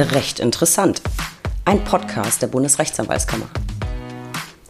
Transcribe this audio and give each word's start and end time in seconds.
Recht 0.00 0.38
interessant. 0.38 1.02
Ein 1.64 1.82
Podcast 1.82 2.40
der 2.40 2.46
Bundesrechtsanwaltskammer. 2.46 3.48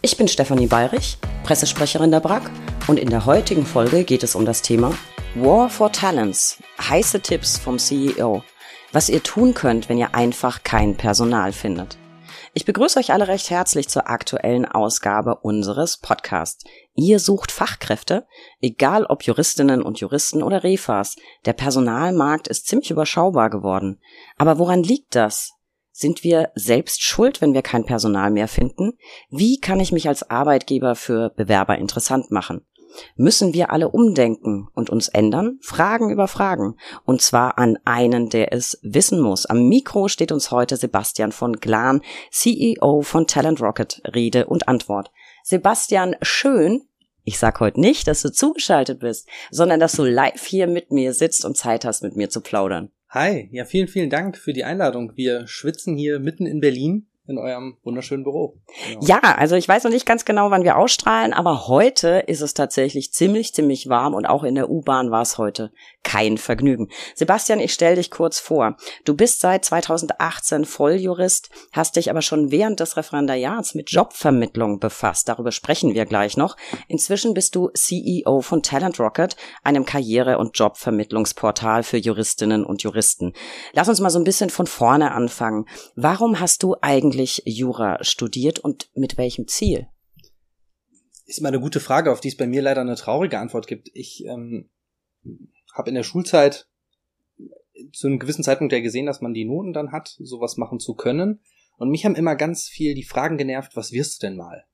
Ich 0.01 0.17
bin 0.17 0.27
Stefanie 0.27 0.65
Bayrich, 0.65 1.19
Pressesprecherin 1.43 2.09
der 2.09 2.19
BRAG 2.19 2.49
und 2.87 2.97
in 2.97 3.11
der 3.11 3.27
heutigen 3.27 3.67
Folge 3.67 4.05
geht 4.05 4.23
es 4.23 4.33
um 4.33 4.43
das 4.43 4.63
Thema 4.63 4.91
War 5.35 5.69
for 5.69 5.91
Talents. 5.91 6.57
Heiße 6.81 7.19
Tipps 7.19 7.59
vom 7.59 7.77
CEO. 7.77 8.43
Was 8.91 9.07
ihr 9.07 9.21
tun 9.21 9.53
könnt, 9.53 9.87
wenn 9.87 9.99
ihr 9.99 10.15
einfach 10.15 10.63
kein 10.63 10.95
Personal 10.95 11.53
findet. 11.53 11.99
Ich 12.53 12.65
begrüße 12.65 12.97
euch 12.97 13.13
alle 13.13 13.27
recht 13.27 13.51
herzlich 13.51 13.89
zur 13.89 14.09
aktuellen 14.09 14.65
Ausgabe 14.65 15.35
unseres 15.35 15.97
Podcasts. 15.97 16.63
Ihr 16.95 17.19
sucht 17.19 17.51
Fachkräfte, 17.51 18.25
egal 18.59 19.05
ob 19.05 19.23
Juristinnen 19.23 19.83
und 19.83 19.99
Juristen 19.99 20.41
oder 20.41 20.63
Refas. 20.63 21.15
Der 21.45 21.53
Personalmarkt 21.53 22.47
ist 22.47 22.67
ziemlich 22.67 22.89
überschaubar 22.89 23.51
geworden. 23.51 23.99
Aber 24.37 24.57
woran 24.57 24.81
liegt 24.81 25.15
das? 25.15 25.51
Sind 25.91 26.23
wir 26.23 26.51
selbst 26.55 27.03
schuld, 27.03 27.41
wenn 27.41 27.53
wir 27.53 27.61
kein 27.61 27.85
Personal 27.85 28.31
mehr 28.31 28.47
finden? 28.47 28.93
Wie 29.29 29.59
kann 29.59 29.79
ich 29.79 29.91
mich 29.91 30.07
als 30.07 30.29
Arbeitgeber 30.29 30.95
für 30.95 31.29
Bewerber 31.29 31.77
interessant 31.77 32.31
machen? 32.31 32.65
Müssen 33.15 33.53
wir 33.53 33.71
alle 33.71 33.89
umdenken 33.89 34.67
und 34.73 34.89
uns 34.89 35.07
ändern? 35.07 35.59
Fragen 35.61 36.09
über 36.09 36.27
Fragen. 36.27 36.75
Und 37.05 37.21
zwar 37.21 37.57
an 37.57 37.77
einen, 37.85 38.29
der 38.29 38.53
es 38.53 38.79
wissen 38.81 39.19
muss. 39.19 39.45
Am 39.45 39.67
Mikro 39.67 40.07
steht 40.07 40.31
uns 40.31 40.51
heute 40.51 40.77
Sebastian 40.77 41.31
von 41.31 41.57
Glan, 41.57 42.01
CEO 42.31 43.01
von 43.01 43.27
Talent 43.27 43.61
Rocket, 43.61 44.01
Rede 44.13 44.47
und 44.47 44.67
Antwort. 44.67 45.11
Sebastian, 45.43 46.15
schön, 46.21 46.83
ich 47.23 47.37
sag 47.37 47.59
heute 47.59 47.79
nicht, 47.79 48.07
dass 48.07 48.21
du 48.21 48.31
zugeschaltet 48.31 48.99
bist, 48.99 49.27
sondern 49.51 49.79
dass 49.79 49.93
du 49.93 50.03
live 50.03 50.45
hier 50.45 50.67
mit 50.67 50.91
mir 50.91 51.13
sitzt 51.13 51.45
und 51.45 51.57
Zeit 51.57 51.85
hast, 51.85 52.01
mit 52.01 52.15
mir 52.15 52.29
zu 52.29 52.41
plaudern. 52.41 52.91
Hi, 53.09 53.49
ja, 53.51 53.65
vielen, 53.65 53.87
vielen 53.87 54.09
Dank 54.09 54.37
für 54.37 54.53
die 54.53 54.63
Einladung. 54.63 55.13
Wir 55.15 55.47
schwitzen 55.47 55.97
hier 55.97 56.19
mitten 56.19 56.45
in 56.45 56.59
Berlin 56.59 57.08
in 57.29 57.37
eurem 57.37 57.77
wunderschönen 57.83 58.23
Büro. 58.23 58.57
Genau. 58.87 59.05
Ja, 59.05 59.19
also 59.19 59.55
ich 59.55 59.67
weiß 59.67 59.83
noch 59.83 59.91
nicht 59.91 60.05
ganz 60.05 60.25
genau, 60.25 60.51
wann 60.51 60.63
wir 60.63 60.77
ausstrahlen, 60.77 61.33
aber 61.33 61.67
heute 61.67 62.23
ist 62.27 62.41
es 62.41 62.53
tatsächlich 62.53 63.13
ziemlich, 63.13 63.53
ziemlich 63.53 63.87
warm 63.87 64.13
und 64.13 64.25
auch 64.25 64.43
in 64.43 64.55
der 64.55 64.69
U-Bahn 64.69 65.11
war 65.11 65.21
es 65.21 65.37
heute 65.37 65.71
kein 66.03 66.37
Vergnügen. 66.37 66.89
Sebastian, 67.15 67.59
ich 67.59 67.73
stelle 67.73 67.95
dich 67.95 68.09
kurz 68.09 68.39
vor. 68.39 68.77
Du 69.05 69.15
bist 69.15 69.41
seit 69.41 69.65
2018 69.65 70.65
Volljurist, 70.65 71.49
hast 71.71 71.95
dich 71.95 72.09
aber 72.09 72.21
schon 72.21 72.51
während 72.51 72.79
des 72.79 72.97
Referendariats 72.97 73.75
mit 73.75 73.91
Jobvermittlung 73.91 74.79
befasst. 74.79 75.27
Darüber 75.27 75.51
sprechen 75.51 75.93
wir 75.93 76.05
gleich 76.05 76.37
noch. 76.37 76.55
Inzwischen 76.87 77.33
bist 77.33 77.55
du 77.55 77.69
CEO 77.73 78.41
von 78.41 78.63
Talent 78.63 78.99
Rocket, 78.99 79.35
einem 79.63 79.85
Karriere- 79.85 80.37
und 80.37 80.57
Jobvermittlungsportal 80.57 81.83
für 81.83 81.97
Juristinnen 81.97 82.65
und 82.65 82.81
Juristen. 82.81 83.33
Lass 83.73 83.89
uns 83.89 83.99
mal 83.99 84.09
so 84.09 84.19
ein 84.19 84.25
bisschen 84.25 84.49
von 84.49 84.67
vorne 84.67 85.11
anfangen. 85.11 85.65
Warum 85.95 86.39
hast 86.39 86.63
du 86.63 86.75
eigentlich 86.81 87.43
Jura 87.45 88.03
studiert 88.03 88.59
und 88.59 88.89
mit 88.93 89.17
welchem 89.17 89.47
Ziel? 89.47 89.87
Ist 91.25 91.41
mal 91.41 91.49
eine 91.49 91.59
gute 91.59 91.79
Frage, 91.79 92.11
auf 92.11 92.21
die 92.21 92.29
es 92.29 92.37
bei 92.37 92.47
mir 92.47 92.61
leider 92.61 92.81
eine 92.81 92.95
traurige 92.95 93.37
Antwort 93.37 93.67
gibt. 93.67 93.89
Ich 93.93 94.25
ähm 94.25 94.69
habe 95.73 95.89
in 95.89 95.95
der 95.95 96.03
Schulzeit 96.03 96.67
zu 97.93 98.07
einem 98.07 98.19
gewissen 98.19 98.43
Zeitpunkt 98.43 98.73
ja 98.73 98.81
gesehen, 98.81 99.05
dass 99.05 99.21
man 99.21 99.33
die 99.33 99.45
Noten 99.45 99.73
dann 99.73 99.91
hat, 99.91 100.15
sowas 100.19 100.57
machen 100.57 100.79
zu 100.79 100.95
können. 100.95 101.39
Und 101.77 101.89
mich 101.89 102.05
haben 102.05 102.15
immer 102.15 102.35
ganz 102.35 102.67
viel 102.67 102.93
die 102.93 103.03
Fragen 103.03 103.37
genervt, 103.37 103.75
was 103.75 103.91
wirst 103.91 104.21
du 104.21 104.27
denn 104.27 104.35
mal? 104.35 104.65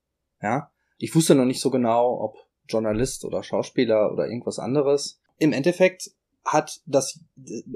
Ja, 0.42 0.72
ich 0.98 1.14
wusste 1.16 1.36
noch 1.36 1.46
nicht 1.46 1.62
so 1.62 1.70
genau, 1.70 2.20
ob 2.20 2.38
Journalist 2.68 3.26
oder 3.26 3.44
Schauspieler 3.44 4.12
oder 4.12 4.28
irgendwas 4.28 4.60
anderes. 4.60 5.22
Im 5.38 5.54
Endeffekt 5.54 6.12
hat 6.44 6.82
das 6.86 7.20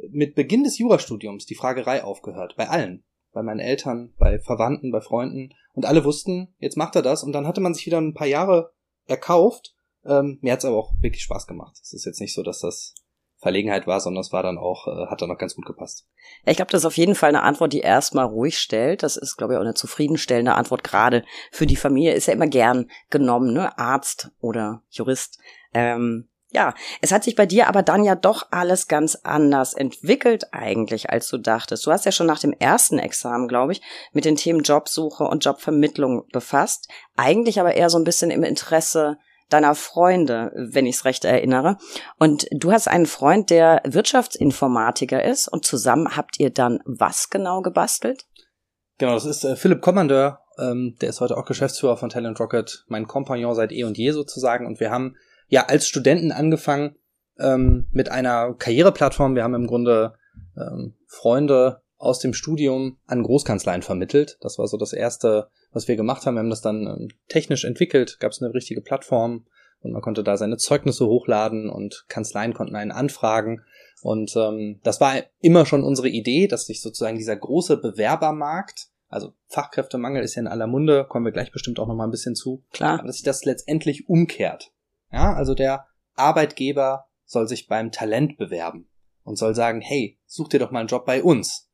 mit 0.09 0.35
Beginn 0.35 0.63
des 0.63 0.77
Jurastudiums 0.77 1.45
die 1.45 1.55
Fragerei 1.55 2.03
aufgehört, 2.03 2.55
bei 2.55 2.69
allen. 2.69 3.03
Bei 3.31 3.43
meinen 3.43 3.59
Eltern, 3.59 4.13
bei 4.17 4.39
Verwandten, 4.39 4.91
bei 4.91 5.01
Freunden. 5.01 5.53
Und 5.73 5.85
alle 5.85 6.03
wussten, 6.03 6.55
jetzt 6.57 6.77
macht 6.77 6.95
er 6.95 7.03
das. 7.03 7.23
Und 7.23 7.31
dann 7.31 7.45
hatte 7.45 7.61
man 7.61 7.73
sich 7.73 7.85
wieder 7.85 7.99
ein 7.99 8.15
paar 8.15 8.27
Jahre 8.27 8.71
erkauft. 9.05 9.75
Ähm, 10.03 10.39
mir 10.41 10.53
hat's 10.53 10.65
aber 10.65 10.77
auch 10.77 10.93
wirklich 11.01 11.23
Spaß 11.23 11.45
gemacht. 11.45 11.77
Es 11.81 11.93
ist 11.93 12.05
jetzt 12.05 12.21
nicht 12.21 12.33
so, 12.33 12.41
dass 12.41 12.59
das 12.59 12.95
Verlegenheit 13.39 13.87
war, 13.87 13.99
sondern 14.01 14.21
es 14.21 14.33
war 14.33 14.43
dann 14.43 14.57
auch, 14.57 14.87
äh, 14.87 15.07
hat 15.07 15.21
dann 15.21 15.31
auch 15.31 15.37
ganz 15.37 15.55
gut 15.55 15.65
gepasst. 15.65 16.05
Ja, 16.45 16.51
ich 16.51 16.57
glaube, 16.57 16.71
das 16.71 16.81
ist 16.81 16.85
auf 16.85 16.97
jeden 16.97 17.15
Fall 17.15 17.29
eine 17.29 17.43
Antwort, 17.43 17.71
die 17.71 17.79
erstmal 17.79 18.25
ruhig 18.25 18.59
stellt. 18.59 19.01
Das 19.01 19.15
ist, 19.15 19.37
glaube 19.37 19.53
ich, 19.53 19.57
auch 19.57 19.63
eine 19.63 19.73
zufriedenstellende 19.73 20.55
Antwort, 20.55 20.83
gerade 20.83 21.23
für 21.51 21.65
die 21.65 21.77
Familie. 21.77 22.13
Ist 22.13 22.27
ja 22.27 22.33
immer 22.33 22.47
gern 22.47 22.89
genommen, 23.09 23.53
ne? 23.53 23.77
Arzt 23.77 24.31
oder 24.41 24.83
Jurist. 24.89 25.39
Ähm, 25.73 26.27
ja, 26.51 26.73
es 27.01 27.11
hat 27.11 27.23
sich 27.23 27.35
bei 27.35 27.45
dir 27.45 27.67
aber 27.67 27.83
dann 27.83 28.03
ja 28.03 28.15
doch 28.15 28.47
alles 28.49 28.87
ganz 28.87 29.15
anders 29.23 29.73
entwickelt 29.73 30.51
eigentlich, 30.51 31.09
als 31.11 31.29
du 31.29 31.37
dachtest. 31.37 31.85
Du 31.85 31.91
hast 31.91 32.05
ja 32.05 32.11
schon 32.11 32.25
nach 32.25 32.39
dem 32.39 32.53
ersten 32.53 32.97
Examen, 32.97 33.47
glaube 33.47 33.73
ich, 33.73 33.81
mit 34.13 34.25
den 34.25 34.35
Themen 34.35 34.63
Jobsuche 34.63 35.25
und 35.25 35.45
Jobvermittlung 35.45 36.27
befasst. 36.33 36.89
Eigentlich 37.15 37.59
aber 37.59 37.75
eher 37.75 37.91
so 37.91 37.99
ein 37.99 38.03
bisschen 38.03 38.31
im 38.31 38.43
Interesse 38.43 39.19
deiner 39.49 39.75
Freunde, 39.75 40.51
wenn 40.55 40.85
ich 40.85 40.97
es 40.97 41.05
recht 41.05 41.25
erinnere. 41.25 41.77
Und 42.17 42.47
du 42.51 42.71
hast 42.71 42.87
einen 42.87 43.05
Freund, 43.05 43.49
der 43.49 43.81
Wirtschaftsinformatiker 43.85 45.23
ist 45.23 45.47
und 45.47 45.65
zusammen 45.65 46.15
habt 46.15 46.39
ihr 46.39 46.51
dann 46.51 46.79
was 46.85 47.29
genau 47.29 47.61
gebastelt? 47.61 48.25
Genau, 48.97 49.13
das 49.13 49.25
ist 49.25 49.43
äh, 49.43 49.55
Philipp 49.55 49.81
Kommandeur, 49.81 50.41
ähm, 50.59 50.95
der 51.01 51.09
ist 51.09 51.21
heute 51.21 51.37
auch 51.37 51.45
Geschäftsführer 51.45 51.97
von 51.97 52.09
Talent 52.09 52.39
Rocket, 52.39 52.85
mein 52.87 53.07
Kompagnon 53.07 53.55
seit 53.55 53.71
eh 53.71 53.83
und 53.83 53.97
je 53.97 54.11
sozusagen. 54.11 54.65
Und 54.65 54.79
wir 54.79 54.91
haben 54.91 55.15
ja 55.47 55.65
als 55.65 55.87
Studenten 55.87 56.31
angefangen 56.31 56.95
ähm, 57.39 57.87
mit 57.91 58.11
einer 58.11 58.53
Karriereplattform. 58.53 59.35
Wir 59.35 59.43
haben 59.43 59.55
im 59.55 59.67
Grunde 59.67 60.15
ähm, 60.57 60.95
Freunde 61.07 61.81
aus 61.99 62.19
dem 62.19 62.33
Studium 62.33 62.97
an 63.05 63.23
Großkanzleien 63.23 63.81
vermittelt. 63.81 64.37
Das 64.41 64.57
war 64.57 64.67
so 64.67 64.77
das 64.77 64.93
erste, 64.93 65.49
was 65.71 65.87
wir 65.87 65.97
gemacht 65.97 66.25
haben. 66.25 66.35
Wir 66.35 66.39
haben 66.39 66.49
das 66.49 66.61
dann 66.61 66.87
ähm, 66.87 67.09
technisch 67.27 67.65
entwickelt, 67.65 68.17
gab 68.19 68.31
es 68.31 68.41
eine 68.41 68.53
richtige 68.53 68.81
Plattform 68.81 69.45
und 69.81 69.91
man 69.91 70.01
konnte 70.01 70.23
da 70.23 70.37
seine 70.37 70.57
Zeugnisse 70.57 71.05
hochladen 71.05 71.69
und 71.69 72.05
Kanzleien 72.07 72.53
konnten 72.53 72.75
einen 72.75 72.91
anfragen. 72.91 73.63
Und 74.01 74.33
ähm, 74.37 74.79
das 74.83 75.01
war 75.01 75.15
immer 75.41 75.65
schon 75.65 75.83
unsere 75.83 76.07
Idee, 76.07 76.47
dass 76.47 76.65
sich 76.65 76.81
sozusagen 76.81 77.17
dieser 77.17 77.35
große 77.35 77.77
Bewerbermarkt, 77.77 78.87
also 79.09 79.33
Fachkräftemangel 79.47 80.23
ist 80.23 80.35
ja 80.35 80.41
in 80.41 80.47
aller 80.47 80.67
Munde, 80.67 81.05
kommen 81.07 81.25
wir 81.25 81.33
gleich 81.33 81.51
bestimmt 81.51 81.79
auch 81.79 81.87
noch 81.87 81.95
mal 81.95 82.05
ein 82.05 82.11
bisschen 82.11 82.35
zu, 82.35 82.63
klar, 82.71 83.03
dass 83.05 83.17
sich 83.17 83.25
das 83.25 83.43
letztendlich 83.43 84.07
umkehrt. 84.07 84.71
Ja, 85.11 85.33
also 85.33 85.53
der 85.53 85.85
Arbeitgeber 86.15 87.07
soll 87.25 87.47
sich 87.47 87.67
beim 87.67 87.91
Talent 87.91 88.37
bewerben 88.37 88.89
und 89.23 89.37
soll 89.37 89.53
sagen, 89.53 89.81
hey, 89.81 90.17
such 90.25 90.49
dir 90.49 90.59
doch 90.59 90.71
mal 90.71 90.79
einen 90.79 90.87
Job 90.87 91.05
bei 91.05 91.23
uns. 91.23 91.68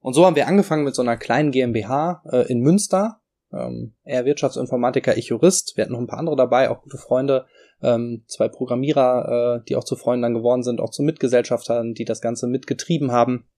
Und 0.00 0.14
so 0.14 0.24
haben 0.24 0.36
wir 0.36 0.48
angefangen 0.48 0.84
mit 0.84 0.94
so 0.94 1.02
einer 1.02 1.16
kleinen 1.16 1.50
GmbH 1.50 2.22
äh, 2.30 2.50
in 2.50 2.60
Münster. 2.60 3.20
Ähm, 3.52 3.94
er 4.02 4.24
Wirtschaftsinformatiker, 4.24 5.16
ich 5.16 5.28
Jurist. 5.28 5.76
Wir 5.76 5.84
hatten 5.84 5.92
noch 5.92 6.00
ein 6.00 6.06
paar 6.06 6.18
andere 6.18 6.36
dabei, 6.36 6.70
auch 6.70 6.82
gute 6.82 6.98
Freunde, 6.98 7.46
ähm, 7.82 8.24
zwei 8.26 8.48
Programmierer, 8.48 9.58
äh, 9.60 9.64
die 9.68 9.76
auch 9.76 9.84
zu 9.84 9.96
Freunden 9.96 10.22
dann 10.22 10.34
geworden 10.34 10.62
sind, 10.62 10.80
auch 10.80 10.90
zu 10.90 11.02
Mitgesellschaftern, 11.02 11.92
die 11.92 12.04
das 12.04 12.20
Ganze 12.20 12.46
mitgetrieben 12.46 13.12
haben. 13.12 13.48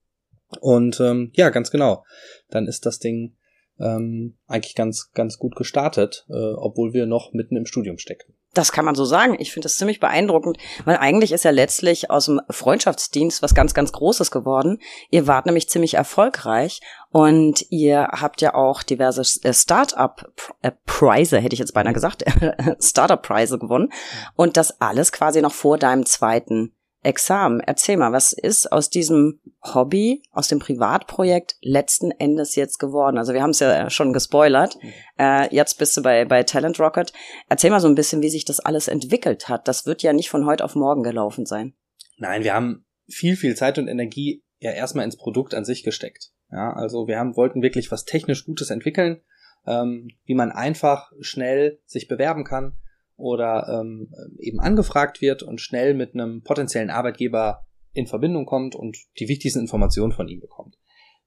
Und 0.60 1.00
ähm, 1.00 1.30
ja, 1.34 1.50
ganz 1.50 1.70
genau. 1.70 2.04
Dann 2.48 2.66
ist 2.66 2.86
das 2.86 2.98
Ding 2.98 3.36
ähm, 3.78 4.38
eigentlich 4.46 4.74
ganz, 4.74 5.10
ganz 5.12 5.38
gut 5.38 5.56
gestartet, 5.56 6.26
äh, 6.28 6.52
obwohl 6.54 6.92
wir 6.92 7.06
noch 7.06 7.32
mitten 7.32 7.56
im 7.56 7.66
Studium 7.66 7.98
steckten. 7.98 8.34
Das 8.54 8.70
kann 8.70 8.84
man 8.84 8.94
so 8.94 9.06
sagen. 9.06 9.36
Ich 9.38 9.50
finde 9.50 9.64
das 9.64 9.76
ziemlich 9.76 9.98
beeindruckend, 9.98 10.58
weil 10.84 10.98
eigentlich 10.98 11.32
ist 11.32 11.44
ja 11.44 11.50
letztlich 11.50 12.10
aus 12.10 12.26
dem 12.26 12.40
Freundschaftsdienst 12.50 13.40
was 13.42 13.54
ganz, 13.54 13.72
ganz 13.72 13.92
Großes 13.92 14.30
geworden. 14.30 14.78
Ihr 15.10 15.26
wart 15.26 15.46
nämlich 15.46 15.70
ziemlich 15.70 15.94
erfolgreich 15.94 16.80
und 17.10 17.64
ihr 17.70 18.08
habt 18.12 18.42
ja 18.42 18.54
auch 18.54 18.82
diverse 18.82 19.22
äh, 19.42 19.54
Startup-Preise, 19.54 21.38
hätte 21.38 21.54
ich 21.54 21.60
jetzt 21.60 21.72
beinahe 21.72 21.94
gesagt, 21.94 22.24
Startup-Preise 22.78 23.58
gewonnen. 23.58 23.90
Und 24.36 24.58
das 24.58 24.80
alles 24.82 25.12
quasi 25.12 25.40
noch 25.40 25.52
vor 25.52 25.78
deinem 25.78 26.04
zweiten 26.04 26.74
Examen. 27.02 27.60
Erzähl 27.60 27.96
mal, 27.96 28.12
was 28.12 28.32
ist 28.32 28.70
aus 28.70 28.88
diesem 28.88 29.40
Hobby, 29.62 30.22
aus 30.30 30.48
dem 30.48 30.60
Privatprojekt 30.60 31.56
letzten 31.60 32.10
Endes 32.12 32.54
jetzt 32.54 32.78
geworden? 32.78 33.18
Also 33.18 33.32
wir 33.34 33.42
haben 33.42 33.50
es 33.50 33.60
ja 33.60 33.90
schon 33.90 34.12
gespoilert. 34.12 34.78
Mhm. 34.80 34.92
Äh, 35.18 35.54
jetzt 35.54 35.78
bist 35.78 35.96
du 35.96 36.02
bei, 36.02 36.24
bei 36.24 36.42
Talent 36.44 36.78
Rocket. 36.78 37.12
Erzähl 37.48 37.70
mal 37.70 37.80
so 37.80 37.88
ein 37.88 37.94
bisschen, 37.94 38.22
wie 38.22 38.30
sich 38.30 38.44
das 38.44 38.60
alles 38.60 38.88
entwickelt 38.88 39.48
hat. 39.48 39.66
Das 39.66 39.86
wird 39.86 40.02
ja 40.02 40.12
nicht 40.12 40.30
von 40.30 40.46
heute 40.46 40.64
auf 40.64 40.74
morgen 40.74 41.02
gelaufen 41.02 41.44
sein. 41.44 41.74
Nein, 42.18 42.44
wir 42.44 42.54
haben 42.54 42.84
viel, 43.08 43.36
viel 43.36 43.56
Zeit 43.56 43.78
und 43.78 43.88
Energie 43.88 44.44
ja 44.58 44.70
erstmal 44.70 45.04
ins 45.04 45.16
Produkt 45.16 45.54
an 45.54 45.64
sich 45.64 45.82
gesteckt. 45.82 46.30
Ja, 46.50 46.72
also 46.72 47.08
wir 47.08 47.18
haben, 47.18 47.36
wollten 47.36 47.62
wirklich 47.62 47.90
was 47.90 48.04
technisch 48.04 48.44
Gutes 48.44 48.70
entwickeln, 48.70 49.22
ähm, 49.66 50.10
wie 50.24 50.34
man 50.34 50.52
einfach 50.52 51.10
schnell 51.20 51.80
sich 51.84 52.08
bewerben 52.08 52.44
kann, 52.44 52.74
oder 53.16 53.80
ähm, 53.80 54.12
eben 54.38 54.60
angefragt 54.60 55.20
wird 55.20 55.42
und 55.42 55.60
schnell 55.60 55.94
mit 55.94 56.14
einem 56.14 56.42
potenziellen 56.42 56.90
Arbeitgeber 56.90 57.66
in 57.92 58.06
Verbindung 58.06 58.46
kommt 58.46 58.74
und 58.74 58.96
die 59.18 59.28
wichtigsten 59.28 59.60
Informationen 59.60 60.12
von 60.12 60.28
ihm 60.28 60.40
bekommt. 60.40 60.78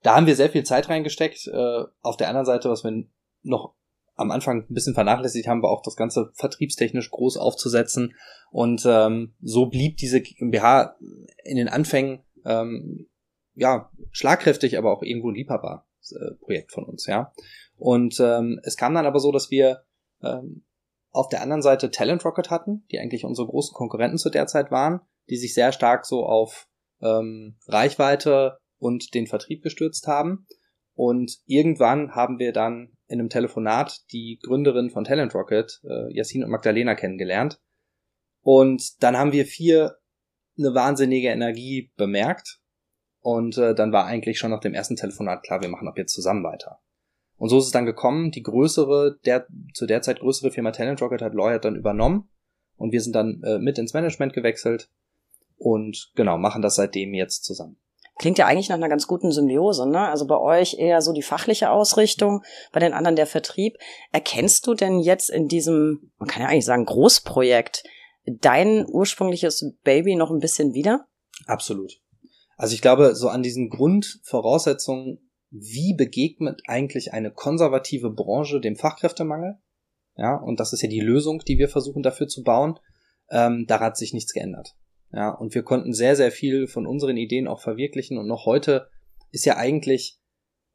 Da 0.01 0.15
haben 0.15 0.27
wir 0.27 0.35
sehr 0.35 0.49
viel 0.49 0.63
Zeit 0.63 0.89
reingesteckt. 0.89 1.47
Äh, 1.47 1.83
auf 2.01 2.17
der 2.17 2.27
anderen 2.27 2.45
Seite, 2.45 2.69
was 2.69 2.83
wir 2.83 3.05
noch 3.43 3.75
am 4.15 4.31
Anfang 4.31 4.65
ein 4.69 4.73
bisschen 4.73 4.93
vernachlässigt 4.93 5.47
haben, 5.47 5.61
war 5.61 5.71
auch 5.71 5.81
das 5.81 5.95
Ganze 5.95 6.31
vertriebstechnisch 6.33 7.11
groß 7.11 7.37
aufzusetzen. 7.37 8.15
Und 8.51 8.83
ähm, 8.85 9.33
so 9.41 9.65
blieb 9.67 9.97
diese 9.97 10.21
GmbH 10.21 10.95
in 11.43 11.57
den 11.57 11.67
Anfängen 11.67 12.23
ähm, 12.45 13.07
ja, 13.55 13.89
schlagkräftig, 14.11 14.77
aber 14.77 14.91
auch 14.91 15.01
irgendwo 15.01 15.31
liebhaber 15.31 15.85
äh, 16.11 16.35
Projekt 16.35 16.71
von 16.71 16.83
uns, 16.83 17.07
ja. 17.07 17.33
Und 17.77 18.19
ähm, 18.19 18.59
es 18.63 18.77
kam 18.77 18.93
dann 18.93 19.05
aber 19.05 19.19
so, 19.19 19.31
dass 19.31 19.51
wir 19.51 19.83
ähm, 20.21 20.63
auf 21.15 21.29
der 21.29 21.41
anderen 21.41 21.62
Seite 21.62 21.91
Talent 21.91 22.25
Rocket 22.25 22.50
hatten, 22.50 22.85
die 22.91 23.00
eigentlich 23.00 23.23
unsere 23.23 23.47
großen 23.47 23.73
Konkurrenten 23.73 24.17
zu 24.17 24.29
der 24.29 24.47
Zeit 24.47 24.69
waren, 24.69 25.00
die 25.29 25.38
sich 25.38 25.53
sehr 25.53 25.71
stark 25.71 26.06
so 26.06 26.25
auf 26.25 26.67
ähm, 27.01 27.57
Reichweite 27.67 28.57
und 28.77 29.13
den 29.13 29.25
Vertrieb 29.25 29.63
gestürzt 29.63 30.07
haben. 30.07 30.45
Und 30.94 31.38
irgendwann 31.45 32.15
haben 32.15 32.39
wir 32.39 32.53
dann 32.53 32.95
in 33.07 33.19
einem 33.19 33.29
Telefonat 33.29 34.01
die 34.12 34.39
Gründerin 34.44 34.89
von 34.89 35.03
Talent 35.03 35.33
Rocket, 35.33 35.81
äh, 35.83 36.13
Yassin 36.13 36.44
und 36.44 36.50
Magdalena, 36.50 36.95
kennengelernt. 36.95 37.59
Und 38.41 39.01
dann 39.01 39.17
haben 39.17 39.31
wir 39.31 39.45
vier 39.45 39.97
eine 40.57 40.73
wahnsinnige 40.73 41.29
Energie 41.29 41.91
bemerkt. 41.95 42.59
Und 43.19 43.57
äh, 43.57 43.73
dann 43.73 43.91
war 43.91 44.06
eigentlich 44.06 44.38
schon 44.38 44.51
nach 44.51 44.59
dem 44.59 44.73
ersten 44.73 44.95
Telefonat 44.95 45.44
klar, 45.44 45.62
wir 45.62 45.69
machen 45.69 45.88
ab 45.88 45.97
jetzt 45.97 46.13
zusammen 46.13 46.44
weiter. 46.44 46.79
Und 47.37 47.49
so 47.49 47.57
ist 47.57 47.65
es 47.65 47.71
dann 47.71 47.85
gekommen. 47.85 48.31
Die 48.31 48.43
größere, 48.43 49.17
der 49.25 49.47
zu 49.73 49.85
der 49.85 50.01
Zeit 50.01 50.19
größere 50.19 50.51
Firma 50.51 50.71
Talent 50.71 51.01
Rocket 51.01 51.21
hat 51.21 51.33
Lawyer 51.33 51.59
dann 51.59 51.75
übernommen. 51.75 52.29
Und 52.77 52.91
wir 52.91 53.01
sind 53.01 53.15
dann 53.15 53.41
äh, 53.43 53.59
mit 53.59 53.77
ins 53.77 53.93
Management 53.93 54.33
gewechselt. 54.33 54.89
Und 55.57 56.11
genau, 56.15 56.37
machen 56.37 56.61
das 56.61 56.75
seitdem 56.75 57.13
jetzt 57.13 57.43
zusammen. 57.45 57.77
Klingt 58.17 58.37
ja 58.37 58.45
eigentlich 58.45 58.69
nach 58.69 58.77
einer 58.77 58.87
ganz 58.87 59.07
guten 59.07 59.31
Symbiose, 59.31 59.89
ne? 59.89 60.07
Also 60.07 60.25
bei 60.25 60.37
euch 60.37 60.75
eher 60.79 61.01
so 61.01 61.11
die 61.11 61.21
fachliche 61.21 61.69
Ausrichtung, 61.69 62.43
bei 62.71 62.79
den 62.79 62.93
anderen 62.93 63.17
der 63.17 63.27
Vertrieb. 63.27 63.77
Erkennst 64.13 64.65
du 64.67 64.73
denn 64.73 64.99
jetzt 64.99 65.29
in 65.29 65.49
diesem, 65.49 66.11
man 66.17 66.29
kann 66.29 66.41
ja 66.41 66.47
eigentlich 66.47 66.65
sagen, 66.65 66.85
Großprojekt, 66.85 67.83
dein 68.25 68.85
ursprüngliches 68.88 69.73
Baby 69.83 70.15
noch 70.15 70.31
ein 70.31 70.39
bisschen 70.39 70.73
wieder? 70.73 71.07
Absolut. 71.45 71.99
Also 72.55 72.73
ich 72.73 72.81
glaube, 72.81 73.15
so 73.15 73.27
an 73.27 73.43
diesen 73.43 73.69
Grundvoraussetzungen, 73.69 75.25
wie 75.57 75.93
begegnet 75.93 76.61
eigentlich 76.67 77.13
eine 77.13 77.31
konservative 77.31 78.09
Branche 78.09 78.59
dem 78.59 78.75
Fachkräftemangel? 78.75 79.57
Ja, 80.17 80.35
und 80.35 80.59
das 80.59 80.73
ist 80.73 80.81
ja 80.81 80.89
die 80.89 81.01
Lösung, 81.01 81.39
die 81.39 81.57
wir 81.57 81.69
versuchen 81.69 82.03
dafür 82.03 82.27
zu 82.27 82.43
bauen. 82.43 82.79
Ähm, 83.29 83.65
da 83.67 83.79
hat 83.79 83.97
sich 83.97 84.13
nichts 84.13 84.33
geändert. 84.33 84.75
Ja, 85.11 85.29
und 85.29 85.55
wir 85.55 85.63
konnten 85.63 85.93
sehr, 85.93 86.15
sehr 86.15 86.31
viel 86.31 86.67
von 86.67 86.85
unseren 86.85 87.17
Ideen 87.17 87.47
auch 87.47 87.61
verwirklichen. 87.61 88.17
Und 88.17 88.27
noch 88.27 88.45
heute 88.45 88.89
ist 89.31 89.45
ja 89.45 89.57
eigentlich 89.57 90.19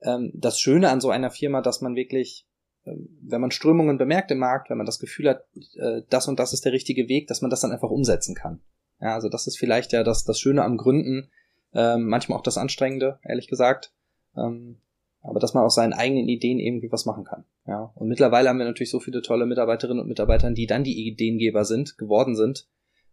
ähm, 0.03 0.33
das 0.35 0.59
Schöne 0.59 0.91
an 0.91 1.01
so 1.01 1.11
einer 1.11 1.31
Firma, 1.31 1.63
dass 1.63 1.81
man 1.81 1.95
wirklich, 1.95 2.47
ähm, 2.87 3.19
wenn 3.23 3.41
man 3.41 3.51
Strömungen 3.51 3.99
bemerkt 3.99 4.31
im 4.31 4.39
Markt, 4.39 4.71
wenn 4.71 4.79
man 4.79 4.87
das 4.87 4.99
Gefühl 4.99 5.29
hat, 5.29 5.45
äh, 5.77 6.03
das 6.09 6.29
und 6.29 6.39
das 6.39 6.53
ist 6.53 6.65
der 6.65 6.73
richtige 6.73 7.09
Weg, 7.09 7.29
dass 7.29 7.43
man 7.43 7.51
das 7.51 7.61
dann 7.61 7.73
einfach 7.73 7.91
umsetzen 7.91 8.35
kann. 8.35 8.63
Ja, 9.01 9.15
also 9.15 9.29
das 9.29 9.47
ist 9.47 9.59
vielleicht 9.59 9.93
ja 9.93 10.05
das, 10.05 10.25
das 10.25 10.39
Schöne 10.39 10.65
am 10.65 10.77
Gründen, 10.77 11.31
ähm, 11.73 12.07
manchmal 12.07 12.39
auch 12.39 12.43
das 12.43 12.59
Anstrengende, 12.59 13.19
ehrlich 13.23 13.49
gesagt. 13.49 13.93
Ähm, 14.37 14.81
aber 15.23 15.39
dass 15.39 15.53
man 15.53 15.65
aus 15.65 15.75
seinen 15.75 15.93
eigenen 15.93 16.29
Ideen 16.29 16.59
irgendwie 16.59 16.91
was 16.91 17.05
machen 17.05 17.25
kann. 17.25 17.45
Ja, 17.67 17.93
und 17.95 18.09
mittlerweile 18.09 18.49
haben 18.49 18.59
wir 18.59 18.65
natürlich 18.65 18.91
so 18.91 19.01
viele 19.01 19.23
tolle 19.23 19.47
Mitarbeiterinnen 19.47 20.01
und 20.01 20.09
Mitarbeiter, 20.09 20.51
die 20.51 20.67
dann 20.67 20.85
die 20.85 21.07
Ideengeber 21.07 21.65
sind, 21.65 21.99
geworden 21.99 22.35
sind, 22.35 22.67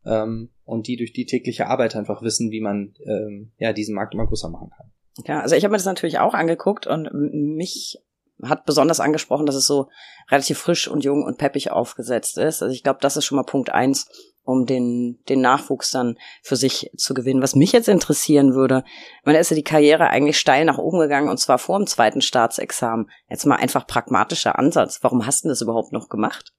ähm, 0.05 0.49
und 0.63 0.87
die 0.87 0.95
durch 0.95 1.13
die 1.13 1.25
tägliche 1.25 1.67
Arbeit 1.67 1.95
einfach 1.95 2.21
wissen, 2.21 2.51
wie 2.51 2.61
man 2.61 2.93
ähm, 3.05 3.51
ja 3.57 3.73
diesen 3.73 3.95
Markt 3.95 4.13
immer 4.13 4.25
größer 4.25 4.49
machen 4.49 4.69
kann. 4.75 4.91
Ja, 5.25 5.41
also 5.41 5.55
ich 5.55 5.63
habe 5.63 5.71
mir 5.71 5.77
das 5.77 5.85
natürlich 5.85 6.19
auch 6.19 6.33
angeguckt 6.33 6.87
und 6.87 7.09
mich 7.13 7.97
hat 8.43 8.65
besonders 8.65 8.99
angesprochen, 8.99 9.47
dass 9.47 9.55
es 9.55 9.65
so 9.65 9.89
relativ 10.29 10.59
frisch 10.59 10.87
und 10.87 11.03
jung 11.03 11.23
und 11.23 11.37
peppig 11.37 11.71
aufgesetzt 11.71 12.37
ist. 12.37 12.61
Also 12.61 12.73
ich 12.73 12.83
glaube, 12.83 12.99
das 13.01 13.17
ist 13.17 13.25
schon 13.25 13.35
mal 13.35 13.43
Punkt 13.43 13.71
eins, 13.71 14.07
um 14.47 14.65
den, 14.65 15.19
den 15.29 15.41
Nachwuchs 15.41 15.91
dann 15.91 16.17
für 16.41 16.55
sich 16.55 16.89
zu 16.97 17.13
gewinnen. 17.13 17.41
Was 17.41 17.55
mich 17.55 17.71
jetzt 17.71 17.89
interessieren 17.89 18.55
würde, 18.55 18.83
man 19.23 19.35
ist 19.35 19.51
ja 19.51 19.55
die 19.55 19.63
Karriere 19.63 20.09
eigentlich 20.09 20.39
steil 20.39 20.65
nach 20.65 20.77
oben 20.77 20.99
gegangen 20.99 21.29
und 21.29 21.37
zwar 21.37 21.59
vor 21.59 21.77
dem 21.77 21.87
zweiten 21.87 22.21
Staatsexamen. 22.21 23.09
Jetzt 23.29 23.45
mal 23.45 23.55
einfach 23.55 23.85
pragmatischer 23.85 24.57
Ansatz. 24.57 24.99
Warum 25.01 25.25
hast 25.25 25.43
du 25.43 25.49
das 25.49 25.61
überhaupt 25.61 25.91
noch 25.91 26.09
gemacht? 26.09 26.53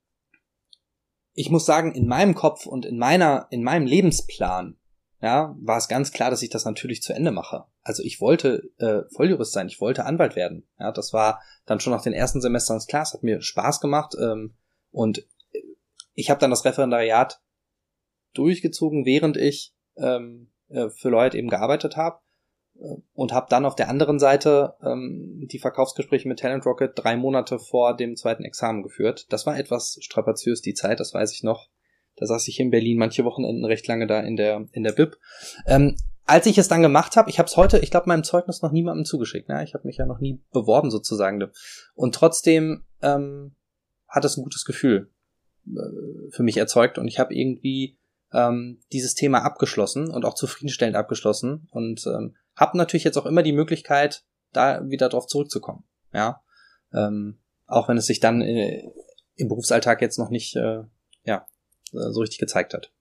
ich 1.39 1.51
muss 1.51 1.65
sagen, 1.65 1.95
in 1.95 2.09
meinem 2.09 2.35
Kopf 2.35 2.67
und 2.67 2.85
in 2.85 2.99
meiner, 2.99 3.47
in 3.51 3.63
meinem 3.63 3.87
Lebensplan, 3.87 4.77
ja, 5.21 5.55
war 5.61 5.79
es 5.79 5.87
ganz 5.87 6.11
klar, 6.11 6.31
dass 6.31 6.43
ich 6.43 6.51
das 6.51 6.65
natürlich 6.65 7.01
zu 7.01 7.13
Ende 7.13 7.31
mache. 7.31 7.65
Also 7.83 8.03
ich 8.03 8.21
wollte 8.21 8.73
äh, 8.79 9.03
Volljurist 9.15 9.53
sein, 9.53 9.69
ich 9.69 9.81
wollte 9.81 10.05
Anwalt 10.05 10.35
werden. 10.35 10.67
Ja, 10.81 10.91
das 10.91 11.13
war 11.13 11.41
dann 11.65 11.79
schon 11.79 11.93
nach 11.93 12.03
den 12.03 12.13
ersten 12.13 12.41
Semestern 12.41 12.81
klar, 12.81 13.03
es 13.03 13.15
hat 13.15 13.23
mir 13.23 13.41
Spaß 13.41 13.81
gemacht 13.81 14.17
ähm, 14.21 14.57
und 14.91 15.29
ich 16.15 16.29
habe 16.29 16.41
dann 16.41 16.51
das 16.51 16.65
Referendariat 16.65 17.41
durchgezogen, 18.39 19.05
während 19.05 19.37
ich 19.37 19.75
ähm, 19.97 20.51
äh, 20.69 20.89
für 20.89 21.09
Leute 21.09 21.37
eben 21.39 21.49
gearbeitet 21.49 21.97
habe 21.97 22.21
und 23.15 23.33
habe 23.33 23.47
dann 23.51 23.65
auf 23.65 23.75
der 23.75 23.89
anderen 23.89 24.19
Seite 24.19 24.75
ähm, 24.83 25.47
die 25.51 25.59
Verkaufsgespräche 25.59 26.29
mit 26.29 26.39
Talent 26.39 26.65
Rocket 26.65 26.93
drei 26.95 27.17
Monate 27.17 27.59
vor 27.59 27.97
dem 27.97 28.17
zweiten 28.17 28.45
Examen 28.45 28.83
geführt. 28.83 29.27
Das 29.31 29.47
war 29.47 29.59
etwas 29.59 29.99
strapaziös 30.01 30.63
die 30.63 30.75
Zeit, 30.75 31.01
das 31.01 31.13
weiß 31.13 31.33
ich 31.33 31.43
noch. 31.43 31.69
Da 32.17 32.27
saß 32.27 32.47
ich 32.49 32.61
in 32.61 32.71
Berlin 32.71 32.99
manche 32.99 33.25
Wochenenden 33.25 33.65
recht 33.65 33.87
lange 33.87 34.07
da 34.07 34.21
in 34.21 34.37
der 34.37 34.67
in 34.73 34.85
der 34.85 34.93
Bib. 34.93 35.17
Ähm, 35.67 35.97
als 36.25 36.47
ich 36.47 36.59
es 36.59 36.69
dann 36.69 36.83
gemacht 36.83 37.17
habe, 37.17 37.31
ich 37.31 37.39
habe 37.39 37.49
es 37.49 37.57
heute, 37.57 37.79
ich 37.79 37.91
glaube, 37.91 38.09
meinem 38.09 38.23
Zeugnis 38.23 38.61
noch 38.61 38.71
niemandem 38.71 39.05
zugeschickt. 39.05 39.49
Ne? 39.49 39.65
Ich 39.65 39.75
habe 39.75 39.87
mich 39.87 39.97
ja 39.97 40.05
noch 40.05 40.21
nie 40.21 40.43
beworben 40.53 40.91
sozusagen. 40.91 41.43
Und 41.95 42.15
trotzdem 42.15 42.85
ähm, 43.03 43.55
hat 44.07 44.25
es 44.25 44.37
ein 44.37 44.43
gutes 44.43 44.65
Gefühl 44.65 45.11
äh, 45.67 46.31
für 46.31 46.43
mich 46.43 46.59
erzeugt 46.59 46.99
und 46.99 47.09
ich 47.09 47.19
habe 47.19 47.35
irgendwie 47.35 47.99
ähm, 48.33 48.81
dieses 48.93 49.15
Thema 49.15 49.43
abgeschlossen 49.43 50.11
und 50.11 50.25
auch 50.25 50.35
zufriedenstellend 50.35 50.97
abgeschlossen 50.97 51.69
und 51.71 52.07
ähm, 52.07 52.37
habe 52.57 52.77
natürlich 52.77 53.05
jetzt 53.05 53.17
auch 53.17 53.27
immer 53.27 53.43
die 53.43 53.53
Möglichkeit, 53.53 54.25
da 54.53 54.89
wieder 54.89 55.09
drauf 55.09 55.27
zurückzukommen. 55.27 55.85
Ja, 56.13 56.43
ähm, 56.93 57.39
auch 57.67 57.89
wenn 57.89 57.97
es 57.97 58.07
sich 58.07 58.21
dann 58.21 58.41
äh, 58.41 58.83
im 59.37 59.49
Berufsalltag 59.49 60.01
jetzt 60.03 60.19
noch 60.19 60.31
nicht 60.31 60.57
äh, 60.57 60.83
ja 61.25 61.47
äh, 61.93 62.11
so 62.11 62.21
richtig 62.21 62.39
gezeigt 62.39 62.75
hat. 62.75 62.93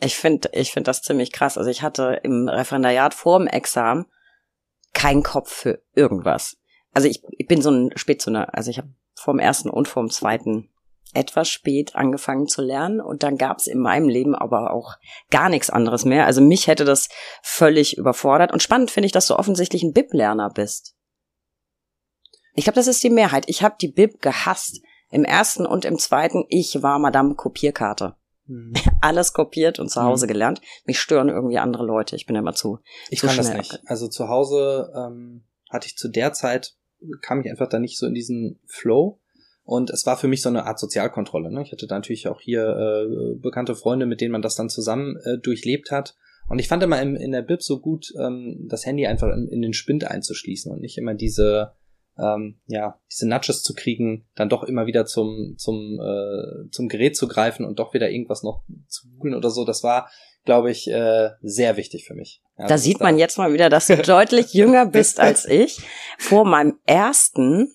Ich 0.00 0.16
finde, 0.16 0.50
ich 0.52 0.72
finde 0.72 0.88
das 0.88 1.02
ziemlich 1.02 1.30
krass. 1.30 1.56
Also 1.56 1.70
ich 1.70 1.82
hatte 1.82 2.20
im 2.22 2.48
Referendariat 2.48 3.14
vor 3.14 3.38
dem 3.38 3.46
Examen 3.46 4.06
keinen 4.92 5.22
Kopf 5.22 5.52
für 5.52 5.82
irgendwas. 5.94 6.56
Also 6.92 7.08
ich, 7.08 7.22
ich 7.38 7.46
bin 7.46 7.62
so 7.62 7.70
ein 7.70 7.96
Spätzünder. 7.96 8.54
Also 8.54 8.70
ich 8.70 8.78
habe 8.78 8.92
vor 9.14 9.34
dem 9.34 9.38
ersten 9.38 9.70
und 9.70 9.88
vor 9.88 10.02
dem 10.02 10.10
zweiten 10.10 10.71
etwas 11.14 11.48
spät 11.48 11.94
angefangen 11.94 12.46
zu 12.46 12.62
lernen 12.62 13.00
und 13.00 13.22
dann 13.22 13.36
gab 13.36 13.58
es 13.58 13.66
in 13.66 13.78
meinem 13.78 14.08
Leben 14.08 14.34
aber 14.34 14.72
auch 14.72 14.94
gar 15.30 15.48
nichts 15.48 15.70
anderes 15.70 16.04
mehr. 16.04 16.26
Also 16.26 16.40
mich 16.40 16.66
hätte 16.66 16.84
das 16.84 17.08
völlig 17.42 17.98
überfordert 17.98 18.52
und 18.52 18.62
spannend 18.62 18.90
finde 18.90 19.06
ich, 19.06 19.12
dass 19.12 19.26
du 19.26 19.36
offensichtlich 19.36 19.82
ein 19.82 19.92
Bib-Lerner 19.92 20.50
bist. 20.50 20.94
Ich 22.54 22.64
glaube, 22.64 22.76
das 22.76 22.86
ist 22.86 23.02
die 23.02 23.10
Mehrheit. 23.10 23.44
Ich 23.48 23.62
habe 23.62 23.76
die 23.80 23.88
Bib 23.88 24.20
gehasst. 24.20 24.80
Im 25.10 25.24
ersten 25.24 25.66
und 25.66 25.84
im 25.84 25.98
zweiten, 25.98 26.44
ich 26.48 26.82
war 26.82 26.98
Madame 26.98 27.34
Kopierkarte. 27.34 28.16
Hm. 28.46 28.72
Alles 29.00 29.34
kopiert 29.34 29.78
und 29.78 29.90
zu 29.90 30.02
Hause 30.02 30.26
hm. 30.26 30.32
gelernt. 30.32 30.60
Mich 30.86 30.98
stören 30.98 31.28
irgendwie 31.28 31.58
andere 31.58 31.84
Leute. 31.84 32.16
Ich 32.16 32.26
bin 32.26 32.36
immer 32.36 32.54
zu. 32.54 32.78
Ich 33.10 33.20
zu 33.20 33.26
kann 33.26 33.36
das 33.36 33.52
nicht. 33.52 33.80
Also 33.86 34.08
zu 34.08 34.28
Hause 34.28 34.90
ähm, 34.96 35.44
hatte 35.70 35.86
ich 35.86 35.96
zu 35.96 36.08
der 36.08 36.32
Zeit, 36.32 36.74
kam 37.20 37.40
ich 37.40 37.50
einfach 37.50 37.68
da 37.68 37.78
nicht 37.78 37.98
so 37.98 38.06
in 38.06 38.14
diesen 38.14 38.60
Flow. 38.66 39.20
Und 39.64 39.90
es 39.90 40.06
war 40.06 40.16
für 40.16 40.28
mich 40.28 40.42
so 40.42 40.48
eine 40.48 40.66
Art 40.66 40.78
Sozialkontrolle. 40.78 41.52
Ne? 41.52 41.62
Ich 41.62 41.72
hatte 41.72 41.86
da 41.86 41.94
natürlich 41.94 42.28
auch 42.28 42.40
hier 42.40 42.66
äh, 42.66 43.34
bekannte 43.36 43.74
Freunde, 43.74 44.06
mit 44.06 44.20
denen 44.20 44.32
man 44.32 44.42
das 44.42 44.56
dann 44.56 44.68
zusammen 44.68 45.16
äh, 45.24 45.38
durchlebt 45.38 45.90
hat. 45.90 46.16
Und 46.48 46.58
ich 46.58 46.68
fand 46.68 46.82
immer 46.82 47.00
im, 47.00 47.14
in 47.14 47.32
der 47.32 47.42
Bib 47.42 47.62
so 47.62 47.78
gut, 47.78 48.12
ähm, 48.18 48.66
das 48.68 48.84
Handy 48.84 49.06
einfach 49.06 49.28
in, 49.32 49.48
in, 49.48 49.62
den 49.62 49.72
Spind 49.72 50.04
einzuschließen 50.04 50.72
und 50.72 50.80
nicht 50.80 50.98
immer 50.98 51.14
diese, 51.14 51.72
ähm, 52.18 52.60
ja, 52.66 53.00
diese 53.10 53.28
Nudges 53.28 53.62
zu 53.62 53.74
kriegen, 53.74 54.26
dann 54.34 54.48
doch 54.48 54.64
immer 54.64 54.86
wieder 54.86 55.06
zum, 55.06 55.54
zum, 55.56 56.00
äh, 56.00 56.68
zum 56.70 56.88
Gerät 56.88 57.16
zu 57.16 57.28
greifen 57.28 57.64
und 57.64 57.78
doch 57.78 57.94
wieder 57.94 58.10
irgendwas 58.10 58.42
noch 58.42 58.64
zu 58.88 59.08
googeln 59.10 59.36
oder 59.36 59.50
so. 59.50 59.64
Das 59.64 59.84
war, 59.84 60.10
glaube 60.44 60.72
ich, 60.72 60.90
äh, 60.90 61.30
sehr 61.40 61.76
wichtig 61.76 62.04
für 62.04 62.14
mich. 62.14 62.42
Ja, 62.58 62.66
da 62.66 62.76
sieht 62.76 63.00
man 63.00 63.16
jetzt 63.16 63.38
mal 63.38 63.52
wieder, 63.52 63.68
dass 63.68 63.86
du 63.86 63.96
deutlich 64.02 64.52
jünger 64.52 64.86
bist 64.86 65.20
als 65.20 65.46
ich. 65.46 65.78
Vor 66.18 66.44
meinem 66.44 66.78
ersten 66.84 67.72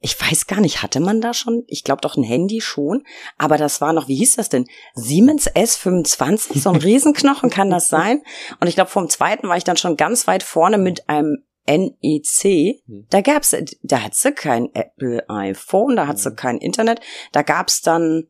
ich 0.00 0.20
weiß 0.20 0.46
gar 0.46 0.60
nicht, 0.60 0.82
hatte 0.82 1.00
man 1.00 1.20
da 1.20 1.32
schon? 1.32 1.64
Ich 1.66 1.82
glaube 1.82 2.02
doch 2.02 2.16
ein 2.16 2.22
Handy 2.22 2.60
schon, 2.60 3.04
aber 3.38 3.56
das 3.56 3.80
war 3.80 3.92
noch, 3.92 4.08
wie 4.08 4.16
hieß 4.16 4.36
das 4.36 4.48
denn? 4.48 4.66
Siemens 4.94 5.50
S25, 5.50 6.60
so 6.60 6.70
ein 6.70 6.76
Riesenknochen 6.82 7.50
kann 7.50 7.70
das 7.70 7.88
sein. 7.88 8.22
Und 8.60 8.68
ich 8.68 8.74
glaube, 8.74 8.90
vom 8.90 9.08
zweiten 9.08 9.48
war 9.48 9.56
ich 9.56 9.64
dann 9.64 9.76
schon 9.76 9.96
ganz 9.96 10.26
weit 10.26 10.42
vorne 10.42 10.78
mit 10.78 11.08
einem 11.08 11.44
NEC. 11.66 12.82
Hm. 12.86 13.06
Da 13.10 13.20
gab's, 13.22 13.56
da 13.82 14.02
hat 14.02 14.14
sie 14.14 14.32
kein 14.32 14.72
Apple 14.74 15.24
iPhone, 15.28 15.96
da 15.96 16.06
hat 16.06 16.18
sie 16.18 16.30
hm. 16.30 16.36
kein 16.36 16.58
Internet. 16.58 17.00
Da 17.32 17.42
gab's 17.42 17.80
dann 17.80 18.28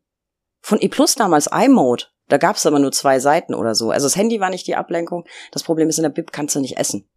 von 0.60 0.80
E 0.80 0.88
Plus 0.88 1.14
damals 1.14 1.48
iMode. 1.52 2.04
Da 2.28 2.38
gab's 2.38 2.66
aber 2.66 2.78
nur 2.78 2.92
zwei 2.92 3.20
Seiten 3.20 3.54
oder 3.54 3.74
so. 3.74 3.90
Also 3.90 4.06
das 4.06 4.16
Handy 4.16 4.40
war 4.40 4.50
nicht 4.50 4.66
die 4.66 4.76
Ablenkung. 4.76 5.24
Das 5.52 5.62
Problem 5.62 5.88
ist, 5.88 5.98
in 5.98 6.02
der 6.02 6.10
Bib 6.10 6.32
kannst 6.32 6.56
du 6.56 6.60
nicht 6.60 6.76
essen. 6.76 7.08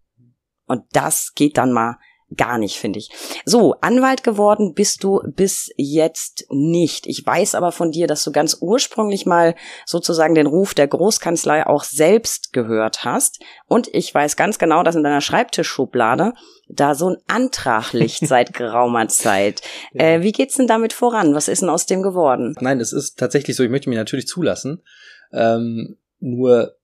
Und 0.68 0.84
das 0.92 1.34
geht 1.34 1.58
dann 1.58 1.72
mal 1.72 1.98
gar 2.36 2.58
nicht, 2.58 2.78
finde 2.78 3.00
ich. 3.00 3.10
So, 3.46 3.76
Anwalt 3.82 4.24
geworden 4.24 4.74
bist 4.74 5.04
du 5.04 5.22
bis 5.26 5.72
jetzt 5.78 6.46
nicht. 6.50 7.08
Ich 7.08 7.26
weiß 7.26 7.56
aber 7.56 7.72
von 7.72 7.92
dir, 7.92 8.08
dass 8.08 8.24
du 8.24 8.32
ganz 8.32 8.58
ursprünglich 8.60 9.26
mal 9.26 9.56
sozusagen 9.86 10.36
den 10.36 10.48
Ruf 10.48 10.74
der 10.74 10.88
Großkanzlei 10.88 11.66
auch 11.66 11.84
selbst 11.84 12.54
gehört 12.54 13.04
hast. 13.04 13.40
Und 13.68 13.88
ich 13.94 14.14
weiß 14.14 14.36
ganz 14.36 14.60
genau, 14.60 14.84
dass 14.84 14.96
in 14.96 15.04
deiner 15.04 15.22
Schreibtischschublade 15.22 16.34
da 16.68 16.94
so 16.96 17.10
ein 17.10 17.18
Antrag 17.28 17.94
liegt 17.94 18.20
seit 18.28 18.54
geraumer 18.54 19.08
Zeit. 19.08 19.62
Ja. 19.94 20.04
Äh, 20.04 20.22
wie 20.22 20.32
geht's 20.32 20.56
denn 20.56 20.68
damit 20.68 20.94
voran? 20.94 21.34
Was 21.34 21.48
ist 21.48 21.62
denn 21.62 21.70
aus 21.70 21.86
dem 21.86 22.04
geworden? 22.04 22.56
Nein, 22.60 22.80
es 22.80 22.94
ist 22.94 23.18
tatsächlich 23.18 23.56
so, 23.56 23.64
ich 23.64 23.70
möchte 23.70 23.90
mich 23.90 23.98
natürlich 23.98 24.28
zulassen. 24.28 24.84
Ähm, 25.32 25.98
nur 26.20 26.76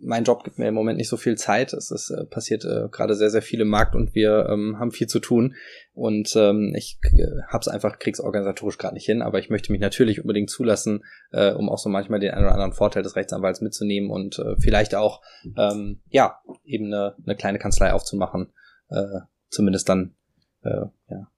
mein 0.00 0.24
Job 0.24 0.44
gibt 0.44 0.58
mir 0.58 0.68
im 0.68 0.74
Moment 0.74 0.98
nicht 0.98 1.08
so 1.08 1.16
viel 1.16 1.36
Zeit. 1.36 1.72
Es 1.72 1.90
ist 1.90 2.10
äh, 2.10 2.24
passiert 2.24 2.64
äh, 2.64 2.88
gerade 2.90 3.14
sehr, 3.14 3.30
sehr 3.30 3.42
viel 3.42 3.60
im 3.60 3.68
Markt 3.68 3.94
und 3.94 4.14
wir 4.14 4.48
ähm, 4.50 4.78
haben 4.78 4.90
viel 4.90 5.06
zu 5.06 5.18
tun. 5.18 5.54
Und 5.94 6.34
ähm, 6.36 6.74
ich 6.76 6.98
äh, 7.02 7.42
hab's 7.48 7.68
einfach 7.68 7.98
kriegsorganisatorisch 7.98 8.78
gerade 8.78 8.94
nicht 8.94 9.06
hin, 9.06 9.22
aber 9.22 9.38
ich 9.38 9.50
möchte 9.50 9.72
mich 9.72 9.80
natürlich 9.80 10.20
unbedingt 10.20 10.50
zulassen, 10.50 11.04
äh, 11.32 11.52
um 11.52 11.68
auch 11.68 11.78
so 11.78 11.88
manchmal 11.88 12.20
den 12.20 12.32
einen 12.32 12.44
oder 12.44 12.54
anderen 12.54 12.72
Vorteil 12.72 13.02
des 13.02 13.16
Rechtsanwalts 13.16 13.60
mitzunehmen 13.60 14.10
und 14.10 14.38
äh, 14.38 14.56
vielleicht 14.58 14.94
auch 14.94 15.22
ähm, 15.56 16.00
ja 16.08 16.38
eben 16.64 16.86
eine, 16.86 17.14
eine 17.24 17.36
kleine 17.36 17.58
Kanzlei 17.58 17.92
aufzumachen, 17.92 18.52
äh, 18.90 19.20
zumindest 19.48 19.88
dann 19.88 20.14
äh, 20.62 20.86
ja 21.08 21.28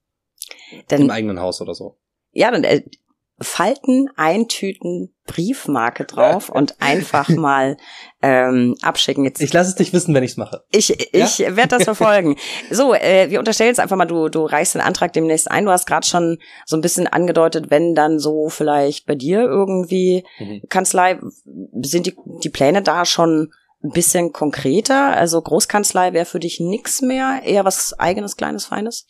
Denn, 0.91 1.03
im 1.03 1.11
eigenen 1.11 1.41
Haus 1.41 1.61
oder 1.61 1.75
so. 1.75 1.99
Ja, 2.33 2.51
dann 2.51 2.65
äh, 2.65 2.83
Falten 3.41 4.09
eintüten, 4.17 5.15
Briefmarke 5.27 6.05
drauf 6.05 6.49
und 6.49 6.81
einfach 6.81 7.29
mal 7.29 7.77
ähm, 8.23 8.75
abschicken. 8.83 9.25
Jetzt, 9.25 9.41
ich 9.41 9.53
lasse 9.53 9.71
es 9.71 9.77
dich 9.77 9.93
wissen, 9.93 10.15
wenn 10.15 10.25
ich 10.25 10.33
es 10.33 10.37
mache. 10.37 10.65
Ich, 10.71 10.91
ich 11.15 11.39
ja? 11.39 11.57
werde 11.57 11.77
das 11.77 11.85
verfolgen. 11.85 12.37
so, 12.71 12.95
äh, 12.95 13.31
wir 13.31 13.39
unterstellen 13.39 13.69
jetzt 13.69 13.81
einfach 13.81 13.97
mal, 13.97 14.07
du, 14.07 14.29
du 14.29 14.45
reichst 14.45 14.75
den 14.75 14.81
Antrag 14.81 15.13
demnächst 15.13 15.51
ein. 15.51 15.67
Du 15.67 15.71
hast 15.71 15.87
gerade 15.87 16.07
schon 16.07 16.39
so 16.67 16.77
ein 16.77 16.81
bisschen 16.81 17.07
angedeutet, 17.07 17.71
wenn 17.71 17.95
dann 17.95 18.19
so 18.19 18.49
vielleicht 18.49 19.07
bei 19.07 19.15
dir 19.15 19.43
irgendwie 19.43 20.25
mhm. 20.39 20.63
Kanzlei, 20.69 21.21
sind 21.83 22.07
die, 22.07 22.17
die 22.43 22.51
Pläne 22.51 22.83
da 22.83 23.05
schon 23.05 23.53
ein 23.85 23.91
bisschen 23.91 24.33
konkreter? 24.33 25.17
Also 25.17 25.41
Großkanzlei 25.41 26.13
wäre 26.13 26.27
für 26.27 26.41
dich 26.41 26.59
nix 26.59 27.03
mehr, 27.03 27.43
eher 27.45 27.65
was 27.65 27.99
eigenes, 27.99 28.37
kleines, 28.37 28.67
feines? 28.67 29.07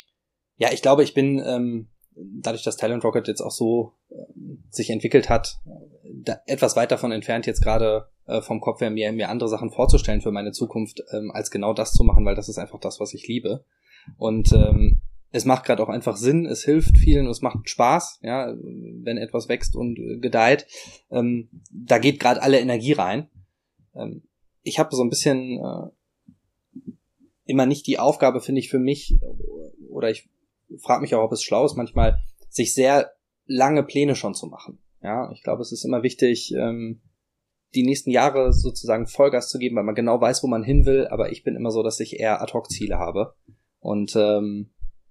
Ja, 0.56 0.70
ich 0.72 0.82
glaube, 0.82 1.04
ich 1.04 1.14
bin 1.14 1.42
ähm, 1.44 1.88
dadurch, 2.18 2.62
dass 2.62 2.76
Talent 2.76 3.04
Rocket 3.04 3.28
jetzt 3.28 3.40
auch 3.40 3.50
so 3.50 3.94
äh, 4.10 4.14
sich 4.70 4.90
entwickelt 4.90 5.28
hat, 5.28 5.58
da 6.04 6.40
etwas 6.46 6.76
weit 6.76 6.90
davon 6.90 7.12
entfernt, 7.12 7.46
jetzt 7.46 7.62
gerade 7.62 8.08
äh, 8.26 8.40
vom 8.40 8.60
Kopf 8.60 8.80
her 8.80 8.90
mir, 8.90 9.12
mir 9.12 9.28
andere 9.28 9.48
Sachen 9.48 9.70
vorzustellen 9.70 10.20
für 10.20 10.32
meine 10.32 10.52
Zukunft, 10.52 11.02
ähm, 11.12 11.30
als 11.32 11.50
genau 11.50 11.72
das 11.74 11.92
zu 11.92 12.04
machen, 12.04 12.24
weil 12.24 12.34
das 12.34 12.48
ist 12.48 12.58
einfach 12.58 12.80
das, 12.80 13.00
was 13.00 13.14
ich 13.14 13.26
liebe. 13.26 13.64
Und 14.16 14.52
ähm, 14.52 15.00
es 15.30 15.44
macht 15.44 15.64
gerade 15.64 15.82
auch 15.82 15.88
einfach 15.88 16.16
Sinn, 16.16 16.46
es 16.46 16.64
hilft 16.64 16.96
vielen 16.96 17.26
es 17.26 17.42
macht 17.42 17.68
Spaß, 17.68 18.20
ja, 18.22 18.54
wenn 18.56 19.18
etwas 19.18 19.48
wächst 19.48 19.76
und 19.76 19.98
äh, 19.98 20.16
gedeiht. 20.18 20.66
Ähm, 21.10 21.48
da 21.70 21.98
geht 21.98 22.20
gerade 22.20 22.42
alle 22.42 22.60
Energie 22.60 22.92
rein. 22.92 23.28
Ähm, 23.94 24.22
ich 24.62 24.78
habe 24.78 24.94
so 24.94 25.02
ein 25.02 25.10
bisschen 25.10 25.58
äh, 25.58 26.92
immer 27.44 27.66
nicht 27.66 27.86
die 27.86 27.98
Aufgabe, 27.98 28.40
finde 28.40 28.60
ich, 28.60 28.68
für 28.68 28.78
mich, 28.78 29.20
oder 29.90 30.10
ich 30.10 30.28
frage 30.82 31.02
mich 31.02 31.14
auch, 31.14 31.24
ob 31.24 31.32
es 31.32 31.42
schlau 31.42 31.64
ist, 31.64 31.76
manchmal 31.76 32.18
sich 32.48 32.74
sehr 32.74 33.12
lange 33.46 33.82
Pläne 33.82 34.14
schon 34.14 34.34
zu 34.34 34.46
machen. 34.46 34.78
Ja, 35.02 35.30
ich 35.32 35.42
glaube, 35.42 35.62
es 35.62 35.72
ist 35.72 35.84
immer 35.84 36.02
wichtig, 36.02 36.52
ähm, 36.56 37.00
die 37.74 37.84
nächsten 37.84 38.10
Jahre 38.10 38.52
sozusagen 38.52 39.06
Vollgas 39.06 39.48
zu 39.48 39.58
geben, 39.58 39.76
weil 39.76 39.84
man 39.84 39.94
genau 39.94 40.20
weiß, 40.20 40.42
wo 40.42 40.46
man 40.46 40.62
hin 40.62 40.86
will. 40.86 41.06
Aber 41.08 41.30
ich 41.32 41.44
bin 41.44 41.56
immer 41.56 41.70
so, 41.70 41.82
dass 41.82 42.00
ich 42.00 42.18
eher 42.18 42.40
Ad-Hoc-Ziele 42.40 42.98
habe. 42.98 43.34
Und 43.78 44.16
ähm, 44.16 44.70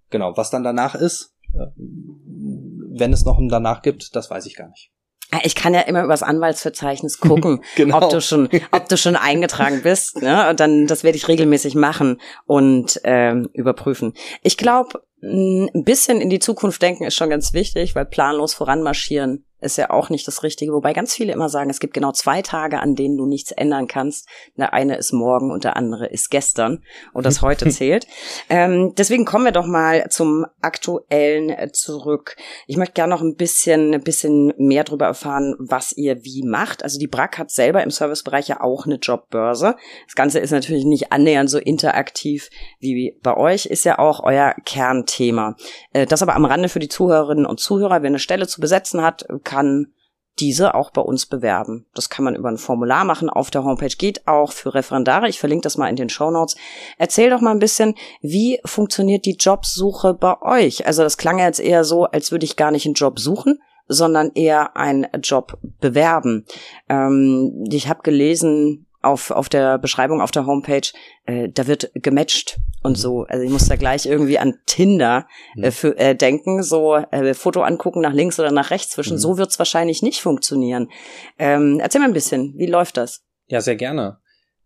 genau, 0.10 0.36
was 0.36 0.50
dann 0.50 0.64
danach 0.64 0.96
ist, 0.96 1.36
äh, 1.54 1.68
wenn 1.76 3.14
es 3.14 3.26
noch 3.26 3.38
ein 3.38 3.50
danach 3.50 3.82
gibt, 3.82 4.16
das 4.16 4.30
weiß 4.30 4.46
ich 4.48 4.56
gar 4.56 4.70
nicht. 4.70 4.92
Ah, 5.32 5.42
ich 5.44 5.56
kann 5.56 5.74
ja 5.74 5.82
immer 5.82 6.06
übers 6.06 6.24
Anwaltsverzeichnis 6.24 7.20
gucken, 7.20 7.62
genau. 7.76 8.02
ob 8.02 8.10
du 8.10 8.22
schon, 8.22 8.50
ob 8.72 8.88
du 8.88 8.98
schon 8.98 9.18
eingetragen 9.18 9.82
bist. 9.84 10.22
Ne? 10.22 10.50
Und 10.50 10.60
dann, 10.60 10.88
das 10.88 11.04
werde 11.04 11.18
ich 11.18 11.28
regelmäßig 11.28 11.76
machen 11.76 12.22
und 12.46 13.02
ähm, 13.04 13.50
überprüfen. 13.54 14.14
Ich 14.42 14.58
glaube, 14.58 15.04
ein 15.22 15.84
bisschen 15.84 16.22
in 16.22 16.30
die 16.30 16.40
Zukunft 16.40 16.82
denken 16.82 17.04
ist 17.04 17.16
schon 17.16 17.30
ganz 17.30 17.54
wichtig, 17.54 17.96
weil 17.96 18.06
planlos 18.06 18.54
voranmarschieren 18.54 19.47
ist 19.60 19.78
ja 19.78 19.90
auch 19.90 20.10
nicht 20.10 20.28
das 20.28 20.44
Richtige. 20.44 20.74
Wobei 20.74 20.94
ganz 20.94 21.14
viele 21.14 21.34
immer 21.34 21.50
sagen, 21.50 21.70
es 21.70 21.80
gibt 21.80 21.94
genau 21.94 22.12
zwei 22.12 22.42
Tage, 22.42 22.80
an 22.80 22.96
denen 22.96 23.18
du 23.18 23.26
nichts 23.26 23.52
ändern 23.52 23.88
kannst. 23.88 24.28
Der 24.56 24.74
eine 24.74 24.98
ist 24.98 25.14
morgen 25.14 25.52
und 25.52 25.64
der 25.64 25.76
andere 25.78 26.08
ist 26.08 26.30
gestern 26.30 26.84
und 27.14 27.26
das 27.26 27.42
heute 27.42 27.70
zählt. 27.70 28.08
Ähm, 28.50 28.94
deswegen 28.96 29.26
kommen 29.26 29.46
wir 29.46 29.52
doch 29.52 29.66
mal 29.66 30.10
zum 30.10 30.46
aktuellen 30.62 31.50
äh, 31.50 31.72
zurück. 31.72 32.36
Ich 32.68 32.78
möchte 32.78 32.94
gerne 32.94 33.14
noch 33.14 33.22
ein 33.22 33.36
bisschen, 33.36 33.94
ein 33.94 34.04
bisschen 34.04 34.54
mehr 34.58 34.84
darüber 34.84 35.06
erfahren, 35.06 35.56
was 35.60 35.92
ihr 35.94 36.24
wie 36.24 36.44
macht. 36.44 36.84
Also 36.84 37.00
die 37.00 37.08
BRAC 37.08 37.38
hat 37.38 37.52
selber 37.52 37.84
im 37.84 37.92
Servicebereich 37.92 38.48
ja 38.48 38.62
auch 38.62 38.86
eine 38.86 38.96
Jobbörse. 38.96 39.76
Das 40.06 40.16
Ganze 40.16 40.40
ist 40.40 40.52
natürlich 40.52 40.86
nicht 40.86 41.12
annähernd 41.12 41.50
so 41.50 41.58
interaktiv 41.58 42.50
wie 42.80 43.18
bei 43.24 43.36
euch, 43.36 43.66
ist 43.66 43.86
ja 43.86 43.98
auch 44.00 44.22
euer 44.24 44.54
Kernthema. 44.66 45.56
Äh, 45.94 46.06
das 46.06 46.22
aber 46.22 46.36
am 46.36 46.46
Rande 46.46 46.70
für 46.70 46.80
die 46.80 46.90
Zuhörerinnen 46.90 47.46
und 47.46 47.60
Zuhörer, 47.60 48.02
wer 48.02 48.08
eine 48.08 48.20
Stelle 48.20 48.48
zu 48.48 48.62
besetzen 48.62 49.02
hat, 49.02 49.26
kann 49.48 49.94
diese 50.40 50.76
auch 50.76 50.92
bei 50.92 51.02
uns 51.02 51.26
bewerben. 51.26 51.88
Das 51.96 52.10
kann 52.10 52.26
man 52.26 52.36
über 52.36 52.50
ein 52.50 52.60
Formular 52.60 53.06
machen. 53.06 53.30
Auf 53.30 53.50
der 53.50 53.64
Homepage 53.64 53.96
geht 53.98 54.28
auch 54.28 54.52
für 54.52 54.76
Referendare. 54.76 55.30
Ich 55.30 55.40
verlinke 55.40 55.64
das 55.64 55.78
mal 55.78 55.90
in 55.90 55.96
den 55.96 56.10
Show 56.10 56.30
Notes. 56.30 56.56
Erzähl 56.98 57.30
doch 57.30 57.42
mal 57.42 57.52
ein 57.52 57.60
bisschen, 57.60 57.96
wie 58.22 58.60
funktioniert 58.66 59.26
die 59.26 59.38
Jobsuche 59.40 60.14
bei 60.14 60.40
euch? 60.42 60.86
Also 60.86 61.02
das 61.02 61.18
klang 61.18 61.40
jetzt 61.40 61.60
eher 61.60 61.84
so, 61.84 62.04
als 62.04 62.32
würde 62.32 62.46
ich 62.46 62.56
gar 62.56 62.72
nicht 62.72 62.86
einen 62.86 62.94
Job 62.94 63.20
suchen, 63.20 63.60
sondern 63.88 64.32
eher 64.36 64.76
einen 64.76 65.08
Job 65.24 65.58
bewerben. 65.80 66.46
Ähm, 66.90 67.66
ich 67.72 67.88
habe 67.88 68.04
gelesen, 68.04 68.86
auf, 69.02 69.32
auf 69.32 69.50
der 69.50 69.78
Beschreibung 69.78 70.22
auf 70.22 70.32
der 70.32 70.46
Homepage, 70.46 70.90
äh, 71.26 71.50
da 71.50 71.68
wird 71.68 71.92
gematcht 71.94 72.58
und 72.88 72.94
mhm. 72.94 73.02
so. 73.02 73.24
Also 73.24 73.44
ich 73.44 73.52
muss 73.52 73.68
da 73.68 73.76
gleich 73.76 74.06
irgendwie 74.06 74.40
an 74.40 74.60
Tinder 74.66 75.28
äh, 75.56 75.68
mhm. 75.68 75.72
für, 75.72 75.98
äh, 75.98 76.16
denken, 76.16 76.64
so 76.64 76.96
äh, 76.96 77.34
Foto 77.34 77.62
angucken 77.62 78.02
nach 78.02 78.14
links 78.14 78.40
oder 78.40 78.52
nach 78.52 78.72
rechts 78.72 78.92
zwischen. 78.92 79.14
Mhm. 79.14 79.20
So 79.20 79.38
wird's 79.38 79.60
wahrscheinlich 79.60 80.02
nicht 80.02 80.22
funktionieren. 80.22 80.90
Ähm, 81.38 81.80
erzähl 81.80 82.02
mal 82.02 82.08
ein 82.08 82.14
bisschen, 82.14 82.54
wie 82.58 82.66
läuft 82.66 82.98
das? 82.98 83.24
Ja, 83.48 83.62
sehr 83.62 83.76
gerne. 83.76 84.20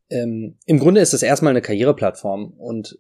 Ähm, 0.09 0.57
Im 0.65 0.79
Grunde 0.79 1.01
ist 1.01 1.13
es 1.13 1.23
erstmal 1.23 1.51
eine 1.51 1.61
Karriereplattform. 1.61 2.53
Und 2.57 2.99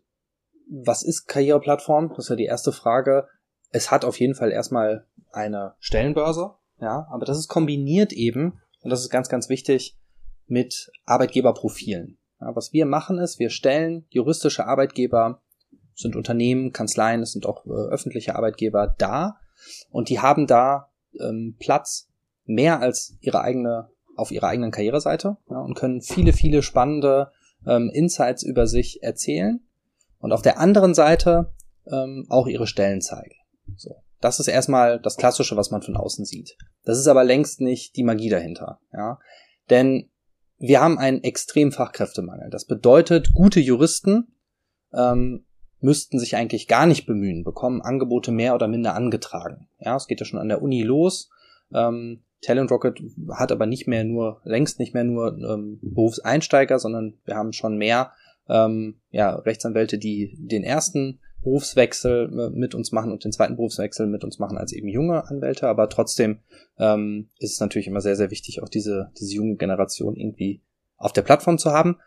was 0.69 1.03
ist 1.03 1.27
Karriereplattform? 1.27 2.09
Das 2.09 2.25
ist 2.25 2.29
ja 2.29 2.35
die 2.35 2.45
erste 2.45 2.71
Frage. 2.71 3.27
Es 3.69 3.91
hat 3.91 4.05
auf 4.05 4.19
jeden 4.19 4.35
Fall 4.35 4.51
erstmal 4.51 5.07
eine 5.31 5.75
Stellenbörse, 5.79 6.55
ja, 6.79 7.07
aber 7.11 7.25
das 7.25 7.37
ist 7.37 7.47
kombiniert 7.47 8.11
eben, 8.11 8.59
und 8.81 8.89
das 8.89 9.01
ist 9.01 9.09
ganz, 9.09 9.29
ganz 9.29 9.47
wichtig, 9.47 9.97
mit 10.47 10.91
Arbeitgeberprofilen. 11.05 12.17
Ja, 12.41 12.55
was 12.55 12.73
wir 12.73 12.85
machen 12.85 13.19
ist, 13.19 13.39
wir 13.39 13.49
stellen 13.49 14.05
juristische 14.09 14.65
Arbeitgeber, 14.65 15.41
sind 15.95 16.15
Unternehmen, 16.15 16.73
Kanzleien, 16.73 17.21
es 17.21 17.31
sind 17.31 17.45
auch 17.45 17.65
äh, 17.65 17.69
öffentliche 17.69 18.35
Arbeitgeber 18.35 18.95
da 18.97 19.37
und 19.91 20.09
die 20.09 20.19
haben 20.19 20.47
da 20.47 20.89
ähm, 21.19 21.55
Platz 21.59 22.09
mehr 22.45 22.79
als 22.79 23.15
ihre 23.21 23.41
eigene 23.41 23.89
auf 24.17 24.31
ihrer 24.31 24.47
eigenen 24.47 24.71
Karriereseite 24.71 25.37
ja, 25.49 25.59
und 25.59 25.75
können 25.75 26.01
viele, 26.01 26.33
viele 26.33 26.63
spannende 26.63 27.31
ähm, 27.65 27.89
Insights 27.93 28.43
über 28.43 28.67
sich 28.67 29.01
erzählen 29.03 29.61
und 30.19 30.31
auf 30.33 30.41
der 30.41 30.59
anderen 30.59 30.93
Seite 30.93 31.53
ähm, 31.89 32.25
auch 32.29 32.47
ihre 32.47 32.67
Stellen 32.67 33.01
zeigen. 33.01 33.35
So. 33.77 33.95
Das 34.19 34.39
ist 34.39 34.47
erstmal 34.47 34.99
das 34.99 35.17
Klassische, 35.17 35.57
was 35.57 35.71
man 35.71 35.81
von 35.81 35.97
außen 35.97 36.25
sieht. 36.25 36.55
Das 36.83 36.99
ist 36.99 37.07
aber 37.07 37.23
längst 37.23 37.61
nicht 37.61 37.95
die 37.95 38.03
Magie 38.03 38.29
dahinter. 38.29 38.79
Ja? 38.93 39.19
Denn 39.69 40.10
wir 40.61 40.79
haben 40.79 40.99
einen 40.99 41.23
extremen 41.23 41.71
Fachkräftemangel. 41.71 42.49
Das 42.51 42.65
bedeutet, 42.65 43.33
gute 43.33 43.59
Juristen 43.59 44.27
ähm, 44.93 45.43
müssten 45.79 46.19
sich 46.19 46.35
eigentlich 46.35 46.67
gar 46.67 46.85
nicht 46.85 47.07
bemühen, 47.07 47.43
bekommen 47.43 47.81
Angebote 47.81 48.31
mehr 48.31 48.53
oder 48.53 48.67
minder 48.67 48.93
angetragen. 48.93 49.67
Ja, 49.79 49.95
es 49.95 50.07
geht 50.07 50.19
ja 50.19 50.25
schon 50.25 50.39
an 50.39 50.49
der 50.49 50.61
Uni 50.61 50.83
los. 50.83 51.31
Ähm, 51.73 52.21
Talent 52.41 52.71
Rocket 52.71 53.01
hat 53.33 53.51
aber 53.51 53.65
nicht 53.65 53.87
mehr 53.87 54.03
nur, 54.03 54.41
längst 54.43 54.79
nicht 54.79 54.93
mehr 54.93 55.03
nur 55.03 55.37
ähm, 55.37 55.79
Berufseinsteiger, 55.81 56.77
sondern 56.77 57.15
wir 57.25 57.35
haben 57.35 57.53
schon 57.53 57.77
mehr 57.77 58.11
ähm, 58.47 58.99
ja, 59.09 59.33
Rechtsanwälte, 59.35 59.97
die 59.97 60.37
den 60.37 60.63
ersten 60.63 61.19
Berufswechsel 61.43 62.31
äh, 62.31 62.49
mit 62.49 62.75
uns 62.75 62.91
machen 62.91 63.11
und 63.11 63.23
den 63.23 63.31
zweiten 63.31 63.55
Berufswechsel 63.55 64.07
mit 64.07 64.23
uns 64.23 64.39
machen 64.39 64.57
als 64.57 64.73
eben 64.73 64.87
junge 64.87 65.25
Anwälte, 65.27 65.67
aber 65.67 65.89
trotzdem 65.89 66.39
ähm, 66.77 67.29
ist 67.39 67.53
es 67.53 67.59
natürlich 67.59 67.87
immer 67.87 68.01
sehr, 68.01 68.15
sehr 68.15 68.31
wichtig, 68.31 68.61
auch 68.61 68.69
diese, 68.69 69.11
diese 69.19 69.33
junge 69.33 69.55
Generation 69.55 70.15
irgendwie 70.15 70.61
auf 70.97 71.13
der 71.13 71.23
Plattform 71.23 71.57
zu 71.57 71.71
haben. 71.71 71.97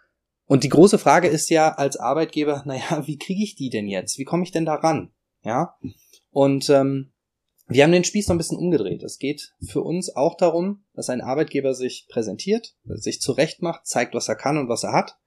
Und 0.47 0.63
die 0.63 0.69
große 0.69 0.99
Frage 0.99 1.29
ist 1.29 1.49
ja 1.51 1.73
als 1.73 1.97
Arbeitgeber, 1.97 2.63
naja, 2.67 3.07
wie 3.07 3.19
kriege 3.19 3.43
ich 3.43 3.55
die 3.55 3.71
denn 3.71 3.89
jetzt? 3.89 4.19
Wie 4.19 4.25
komme 4.25 4.45
ich 4.45 4.53
denn 4.53 4.67
da 4.67 4.75
ran? 4.75 5.11
Ja. 5.43 5.77
Und 6.31 6.69
ähm, 6.71 7.13
wir 7.67 7.83
haben 7.83 7.93
den 7.93 8.05
Spieß 8.05 8.27
so 8.27 8.35
ein 8.35 8.39
bisschen 8.39 8.59
umgedreht. 8.59 9.03
Es 9.03 9.19
geht 9.19 9.55
für 9.67 9.81
uns 9.81 10.15
auch 10.15 10.37
darum, 10.37 10.85
dass 10.93 11.09
ein 11.09 11.23
Arbeitgeber 11.23 11.75
sich 11.75 12.07
präsentiert, 12.11 12.77
sich 12.85 13.21
zurecht 13.21 13.63
macht, 13.63 13.87
zeigt, 13.87 14.15
was 14.15 14.29
er 14.29 14.37
kann 14.37 14.59
und 14.59 14.69
was 14.69 14.85
er 14.85 14.93
hat, 14.93 15.19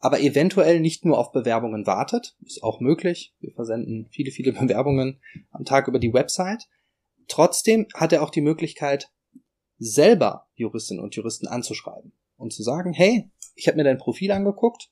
aber 0.00 0.20
eventuell 0.20 0.80
nicht 0.80 1.04
nur 1.04 1.18
auf 1.18 1.32
Bewerbungen 1.32 1.86
wartet, 1.86 2.36
ist 2.44 2.62
auch 2.62 2.80
möglich. 2.80 3.34
Wir 3.40 3.52
versenden 3.52 4.08
viele, 4.10 4.30
viele 4.30 4.52
Bewerbungen 4.60 5.20
am 5.50 5.64
Tag 5.64 5.88
über 5.88 5.98
die 5.98 6.12
Website. 6.12 6.68
Trotzdem 7.26 7.86
hat 7.94 8.12
er 8.12 8.22
auch 8.22 8.30
die 8.30 8.40
Möglichkeit, 8.40 9.10
selber 9.78 10.48
Juristinnen 10.54 11.02
und 11.02 11.14
Juristen 11.14 11.46
anzuschreiben 11.46 12.12
und 12.36 12.52
zu 12.52 12.62
sagen, 12.62 12.92
hey, 12.92 13.30
ich 13.54 13.68
habe 13.68 13.76
mir 13.76 13.84
dein 13.84 13.98
Profil 13.98 14.32
angeguckt, 14.32 14.90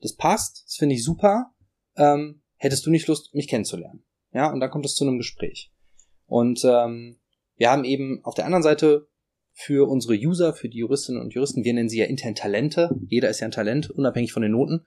das 0.00 0.14
passt, 0.16 0.64
das 0.66 0.76
finde 0.76 0.94
ich 0.94 1.04
super, 1.04 1.54
ähm, 1.96 2.42
hättest 2.56 2.84
du 2.86 2.90
nicht 2.90 3.06
Lust, 3.06 3.34
mich 3.34 3.48
kennenzulernen? 3.48 4.04
Ja, 4.32 4.50
und 4.52 4.60
dann 4.60 4.70
kommt 4.70 4.86
es 4.86 4.94
zu 4.94 5.04
einem 5.04 5.18
Gespräch. 5.18 5.72
Und 6.26 6.64
ähm, 6.64 7.20
wir 7.56 7.70
haben 7.70 7.84
eben 7.84 8.24
auf 8.24 8.34
der 8.34 8.46
anderen 8.46 8.62
Seite 8.62 9.08
für 9.52 9.88
unsere 9.88 10.14
User, 10.14 10.54
für 10.54 10.68
die 10.68 10.78
Juristinnen 10.78 11.20
und 11.20 11.34
Juristen, 11.34 11.64
wir 11.64 11.74
nennen 11.74 11.88
sie 11.88 11.98
ja 11.98 12.06
intern 12.06 12.34
Talente, 12.34 12.90
jeder 13.06 13.28
ist 13.28 13.40
ja 13.40 13.46
ein 13.46 13.52
Talent, 13.52 13.90
unabhängig 13.90 14.32
von 14.32 14.42
den 14.42 14.52
Noten, 14.52 14.84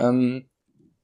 ähm, 0.00 0.48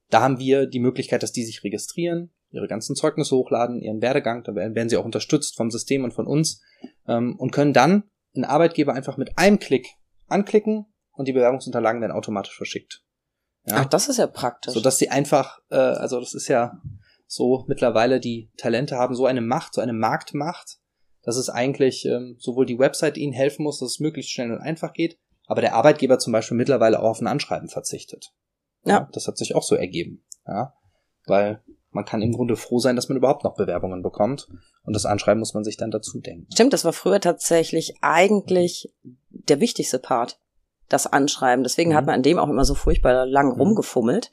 da 0.09 0.21
haben 0.21 0.38
wir 0.38 0.66
die 0.66 0.81
Möglichkeit, 0.81 1.23
dass 1.23 1.33
die 1.33 1.45
sich 1.45 1.64
registrieren, 1.64 2.33
ihre 2.50 2.69
ganzen 2.69 2.97
Zeugnisse 2.97 3.35
hochladen, 3.37 3.81
ihren 3.81 4.02
Werdegang, 4.02 4.45
da 4.45 4.54
werden 4.54 4.88
sie 4.88 4.97
auch 4.97 5.04
unterstützt 5.04 5.57
vom 5.57 5.71
System 5.71 6.04
und 6.04 6.12
von 6.12 6.26
uns 6.26 6.61
ähm, 7.09 7.37
und 7.38 7.50
können 7.50 7.73
dann 7.73 8.04
einen 8.35 8.45
Arbeitgeber 8.45 8.95
einfach 8.95 9.16
mit 9.16 9.38
einem 9.38 9.59
Klick 9.59 9.87
anklicken 10.28 10.87
und 11.12 11.28
die 11.28 11.33
Bewerbungsunterlagen 11.33 12.00
werden 12.00 12.12
automatisch 12.12 12.57
verschickt. 12.57 13.02
Ja? 13.66 13.76
Ach, 13.78 13.87
das 13.87 14.09
ist 14.09 14.19
ja 14.19 14.26
praktisch. 14.26 14.75
So 14.75 14.81
dass 14.81 14.99
sie 14.99 15.11
einfach, 15.11 15.59
äh, 15.71 15.76
also 15.76 16.21
das 16.21 16.35
ist 16.35 16.49
ja 16.49 16.81
so 17.26 17.64
mittlerweile, 17.69 18.21
die 18.21 18.50
Talente 18.57 18.97
haben 18.97 19.14
so 19.14 19.26
eine 19.26 19.40
Macht, 19.40 19.75
so 19.75 19.81
eine 19.81 19.92
Marktmacht, 19.92 20.78
dass 21.24 21.36
es 21.36 21.48
eigentlich 21.48 22.04
ähm, 22.04 22.36
sowohl 22.38 22.66
die 22.66 22.78
Website 22.78 23.16
ihnen 23.16 23.32
helfen 23.32 23.62
muss, 23.62 23.78
dass 23.78 23.92
es 23.92 24.00
möglichst 24.00 24.32
schnell 24.32 24.52
und 24.52 24.60
einfach 24.60 24.92
geht, 24.92 25.18
aber 25.46 25.60
der 25.60 25.74
Arbeitgeber 25.74 26.18
zum 26.18 26.32
Beispiel 26.32 26.56
mittlerweile 26.56 27.00
auch 27.00 27.10
auf 27.10 27.20
ein 27.20 27.26
Anschreiben 27.26 27.68
verzichtet. 27.68 28.32
Ja. 28.84 28.92
ja. 28.92 29.08
Das 29.12 29.28
hat 29.28 29.38
sich 29.38 29.54
auch 29.54 29.62
so 29.62 29.74
ergeben. 29.74 30.24
Ja. 30.46 30.74
Weil 31.26 31.62
man 31.90 32.04
kann 32.04 32.22
im 32.22 32.32
Grunde 32.32 32.56
froh 32.56 32.78
sein, 32.78 32.96
dass 32.96 33.08
man 33.08 33.18
überhaupt 33.18 33.44
noch 33.44 33.54
Bewerbungen 33.54 34.02
bekommt. 34.02 34.48
Und 34.84 34.94
das 34.94 35.04
Anschreiben 35.04 35.38
muss 35.38 35.54
man 35.54 35.62
sich 35.62 35.76
dann 35.76 35.90
dazu 35.90 36.20
denken. 36.20 36.46
Stimmt, 36.52 36.72
das 36.72 36.84
war 36.84 36.92
früher 36.92 37.20
tatsächlich 37.20 37.96
eigentlich 38.00 38.92
der 39.28 39.60
wichtigste 39.60 39.98
Part. 39.98 40.38
Das 40.88 41.06
Anschreiben. 41.06 41.62
Deswegen 41.62 41.90
mhm. 41.90 41.94
hat 41.94 42.06
man 42.06 42.16
an 42.16 42.22
dem 42.22 42.38
auch 42.38 42.48
immer 42.48 42.64
so 42.64 42.74
furchtbar 42.74 43.26
lang 43.26 43.54
mhm. 43.54 43.60
rumgefummelt. 43.60 44.30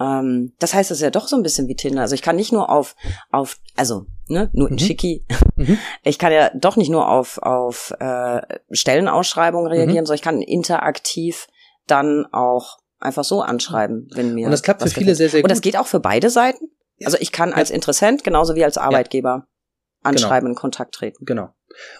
Ähm, 0.00 0.52
das 0.58 0.74
heißt, 0.74 0.90
es 0.90 0.98
ist 0.98 1.02
ja 1.02 1.10
doch 1.10 1.28
so 1.28 1.36
ein 1.36 1.42
bisschen 1.42 1.68
wie 1.68 1.76
Tinder. 1.76 2.02
Also 2.02 2.14
ich 2.14 2.22
kann 2.22 2.36
nicht 2.36 2.52
nur 2.52 2.70
auf, 2.70 2.96
auf, 3.30 3.58
also, 3.76 4.06
ne, 4.28 4.50
nur 4.52 4.68
in 4.68 4.74
mhm. 4.74 4.78
Schicki. 4.78 5.24
Mhm. 5.56 5.78
Ich 6.02 6.18
kann 6.18 6.32
ja 6.32 6.50
doch 6.54 6.76
nicht 6.76 6.90
nur 6.90 7.08
auf, 7.08 7.38
auf 7.38 7.92
äh, 7.98 8.40
Stellenausschreibungen 8.70 9.70
reagieren, 9.70 10.04
mhm. 10.04 10.06
sondern 10.06 10.16
ich 10.16 10.22
kann 10.22 10.42
interaktiv 10.42 11.46
dann 11.86 12.26
auch 12.32 12.78
einfach 12.98 13.24
so 13.24 13.42
anschreiben, 13.42 14.08
wenn 14.14 14.34
mir. 14.34 14.46
Und 14.46 14.52
das 14.52 14.62
klappt 14.62 14.82
für 14.82 14.88
viele 14.88 15.14
sehr, 15.14 15.28
sehr 15.28 15.40
gut. 15.40 15.50
Und 15.50 15.52
das 15.52 15.60
geht 15.60 15.76
auch 15.76 15.86
für 15.86 16.00
beide 16.00 16.30
Seiten. 16.30 16.70
Also 17.04 17.16
ich 17.20 17.32
kann 17.32 17.52
als 17.52 17.70
Interessent 17.70 18.24
genauso 18.24 18.54
wie 18.54 18.64
als 18.64 18.78
Arbeitgeber 18.78 19.46
ja. 19.46 19.46
anschreiben, 20.02 20.46
genau. 20.46 20.56
in 20.56 20.60
Kontakt 20.60 20.94
treten. 20.94 21.24
Genau. 21.24 21.50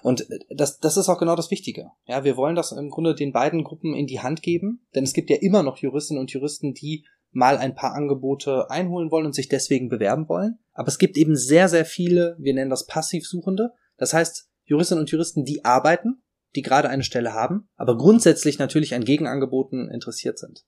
Und 0.02 0.30
äh, 0.30 0.38
das, 0.50 0.78
das 0.78 0.96
ist 0.96 1.08
auch 1.08 1.18
genau 1.18 1.36
das 1.36 1.50
Wichtige. 1.50 1.90
Ja, 2.06 2.24
wir 2.24 2.36
wollen 2.36 2.56
das 2.56 2.72
im 2.72 2.90
Grunde 2.90 3.14
den 3.14 3.32
beiden 3.32 3.64
Gruppen 3.64 3.94
in 3.94 4.06
die 4.06 4.20
Hand 4.20 4.42
geben, 4.42 4.86
denn 4.94 5.04
es 5.04 5.12
gibt 5.12 5.30
ja 5.30 5.36
immer 5.40 5.62
noch 5.62 5.78
Juristinnen 5.78 6.20
und 6.20 6.32
Juristen, 6.32 6.74
die 6.74 7.04
mal 7.34 7.58
ein 7.58 7.74
paar 7.74 7.94
Angebote 7.94 8.70
einholen 8.70 9.10
wollen 9.10 9.26
und 9.26 9.34
sich 9.34 9.48
deswegen 9.48 9.88
bewerben 9.88 10.28
wollen. 10.28 10.58
Aber 10.72 10.88
es 10.88 10.98
gibt 10.98 11.16
eben 11.16 11.36
sehr, 11.36 11.68
sehr 11.68 11.84
viele, 11.84 12.36
wir 12.38 12.54
nennen 12.54 12.70
das 12.70 12.86
Passivsuchende. 12.86 13.72
Das 13.96 14.14
heißt, 14.14 14.48
Juristinnen 14.64 15.02
und 15.02 15.10
Juristen, 15.10 15.44
die 15.44 15.64
arbeiten, 15.64 16.22
die 16.54 16.62
gerade 16.62 16.88
eine 16.88 17.02
Stelle 17.02 17.34
haben, 17.34 17.68
aber 17.76 17.96
grundsätzlich 17.96 18.58
natürlich 18.58 18.94
an 18.94 19.04
Gegenangeboten 19.04 19.90
interessiert 19.90 20.38
sind. 20.38 20.64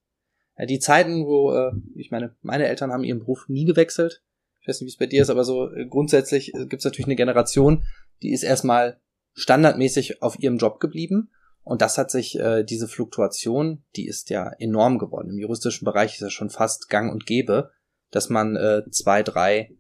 Die 0.69 0.79
Zeiten, 0.79 1.27
wo, 1.27 1.53
äh, 1.53 1.73
ich 1.95 2.11
meine, 2.11 2.35
meine 2.41 2.67
Eltern 2.67 2.91
haben 2.91 3.05
ihren 3.05 3.21
Beruf 3.21 3.45
nie 3.49 3.67
gewechselt. 3.67 4.23
Ich 4.61 4.69
weiß 4.69 4.81
nicht, 4.81 4.87
wie 4.87 4.93
es 4.93 4.97
bei 4.97 5.07
dir 5.07 5.23
ist, 5.23 5.31
aber 5.31 5.45
so 5.45 5.71
äh, 5.71 5.87
grundsätzlich 5.87 6.55
äh, 6.55 6.67
gibt 6.67 6.81
es 6.81 6.85
natürlich 6.85 7.07
eine 7.07 7.17
Generation, 7.17 7.85
die 8.23 8.33
ist 8.33 8.43
erstmal 8.43 8.99
standardmäßig 9.35 10.23
auf 10.23 10.39
ihrem 10.39 10.57
Job 10.57 10.81
geblieben 10.81 11.31
und 11.67 11.83
das 11.83 11.99
hat 11.99 12.13
sich, 12.13 12.39
äh, 12.39 12.63
diese 12.63 12.87
Fluktuation, 12.87 13.83
die 13.97 14.07
ist 14.07 14.31
ja 14.31 14.53
enorm 14.61 14.99
geworden. 14.99 15.31
Im 15.31 15.39
juristischen 15.41 15.85
Bereich 15.85 16.15
ist 16.15 16.21
ja 16.21 16.31
schon 16.31 16.49
fast 16.49 16.89
gang 16.89 17.13
und 17.13 17.27
gäbe, 17.27 17.73
dass 18.13 18.29
man 18.29 18.55
äh, 18.55 18.89
zwei, 18.93 19.25
drei 19.25 19.73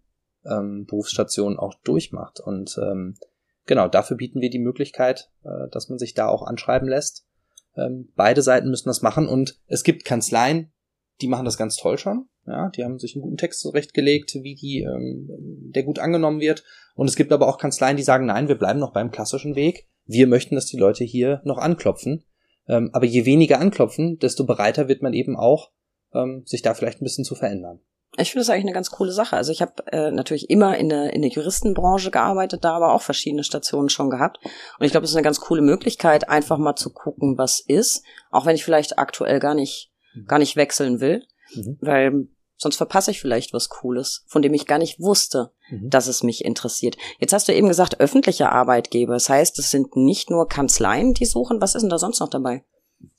ähm, 0.45 0.87
Berufsstationen 0.87 1.61
auch 1.61 1.75
durchmacht. 1.85 2.41
Und 2.41 2.77
ähm, 2.83 3.15
genau, 3.67 3.87
dafür 3.87 4.17
bieten 4.17 4.41
wir 4.41 4.51
die 4.51 4.59
Möglichkeit, 4.59 5.31
äh, 5.45 5.69
dass 5.71 5.89
man 5.89 6.01
sich 6.01 6.15
da 6.15 6.27
auch 6.27 6.43
anschreiben 6.43 6.89
lässt. 6.89 7.25
Ähm, 7.77 8.13
beide 8.17 8.43
Seiten 8.43 8.69
müssen 8.69 8.89
das 8.89 9.03
machen 9.03 9.29
und 9.29 9.61
es 9.69 9.85
gibt 9.85 10.05
Kanzleien, 10.05 10.73
die 11.21 11.29
machen 11.29 11.45
das 11.45 11.57
ganz 11.57 11.77
toll 11.77 11.99
schon. 11.99 12.29
Ja, 12.49 12.69
die 12.71 12.83
haben 12.83 12.99
sich 12.99 13.15
einen 13.15 13.23
guten 13.23 13.37
Text 13.37 13.61
zurechtgelegt, 13.61 14.35
wie 14.43 14.57
die, 14.57 14.81
ähm, 14.81 15.71
der 15.73 15.85
gut 15.85 16.01
angenommen 16.01 16.41
wird. 16.41 16.65
Und 16.97 17.07
es 17.07 17.15
gibt 17.15 17.31
aber 17.31 17.47
auch 17.47 17.59
Kanzleien, 17.59 17.97
die 17.97 18.03
sagen, 18.03 18.27
nein, 18.27 18.49
wir 18.49 18.59
bleiben 18.59 18.81
noch 18.81 18.93
beim 18.93 19.13
klassischen 19.13 19.55
Weg 19.55 19.87
wir 20.07 20.27
möchten, 20.27 20.55
dass 20.55 20.67
die 20.67 20.79
Leute 20.79 21.05
hier 21.05 21.41
noch 21.45 21.59
anklopfen. 21.59 22.25
Ähm, 22.69 22.91
aber 22.93 23.07
je 23.07 23.25
weniger 23.25 23.61
anklopfen, 23.61 24.19
desto 24.19 24.45
bereiter 24.45 24.89
wird 24.89 25.03
man 25.03 25.13
eben 25.13 25.37
auch, 25.37 25.71
ähm, 26.15 26.43
sich 26.47 26.63
da 26.63 26.75
vielleicht 26.75 27.01
ein 27.01 27.05
bisschen 27.05 27.25
zu 27.25 27.35
verändern. 27.35 27.81
Ich 28.19 28.31
finde 28.31 28.43
das 28.43 28.51
eigentlich 28.51 28.65
eine 28.65 28.73
ganz 28.73 28.91
coole 28.91 29.13
Sache. 29.13 29.37
Also 29.37 29.53
ich 29.53 29.61
habe 29.61 29.75
äh, 29.93 30.11
natürlich 30.11 30.49
immer 30.49 30.79
in 30.79 30.89
der, 30.89 31.13
in 31.13 31.23
der 31.23 31.31
Juristenbranche 31.31 32.11
gearbeitet, 32.11 32.65
da 32.65 32.75
aber 32.75 32.95
auch 32.95 33.03
verschiedene 33.03 33.45
Stationen 33.45 33.89
schon 33.89 34.11
gehabt. 34.11 34.39
Und 34.79 34.87
ich 34.87 34.91
glaube, 34.91 35.05
es 35.05 35.11
ist 35.11 35.17
eine 35.17 35.25
ganz 35.25 35.41
coole 35.41 35.61
Möglichkeit, 35.61 36.29
einfach 36.29 36.57
mal 36.57 36.77
zu 36.77 36.93
gucken, 36.93 37.37
was 37.37 37.61
ist, 37.61 38.03
auch 38.31 38.47
wenn 38.47 38.55
ich 38.55 38.65
vielleicht 38.65 38.99
aktuell 38.99 39.39
gar 39.39 39.55
nicht, 39.55 39.93
mhm. 40.15 40.27
gar 40.27 40.39
nicht 40.39 40.57
wechseln 40.57 41.01
will. 41.01 41.25
Mhm. 41.55 41.79
Weil 41.81 42.29
Sonst 42.57 42.77
verpasse 42.77 43.11
ich 43.11 43.21
vielleicht 43.21 43.53
was 43.53 43.69
Cooles, 43.69 44.25
von 44.27 44.41
dem 44.43 44.55
ich 44.55 44.67
gar 44.67 44.79
nicht 44.79 44.99
wusste, 44.99 45.53
mhm. 45.71 45.91
dass 45.91 46.07
es 46.07 46.23
mich 46.23 46.45
interessiert. 46.45 46.97
Jetzt 47.19 47.33
hast 47.33 47.49
du 47.49 47.55
eben 47.55 47.69
gesagt, 47.69 48.01
öffentliche 48.01 48.51
Arbeitgeber. 48.51 49.15
Das 49.15 49.29
heißt, 49.29 49.59
es 49.59 49.71
sind 49.71 49.95
nicht 49.97 50.31
nur 50.31 50.49
Kanzleien, 50.49 51.13
die 51.13 51.27
suchen. 51.27 51.61
Was 51.61 51.75
ist 51.75 51.83
denn 51.83 51.91
da 51.91 51.99
sonst 51.99 52.21
noch 52.21 52.31
dabei? 52.31 52.65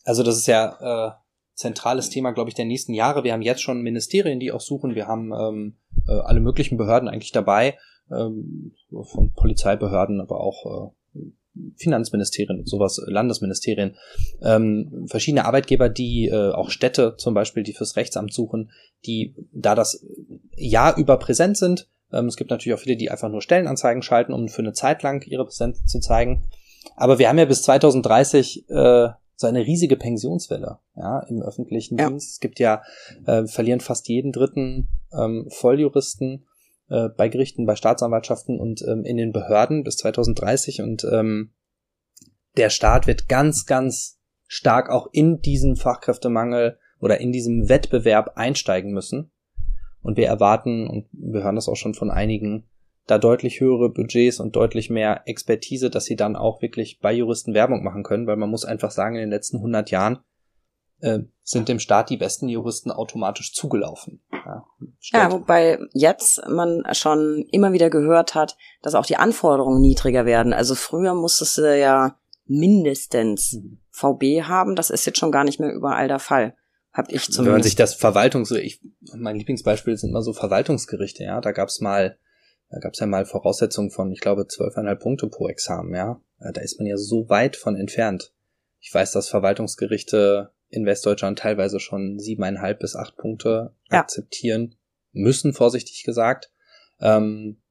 Also 0.06 0.24
das 0.24 0.38
ist 0.38 0.48
ja 0.48 1.08
äh, 1.08 1.12
zentrales 1.54 2.10
Thema, 2.10 2.32
glaube 2.32 2.50
ich, 2.50 2.56
der 2.56 2.66
nächsten 2.66 2.94
Jahre. 2.94 3.24
Wir 3.24 3.34
haben 3.34 3.42
jetzt 3.42 3.62
schon 3.62 3.82
Ministerien, 3.82 4.40
die 4.40 4.52
auch 4.52 4.62
suchen. 4.62 4.96
Wir 4.96 5.08
haben 5.08 5.32
ähm, 5.34 5.78
äh, 6.08 6.14
alle 6.14 6.40
möglichen 6.40 6.78
Behörden 6.78 7.10
eigentlich 7.10 7.32
dabei, 7.32 7.78
ähm, 8.12 8.74
von 8.90 9.34
Polizeibehörden, 9.34 10.22
aber 10.22 10.40
auch 10.40 10.66
äh, 10.66 10.92
Finanzministerien, 11.78 12.66
sowas, 12.66 13.02
Landesministerien, 13.06 13.96
ähm, 14.42 15.06
verschiedene 15.08 15.46
Arbeitgeber, 15.46 15.90
die 15.90 16.28
äh, 16.28 16.52
auch 16.52 16.70
Städte 16.70 17.16
zum 17.18 17.34
Beispiel, 17.34 17.64
die 17.64 17.74
fürs 17.74 17.96
Rechtsamt 17.96 18.34
suchen, 18.34 18.72
die 19.06 19.36
da 19.52 19.76
das 19.76 20.06
Jahr 20.56 20.98
über 20.98 21.18
präsent 21.18 21.58
sind. 21.58 21.88
Ähm, 22.12 22.28
es 22.28 22.38
gibt 22.38 22.50
natürlich 22.50 22.78
auch 22.78 22.82
viele, 22.82 22.98
die 22.98 23.12
einfach 23.12 23.30
nur 23.30 23.42
Stellenanzeigen 23.42 24.02
schalten, 24.02 24.34
um 24.34 24.50
für 24.50 24.62
eine 24.62 24.74
Zeit 24.74 25.04
lang 25.04 25.26
ihre 25.26 25.46
Präsenz 25.46 25.86
zu 25.86 26.00
zeigen. 26.00 26.48
Aber 26.96 27.20
wir 27.20 27.30
haben 27.30 27.38
ja 27.38 27.46
bis 27.46 27.62
2030 27.64 28.70
äh, 28.70 29.10
so 29.36 29.46
eine 29.46 29.66
riesige 29.66 29.98
Pensionswelle 29.98 30.80
ja, 30.96 31.20
im 31.30 31.42
öffentlichen 31.42 31.98
ja. 31.98 32.10
Dienst. 32.10 32.32
Es 32.32 32.40
gibt 32.40 32.60
ja, 32.60 32.82
äh, 33.26 33.46
verlieren 33.46 33.80
fast 33.80 34.08
jeden 34.08 34.32
dritten 34.32 34.88
ähm, 35.14 35.48
Volljuristen 35.50 36.46
äh, 36.90 37.10
bei 37.10 37.30
Gerichten, 37.30 37.66
bei 37.66 37.76
Staatsanwaltschaften 37.76 38.60
und 38.60 38.82
ähm, 38.88 39.04
in 39.04 39.18
den 39.18 39.32
Behörden 39.32 39.84
bis 39.84 39.98
2030 39.98 40.82
und 40.82 41.06
ähm, 41.12 41.54
der 42.58 42.70
Staat 42.70 43.08
wird 43.08 43.30
ganz, 43.30 43.66
ganz 43.66 44.20
stark 44.48 44.90
auch 44.90 45.08
in 45.12 45.42
diesen 45.42 45.76
Fachkräftemangel 45.76 46.80
oder 47.00 47.20
in 47.20 47.32
diesem 47.32 47.70
Wettbewerb 47.70 48.32
einsteigen 48.36 48.92
müssen. 48.92 49.32
Und 50.02 50.18
wir 50.18 50.28
erwarten, 50.28 50.88
und 50.88 51.08
wir 51.12 51.44
hören 51.44 51.56
das 51.56 51.68
auch 51.68 51.76
schon 51.76 51.94
von 51.94 52.10
einigen, 52.10 52.68
da 53.06 53.18
deutlich 53.18 53.60
höhere 53.60 53.90
Budgets 53.90 54.40
und 54.40 54.56
deutlich 54.56 54.90
mehr 54.90 55.22
Expertise, 55.26 55.90
dass 55.90 56.06
sie 56.06 56.16
dann 56.16 56.36
auch 56.36 56.62
wirklich 56.62 57.00
bei 57.00 57.14
Juristen 57.14 57.54
Werbung 57.54 57.84
machen 57.84 58.04
können, 58.04 58.28
weil 58.28 58.36
man 58.38 58.50
muss 58.50 58.66
einfach 58.66 58.92
sagen, 58.92 59.16
in 59.16 59.22
den 59.22 59.30
letzten 59.30 59.58
100 59.58 59.92
Jahren 59.92 60.20
äh, 61.00 61.20
sind 61.44 61.70
dem 61.70 61.80
Staat 61.80 62.10
die 62.10 62.18
besten 62.18 62.50
Juristen 62.50 62.92
automatisch 62.92 63.54
zugelaufen. 63.54 64.22
Ja, 64.32 64.66
ja, 65.14 65.32
wobei 65.32 65.80
jetzt 65.94 66.42
man 66.48 66.84
schon 66.94 67.46
immer 67.52 67.74
wieder 67.74 67.90
gehört 67.90 68.36
hat, 68.36 68.58
dass 68.82 68.96
auch 68.96 69.06
die 69.06 69.18
Anforderungen 69.18 69.82
niedriger 69.82 70.26
werden. 70.26 70.54
Also 70.54 70.76
früher 70.76 71.14
musstest 71.14 71.58
du 71.58 71.78
ja 71.78 72.18
mindestens 72.46 73.54
mhm. 73.54 73.80
VB 73.92 74.44
haben, 74.44 74.76
das 74.76 74.90
ist 74.90 75.06
jetzt 75.06 75.20
schon 75.20 75.32
gar 75.32 75.44
nicht 75.44 75.60
mehr 75.60 75.74
überall 75.74 76.08
der 76.08 76.20
Fall. 76.20 76.56
Hab 76.94 77.12
ich 77.12 77.24
zumindest. 77.24 77.46
Wenn 77.46 77.52
man 77.52 77.64
sich 77.64 77.76
das 77.76 77.94
Verwaltungs... 77.94 78.50
Ich, 78.52 78.82
mein 79.16 79.36
Lieblingsbeispiel 79.36 79.98
sind 79.98 80.10
immer 80.10 80.24
so 80.24 80.34
Verwaltungsgerichte, 80.34 81.24
ja. 81.24 81.42
Da 81.42 81.52
gab's 81.52 81.80
mal, 81.80 82.18
da 82.70 82.80
gab's 82.80 83.00
ja 83.00 83.06
mal 83.06 83.26
Voraussetzungen 83.26 83.92
von, 83.92 84.12
ich 84.12 84.20
glaube, 84.20 84.48
zwölfeinhalb 84.48 85.00
Punkte 85.00 85.28
pro 85.28 85.48
Examen, 85.48 85.94
ja. 85.94 86.20
Da 86.40 86.62
ist 86.62 86.80
man 86.80 86.88
ja 86.88 86.98
so 86.98 87.30
weit 87.30 87.56
von 87.56 87.76
entfernt. 87.76 88.34
Ich 88.80 88.94
weiß, 88.94 89.12
dass 89.12 89.30
Verwaltungsgerichte 89.30 90.52
in 90.70 90.86
Westdeutschland 90.86 91.40
teilweise 91.40 91.80
schon 91.80 92.20
siebeneinhalb 92.20 92.80
bis 92.80 92.96
acht 92.96 93.16
Punkte 93.18 93.74
ja. 93.90 94.00
akzeptieren 94.00 94.76
müssen, 95.12 95.54
vorsichtig 95.54 96.04
gesagt. 96.04 96.52
Ähm, 97.00 97.62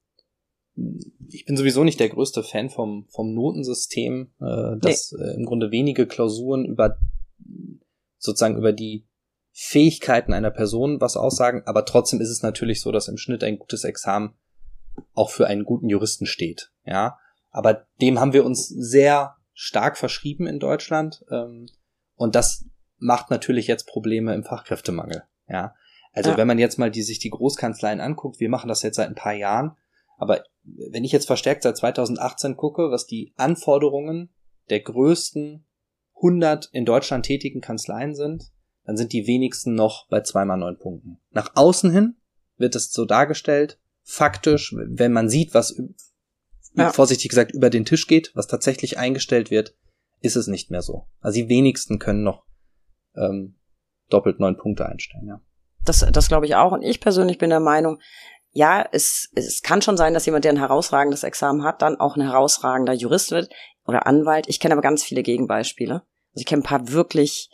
ich 1.28 1.46
bin 1.46 1.56
sowieso 1.56 1.84
nicht 1.84 2.00
der 2.00 2.08
größte 2.08 2.42
Fan 2.42 2.68
vom, 2.68 3.06
vom 3.08 3.34
Notensystem, 3.34 4.32
äh, 4.40 4.76
das 4.78 5.12
nee. 5.12 5.24
äh, 5.24 5.34
im 5.34 5.46
Grunde 5.46 5.70
wenige 5.70 6.06
Klausuren 6.06 6.64
über 6.64 6.98
sozusagen 8.18 8.56
über 8.56 8.72
die 8.72 9.06
Fähigkeiten 9.52 10.34
einer 10.34 10.50
Person 10.50 11.00
was 11.00 11.16
aussagen, 11.16 11.62
aber 11.64 11.86
trotzdem 11.86 12.20
ist 12.20 12.28
es 12.28 12.42
natürlich 12.42 12.82
so, 12.82 12.92
dass 12.92 13.08
im 13.08 13.16
Schnitt 13.16 13.42
ein 13.42 13.58
gutes 13.58 13.84
Examen 13.84 14.34
auch 15.14 15.30
für 15.30 15.46
einen 15.46 15.64
guten 15.64 15.88
Juristen 15.88 16.26
steht. 16.26 16.72
Ja, 16.84 17.18
aber 17.50 17.86
dem 18.00 18.20
haben 18.20 18.34
wir 18.34 18.44
uns 18.44 18.68
sehr 18.68 19.36
stark 19.54 19.96
verschrieben 19.96 20.46
in 20.46 20.58
Deutschland 20.58 21.24
ähm, 21.30 21.66
und 22.16 22.34
das 22.34 22.66
macht 22.98 23.30
natürlich 23.30 23.66
jetzt 23.66 23.86
Probleme 23.86 24.34
im 24.34 24.44
Fachkräftemangel. 24.44 25.24
Ja, 25.48 25.74
also 26.12 26.30
ja. 26.30 26.36
wenn 26.36 26.46
man 26.46 26.58
jetzt 26.58 26.78
mal 26.78 26.90
die 26.90 27.02
sich 27.02 27.18
die 27.18 27.30
Großkanzleien 27.30 28.00
anguckt, 28.00 28.40
wir 28.40 28.48
machen 28.48 28.68
das 28.68 28.82
jetzt 28.82 28.96
seit 28.96 29.08
ein 29.08 29.14
paar 29.14 29.34
Jahren, 29.34 29.76
aber 30.16 30.44
wenn 30.64 31.04
ich 31.04 31.12
jetzt 31.12 31.26
verstärkt 31.26 31.62
seit 31.62 31.76
2018 31.76 32.56
gucke, 32.56 32.90
was 32.90 33.06
die 33.06 33.32
Anforderungen 33.36 34.30
der 34.70 34.80
größten 34.80 35.64
100 36.16 36.70
in 36.72 36.84
Deutschland 36.84 37.26
tätigen 37.26 37.60
Kanzleien 37.60 38.14
sind, 38.14 38.50
dann 38.84 38.96
sind 38.96 39.12
die 39.12 39.26
wenigsten 39.26 39.74
noch 39.74 40.08
bei 40.08 40.22
zweimal 40.22 40.56
neun 40.56 40.78
Punkten. 40.78 41.18
Nach 41.30 41.50
außen 41.54 41.90
hin 41.90 42.16
wird 42.56 42.74
es 42.74 42.92
so 42.92 43.04
dargestellt, 43.04 43.78
faktisch, 44.02 44.74
wenn 44.76 45.12
man 45.12 45.28
sieht, 45.28 45.52
was 45.52 45.80
ja. 46.74 46.92
vorsichtig 46.92 47.28
gesagt 47.28 47.52
über 47.52 47.70
den 47.70 47.84
Tisch 47.84 48.06
geht, 48.06 48.32
was 48.34 48.46
tatsächlich 48.46 48.98
eingestellt 48.98 49.50
wird, 49.50 49.74
ist 50.20 50.36
es 50.36 50.46
nicht 50.46 50.70
mehr 50.70 50.82
so. 50.82 51.06
Also 51.20 51.40
die 51.40 51.48
wenigsten 51.48 51.98
können 51.98 52.22
noch 52.22 52.44
ähm, 53.16 53.56
doppelt 54.10 54.40
neun 54.40 54.56
Punkte 54.56 54.86
einstellen, 54.86 55.26
ja. 55.26 55.40
Das, 55.84 56.04
das 56.10 56.28
glaube 56.28 56.46
ich 56.46 56.56
auch. 56.56 56.72
Und 56.72 56.82
ich 56.82 57.00
persönlich 57.00 57.38
bin 57.38 57.50
der 57.50 57.60
Meinung, 57.60 58.00
ja, 58.50 58.84
es, 58.90 59.30
es 59.34 59.62
kann 59.62 59.82
schon 59.82 59.96
sein, 59.96 60.14
dass 60.14 60.26
jemand, 60.26 60.44
der 60.44 60.52
ein 60.52 60.58
herausragendes 60.58 61.22
Examen 61.22 61.62
hat, 61.62 61.82
dann 61.82 62.00
auch 62.00 62.16
ein 62.16 62.22
herausragender 62.22 62.94
Jurist 62.94 63.30
wird 63.30 63.50
oder 63.84 64.06
Anwalt. 64.06 64.48
Ich 64.48 64.60
kenne 64.60 64.72
aber 64.72 64.82
ganz 64.82 65.04
viele 65.04 65.22
Gegenbeispiele. 65.22 65.94
Also 65.94 66.40
ich 66.40 66.46
kenne 66.46 66.60
ein 66.60 66.66
paar 66.66 66.90
wirklich 66.90 67.50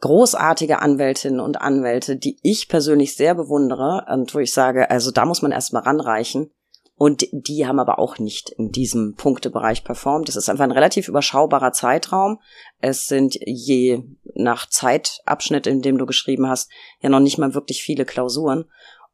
großartige 0.00 0.80
Anwältinnen 0.80 1.40
und 1.40 1.60
Anwälte, 1.60 2.16
die 2.16 2.38
ich 2.42 2.68
persönlich 2.68 3.16
sehr 3.16 3.34
bewundere 3.34 4.04
und 4.12 4.34
wo 4.34 4.38
ich 4.38 4.52
sage, 4.52 4.90
also 4.90 5.10
da 5.10 5.24
muss 5.24 5.40
man 5.40 5.52
erstmal 5.52 5.82
ranreichen. 5.82 6.50
Und 6.96 7.26
die 7.32 7.66
haben 7.66 7.80
aber 7.80 7.98
auch 7.98 8.18
nicht 8.18 8.50
in 8.50 8.70
diesem 8.70 9.14
Punktebereich 9.16 9.82
performt. 9.82 10.28
Das 10.28 10.36
ist 10.36 10.48
einfach 10.48 10.64
ein 10.64 10.70
relativ 10.70 11.08
überschaubarer 11.08 11.72
Zeitraum. 11.72 12.40
Es 12.80 13.06
sind 13.06 13.36
je 13.44 14.04
nach 14.34 14.68
Zeitabschnitt, 14.68 15.66
in 15.66 15.82
dem 15.82 15.98
du 15.98 16.06
geschrieben 16.06 16.48
hast, 16.48 16.70
ja 17.00 17.08
noch 17.08 17.20
nicht 17.20 17.38
mal 17.38 17.54
wirklich 17.54 17.82
viele 17.82 18.04
Klausuren. 18.04 18.66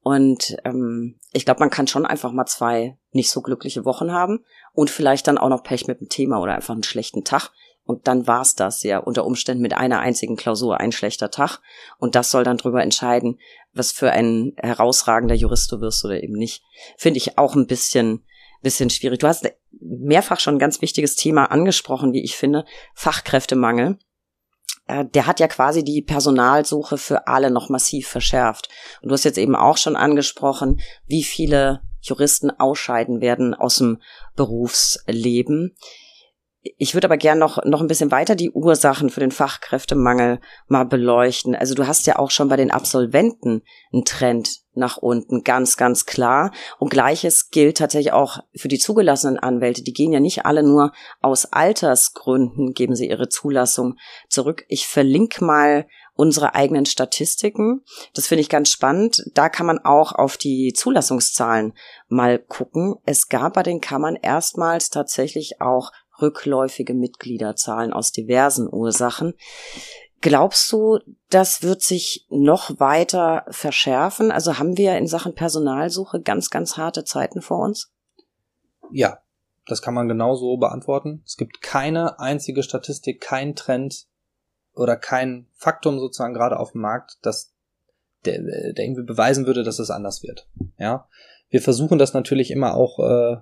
Und 0.02 0.56
ähm, 0.64 1.18
ich 1.32 1.44
glaube, 1.44 1.60
man 1.60 1.70
kann 1.70 1.86
schon 1.86 2.06
einfach 2.06 2.32
mal 2.32 2.46
zwei 2.46 2.98
nicht 3.12 3.30
so 3.30 3.42
glückliche 3.42 3.84
Wochen 3.84 4.12
haben 4.12 4.44
und 4.72 4.90
vielleicht 4.90 5.26
dann 5.26 5.38
auch 5.38 5.48
noch 5.48 5.62
Pech 5.62 5.86
mit 5.86 6.00
dem 6.00 6.08
Thema 6.08 6.40
oder 6.40 6.54
einfach 6.54 6.74
einen 6.74 6.82
schlechten 6.82 7.24
Tag. 7.24 7.50
Und 7.90 8.06
dann 8.06 8.28
war's 8.28 8.54
das 8.54 8.84
ja 8.84 8.98
unter 8.98 9.26
Umständen 9.26 9.62
mit 9.62 9.76
einer 9.76 9.98
einzigen 9.98 10.36
Klausur 10.36 10.78
ein 10.78 10.92
schlechter 10.92 11.32
Tag. 11.32 11.58
Und 11.98 12.14
das 12.14 12.30
soll 12.30 12.44
dann 12.44 12.56
drüber 12.56 12.84
entscheiden, 12.84 13.40
was 13.72 13.90
für 13.90 14.12
ein 14.12 14.52
herausragender 14.58 15.34
Jurist 15.34 15.72
du 15.72 15.80
wirst 15.80 16.04
oder 16.04 16.22
eben 16.22 16.34
nicht. 16.34 16.62
Finde 16.96 17.18
ich 17.18 17.36
auch 17.36 17.56
ein 17.56 17.66
bisschen, 17.66 18.24
bisschen 18.62 18.90
schwierig. 18.90 19.18
Du 19.18 19.26
hast 19.26 19.44
mehrfach 19.80 20.38
schon 20.38 20.54
ein 20.54 20.60
ganz 20.60 20.80
wichtiges 20.82 21.16
Thema 21.16 21.46
angesprochen, 21.46 22.12
wie 22.12 22.22
ich 22.22 22.36
finde, 22.36 22.64
Fachkräftemangel. 22.94 23.98
Äh, 24.86 25.06
der 25.06 25.26
hat 25.26 25.40
ja 25.40 25.48
quasi 25.48 25.82
die 25.82 26.00
Personalsuche 26.00 26.96
für 26.96 27.26
alle 27.26 27.50
noch 27.50 27.70
massiv 27.70 28.06
verschärft. 28.06 28.68
Und 29.02 29.08
du 29.08 29.14
hast 29.14 29.24
jetzt 29.24 29.38
eben 29.38 29.56
auch 29.56 29.78
schon 29.78 29.96
angesprochen, 29.96 30.80
wie 31.08 31.24
viele 31.24 31.82
Juristen 32.02 32.52
ausscheiden 32.52 33.20
werden 33.20 33.52
aus 33.52 33.78
dem 33.78 34.00
Berufsleben. 34.36 35.74
Ich 36.62 36.92
würde 36.92 37.06
aber 37.06 37.16
gern 37.16 37.38
noch, 37.38 37.64
noch 37.64 37.80
ein 37.80 37.86
bisschen 37.86 38.10
weiter 38.10 38.34
die 38.34 38.50
Ursachen 38.50 39.08
für 39.08 39.20
den 39.20 39.30
Fachkräftemangel 39.30 40.40
mal 40.68 40.84
beleuchten. 40.84 41.54
Also 41.54 41.74
du 41.74 41.86
hast 41.86 42.06
ja 42.06 42.18
auch 42.18 42.30
schon 42.30 42.48
bei 42.48 42.56
den 42.56 42.70
Absolventen 42.70 43.62
einen 43.92 44.04
Trend 44.04 44.60
nach 44.74 44.98
unten, 44.98 45.42
ganz, 45.42 45.78
ganz 45.78 46.04
klar. 46.04 46.52
Und 46.78 46.90
gleiches 46.90 47.50
gilt 47.50 47.78
tatsächlich 47.78 48.12
auch 48.12 48.40
für 48.54 48.68
die 48.68 48.78
zugelassenen 48.78 49.38
Anwälte. 49.38 49.82
Die 49.82 49.94
gehen 49.94 50.12
ja 50.12 50.20
nicht 50.20 50.44
alle 50.44 50.62
nur 50.62 50.92
aus 51.20 51.46
Altersgründen, 51.46 52.74
geben 52.74 52.94
sie 52.94 53.08
ihre 53.08 53.28
Zulassung 53.30 53.96
zurück. 54.28 54.64
Ich 54.68 54.86
verlinke 54.86 55.42
mal 55.42 55.86
unsere 56.20 56.54
eigenen 56.54 56.84
Statistiken. 56.84 57.82
Das 58.12 58.26
finde 58.26 58.42
ich 58.42 58.50
ganz 58.50 58.70
spannend. 58.70 59.24
Da 59.32 59.48
kann 59.48 59.64
man 59.64 59.78
auch 59.78 60.12
auf 60.12 60.36
die 60.36 60.74
Zulassungszahlen 60.74 61.72
mal 62.08 62.38
gucken. 62.38 62.96
Es 63.06 63.28
gab 63.28 63.54
bei 63.54 63.62
den 63.62 63.80
Kammern 63.80 64.16
erstmals 64.16 64.90
tatsächlich 64.90 65.62
auch 65.62 65.92
rückläufige 66.20 66.94
Mitgliederzahlen 66.94 67.92
aus 67.92 68.12
diversen 68.12 68.68
Ursachen. 68.72 69.34
Glaubst 70.20 70.70
du, 70.70 70.98
das 71.30 71.62
wird 71.62 71.82
sich 71.82 72.26
noch 72.28 72.78
weiter 72.78 73.46
verschärfen? 73.48 74.30
Also 74.30 74.58
haben 74.58 74.76
wir 74.76 74.98
in 74.98 75.06
Sachen 75.06 75.34
Personalsuche 75.34 76.20
ganz, 76.20 76.50
ganz 76.50 76.76
harte 76.76 77.04
Zeiten 77.04 77.40
vor 77.40 77.60
uns? 77.60 77.90
Ja, 78.92 79.18
das 79.66 79.80
kann 79.80 79.94
man 79.94 80.08
genauso 80.08 80.56
beantworten. 80.58 81.22
Es 81.24 81.36
gibt 81.36 81.62
keine 81.62 82.18
einzige 82.18 82.62
Statistik, 82.62 83.20
kein 83.20 83.54
Trend 83.54 84.06
oder 84.74 84.96
kein 84.96 85.46
Faktum 85.54 85.98
sozusagen 85.98 86.34
gerade 86.34 86.58
auf 86.58 86.72
dem 86.72 86.82
Markt, 86.82 87.18
dass 87.22 87.54
der, 88.24 88.42
der 88.42 88.84
irgendwie 88.84 89.04
beweisen 89.04 89.46
würde, 89.46 89.62
dass 89.62 89.78
es 89.78 89.90
anders 89.90 90.22
wird. 90.22 90.48
Ja, 90.78 91.08
wir 91.48 91.62
versuchen 91.62 91.98
das 91.98 92.12
natürlich 92.12 92.50
immer 92.50 92.74
auch 92.74 92.98
äh, 92.98 93.36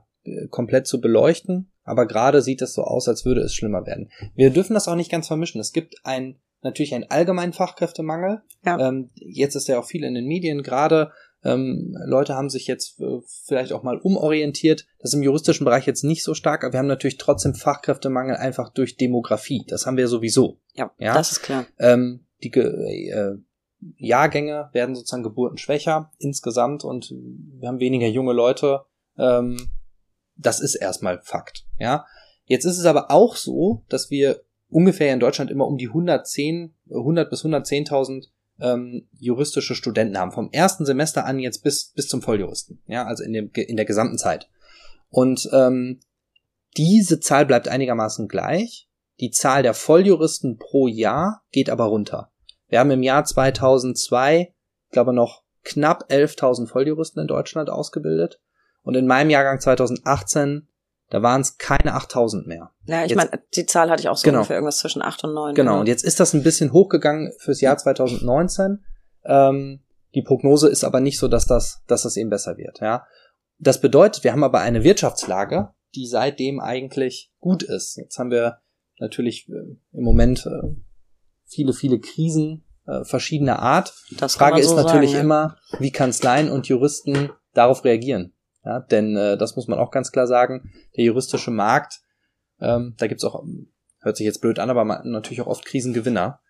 komplett 0.50 0.86
zu 0.86 1.00
beleuchten. 1.00 1.70
Aber 1.84 2.06
gerade 2.06 2.42
sieht 2.42 2.62
es 2.62 2.74
so 2.74 2.82
aus, 2.82 3.08
als 3.08 3.24
würde 3.24 3.40
es 3.40 3.54
schlimmer 3.54 3.86
werden. 3.86 4.10
Wir 4.34 4.50
dürfen 4.50 4.74
das 4.74 4.88
auch 4.88 4.94
nicht 4.94 5.10
ganz 5.10 5.26
vermischen. 5.26 5.60
Es 5.60 5.72
gibt 5.72 5.96
ein, 6.04 6.36
natürlich 6.62 6.94
einen 6.94 7.10
allgemeinen 7.10 7.52
Fachkräftemangel. 7.52 8.42
Ja. 8.64 8.88
Ähm, 8.88 9.10
jetzt 9.14 9.54
ist 9.54 9.68
ja 9.68 9.78
auch 9.78 9.86
viel 9.86 10.04
in 10.04 10.14
den 10.14 10.26
Medien 10.26 10.62
gerade. 10.62 11.12
Ähm, 11.44 11.96
Leute 12.04 12.34
haben 12.34 12.50
sich 12.50 12.66
jetzt 12.66 13.00
äh, 13.00 13.20
vielleicht 13.44 13.72
auch 13.72 13.82
mal 13.82 13.98
umorientiert. 13.98 14.86
Das 14.98 15.10
ist 15.10 15.14
im 15.14 15.22
juristischen 15.22 15.64
Bereich 15.64 15.86
jetzt 15.86 16.04
nicht 16.04 16.24
so 16.24 16.34
stark, 16.34 16.64
aber 16.64 16.72
wir 16.72 16.78
haben 16.78 16.88
natürlich 16.88 17.16
trotzdem 17.16 17.54
Fachkräftemangel 17.54 18.36
einfach 18.36 18.70
durch 18.70 18.96
Demografie. 18.96 19.64
Das 19.68 19.86
haben 19.86 19.96
wir 19.96 20.08
sowieso. 20.08 20.58
Ja, 20.74 20.90
ja? 20.98 21.14
das 21.14 21.32
ist 21.32 21.42
klar. 21.42 21.66
Ähm, 21.78 22.26
die 22.42 22.52
äh, 22.52 23.38
Jahrgänge 23.96 24.70
werden 24.72 24.94
sozusagen 24.94 25.22
Geburten 25.22 25.58
schwächer 25.58 26.10
insgesamt 26.18 26.84
und 26.84 27.12
wir 27.12 27.68
haben 27.68 27.80
weniger 27.80 28.08
junge 28.08 28.32
Leute. 28.32 28.82
Ähm, 29.16 29.70
das 30.38 30.60
ist 30.60 30.74
erstmal 30.76 31.20
Fakt, 31.22 31.66
ja. 31.78 32.06
Jetzt 32.46 32.64
ist 32.64 32.78
es 32.78 32.86
aber 32.86 33.10
auch 33.10 33.36
so, 33.36 33.84
dass 33.90 34.10
wir 34.10 34.40
ungefähr 34.70 35.12
in 35.12 35.20
Deutschland 35.20 35.50
immer 35.50 35.66
um 35.66 35.76
die 35.76 35.88
110, 35.88 36.74
100 36.90 37.28
bis 37.28 37.44
110.000 37.44 38.28
ähm, 38.60 39.08
juristische 39.18 39.74
Studenten 39.74 40.18
haben. 40.18 40.32
Vom 40.32 40.50
ersten 40.50 40.86
Semester 40.86 41.26
an 41.26 41.38
jetzt 41.38 41.62
bis, 41.62 41.92
bis 41.94 42.08
zum 42.08 42.22
Volljuristen. 42.22 42.80
Ja, 42.86 43.04
also 43.04 43.22
in, 43.22 43.32
dem, 43.32 43.50
in 43.52 43.76
der 43.76 43.84
gesamten 43.84 44.18
Zeit. 44.18 44.48
Und 45.10 45.48
ähm, 45.52 46.00
diese 46.76 47.20
Zahl 47.20 47.46
bleibt 47.46 47.68
einigermaßen 47.68 48.28
gleich. 48.28 48.88
Die 49.20 49.30
Zahl 49.30 49.62
der 49.62 49.74
Volljuristen 49.74 50.58
pro 50.58 50.86
Jahr 50.86 51.42
geht 51.50 51.70
aber 51.70 51.84
runter. 51.84 52.30
Wir 52.68 52.80
haben 52.80 52.90
im 52.90 53.02
Jahr 53.02 53.24
2002, 53.24 54.54
ich 54.86 54.90
glaube 54.90 55.12
noch 55.12 55.42
knapp 55.64 56.10
11.000 56.10 56.66
Volljuristen 56.66 57.22
in 57.22 57.26
Deutschland 57.26 57.68
ausgebildet. 57.70 58.40
Und 58.88 58.94
in 58.94 59.06
meinem 59.06 59.28
Jahrgang 59.28 59.60
2018, 59.60 60.66
da 61.10 61.22
waren 61.22 61.42
es 61.42 61.58
keine 61.58 61.92
8000 61.92 62.46
mehr. 62.46 62.70
Ja, 62.86 63.04
ich 63.04 63.14
meine, 63.14 63.32
die 63.54 63.66
Zahl 63.66 63.90
hatte 63.90 64.00
ich 64.00 64.08
auch 64.08 64.16
so 64.16 64.24
genau. 64.24 64.38
ungefähr 64.38 64.56
irgendwas 64.56 64.78
zwischen 64.78 65.02
8 65.02 65.24
und 65.24 65.34
9. 65.34 65.54
Genau, 65.54 65.80
und 65.80 65.88
jetzt 65.88 66.02
ist 66.02 66.20
das 66.20 66.32
ein 66.32 66.42
bisschen 66.42 66.72
hochgegangen 66.72 67.34
fürs 67.36 67.60
Jahr 67.60 67.76
2019. 67.76 68.82
Ähm, 69.26 69.80
die 70.14 70.22
Prognose 70.22 70.70
ist 70.70 70.84
aber 70.84 71.00
nicht 71.00 71.18
so, 71.18 71.28
dass 71.28 71.44
das, 71.44 71.82
dass 71.86 72.04
das 72.04 72.16
eben 72.16 72.30
besser 72.30 72.56
wird. 72.56 72.80
Ja, 72.80 73.04
Das 73.58 73.78
bedeutet, 73.82 74.24
wir 74.24 74.32
haben 74.32 74.42
aber 74.42 74.60
eine 74.60 74.82
Wirtschaftslage, 74.84 75.68
die 75.94 76.06
seitdem 76.06 76.58
eigentlich 76.58 77.30
gut 77.40 77.62
ist. 77.62 77.98
Jetzt 77.98 78.18
haben 78.18 78.30
wir 78.30 78.62
natürlich 78.98 79.50
äh, 79.50 79.76
im 79.92 80.02
Moment 80.02 80.46
äh, 80.46 80.66
viele, 81.44 81.74
viele 81.74 82.00
Krisen 82.00 82.64
äh, 82.86 83.04
verschiedener 83.04 83.58
Art. 83.58 83.92
Das 84.16 84.36
Frage 84.36 84.62
so 84.62 84.70
ist 84.70 84.82
natürlich 84.82 85.10
sagen, 85.10 85.28
ja. 85.28 85.36
immer, 85.36 85.56
wie 85.78 85.92
Kanzleien 85.92 86.50
und 86.50 86.68
Juristen 86.68 87.28
darauf 87.52 87.84
reagieren. 87.84 88.32
Ja, 88.64 88.80
denn 88.80 89.16
äh, 89.16 89.36
das 89.36 89.56
muss 89.56 89.68
man 89.68 89.78
auch 89.78 89.90
ganz 89.90 90.12
klar 90.12 90.26
sagen, 90.26 90.72
der 90.96 91.04
juristische 91.04 91.50
Markt, 91.50 92.00
ähm, 92.60 92.94
da 92.98 93.06
gibt's 93.06 93.24
auch, 93.24 93.44
hört 94.00 94.16
sich 94.16 94.26
jetzt 94.26 94.40
blöd 94.40 94.58
an, 94.58 94.70
aber 94.70 94.84
man, 94.84 95.08
natürlich 95.10 95.40
auch 95.40 95.46
oft 95.46 95.64
Krisengewinner. 95.64 96.40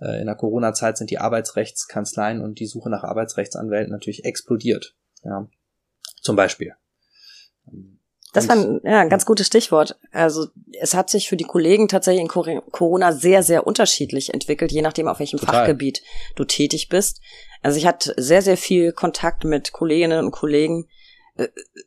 Äh, 0.00 0.20
in 0.20 0.26
der 0.26 0.34
Corona-Zeit 0.34 0.98
sind 0.98 1.10
die 1.10 1.18
Arbeitsrechtskanzleien 1.18 2.42
und 2.42 2.60
die 2.60 2.66
Suche 2.66 2.90
nach 2.90 3.04
Arbeitsrechtsanwälten 3.04 3.92
natürlich 3.92 4.24
explodiert. 4.24 4.94
Ja, 5.22 5.48
zum 6.20 6.36
Beispiel. 6.36 6.74
Das 8.34 8.48
war 8.48 8.56
ein, 8.56 8.80
ja, 8.82 9.00
ein 9.00 9.08
ganz 9.08 9.26
gutes 9.26 9.46
Stichwort. 9.46 9.96
Also 10.10 10.48
es 10.80 10.94
hat 10.94 11.08
sich 11.08 11.28
für 11.28 11.36
die 11.36 11.44
Kollegen 11.44 11.86
tatsächlich 11.86 12.20
in 12.22 12.28
Corona 12.28 13.12
sehr, 13.12 13.44
sehr 13.44 13.64
unterschiedlich 13.64 14.34
entwickelt, 14.34 14.72
je 14.72 14.82
nachdem, 14.82 15.06
auf 15.06 15.20
welchem 15.20 15.38
Total. 15.38 15.54
Fachgebiet 15.54 16.02
du 16.34 16.44
tätig 16.44 16.88
bist. 16.88 17.20
Also 17.62 17.78
ich 17.78 17.86
hatte 17.86 18.12
sehr, 18.16 18.42
sehr 18.42 18.56
viel 18.56 18.92
Kontakt 18.92 19.44
mit 19.44 19.72
Kolleginnen 19.72 20.24
und 20.24 20.32
Kollegen, 20.32 20.88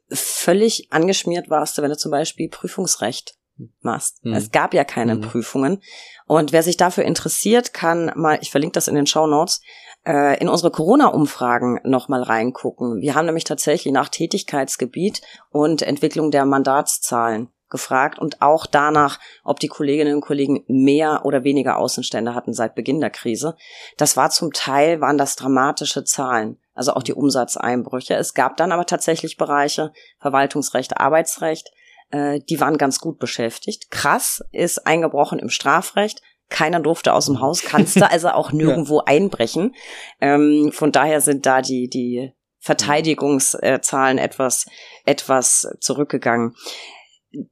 völlig 0.09 0.87
angeschmiert 0.91 1.49
warst, 1.49 1.81
wenn 1.81 1.89
du 1.89 1.97
zum 1.97 2.11
Beispiel 2.11 2.49
Prüfungsrecht 2.49 3.35
machst. 3.81 4.23
Mhm. 4.23 4.33
Es 4.33 4.51
gab 4.51 4.73
ja 4.73 4.83
keine 4.83 5.15
mhm. 5.15 5.21
Prüfungen. 5.21 5.81
Und 6.25 6.51
wer 6.51 6.63
sich 6.63 6.77
dafür 6.77 7.05
interessiert, 7.05 7.73
kann 7.73 8.11
mal, 8.15 8.37
ich 8.41 8.51
verlinke 8.51 8.73
das 8.73 8.87
in 8.87 8.95
den 8.95 9.07
Show 9.07 9.27
Notes, 9.27 9.61
äh, 10.05 10.39
in 10.39 10.49
unsere 10.49 10.71
Corona-Umfragen 10.71 11.79
nochmal 11.83 12.23
reingucken. 12.23 13.01
Wir 13.01 13.15
haben 13.15 13.25
nämlich 13.25 13.45
tatsächlich 13.45 13.93
nach 13.93 14.09
Tätigkeitsgebiet 14.09 15.21
und 15.49 15.81
Entwicklung 15.81 16.31
der 16.31 16.45
Mandatszahlen 16.45 17.49
gefragt 17.69 18.17
und 18.17 18.41
auch 18.41 18.65
danach, 18.65 19.19
ob 19.43 19.59
die 19.59 19.67
Kolleginnen 19.67 20.15
und 20.15 20.21
Kollegen 20.21 20.63
mehr 20.67 21.25
oder 21.25 21.43
weniger 21.43 21.77
Außenstände 21.77 22.33
hatten 22.33 22.53
seit 22.53 22.75
Beginn 22.75 23.01
der 23.01 23.09
Krise. 23.09 23.55
Das 23.97 24.15
war 24.15 24.29
zum 24.29 24.53
Teil, 24.53 25.01
waren 25.01 25.17
das 25.17 25.35
dramatische 25.35 26.05
Zahlen, 26.05 26.57
also 26.77 26.93
auch 26.93 27.03
die 27.03 27.13
Umsatzeinbrüche. 27.13 28.15
Es 28.15 28.33
gab 28.33 28.57
dann 28.57 28.71
aber 28.71 28.85
tatsächlich 28.85 29.37
Bereiche, 29.37 29.91
Verwaltungsrecht, 30.19 30.99
Arbeitsrecht, 30.99 31.71
äh, 32.11 32.39
die 32.49 32.59
waren 32.59 32.77
ganz 32.77 32.99
gut 32.99 33.19
beschäftigt. 33.19 33.91
Krass 33.91 34.43
ist 34.51 34.85
eingebrochen 34.87 35.39
im 35.39 35.49
Strafrecht. 35.49 36.21
Keiner 36.49 36.79
durfte 36.79 37.13
aus 37.13 37.25
dem 37.25 37.41
Haus, 37.41 37.63
kannst 37.63 37.97
du 37.97 38.09
also 38.09 38.29
auch 38.29 38.51
nirgendwo 38.53 38.99
ja. 38.99 39.03
einbrechen. 39.07 39.75
Ähm, 40.21 40.71
von 40.73 40.91
daher 40.91 41.19
sind 41.19 41.45
da 41.45 41.61
die, 41.61 41.89
die 41.89 42.31
Verteidigungszahlen 42.59 44.17
etwas, 44.17 44.65
etwas 45.05 45.67
zurückgegangen 45.79 46.55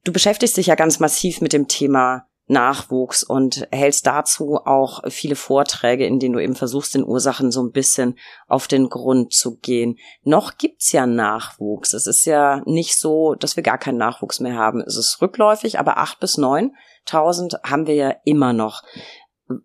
du 0.04 0.12
beschäftigst 0.12 0.58
dich 0.58 0.68
ja 0.68 0.76
ganz 0.76 1.00
massiv 1.00 1.42
mit 1.42 1.54
dem 1.54 1.68
Thema 1.68 2.28
Nachwuchs 2.48 3.24
und 3.24 3.68
hältst 3.72 4.06
dazu 4.06 4.58
auch 4.58 5.02
viele 5.10 5.36
Vorträge, 5.36 6.06
in 6.06 6.20
denen 6.20 6.34
du 6.34 6.40
eben 6.40 6.56
versuchst, 6.56 6.94
den 6.94 7.04
Ursachen 7.04 7.52
so 7.52 7.64
ein 7.64 7.72
bisschen 7.72 8.18
auf 8.48 8.68
den 8.68 8.90
Grund 8.90 9.34
zu 9.34 9.58
gehen. 9.58 9.98
Noch 10.24 10.58
gibt's 10.58 10.92
ja 10.92 11.08
Nachwuchs. 11.08 11.94
Es 11.94 12.06
ist 12.06 12.26
ja 12.26 12.62
nicht 12.66 12.98
so, 12.98 13.34
dass 13.34 13.56
wir 13.56 13.64
gar 13.64 13.80
keinen 13.80 13.98
Nachwuchs 13.98 14.40
mehr 14.40 14.56
haben. 14.56 14.82
Es 14.82 14.96
ist 14.96 15.22
rückläufig, 15.22 15.80
aber 15.80 15.98
acht 15.98 16.20
bis 16.20 16.38
neuntausend 16.38 17.58
haben 17.64 17.88
wir 17.88 17.96
ja 17.96 18.16
immer 18.26 18.54
noch. 18.54 18.84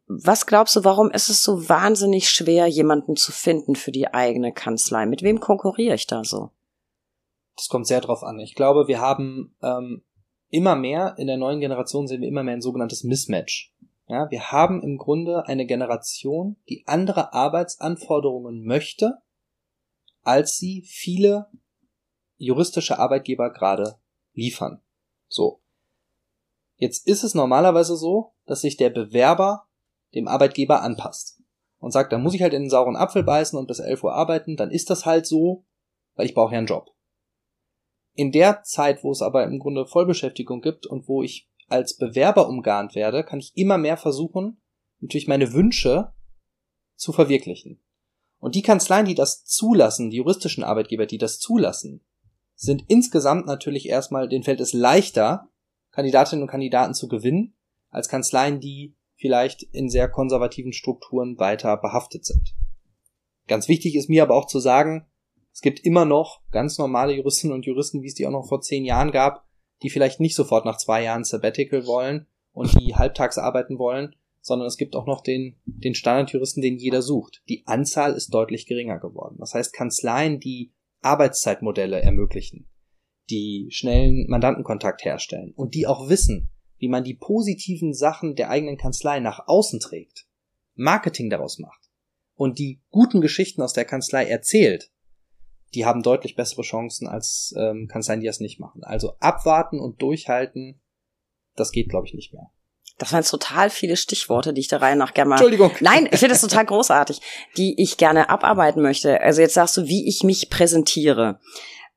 Was 0.06 0.46
glaubst 0.46 0.76
du, 0.76 0.84
warum 0.84 1.10
ist 1.10 1.30
es 1.30 1.42
so 1.42 1.68
wahnsinnig 1.68 2.30
schwer, 2.30 2.66
jemanden 2.66 3.16
zu 3.16 3.32
finden 3.32 3.76
für 3.76 3.92
die 3.92 4.12
eigene 4.12 4.52
Kanzlei? 4.52 5.06
Mit 5.06 5.22
wem 5.22 5.40
konkurriere 5.40 5.94
ich 5.94 6.06
da 6.06 6.24
so? 6.24 6.50
Das 7.56 7.68
kommt 7.68 7.86
sehr 7.86 8.00
drauf 8.00 8.22
an. 8.22 8.38
Ich 8.40 8.54
glaube, 8.54 8.88
wir 8.88 9.00
haben 9.00 9.54
ähm, 9.62 10.02
immer 10.50 10.76
mehr, 10.76 11.14
in 11.18 11.26
der 11.26 11.36
neuen 11.36 11.60
Generation 11.60 12.06
sehen 12.06 12.20
wir 12.20 12.28
immer 12.28 12.42
mehr 12.42 12.54
ein 12.54 12.62
sogenanntes 12.62 13.04
Mismatch. 13.04 13.72
Ja, 14.08 14.30
wir 14.30 14.50
haben 14.50 14.82
im 14.82 14.98
Grunde 14.98 15.46
eine 15.46 15.66
Generation, 15.66 16.56
die 16.68 16.84
andere 16.86 17.32
Arbeitsanforderungen 17.32 18.64
möchte, 18.64 19.18
als 20.22 20.58
sie 20.58 20.82
viele 20.82 21.46
juristische 22.36 22.98
Arbeitgeber 22.98 23.52
gerade 23.52 23.96
liefern. 24.34 24.80
So. 25.28 25.60
Jetzt 26.76 27.06
ist 27.06 27.22
es 27.22 27.34
normalerweise 27.34 27.96
so, 27.96 28.32
dass 28.46 28.62
sich 28.62 28.76
der 28.76 28.90
Bewerber 28.90 29.68
dem 30.14 30.26
Arbeitgeber 30.26 30.82
anpasst 30.82 31.40
und 31.78 31.92
sagt, 31.92 32.12
dann 32.12 32.22
muss 32.22 32.34
ich 32.34 32.42
halt 32.42 32.54
in 32.54 32.62
den 32.62 32.70
sauren 32.70 32.96
Apfel 32.96 33.22
beißen 33.22 33.58
und 33.58 33.68
bis 33.68 33.78
11 33.78 34.02
Uhr 34.02 34.14
arbeiten, 34.14 34.56
dann 34.56 34.70
ist 34.70 34.90
das 34.90 35.06
halt 35.06 35.26
so, 35.26 35.64
weil 36.16 36.26
ich 36.26 36.34
brauche 36.34 36.52
ja 36.52 36.58
einen 36.58 36.66
Job. 36.66 36.90
In 38.14 38.32
der 38.32 38.62
Zeit, 38.62 39.02
wo 39.04 39.12
es 39.12 39.22
aber 39.22 39.44
im 39.44 39.58
Grunde 39.58 39.86
Vollbeschäftigung 39.86 40.60
gibt 40.60 40.86
und 40.86 41.08
wo 41.08 41.22
ich 41.22 41.48
als 41.68 41.96
Bewerber 41.96 42.48
umgarnt 42.48 42.94
werde, 42.94 43.24
kann 43.24 43.38
ich 43.38 43.52
immer 43.54 43.78
mehr 43.78 43.96
versuchen, 43.96 44.60
natürlich 45.00 45.28
meine 45.28 45.52
Wünsche 45.52 46.12
zu 46.96 47.12
verwirklichen. 47.12 47.80
Und 48.38 48.54
die 48.54 48.62
Kanzleien, 48.62 49.06
die 49.06 49.14
das 49.14 49.44
zulassen, 49.44 50.10
die 50.10 50.16
juristischen 50.16 50.64
Arbeitgeber, 50.64 51.06
die 51.06 51.18
das 51.18 51.38
zulassen, 51.38 52.04
sind 52.56 52.84
insgesamt 52.88 53.46
natürlich 53.46 53.88
erstmal, 53.88 54.28
den 54.28 54.42
fällt 54.42 54.60
es 54.60 54.72
leichter, 54.72 55.48
Kandidatinnen 55.92 56.42
und 56.42 56.50
Kandidaten 56.50 56.94
zu 56.94 57.08
gewinnen, 57.08 57.54
als 57.90 58.08
Kanzleien, 58.08 58.60
die 58.60 58.96
vielleicht 59.16 59.62
in 59.62 59.88
sehr 59.88 60.08
konservativen 60.08 60.72
Strukturen 60.72 61.38
weiter 61.38 61.76
behaftet 61.76 62.24
sind. 62.24 62.54
Ganz 63.46 63.68
wichtig 63.68 63.94
ist 63.94 64.08
mir 64.08 64.22
aber 64.22 64.36
auch 64.36 64.46
zu 64.46 64.60
sagen, 64.60 65.09
es 65.60 65.62
gibt 65.62 65.80
immer 65.80 66.06
noch 66.06 66.40
ganz 66.52 66.78
normale 66.78 67.12
Juristinnen 67.12 67.54
und 67.54 67.66
Juristen, 67.66 68.02
wie 68.02 68.06
es 68.06 68.14
die 68.14 68.26
auch 68.26 68.30
noch 68.30 68.48
vor 68.48 68.62
zehn 68.62 68.86
Jahren 68.86 69.10
gab, 69.10 69.44
die 69.82 69.90
vielleicht 69.90 70.18
nicht 70.18 70.34
sofort 70.34 70.64
nach 70.64 70.78
zwei 70.78 71.02
Jahren 71.02 71.22
Sabbatical 71.22 71.84
wollen 71.84 72.26
und 72.52 72.80
die 72.80 72.94
halbtags 72.94 73.36
arbeiten 73.36 73.78
wollen, 73.78 74.16
sondern 74.40 74.66
es 74.66 74.78
gibt 74.78 74.96
auch 74.96 75.04
noch 75.04 75.20
den, 75.22 75.60
den 75.66 75.94
Standardjuristen, 75.94 76.62
den 76.62 76.78
jeder 76.78 77.02
sucht. 77.02 77.42
Die 77.50 77.66
Anzahl 77.66 78.14
ist 78.14 78.32
deutlich 78.32 78.64
geringer 78.64 78.98
geworden. 78.98 79.36
Das 79.38 79.52
heißt, 79.52 79.74
Kanzleien, 79.74 80.40
die 80.40 80.72
Arbeitszeitmodelle 81.02 82.00
ermöglichen, 82.00 82.66
die 83.28 83.68
schnellen 83.70 84.30
Mandantenkontakt 84.30 85.04
herstellen 85.04 85.52
und 85.54 85.74
die 85.74 85.86
auch 85.86 86.08
wissen, 86.08 86.48
wie 86.78 86.88
man 86.88 87.04
die 87.04 87.18
positiven 87.20 87.92
Sachen 87.92 88.34
der 88.34 88.48
eigenen 88.48 88.78
Kanzlei 88.78 89.20
nach 89.20 89.46
außen 89.46 89.78
trägt, 89.78 90.26
Marketing 90.74 91.28
daraus 91.28 91.58
macht 91.58 91.90
und 92.34 92.58
die 92.58 92.80
guten 92.88 93.20
Geschichten 93.20 93.60
aus 93.60 93.74
der 93.74 93.84
Kanzlei 93.84 94.24
erzählt, 94.24 94.90
die 95.74 95.87
haben 95.87 96.02
deutlich 96.02 96.35
bessere 96.35 96.62
Chancen 96.62 97.06
als 97.06 97.54
ähm, 97.56 97.88
Kanzleien, 97.90 98.20
die 98.20 98.26
das 98.26 98.40
nicht 98.40 98.61
machen. 98.61 98.83
Also 98.85 99.14
abwarten 99.20 99.78
und 99.78 100.02
durchhalten, 100.02 100.80
das 101.56 101.72
geht, 101.72 101.88
glaube 101.88 102.06
ich, 102.06 102.14
nicht 102.14 102.33
mehr. 102.33 102.50
Das 102.98 103.12
waren 103.12 103.20
jetzt 103.20 103.30
total 103.30 103.70
viele 103.70 103.96
Stichworte, 103.96 104.52
die 104.52 104.61
ich 104.61 104.68
der 104.68 104.83
Reihe 104.83 104.96
nach 104.96 105.14
gerne 105.14 105.30
mal. 105.30 105.37
Entschuldigung. 105.37 105.72
Nein, 105.80 106.06
ich 106.11 106.18
finde 106.18 106.35
das 106.35 106.42
total 106.42 106.66
großartig, 106.66 107.20
die 107.56 107.80
ich 107.80 107.96
gerne 107.96 108.28
abarbeiten 108.28 108.83
möchte. 108.83 109.20
Also 109.22 109.40
jetzt 109.40 109.54
sagst 109.54 109.76
du, 109.76 109.87
wie 109.87 110.06
ich 110.06 110.22
mich 110.22 110.50
präsentiere. 110.50 111.40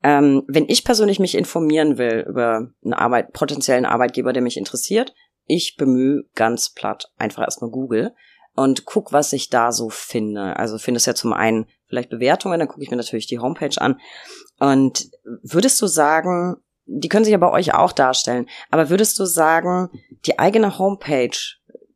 Ähm, 0.02 0.44
wenn 0.48 0.70
ich 0.70 0.86
persönlich 0.86 1.20
mich 1.20 1.36
informieren 1.36 1.98
will 1.98 2.26
über 2.28 2.70
einen 2.84 2.94
Arbeit, 2.94 3.34
potenziellen 3.34 3.86
Arbeitgeber, 3.86 4.32
der 4.32 4.42
mich 4.42 4.58
interessiert, 4.58 5.14
ich 5.46 5.76
bemühe 5.76 6.24
ganz 6.36 6.74
platt 6.74 7.12
einfach 7.18 7.44
erstmal 7.44 7.72
Google 7.72 8.14
und 8.56 8.86
guck, 8.86 9.12
was 9.12 9.34
ich 9.34 9.50
da 9.50 9.72
so 9.72 9.90
finde. 9.90 10.58
Also 10.58 10.78
findest 10.78 11.08
ja 11.08 11.16
zum 11.16 11.34
einen 11.34 11.66
vielleicht 11.94 12.10
Bewertungen, 12.10 12.60
dann 12.60 12.68
gucke 12.68 12.82
ich 12.82 12.90
mir 12.90 12.98
natürlich 12.98 13.28
die 13.28 13.40
Homepage 13.40 13.80
an. 13.80 14.00
Und 14.60 15.10
würdest 15.44 15.80
du 15.82 15.88
sagen, 15.88 16.58
die 16.86 17.08
können 17.08 17.24
sich 17.24 17.32
ja 17.32 17.38
bei 17.38 17.52
euch 17.52 17.74
auch 17.74 17.92
darstellen, 17.92 18.48
aber 18.72 18.90
würdest 18.90 19.20
du 19.20 19.26
sagen, 19.26 19.90
die 20.26 20.40
eigene 20.40 20.80
Homepage 20.80 21.38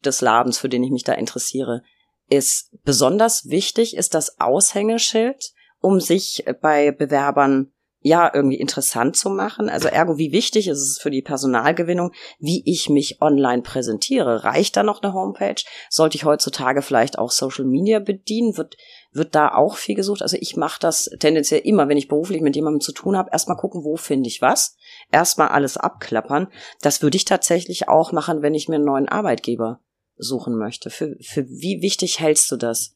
des 0.06 0.22
Ladens, 0.22 0.60
für 0.60 0.70
den 0.70 0.84
ich 0.84 0.92
mich 0.92 1.04
da 1.04 1.14
interessiere, 1.14 1.82
ist 2.30 2.72
besonders 2.84 3.50
wichtig, 3.50 3.98
ist 3.98 4.14
das 4.14 4.40
Aushängeschild, 4.40 5.52
um 5.80 6.00
sich 6.00 6.46
bei 6.62 6.92
Bewerbern 6.92 7.72
ja 8.02 8.32
irgendwie 8.34 8.60
interessant 8.60 9.16
zu 9.16 9.30
machen. 9.30 9.70
Also 9.70 9.88
ergo, 9.88 10.18
wie 10.18 10.32
wichtig 10.32 10.68
ist 10.68 10.80
es 10.80 11.00
für 11.00 11.12
die 11.12 11.22
Personalgewinnung, 11.22 12.12
wie 12.40 12.64
ich 12.66 12.90
mich 12.90 13.22
online 13.22 13.62
präsentiere? 13.62 14.44
Reicht 14.44 14.78
da 14.78 14.84
noch 14.84 15.02
eine 15.02 15.14
Homepage? 15.14 15.62
Sollte 15.90 16.16
ich 16.16 16.24
heutzutage 16.24 16.82
vielleicht 16.82 17.18
auch 17.18 17.32
Social 17.32 17.66
Media 17.66 18.00
bedienen? 18.00 18.56
Wird 18.58 18.78
wird 19.12 19.36
da 19.36 19.54
auch 19.54 19.78
viel 19.78 19.96
gesucht. 19.96 20.22
Also 20.22 20.38
ich 20.40 20.56
mache 20.56 20.80
das 20.80 21.10
tendenziell 21.20 21.62
immer, 21.62 21.88
wenn 21.88 21.98
ich 21.98 22.08
beruflich 22.08 22.42
mit 22.42 22.56
jemandem 22.56 22.82
zu 22.82 22.92
tun 22.92 23.18
habe, 23.18 23.30
erstmal 23.32 23.58
gucken, 23.58 23.84
wo 23.84 23.98
finde 23.98 24.28
ich 24.28 24.42
was, 24.42 24.76
erstmal 25.12 25.50
alles 25.50 25.78
abklappern. 25.78 26.48
Das 26.82 27.02
würde 27.02 27.18
ich 27.18 27.26
tatsächlich 27.26 27.88
auch 27.88 28.12
machen, 28.12 28.42
wenn 28.42 28.56
ich 28.56 28.68
mir 28.68 28.76
einen 28.76 28.86
neuen 28.86 29.10
Arbeitgeber 29.10 29.82
suchen 30.18 30.58
möchte. 30.58 30.90
Für, 30.90 31.16
für 31.22 31.48
wie 31.48 31.82
wichtig 31.82 32.20
hältst 32.20 32.52
du 32.52 32.58
das? 32.58 32.96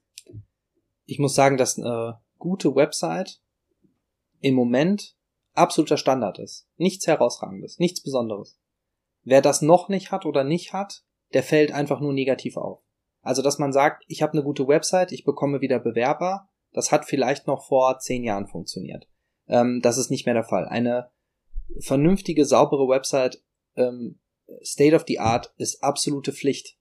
Ich 1.06 1.20
muss 1.20 1.36
sagen, 1.36 1.58
dass 1.58 1.78
eine 1.78 2.20
gute 2.38 2.76
Website 2.76 3.42
im 4.40 4.56
Moment 4.56 5.16
absoluter 5.54 5.98
Standard 5.98 6.40
ist. 6.40 6.68
Nichts 6.78 7.08
herausragendes, 7.08 7.80
nichts 7.80 8.02
Besonderes. 8.02 8.58
Wer 9.24 9.42
das 9.42 9.62
noch 9.62 9.90
nicht 9.90 10.12
hat 10.12 10.26
oder 10.26 10.44
nicht 10.44 10.74
hat, 10.74 11.04
der 11.34 11.44
fällt 11.44 11.72
einfach 11.72 12.00
nur 12.00 12.14
negativ 12.14 12.58
auf. 12.58 12.82
Also, 13.22 13.42
dass 13.42 13.60
man 13.60 13.72
sagt, 13.72 14.04
ich 14.08 14.22
habe 14.22 14.34
eine 14.34 14.44
gute 14.44 14.68
Website, 14.68 15.12
ich 15.12 15.24
bekomme 15.24 15.62
wieder 15.62 15.80
Bewerber, 15.80 16.50
das 16.74 16.92
hat 16.92 17.06
vielleicht 17.06 17.48
noch 17.48 17.66
vor 17.68 18.00
zehn 18.00 18.24
Jahren 18.24 18.48
funktioniert. 18.48 19.08
Ähm, 19.48 19.82
das 19.82 19.98
ist 19.98 20.10
nicht 20.10 20.26
mehr 20.26 20.36
der 20.36 20.44
Fall. 20.44 20.68
Eine 20.68 21.12
vernünftige, 21.80 22.46
saubere 22.46 22.88
Website, 22.88 23.44
ähm, 23.76 24.20
State 24.64 24.96
of 24.96 25.06
the 25.08 25.20
Art, 25.20 25.54
ist 25.58 25.84
absolute 25.84 26.34
Pflicht. 26.34 26.78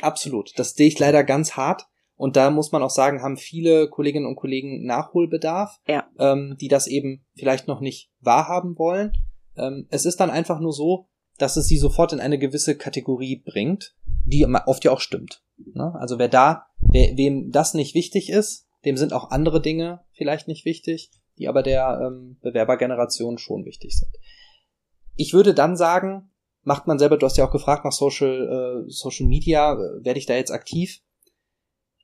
Absolut. 0.00 0.52
Das 0.58 0.74
sehe 0.74 0.88
ich 0.88 0.98
leider 0.98 1.24
ganz 1.24 1.56
hart. 1.56 1.86
Und 2.16 2.36
da 2.36 2.50
muss 2.50 2.70
man 2.70 2.82
auch 2.82 2.90
sagen, 2.90 3.22
haben 3.22 3.38
viele 3.38 3.88
Kolleginnen 3.88 4.26
und 4.26 4.36
Kollegen 4.36 4.84
Nachholbedarf, 4.84 5.80
ja. 5.88 6.06
ähm, 6.18 6.56
die 6.60 6.68
das 6.68 6.86
eben 6.86 7.24
vielleicht 7.34 7.66
noch 7.66 7.80
nicht 7.80 8.10
wahrhaben 8.20 8.78
wollen. 8.78 9.12
Ähm, 9.56 9.86
es 9.90 10.04
ist 10.04 10.20
dann 10.20 10.30
einfach 10.30 10.60
nur 10.60 10.74
so, 10.74 11.08
dass 11.38 11.56
es 11.56 11.66
sie 11.66 11.78
sofort 11.78 12.12
in 12.12 12.20
eine 12.20 12.38
gewisse 12.38 12.76
Kategorie 12.76 13.36
bringt, 13.36 13.96
die 14.26 14.44
oft 14.44 14.84
ja 14.84 14.90
auch 14.90 15.00
stimmt. 15.00 15.42
Ne? 15.74 15.94
Also 15.98 16.18
wer 16.18 16.28
da, 16.28 16.66
wer, 16.78 17.16
wem 17.16 17.50
das 17.50 17.74
nicht 17.74 17.94
wichtig 17.94 18.30
ist, 18.30 18.66
dem 18.84 18.96
sind 18.96 19.12
auch 19.12 19.30
andere 19.30 19.60
Dinge 19.60 20.00
vielleicht 20.12 20.48
nicht 20.48 20.64
wichtig, 20.64 21.10
die 21.38 21.48
aber 21.48 21.62
der 21.62 22.00
ähm, 22.02 22.38
Bewerbergeneration 22.40 23.38
schon 23.38 23.64
wichtig 23.64 23.98
sind. 23.98 24.10
Ich 25.16 25.32
würde 25.32 25.54
dann 25.54 25.76
sagen, 25.76 26.30
macht 26.62 26.86
man 26.86 26.98
selber, 26.98 27.16
du 27.16 27.26
hast 27.26 27.36
ja 27.36 27.46
auch 27.46 27.52
gefragt 27.52 27.84
nach 27.84 27.92
Social, 27.92 28.84
äh, 28.86 28.90
Social 28.90 29.26
Media, 29.26 29.74
äh, 29.74 30.04
werde 30.04 30.18
ich 30.18 30.26
da 30.26 30.34
jetzt 30.34 30.50
aktiv? 30.50 31.00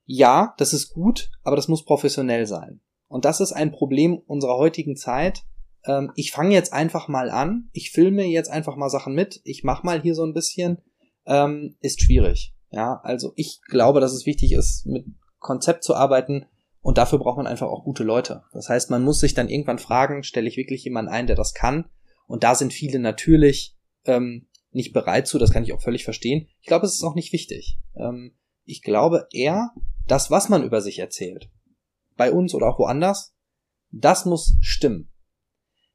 Ja, 0.04 0.54
das 0.58 0.72
ist 0.72 0.92
gut, 0.92 1.30
aber 1.42 1.56
das 1.56 1.68
muss 1.68 1.84
professionell 1.84 2.46
sein. 2.46 2.80
Und 3.08 3.24
das 3.24 3.40
ist 3.40 3.52
ein 3.52 3.72
Problem 3.72 4.18
unserer 4.26 4.56
heutigen 4.56 4.96
Zeit. 4.96 5.42
ähm, 5.84 6.12
ich 6.16 6.32
fange 6.32 6.54
jetzt 6.54 6.72
einfach 6.72 7.08
mal 7.08 7.30
an, 7.30 7.68
ich 7.72 7.90
filme 7.90 8.24
jetzt 8.24 8.50
einfach 8.50 8.76
mal 8.76 8.90
Sachen 8.90 9.14
mit, 9.14 9.40
ich 9.44 9.62
mach 9.64 9.82
mal 9.82 10.02
hier 10.02 10.14
so 10.14 10.24
ein 10.24 10.34
bisschen, 10.34 10.78
ähm, 11.26 11.76
ist 11.80 12.02
schwierig. 12.02 12.55
Ja, 12.70 13.00
also 13.02 13.32
ich 13.36 13.60
glaube, 13.62 14.00
dass 14.00 14.12
es 14.12 14.26
wichtig 14.26 14.52
ist, 14.52 14.86
mit 14.86 15.06
Konzept 15.38 15.84
zu 15.84 15.94
arbeiten 15.94 16.46
und 16.80 16.98
dafür 16.98 17.18
braucht 17.18 17.36
man 17.36 17.46
einfach 17.46 17.68
auch 17.68 17.84
gute 17.84 18.04
Leute. 18.04 18.44
Das 18.52 18.68
heißt, 18.68 18.90
man 18.90 19.02
muss 19.02 19.20
sich 19.20 19.34
dann 19.34 19.48
irgendwann 19.48 19.78
fragen, 19.78 20.22
stelle 20.22 20.48
ich 20.48 20.56
wirklich 20.56 20.84
jemanden 20.84 21.10
ein, 21.10 21.26
der 21.26 21.36
das 21.36 21.54
kann? 21.54 21.88
Und 22.26 22.44
da 22.44 22.54
sind 22.54 22.72
viele 22.72 22.98
natürlich 22.98 23.76
ähm, 24.04 24.48
nicht 24.70 24.92
bereit 24.92 25.26
zu, 25.26 25.38
das 25.38 25.52
kann 25.52 25.62
ich 25.62 25.72
auch 25.72 25.80
völlig 25.80 26.04
verstehen. 26.04 26.48
Ich 26.60 26.66
glaube, 26.66 26.86
es 26.86 26.94
ist 26.94 27.02
auch 27.02 27.14
nicht 27.14 27.32
wichtig. 27.32 27.78
Ähm, 27.96 28.36
ich 28.64 28.82
glaube 28.82 29.26
eher, 29.32 29.70
das, 30.06 30.30
was 30.30 30.48
man 30.48 30.62
über 30.62 30.80
sich 30.80 30.98
erzählt, 30.98 31.50
bei 32.16 32.32
uns 32.32 32.54
oder 32.54 32.68
auch 32.68 32.78
woanders, 32.78 33.34
das 33.90 34.24
muss 34.24 34.56
stimmen. 34.60 35.12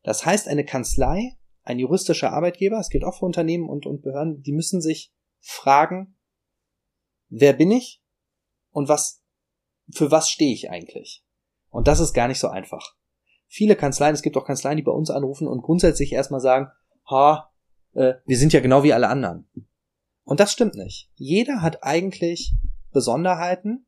Das 0.04 0.26
heißt, 0.26 0.48
eine 0.48 0.66
Kanzlei, 0.66 1.38
ein 1.64 1.80
juristischer 1.80 2.34
Arbeitgeber, 2.34 2.80
es 2.80 2.90
gilt 2.90 3.04
auch 3.04 3.18
für 3.20 3.26
Unternehmen 3.26 3.70
und, 3.70 3.86
und 3.86 4.02
Behörden, 4.02 4.42
die 4.42 4.54
müssen 4.54 4.82
sich 4.82 5.14
fragen, 5.40 6.16
wer 7.32 7.54
bin 7.54 7.72
ich 7.72 8.04
und 8.70 8.88
was, 8.88 9.24
für 9.91 10.12
was 10.12 10.30
stehe 10.30 10.54
ich 10.54 10.70
eigentlich? 10.70 11.24
Und 11.70 11.88
das 11.88 12.00
ist 12.00 12.13
gar 12.13 12.28
nicht 12.28 12.39
so 12.39 12.50
einfach. 12.50 12.96
Viele 13.48 13.76
Kanzleien, 13.76 14.13
es 14.13 14.22
gibt 14.22 14.38
auch 14.38 14.46
Kanzleien, 14.46 14.78
die 14.78 14.84
bei 14.84 14.91
uns 14.91 15.10
anrufen 15.10 15.48
und 15.48 15.63
grundsätzlich 15.63 16.13
erstmal 16.13 16.39
sagen, 16.39 16.67
ha, 17.10 17.52
äh, 17.94 18.13
wir 18.26 18.38
sind 18.38 18.54
ja 18.54 18.60
genau 18.60 18.84
wie 18.84 18.94
alle 18.94 19.08
anderen. 19.08 19.50
Und 20.24 20.39
das 20.39 20.52
stimmt 20.52 20.76
nicht. 20.76 21.10
Jeder 21.15 21.62
hat 21.62 21.84
eigentlich 21.84 22.54
Besonderheiten 22.91 23.88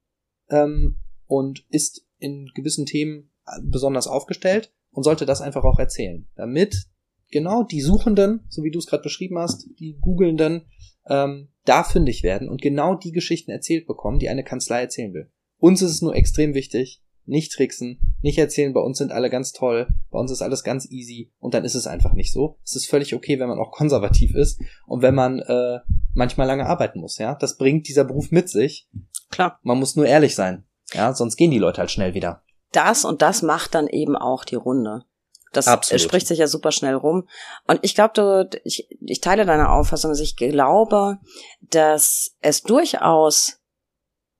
ähm, 0.49 0.97
und 1.27 1.65
ist 1.69 2.08
in 2.17 2.49
gewissen 2.56 2.86
Themen 2.86 3.29
besonders 3.62 4.08
aufgestellt 4.08 4.73
und 4.91 5.03
sollte 5.03 5.25
das 5.25 5.41
einfach 5.41 5.63
auch 5.63 5.79
erzählen, 5.79 6.27
damit 6.36 6.88
genau 7.32 7.63
die 7.63 7.82
Suchenden, 7.82 8.45
so 8.47 8.63
wie 8.63 8.71
du 8.71 8.79
es 8.79 8.88
gerade 8.88 9.03
beschrieben 9.03 9.38
hast, 9.38 9.67
die 9.79 9.97
Googelnden, 9.99 10.65
ähm, 11.08 11.49
da 11.65 11.84
fündig 11.84 12.23
werden 12.23 12.49
und 12.49 12.62
genau 12.62 12.95
die 12.95 13.12
Geschichten 13.12 13.52
erzählt 13.52 13.88
bekommen, 13.88 14.19
die 14.19 14.30
eine 14.30 14.43
Kanzlei 14.43 14.82
erzählen 14.82 15.13
will. 15.13 15.32
Uns 15.58 15.82
ist 15.82 15.91
es 15.91 16.02
nur 16.02 16.15
extrem 16.15 16.54
wichtig, 16.54 17.02
nicht 17.26 17.54
tricksen, 17.54 17.99
nicht 18.21 18.38
erzählen, 18.38 18.73
bei 18.73 18.82
uns 18.82 18.97
sind 18.97 19.12
alle 19.12 19.30
ganz 19.30 19.54
toll, 19.54 19.88
bei 20.12 20.19
uns 20.19 20.32
ist 20.32 20.41
alles 20.41 20.63
ganz 20.63 20.89
easy 20.91 21.32
und 21.39 21.54
dann 21.54 21.63
ist 21.63 21.76
es 21.76 21.88
einfach 21.88 22.13
nicht 22.13 22.34
so. 22.34 22.58
Es 22.63 22.76
ist 22.76 22.89
völlig 22.89 23.15
okay, 23.15 23.39
wenn 23.39 23.47
man 23.47 23.60
auch 23.60 23.71
konservativ 23.78 24.36
ist 24.36 24.62
und 24.88 25.02
wenn 25.02 25.15
man 25.15 25.39
äh, 25.39 25.80
manchmal 26.13 26.47
lange 26.47 26.65
arbeiten 26.65 26.99
muss, 26.99 27.17
ja. 27.17 27.36
Das 27.36 27.58
bringt 27.58 27.88
dieser 27.88 28.04
Beruf 28.04 28.32
mit 28.32 28.49
sich. 28.49 28.89
Klar. 29.30 29.60
Man 29.63 29.80
muss 29.80 29.95
nur 29.95 30.06
ehrlich 30.06 30.36
sein, 30.36 30.65
ja, 30.93 31.13
sonst 31.13 31.38
gehen 31.38 31.52
die 31.52 31.60
Leute 31.60 31.80
halt 31.80 31.91
schnell 31.91 32.13
wieder. 32.13 32.43
Das 32.71 33.06
und 33.06 33.21
das 33.21 33.41
macht 33.41 33.76
dann 33.76 33.88
eben 33.88 34.15
auch 34.15 34.43
die 34.43 34.56
Runde. 34.56 35.04
Das 35.53 35.67
Absolut. 35.67 36.01
spricht 36.01 36.27
sich 36.27 36.39
ja 36.39 36.47
super 36.47 36.71
schnell 36.71 36.95
rum. 36.95 37.27
Und 37.67 37.79
ich 37.83 37.95
glaube, 37.95 38.49
ich, 38.63 38.87
ich 38.99 39.21
teile 39.21 39.45
deine 39.45 39.69
Auffassung. 39.69 40.11
Also 40.11 40.23
ich 40.23 40.35
glaube, 40.35 41.19
dass 41.61 42.35
es 42.41 42.63
durchaus 42.63 43.59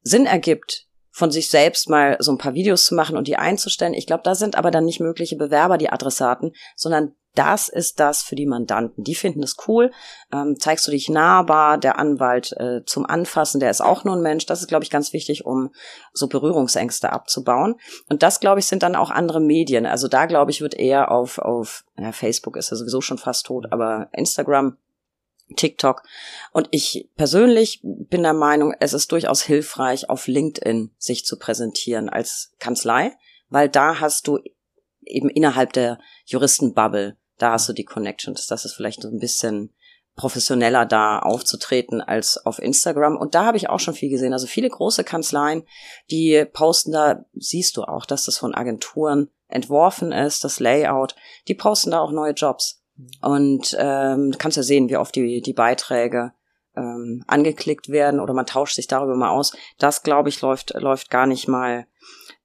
Sinn 0.02 0.26
ergibt, 0.26 0.88
von 1.12 1.32
sich 1.32 1.50
selbst 1.50 1.90
mal 1.90 2.18
so 2.20 2.32
ein 2.32 2.40
paar 2.40 2.56
Videos 2.56 2.86
zu 2.86 2.96
machen 2.96 3.16
und 3.16 3.28
die 3.28 3.38
einzustellen. 3.38 3.94
Ich 3.94 4.08
glaube, 4.08 4.24
da 4.24 4.34
sind 4.34 4.56
aber 4.56 4.72
dann 4.72 4.86
nicht 4.86 5.00
mögliche 5.00 5.36
Bewerber 5.36 5.78
die 5.78 5.90
Adressaten, 5.90 6.54
sondern 6.76 7.16
das 7.36 7.68
ist 7.68 8.00
das 8.00 8.22
für 8.22 8.36
die 8.36 8.46
Mandanten. 8.46 9.04
Die 9.04 9.16
finden 9.16 9.42
es 9.42 9.56
cool. 9.68 9.92
Ähm, 10.32 10.56
zeigst 10.60 10.88
du 10.88 10.92
dich 10.92 11.10
nahbar, 11.10 11.78
der 11.78 11.98
Anwalt 11.98 12.52
äh, 12.58 12.86
zum 12.86 13.06
Anfassen, 13.06 13.60
der 13.60 13.72
ist 13.72 13.82
auch 13.82 14.04
nur 14.04 14.16
ein 14.16 14.22
Mensch. 14.22 14.46
Das 14.46 14.62
ist, 14.62 14.68
glaube 14.68 14.84
ich, 14.84 14.92
ganz 14.92 15.14
wichtig, 15.14 15.46
um 15.46 15.72
so 16.14 16.28
Berührungsängste 16.28 17.12
abzubauen. 17.12 17.76
Und 18.08 18.22
das, 18.22 18.40
glaube 18.40 18.60
ich, 18.60 18.68
sind 18.68 18.84
dann 18.84 18.96
auch 18.96 19.10
andere 19.10 19.42
Medien. 19.42 19.86
Also 19.86 20.08
da, 20.08 20.28
glaube 20.28 20.52
ich, 20.52 20.62
wird 20.62 20.76
eher 20.76 21.12
auf, 21.12 21.40
auf 21.40 21.86
ja, 21.98 22.12
Facebook 22.12 22.56
ist 22.56 22.70
ja 22.70 22.78
sowieso 22.78 23.02
schon 23.02 23.18
fast 23.18 23.48
tot, 23.48 23.68
aber 23.72 24.10
Instagram 24.12 24.78
TikTok. 25.56 26.04
Und 26.52 26.68
ich 26.72 27.10
persönlich 27.16 27.80
bin 27.84 28.24
der 28.24 28.34
Meinung, 28.34 28.74
es 28.80 28.94
ist 28.94 29.12
durchaus 29.12 29.42
hilfreich, 29.42 30.10
auf 30.10 30.28
LinkedIn 30.28 30.92
sich 30.98 31.26
zu 31.26 31.38
präsentieren 31.38 32.10
als 32.10 32.54
Kanzlei, 32.60 33.14
weil 33.50 33.70
da 33.70 34.00
hast 34.00 34.28
du 34.28 34.40
eben 35.06 35.30
innerhalb 35.30 35.74
der 35.74 36.00
Juristenbubble 36.26 37.18
da 37.38 37.52
hast 37.52 37.70
du 37.70 37.74
die 37.74 37.86
Connections. 37.86 38.48
Das 38.48 38.66
ist 38.66 38.74
vielleicht 38.74 39.02
so 39.02 39.10
ein 39.10 39.20
bisschen 39.20 39.72
professioneller 40.16 40.86
da 40.86 41.20
aufzutreten 41.20 42.02
als 42.02 42.38
auf 42.46 42.60
Instagram. 42.60 43.18
Und 43.18 43.36
da 43.36 43.46
habe 43.46 43.58
ich 43.58 43.70
auch 43.70 43.80
schon 43.80 43.96
viel 43.96 44.10
gesehen. 44.10 44.34
Also 44.34 44.48
viele 44.48 44.70
große 44.70 45.04
Kanzleien, 45.04 45.64
die 46.12 46.46
posten 46.52 46.92
da, 46.92 47.26
siehst 47.34 47.78
du 47.78 47.84
auch, 47.84 48.06
dass 48.06 48.26
das 48.26 48.38
von 48.38 48.54
Agenturen 48.54 49.30
entworfen 49.48 50.12
ist, 50.12 50.44
das 50.44 50.60
Layout. 50.60 51.16
Die 51.48 51.56
posten 51.56 51.92
da 51.92 52.00
auch 52.00 52.12
neue 52.12 52.34
Jobs. 52.34 52.84
Und 53.22 53.76
ähm, 53.80 54.32
du 54.32 54.38
kannst 54.38 54.58
ja 54.58 54.64
sehen, 54.64 54.90
wie 54.90 54.98
oft 54.98 55.16
die, 55.16 55.42
die 55.42 55.54
Beiträge 55.54 56.34
ähm, 56.76 57.24
angeklickt 57.28 57.90
werden 57.90 58.20
oder 58.20 58.34
man 58.34 58.46
tauscht 58.46 58.76
sich 58.76 58.88
darüber 58.88 59.16
mal 59.16 59.30
aus. 59.30 59.56
Das, 59.80 60.04
glaube 60.04 60.30
ich, 60.30 60.42
läuft, 60.42 60.74
läuft 60.76 61.10
gar 61.10 61.26
nicht 61.26 61.48
mal 61.48 61.88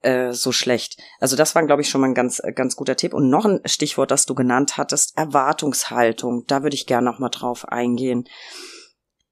äh, 0.02 0.32
so 0.32 0.52
schlecht. 0.52 1.00
Also 1.20 1.36
das 1.36 1.54
war, 1.54 1.64
glaube 1.66 1.82
ich, 1.82 1.88
schon 1.88 2.00
mal 2.00 2.08
ein 2.08 2.14
ganz, 2.14 2.40
äh, 2.42 2.52
ganz 2.52 2.76
guter 2.76 2.96
Tipp. 2.96 3.14
Und 3.14 3.28
noch 3.28 3.44
ein 3.44 3.60
Stichwort, 3.64 4.10
das 4.10 4.26
du 4.26 4.34
genannt 4.34 4.76
hattest, 4.76 5.16
Erwartungshaltung. 5.16 6.44
Da 6.46 6.62
würde 6.62 6.74
ich 6.74 6.86
gerne 6.86 7.10
noch 7.10 7.18
mal 7.18 7.30
drauf 7.30 7.66
eingehen. 7.68 8.28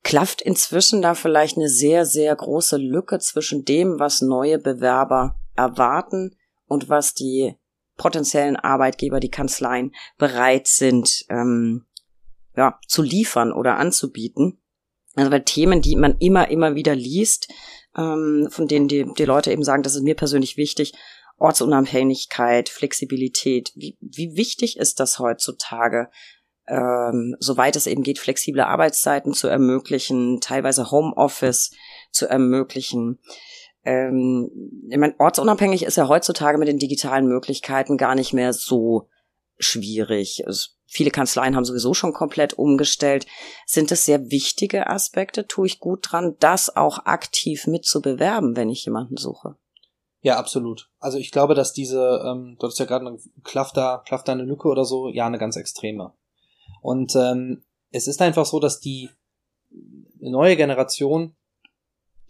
Klafft 0.03 0.41
inzwischen 0.43 1.03
da 1.03 1.15
vielleicht 1.15 1.57
eine 1.57 1.69
sehr, 1.69 2.05
sehr 2.07 2.35
große 2.35 2.77
Lücke 2.77 3.19
zwischen 3.19 3.65
dem, 3.65 3.99
was 3.99 4.23
neue 4.23 4.59
Bewerber 4.59 5.37
erwarten 5.57 6.37
und 6.67 6.89
was 6.89 7.15
die 7.15 7.57
potenziellen 7.97 8.57
Arbeitgeber, 8.57 9.21
die 9.21 9.31
Kanzleien 9.31 9.95
bereit 10.19 10.67
sind, 10.67 11.25
ähm, 11.29 11.87
ja, 12.57 12.79
zu 12.87 13.03
liefern 13.03 13.53
oder 13.53 13.79
anzubieten. 13.79 14.61
Also 15.15 15.31
weil 15.31 15.45
Themen, 15.45 15.81
die 15.81 15.97
man 15.97 16.17
immer, 16.19 16.51
immer 16.51 16.75
wieder 16.75 16.95
liest, 16.95 17.49
ähm, 17.97 18.49
von 18.51 18.69
denen 18.69 18.89
die, 18.89 19.07
die 19.17 19.25
Leute 19.25 19.53
eben 19.53 19.65
sagen, 19.65 19.83
das 19.83 19.95
ist 19.95 20.03
mir 20.03 20.15
persönlich 20.15 20.57
wichtig, 20.57 20.93
Ortsunabhängigkeit, 21.39 22.69
Flexibilität. 22.69 23.73
Wie, 23.75 23.97
wie 24.01 24.37
wichtig 24.37 24.79
ist 24.79 25.01
das 25.01 25.19
heutzutage, 25.19 26.11
ähm, 26.67 27.37
soweit 27.41 27.77
es 27.77 27.87
eben 27.87 28.03
geht, 28.03 28.19
flexible 28.19 28.63
Arbeitszeiten 28.63 29.35
zu 29.35 29.49
ermöglichen, 29.49 30.41
teilweise 30.41 30.91
Homeoffice 30.91 31.73
zu 32.11 32.27
ermöglichen? 32.27 33.19
Ähm, 33.85 34.51
ich 34.91 34.99
meine, 34.99 35.15
ortsunabhängig 35.19 35.85
ist 35.85 35.97
ja 35.97 36.09
heutzutage 36.09 36.59
mit 36.59 36.69
den 36.69 36.79
digitalen 36.79 37.27
Möglichkeiten 37.27 37.97
gar 37.97 38.15
nicht 38.15 38.33
mehr 38.33 38.53
so 38.53 39.09
schwierig. 39.59 40.43
Es 40.47 40.76
Viele 40.97 41.11
Kanzleien 41.11 41.55
haben 41.55 41.67
sowieso 41.67 41.93
schon 41.93 42.15
komplett 42.15 42.55
umgestellt. 42.55 43.27
Sind 43.67 43.93
es 43.93 44.07
sehr 44.07 44.31
wichtige 44.31 44.87
Aspekte? 44.89 45.47
Tue 45.47 45.67
ich 45.67 45.79
gut 45.79 46.11
dran, 46.11 46.37
das 46.41 46.75
auch 46.75 47.05
aktiv 47.05 47.67
mitzubewerben, 47.67 48.57
wenn 48.57 48.71
ich 48.71 48.87
jemanden 48.87 49.19
suche? 49.19 49.57
Ja, 50.23 50.39
absolut. 50.39 50.89
Also 50.99 51.19
ich 51.19 51.33
glaube, 51.33 51.55
dass 51.55 51.75
diese, 51.75 52.23
ähm, 52.27 52.57
du 52.59 52.67
hast 52.67 52.79
ja 52.79 52.87
gerade 52.87 53.07
eine 53.07 53.19
klafft 53.45 53.77
da 53.77 54.03
eine 54.09 54.45
Lücke 54.45 54.69
oder 54.69 54.87
so, 54.87 55.11
ja, 55.11 55.27
eine 55.27 55.37
ganz 55.37 55.57
extreme. 55.57 56.15
Und 56.81 57.15
ähm, 57.15 57.63
es 57.91 58.07
ist 58.07 58.23
einfach 58.23 58.47
so, 58.47 58.59
dass 58.59 58.81
die 58.81 59.11
neue 60.19 60.57
Generation, 60.57 61.37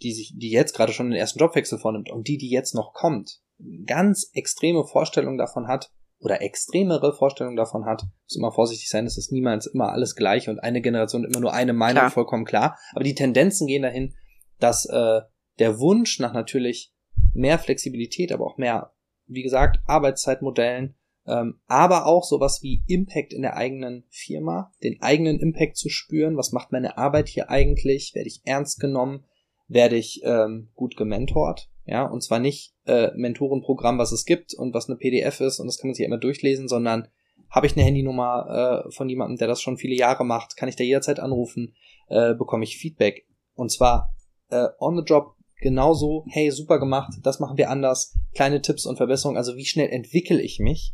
die 0.01 0.11
sich, 0.11 0.33
die 0.35 0.51
jetzt 0.51 0.75
gerade 0.75 0.91
schon 0.91 1.11
den 1.11 1.17
ersten 1.17 1.39
Jobwechsel 1.39 1.79
vornimmt 1.79 2.09
und 2.09 2.27
die, 2.27 2.37
die 2.37 2.49
jetzt 2.49 2.75
noch 2.75 2.91
kommt, 2.91 3.39
ganz 3.85 4.29
extreme 4.33 4.83
Vorstellungen 4.83 5.37
davon 5.37 5.69
hat, 5.69 5.89
oder 6.19 6.41
extremere 6.41 7.13
Vorstellungen 7.13 7.57
davon 7.57 7.85
hat, 7.85 8.03
muss 8.23 8.35
immer 8.35 8.51
vorsichtig 8.51 8.89
sein, 8.89 9.05
es 9.05 9.17
ist 9.17 9.31
niemals 9.31 9.67
immer 9.67 9.91
alles 9.91 10.15
gleich 10.15 10.49
und 10.49 10.59
eine 10.59 10.81
Generation 10.81 11.23
immer 11.23 11.39
nur 11.39 11.53
eine 11.53 11.73
Meinung, 11.73 12.01
klar. 12.01 12.11
vollkommen 12.11 12.45
klar. 12.45 12.77
Aber 12.93 13.03
die 13.03 13.15
Tendenzen 13.15 13.67
gehen 13.67 13.83
dahin, 13.83 14.15
dass 14.59 14.85
äh, 14.85 15.21
der 15.59 15.79
Wunsch 15.79 16.19
nach 16.19 16.33
natürlich 16.33 16.93
mehr 17.33 17.59
Flexibilität, 17.59 18.31
aber 18.31 18.45
auch 18.45 18.57
mehr, 18.57 18.93
wie 19.27 19.43
gesagt, 19.43 19.79
Arbeitszeitmodellen, 19.85 20.95
ähm, 21.27 21.59
aber 21.67 22.07
auch 22.07 22.23
sowas 22.23 22.63
wie 22.63 22.83
Impact 22.87 23.33
in 23.33 23.41
der 23.41 23.55
eigenen 23.55 24.05
Firma, 24.09 24.71
den 24.83 25.01
eigenen 25.01 25.39
Impact 25.39 25.77
zu 25.77 25.89
spüren, 25.89 26.37
was 26.37 26.51
macht 26.51 26.71
meine 26.71 26.97
Arbeit 26.97 27.27
hier 27.27 27.49
eigentlich, 27.49 28.15
werde 28.15 28.29
ich 28.29 28.41
ernst 28.45 28.79
genommen, 28.79 29.25
werde 29.67 29.97
ich 29.97 30.21
ähm, 30.23 30.69
gut 30.75 30.95
gementort, 30.95 31.69
ja, 31.87 32.05
und 32.05 32.21
zwar 32.21 32.39
nicht 32.39 32.75
äh, 32.85 33.11
Mentorenprogramm, 33.15 33.97
was 33.97 34.11
es 34.11 34.25
gibt 34.25 34.53
und 34.53 34.73
was 34.73 34.89
eine 34.89 34.97
PDF 34.97 35.39
ist 35.39 35.59
und 35.59 35.67
das 35.67 35.77
kann 35.77 35.87
man 35.89 35.95
sich 35.95 36.05
immer 36.05 36.17
durchlesen, 36.17 36.67
sondern 36.67 37.07
habe 37.49 37.65
ich 37.65 37.75
eine 37.75 37.85
Handynummer 37.85 38.83
äh, 38.85 38.91
von 38.91 39.07
jemandem, 39.07 39.37
der 39.37 39.47
das 39.47 39.61
schon 39.61 39.77
viele 39.77 39.95
Jahre 39.95 40.25
macht, 40.25 40.57
kann 40.57 40.67
ich 40.67 40.75
da 40.75 40.83
jederzeit 40.83 41.19
anrufen, 41.19 41.73
äh, 42.09 42.33
bekomme 42.33 42.65
ich 42.65 42.77
Feedback. 42.77 43.25
Und 43.55 43.71
zwar 43.71 44.13
äh, 44.49 44.67
on 44.79 44.97
the 44.97 45.03
job 45.03 45.35
genauso, 45.61 46.25
hey, 46.27 46.51
super 46.51 46.77
gemacht, 46.77 47.13
das 47.23 47.39
machen 47.39 47.57
wir 47.57 47.69
anders, 47.69 48.15
kleine 48.35 48.61
Tipps 48.61 48.85
und 48.85 48.97
Verbesserungen, 48.97 49.37
also 49.37 49.55
wie 49.55 49.65
schnell 49.65 49.89
entwickle 49.89 50.41
ich 50.41 50.59
mich. 50.59 50.93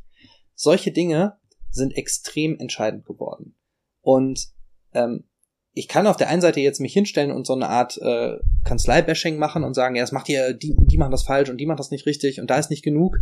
Solche 0.54 0.92
Dinge 0.92 1.38
sind 1.72 1.98
extrem 1.98 2.60
entscheidend 2.60 3.06
geworden. 3.06 3.56
Und 4.02 4.50
ähm, 4.94 5.28
ich 5.74 5.88
kann 5.88 6.06
auf 6.06 6.18
der 6.18 6.30
einen 6.30 6.42
Seite 6.42 6.60
jetzt 6.60 6.80
mich 6.80 6.94
hinstellen 6.94 7.32
und 7.32 7.48
so 7.48 7.54
eine 7.54 7.68
Art 7.68 7.98
äh, 7.98 8.38
Kanzlei-Bashing 8.64 9.38
machen 9.38 9.64
und 9.64 9.74
sagen, 9.74 9.96
ja, 9.96 10.04
das 10.04 10.12
macht 10.12 10.30
ihr, 10.30 10.54
die, 10.54 10.76
die 10.78 10.98
machen 10.98 11.12
das 11.12 11.24
falsch 11.24 11.50
und 11.50 11.58
die 11.58 11.66
machen 11.66 11.78
das 11.78 11.90
nicht 11.90 12.06
richtig 12.06 12.40
und 12.40 12.50
da 12.50 12.58
ist 12.58 12.70
nicht 12.70 12.84
genug. 12.84 13.18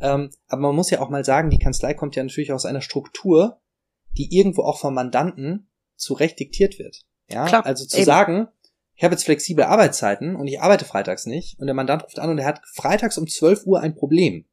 Ähm, 0.00 0.30
aber 0.48 0.62
man 0.62 0.76
muss 0.76 0.90
ja 0.90 1.00
auch 1.00 1.08
mal 1.08 1.24
sagen, 1.24 1.48
die 1.48 1.58
Kanzlei 1.58 1.94
kommt 1.94 2.14
ja 2.14 2.22
natürlich 2.22 2.52
aus 2.52 2.66
einer 2.66 2.82
Struktur, 2.82 3.60
die 4.18 4.36
irgendwo 4.36 4.62
auch 4.62 4.78
vom 4.78 4.94
Mandanten 4.94 5.70
zurecht 5.96 6.38
diktiert 6.38 6.78
wird. 6.78 7.06
Ja, 7.30 7.46
Klar, 7.46 7.64
also 7.64 7.86
zu 7.86 7.96
eben. 7.96 8.06
sagen, 8.06 8.48
ich 8.96 9.02
habe 9.02 9.14
jetzt 9.14 9.24
flexible 9.24 9.64
Arbeitszeiten 9.64 10.36
und 10.36 10.46
ich 10.46 10.60
arbeite 10.60 10.84
freitags 10.84 11.24
nicht 11.24 11.58
und 11.58 11.66
der 11.66 11.74
Mandant 11.74 12.04
ruft 12.04 12.18
an 12.18 12.30
und 12.30 12.38
er 12.38 12.46
hat 12.46 12.60
freitags 12.66 13.16
um 13.16 13.26
12 13.26 13.66
Uhr 13.66 13.80
ein 13.80 13.94
Problem, 13.94 14.44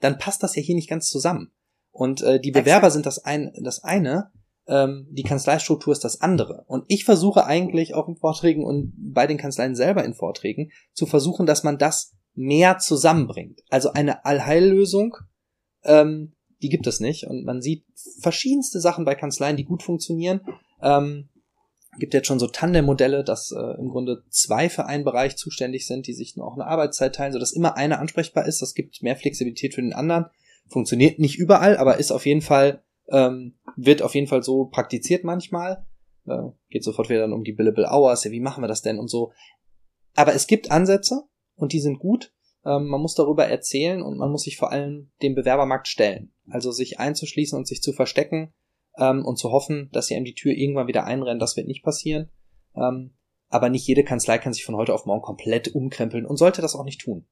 dann 0.00 0.18
passt 0.18 0.42
das 0.42 0.54
ja 0.54 0.62
hier 0.62 0.74
nicht 0.74 0.90
ganz 0.90 1.08
zusammen. 1.08 1.50
Und 1.90 2.22
äh, 2.22 2.40
die 2.40 2.50
Bewerber 2.50 2.88
Exakt. 2.88 2.92
sind 2.92 3.06
das, 3.06 3.24
ein, 3.24 3.52
das 3.62 3.82
eine, 3.82 4.30
ähm, 4.66 5.06
die 5.10 5.22
Kanzleistruktur 5.22 5.92
ist 5.92 6.04
das 6.04 6.20
andere. 6.20 6.64
Und 6.66 6.84
ich 6.88 7.04
versuche 7.04 7.46
eigentlich 7.46 7.94
auch 7.94 8.08
in 8.08 8.16
Vorträgen 8.16 8.64
und 8.64 8.92
bei 8.96 9.26
den 9.26 9.38
Kanzleien 9.38 9.74
selber 9.74 10.04
in 10.04 10.14
Vorträgen 10.14 10.70
zu 10.92 11.06
versuchen, 11.06 11.46
dass 11.46 11.64
man 11.64 11.78
das 11.78 12.14
mehr 12.34 12.78
zusammenbringt. 12.78 13.62
Also 13.70 13.92
eine 13.92 14.24
Allheillösung, 14.24 15.16
ähm, 15.84 16.32
die 16.62 16.68
gibt 16.68 16.86
es 16.86 17.00
nicht. 17.00 17.26
Und 17.26 17.44
man 17.44 17.60
sieht 17.60 17.84
verschiedenste 18.20 18.80
Sachen 18.80 19.04
bei 19.04 19.14
Kanzleien, 19.14 19.56
die 19.56 19.64
gut 19.64 19.82
funktionieren. 19.82 20.40
Ähm, 20.82 21.28
gibt 21.98 22.14
jetzt 22.14 22.26
schon 22.26 22.38
so 22.38 22.48
Tandem-Modelle, 22.48 23.22
dass 23.22 23.52
äh, 23.52 23.78
im 23.78 23.88
Grunde 23.88 24.24
zwei 24.28 24.68
für 24.68 24.86
einen 24.86 25.04
Bereich 25.04 25.36
zuständig 25.36 25.86
sind, 25.86 26.06
die 26.06 26.14
sich 26.14 26.34
auch 26.40 26.54
eine 26.54 26.66
Arbeitszeit 26.66 27.14
teilen, 27.14 27.32
sodass 27.32 27.52
immer 27.52 27.76
einer 27.76 28.00
ansprechbar 28.00 28.46
ist. 28.46 28.62
Das 28.62 28.74
gibt 28.74 29.02
mehr 29.02 29.16
Flexibilität 29.16 29.74
für 29.74 29.82
den 29.82 29.92
anderen. 29.92 30.26
Funktioniert 30.68 31.18
nicht 31.18 31.38
überall, 31.38 31.76
aber 31.76 31.98
ist 31.98 32.10
auf 32.10 32.26
jeden 32.26 32.40
Fall 32.40 32.82
ähm, 33.08 33.58
wird 33.76 34.02
auf 34.02 34.14
jeden 34.14 34.26
Fall 34.26 34.42
so 34.42 34.66
praktiziert 34.66 35.24
manchmal. 35.24 35.86
Äh, 36.26 36.50
geht 36.70 36.84
sofort 36.84 37.08
wieder 37.08 37.20
dann 37.20 37.32
um 37.32 37.44
die 37.44 37.52
Billable 37.52 37.88
Hours, 37.90 38.24
ja, 38.24 38.30
wie 38.30 38.40
machen 38.40 38.62
wir 38.62 38.68
das 38.68 38.82
denn 38.82 38.98
und 38.98 39.08
so. 39.08 39.32
Aber 40.14 40.34
es 40.34 40.46
gibt 40.46 40.70
Ansätze 40.70 41.22
und 41.56 41.72
die 41.72 41.80
sind 41.80 41.98
gut. 41.98 42.32
Ähm, 42.64 42.86
man 42.86 43.00
muss 43.00 43.14
darüber 43.14 43.46
erzählen 43.46 44.02
und 44.02 44.16
man 44.16 44.30
muss 44.30 44.42
sich 44.42 44.56
vor 44.56 44.72
allem 44.72 45.10
dem 45.22 45.34
Bewerbermarkt 45.34 45.88
stellen. 45.88 46.32
Also 46.48 46.70
sich 46.72 46.98
einzuschließen 46.98 47.58
und 47.58 47.66
sich 47.66 47.82
zu 47.82 47.92
verstecken 47.92 48.54
ähm, 48.98 49.24
und 49.24 49.38
zu 49.38 49.50
hoffen, 49.50 49.90
dass 49.92 50.06
sie 50.06 50.14
einem 50.14 50.24
die 50.24 50.34
Tür 50.34 50.52
irgendwann 50.52 50.86
wieder 50.86 51.04
einrennen, 51.04 51.38
das 51.38 51.56
wird 51.56 51.66
nicht 51.66 51.84
passieren. 51.84 52.30
Ähm, 52.74 53.14
aber 53.48 53.68
nicht 53.68 53.86
jede 53.86 54.04
Kanzlei 54.04 54.38
kann 54.38 54.52
sich 54.52 54.64
von 54.64 54.76
heute 54.76 54.94
auf 54.94 55.06
morgen 55.06 55.22
komplett 55.22 55.74
umkrempeln 55.74 56.26
und 56.26 56.36
sollte 56.36 56.62
das 56.62 56.74
auch 56.74 56.84
nicht 56.84 57.00
tun. 57.00 57.26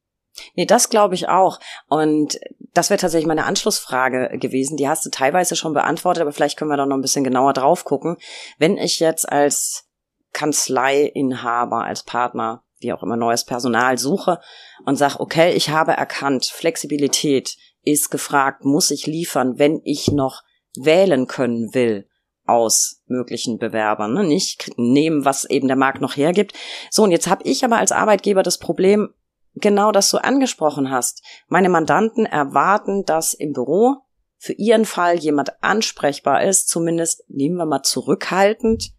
Nee, 0.55 0.66
das 0.66 0.89
glaube 0.89 1.14
ich 1.14 1.28
auch. 1.28 1.61
Und 1.89 2.39
das 2.74 2.91
wäre 2.91 2.99
tatsächlich 2.99 3.26
meine 3.26 3.45
Anschlussfrage 3.45 4.39
gewesen. 4.39 4.76
Die 4.76 4.89
hast 4.89 5.05
du 5.05 5.11
teilweise 5.11 5.57
schon 5.57 5.74
beantwortet, 5.74 6.22
aber 6.22 6.33
vielleicht 6.33 6.59
können 6.59 6.70
wir 6.70 6.76
da 6.76 6.87
noch 6.87 6.97
ein 6.97 7.03
bisschen 7.03 7.24
genauer 7.24 7.53
drauf 7.53 7.85
gucken. 7.85 8.16
Wenn 8.59 8.78
ich 8.78 8.99
jetzt 9.01 9.28
als 9.28 9.89
Kanzleiinhaber, 10.33 11.85
als 11.85 12.03
Partner, 12.05 12.64
wie 12.78 12.93
auch 12.93 13.03
immer, 13.03 13.16
neues 13.16 13.45
Personal 13.45 13.99
suche 13.99 14.41
und 14.87 14.97
sage, 14.97 15.20
okay, 15.20 15.53
ich 15.53 15.70
habe 15.70 15.93
erkannt, 15.93 16.47
Flexibilität 16.47 17.57
ist 17.83 18.11
gefragt, 18.11 18.64
muss 18.64 18.91
ich 18.91 19.07
liefern, 19.07 19.59
wenn 19.59 19.80
ich 19.85 20.11
noch 20.11 20.43
wählen 20.76 21.26
können 21.26 21.74
will 21.74 22.09
aus 22.45 23.03
möglichen 23.07 23.59
Bewerbern, 23.59 24.14
ne? 24.14 24.24
nicht 24.24 24.72
nehmen, 24.76 25.24
was 25.24 25.45
eben 25.45 25.68
der 25.68 25.76
Markt 25.76 26.01
noch 26.01 26.16
hergibt. 26.16 26.55
So, 26.91 27.05
und 27.05 27.12
jetzt 27.12 27.28
habe 27.28 27.45
ich 27.45 27.64
aber 27.64 27.78
als 27.78 27.93
Arbeitgeber 27.93 28.43
das 28.43 28.59
Problem, 28.59 29.14
genau 29.55 29.92
das 29.92 30.11
du 30.11 30.18
angesprochen 30.18 30.90
hast. 30.90 31.22
Meine 31.48 31.68
Mandanten 31.68 32.26
erwarten, 32.26 33.05
dass 33.05 33.34
im 33.34 33.53
Büro 33.53 33.96
für 34.38 34.55
ihren 34.55 34.84
Fall 34.84 35.16
jemand 35.16 35.62
ansprechbar 35.62 36.42
ist, 36.42 36.68
zumindest 36.68 37.24
nehmen 37.28 37.57
wir 37.57 37.66
mal 37.66 37.82
zurückhaltend, 37.82 38.92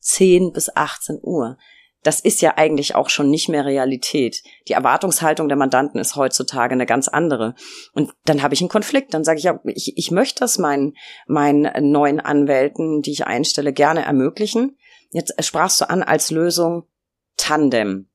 10 0.00 0.52
bis 0.52 0.74
18 0.74 1.18
Uhr. 1.22 1.58
Das 2.04 2.20
ist 2.20 2.40
ja 2.40 2.56
eigentlich 2.56 2.94
auch 2.94 3.08
schon 3.08 3.30
nicht 3.30 3.48
mehr 3.48 3.64
Realität. 3.64 4.44
Die 4.68 4.74
Erwartungshaltung 4.74 5.48
der 5.48 5.56
Mandanten 5.56 5.98
ist 5.98 6.14
heutzutage 6.14 6.72
eine 6.74 6.86
ganz 6.86 7.08
andere. 7.08 7.56
Und 7.94 8.12
dann 8.26 8.42
habe 8.42 8.54
ich 8.54 8.60
einen 8.60 8.68
Konflikt. 8.68 9.12
Dann 9.12 9.24
sage 9.24 9.38
ich 9.38 9.44
ja, 9.44 9.58
ich, 9.64 9.94
ich 9.96 10.12
möchte 10.12 10.38
das 10.38 10.58
meinen, 10.58 10.94
meinen 11.26 11.90
neuen 11.90 12.20
Anwälten, 12.20 13.02
die 13.02 13.10
ich 13.10 13.26
einstelle, 13.26 13.72
gerne 13.72 14.04
ermöglichen. 14.04 14.78
Jetzt 15.10 15.34
sprachst 15.44 15.80
du 15.80 15.90
an 15.90 16.04
als 16.04 16.30
Lösung 16.30 16.84
Tandem. 17.36 18.08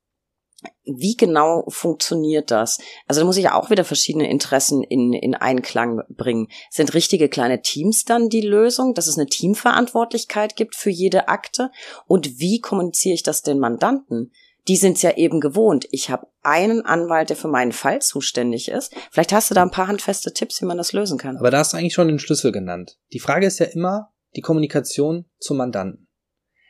Wie 0.84 1.16
genau 1.16 1.66
funktioniert 1.70 2.51
das? 2.51 2.80
Also 3.07 3.22
da 3.22 3.26
muss 3.26 3.38
ich 3.38 3.45
ja 3.45 3.55
auch 3.55 3.70
wieder 3.70 3.84
verschiedene 3.84 4.30
Interessen 4.30 4.84
in, 4.84 5.14
in 5.14 5.36
Einklang 5.36 6.01
bringen. 6.09 6.47
Sind 6.70 6.93
richtige 6.93 7.30
kleine 7.30 7.62
Teams 7.62 8.05
dann 8.05 8.30
die 8.30 8.41
Lösung, 8.41 8.93
dass 8.93 9.07
es 9.07 9.18
eine 9.18 9.28
Teamverantwortlichkeit 9.28 10.55
gibt 10.55 10.76
für 10.76 10.89
jede 10.89 11.28
Akte? 11.28 11.72
Und 12.07 12.39
wie 12.39 12.59
kommuniziere 12.59 13.16
ich 13.16 13.24
das 13.24 13.41
den 13.41 13.59
Mandanten? 13.59 14.32
Die 14.68 14.78
sind 14.78 14.97
es 14.97 15.01
ja 15.01 15.18
eben 15.18 15.39
gewohnt. 15.39 15.88
Ich 15.91 16.09
habe 16.09 16.28
einen 16.43 16.86
Anwalt, 16.86 17.30
der 17.30 17.38
für 17.38 17.47
meinen 17.47 17.72
Fall 17.72 18.01
zuständig 18.01 18.70
ist. 18.70 18.93
Vielleicht 19.09 19.34
hast 19.34 19.49
du 19.49 19.55
da 19.55 19.64
ein 19.64 19.72
paar 19.72 19.88
handfeste 19.88 20.34
Tipps, 20.34 20.62
wie 20.62 20.66
man 20.66 20.78
das 20.78 20.93
lösen 20.93 21.18
kann. 21.18 21.38
Aber 21.38 21.51
da 21.51 21.59
hast 21.59 21.74
du 21.74 21.78
eigentlich 21.78 21.93
schon 21.93 22.07
den 22.07 22.20
Schlüssel 22.20 22.51
genannt. 22.51 22.97
Die 23.14 23.20
Frage 23.20 23.47
ist 23.47 23.59
ja 23.59 23.66
immer 23.68 24.14
die 24.36 24.41
Kommunikation 24.41 25.26
zum 25.39 25.57
Mandanten. 25.57 26.07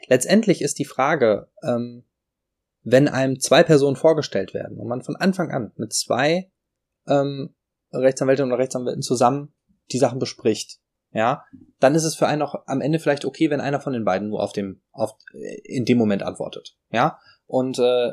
Letztendlich 0.07 0.61
ist 0.61 0.79
die 0.79 0.85
Frage, 0.85 1.49
ähm, 1.63 2.05
wenn 2.83 3.07
einem 3.07 3.39
zwei 3.39 3.63
Personen 3.63 3.95
vorgestellt 3.95 4.53
werden 4.53 4.77
und 4.77 4.87
man 4.87 5.01
von 5.01 5.15
Anfang 5.15 5.51
an 5.51 5.71
mit 5.75 5.93
zwei 5.93 6.51
ähm, 7.07 7.53
Rechtsanwältinnen 7.91 8.51
oder 8.51 8.61
Rechtsanwälten 8.61 9.01
zusammen 9.01 9.53
die 9.91 9.97
Sachen 9.97 10.19
bespricht, 10.19 10.79
ja, 11.13 11.43
dann 11.79 11.95
ist 11.95 12.05
es 12.05 12.15
für 12.15 12.27
einen 12.27 12.41
auch 12.41 12.55
am 12.65 12.81
Ende 12.81 12.99
vielleicht 12.99 13.25
okay, 13.25 13.49
wenn 13.49 13.59
einer 13.61 13.81
von 13.81 13.93
den 13.93 14.05
beiden 14.05 14.29
nur 14.29 14.41
auf 14.41 14.53
dem, 14.53 14.81
auf, 14.91 15.13
in 15.63 15.85
dem 15.85 15.97
Moment 15.97 16.23
antwortet, 16.23 16.77
ja. 16.89 17.19
Und 17.47 17.79
äh, 17.79 18.11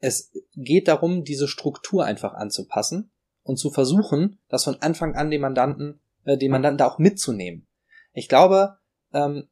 es 0.00 0.30
geht 0.54 0.88
darum, 0.88 1.24
diese 1.24 1.48
Struktur 1.48 2.04
einfach 2.04 2.34
anzupassen 2.34 3.10
und 3.42 3.56
zu 3.56 3.70
versuchen, 3.70 4.38
das 4.48 4.64
von 4.64 4.76
Anfang 4.82 5.16
an 5.16 5.30
den 5.30 5.40
Mandanten, 5.40 6.00
äh, 6.24 6.36
den 6.36 6.50
Mandanten 6.50 6.78
da 6.78 6.86
auch 6.86 6.98
mitzunehmen. 6.98 7.66
Ich 8.12 8.28
glaube, 8.28 8.76
ähm, 9.12 9.48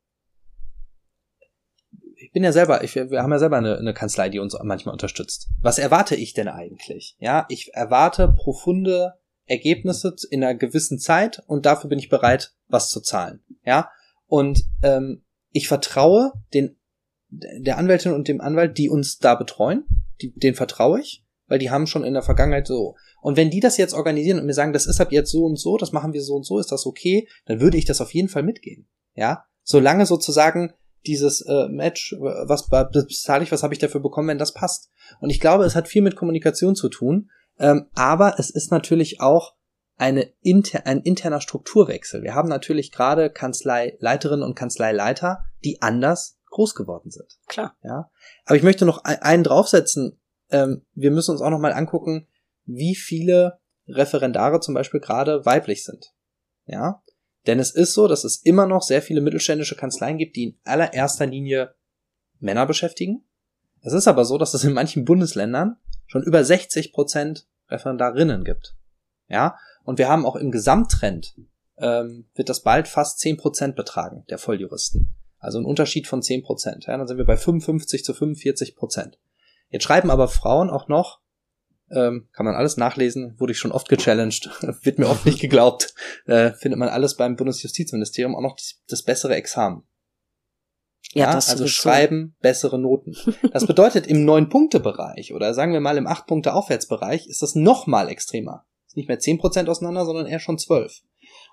bin 2.37 2.45
ja 2.45 2.53
selber, 2.53 2.85
ich, 2.85 2.95
wir 2.95 3.23
haben 3.23 3.33
ja 3.33 3.39
selber 3.39 3.57
eine, 3.57 3.79
eine 3.79 3.95
Kanzlei, 3.95 4.29
die 4.29 4.41
uns 4.41 4.55
manchmal 4.63 4.93
unterstützt. 4.93 5.49
Was 5.63 5.79
erwarte 5.79 6.17
ich 6.17 6.35
denn 6.35 6.49
eigentlich? 6.49 7.17
Ja, 7.19 7.47
ich 7.49 7.73
erwarte 7.73 8.29
profunde 8.29 9.15
Ergebnisse 9.47 10.15
in 10.29 10.45
einer 10.45 10.55
gewissen 10.55 10.99
Zeit 10.99 11.43
und 11.47 11.65
dafür 11.65 11.89
bin 11.89 11.99
ich 11.99 12.11
bereit, 12.11 12.53
was 12.69 12.91
zu 12.91 13.01
zahlen. 13.01 13.41
Ja, 13.65 13.91
und 14.27 14.65
ähm, 14.83 15.25
ich 15.53 15.67
vertraue 15.67 16.33
den 16.53 16.77
der 17.31 17.79
Anwältin 17.79 18.13
und 18.13 18.29
dem 18.29 18.43
Anwalt, 18.43 18.77
die 18.77 18.91
uns 18.91 19.17
da 19.17 19.35
betreuen, 19.35 19.87
die, 20.21 20.39
den 20.39 20.55
vertraue 20.55 21.01
ich, 21.01 21.25
weil 21.47 21.59
die 21.59 21.71
haben 21.71 21.87
schon 21.87 22.05
in 22.05 22.13
der 22.13 22.23
Vergangenheit 22.23 22.67
so. 22.67 22.97
Und 23.23 23.39
wenn 23.39 23.49
die 23.49 23.61
das 23.61 23.79
jetzt 23.79 23.95
organisieren 23.95 24.39
und 24.39 24.45
mir 24.45 24.53
sagen, 24.53 24.75
das 24.75 24.85
ist 24.85 25.01
ab 25.01 25.11
jetzt 25.11 25.31
so 25.31 25.47
und 25.47 25.59
so, 25.59 25.79
das 25.79 25.93
machen 25.93 26.13
wir 26.13 26.23
so 26.23 26.35
und 26.35 26.45
so, 26.45 26.59
ist 26.59 26.71
das 26.71 26.85
okay, 26.85 27.29
dann 27.47 27.61
würde 27.61 27.79
ich 27.79 27.87
das 27.87 28.03
auf 28.03 28.13
jeden 28.13 28.29
Fall 28.29 28.43
mitgehen. 28.43 28.87
Ja, 29.15 29.47
solange 29.63 30.05
sozusagen 30.05 30.75
dieses 31.07 31.41
äh, 31.43 31.69
Match, 31.69 32.15
was 32.19 32.69
bezahle 32.69 33.45
ich, 33.45 33.53
was 33.53 33.63
habe 33.63 33.75
ich 33.75 33.79
dafür 33.79 34.01
bekommen, 34.01 34.29
wenn 34.29 34.39
das 34.39 34.55
passt. 34.55 34.91
Und 35.21 35.31
ich 35.31 35.41
glaube, 35.41 35.65
es 35.65 35.75
hat 35.75 35.89
viel 35.89 36.03
mit 36.03 36.17
Kommunikation 36.17 36.75
zu 36.75 36.89
tun, 36.89 37.31
ähm, 37.59 37.87
aber 37.95 38.39
es 38.39 38.51
ist 38.51 38.71
natürlich 38.71 39.21
auch 39.21 39.55
eine 39.97 40.31
inter, 40.43 40.87
ein 40.87 41.01
interner 41.01 41.41
Strukturwechsel. 41.41 42.23
Wir 42.23 42.35
haben 42.35 42.49
natürlich 42.49 42.93
gerade 42.93 43.31
Kanzleileiterinnen 43.31 44.45
und 44.45 44.55
Kanzleileiter, 44.55 45.45
die 45.65 45.81
anders 45.81 46.39
groß 46.51 46.75
geworden 46.75 47.11
sind. 47.11 47.39
Klar. 47.47 47.77
Ja. 47.83 48.11
Aber 48.45 48.57
ich 48.57 48.63
möchte 48.63 48.85
noch 48.85 49.05
einen 49.05 49.45
draufsetzen. 49.45 50.21
Ähm, 50.51 50.85
wir 50.95 51.11
müssen 51.11 51.33
uns 51.33 51.41
auch 51.41 51.51
noch 51.51 51.59
mal 51.59 51.73
angucken, 51.73 52.29
wie 52.65 52.95
viele 52.95 53.59
Referendare 53.89 54.61
zum 54.61 54.75
Beispiel 54.75 55.01
gerade 55.01 55.45
weiblich 55.47 55.85
sind. 55.85 56.13
Ja. 56.67 57.03
Denn 57.47 57.59
es 57.59 57.71
ist 57.71 57.95
so, 57.95 58.09
dass 58.09 58.25
es 58.25 58.37
immer 58.37 58.67
noch 58.67 58.83
sehr 58.83 59.03
viele 59.03 59.21
mittelständische 59.21 59.77
Kanzleien 59.77 60.19
gibt, 60.19 60.37
die 60.37 60.45
in 60.45 60.59
allererster 60.65 61.27
Linie 61.27 61.75
Männer 62.41 62.67
beschäftigen. 62.67 63.25
Es 63.83 63.93
ist 63.93 64.09
aber 64.09 64.25
so, 64.25 64.37
dass 64.39 64.55
es 64.55 64.65
in 64.65 64.73
manchen 64.73 65.05
Bundesländern 65.05 65.77
schon 66.07 66.23
über 66.23 66.45
60 66.45 66.93
Prozent 66.93 67.47
Referendarinnen 67.69 68.45
gibt. 68.45 68.75
Ja, 69.29 69.57
und 69.85 69.99
wir 69.99 70.09
haben 70.09 70.27
auch 70.27 70.37
im 70.37 70.51
Gesamttrend 70.51 71.35
ähm, 71.79 72.27
wird 72.35 72.49
das 72.49 72.63
bald 72.63 72.89
fast 72.89 73.19
10 73.21 73.37
Prozent 73.37 73.77
betragen 73.77 74.25
der 74.29 74.39
Volljuristen. 74.39 75.15
Also 75.39 75.59
ein 75.59 75.65
Unterschied 75.65 76.07
von 76.07 76.23
10 76.23 76.43
Prozent. 76.43 76.87
Ja, 76.87 76.97
dann 76.97 77.07
sind 77.07 77.19
wir 77.19 77.27
bei 77.27 77.37
55 77.37 78.05
zu 78.05 78.15
45 78.15 78.77
Prozent. 78.77 79.19
Jetzt 79.69 79.83
schreiben 79.83 80.11
aber 80.11 80.29
Frauen 80.29 80.71
auch 80.71 80.89
noch 80.89 81.21
ähm, 81.91 82.29
kann 82.33 82.47
man 82.47 82.55
alles 82.55 82.77
nachlesen, 82.77 83.35
wurde 83.39 83.53
ich 83.53 83.59
schon 83.59 83.73
oft 83.73 83.89
gechallenged, 83.89 84.51
wird 84.83 84.99
mir 84.99 85.09
oft 85.09 85.27
nicht 85.27 85.41
geglaubt. 85.41 85.95
Äh, 86.27 86.53
findet 86.53 86.79
man 86.79 86.89
alles 86.89 87.17
beim 87.17 87.37
Bundesjustizministerium 87.37 88.35
auch 88.35 88.43
noch 88.43 88.57
das, 88.57 88.83
das 88.89 89.03
bessere 89.03 89.35
Examen. 89.35 89.85
Ja, 91.13 91.27
ja 91.27 91.33
das 91.35 91.51
also 91.51 91.69
schreiben 91.69 92.35
so. 92.37 92.43
bessere 92.43 92.79
Noten. 92.79 93.17
Das 93.53 93.67
bedeutet 93.67 94.07
im 94.07 94.25
neun 94.25 94.49
Punkte 94.49 94.81
Bereich 94.81 95.33
oder 95.33 95.55
sagen 95.55 95.73
wir 95.73 95.81
mal 95.81 95.97
im 95.97 96.07
acht 96.07 96.27
Punkte 96.27 96.55
Aufwärtsbereich 96.55 97.29
ist 97.29 97.43
das 97.43 97.55
noch 97.55 97.87
mal 97.87 98.09
extremer. 98.09 98.67
Ist 98.87 98.97
nicht 98.97 99.09
mehr 99.09 99.21
zehn 99.21 99.39
Prozent 99.39 99.69
auseinander, 99.69 100.05
sondern 100.05 100.27
eher 100.27 100.41
schon 100.41 100.59
zwölf. 100.59 101.03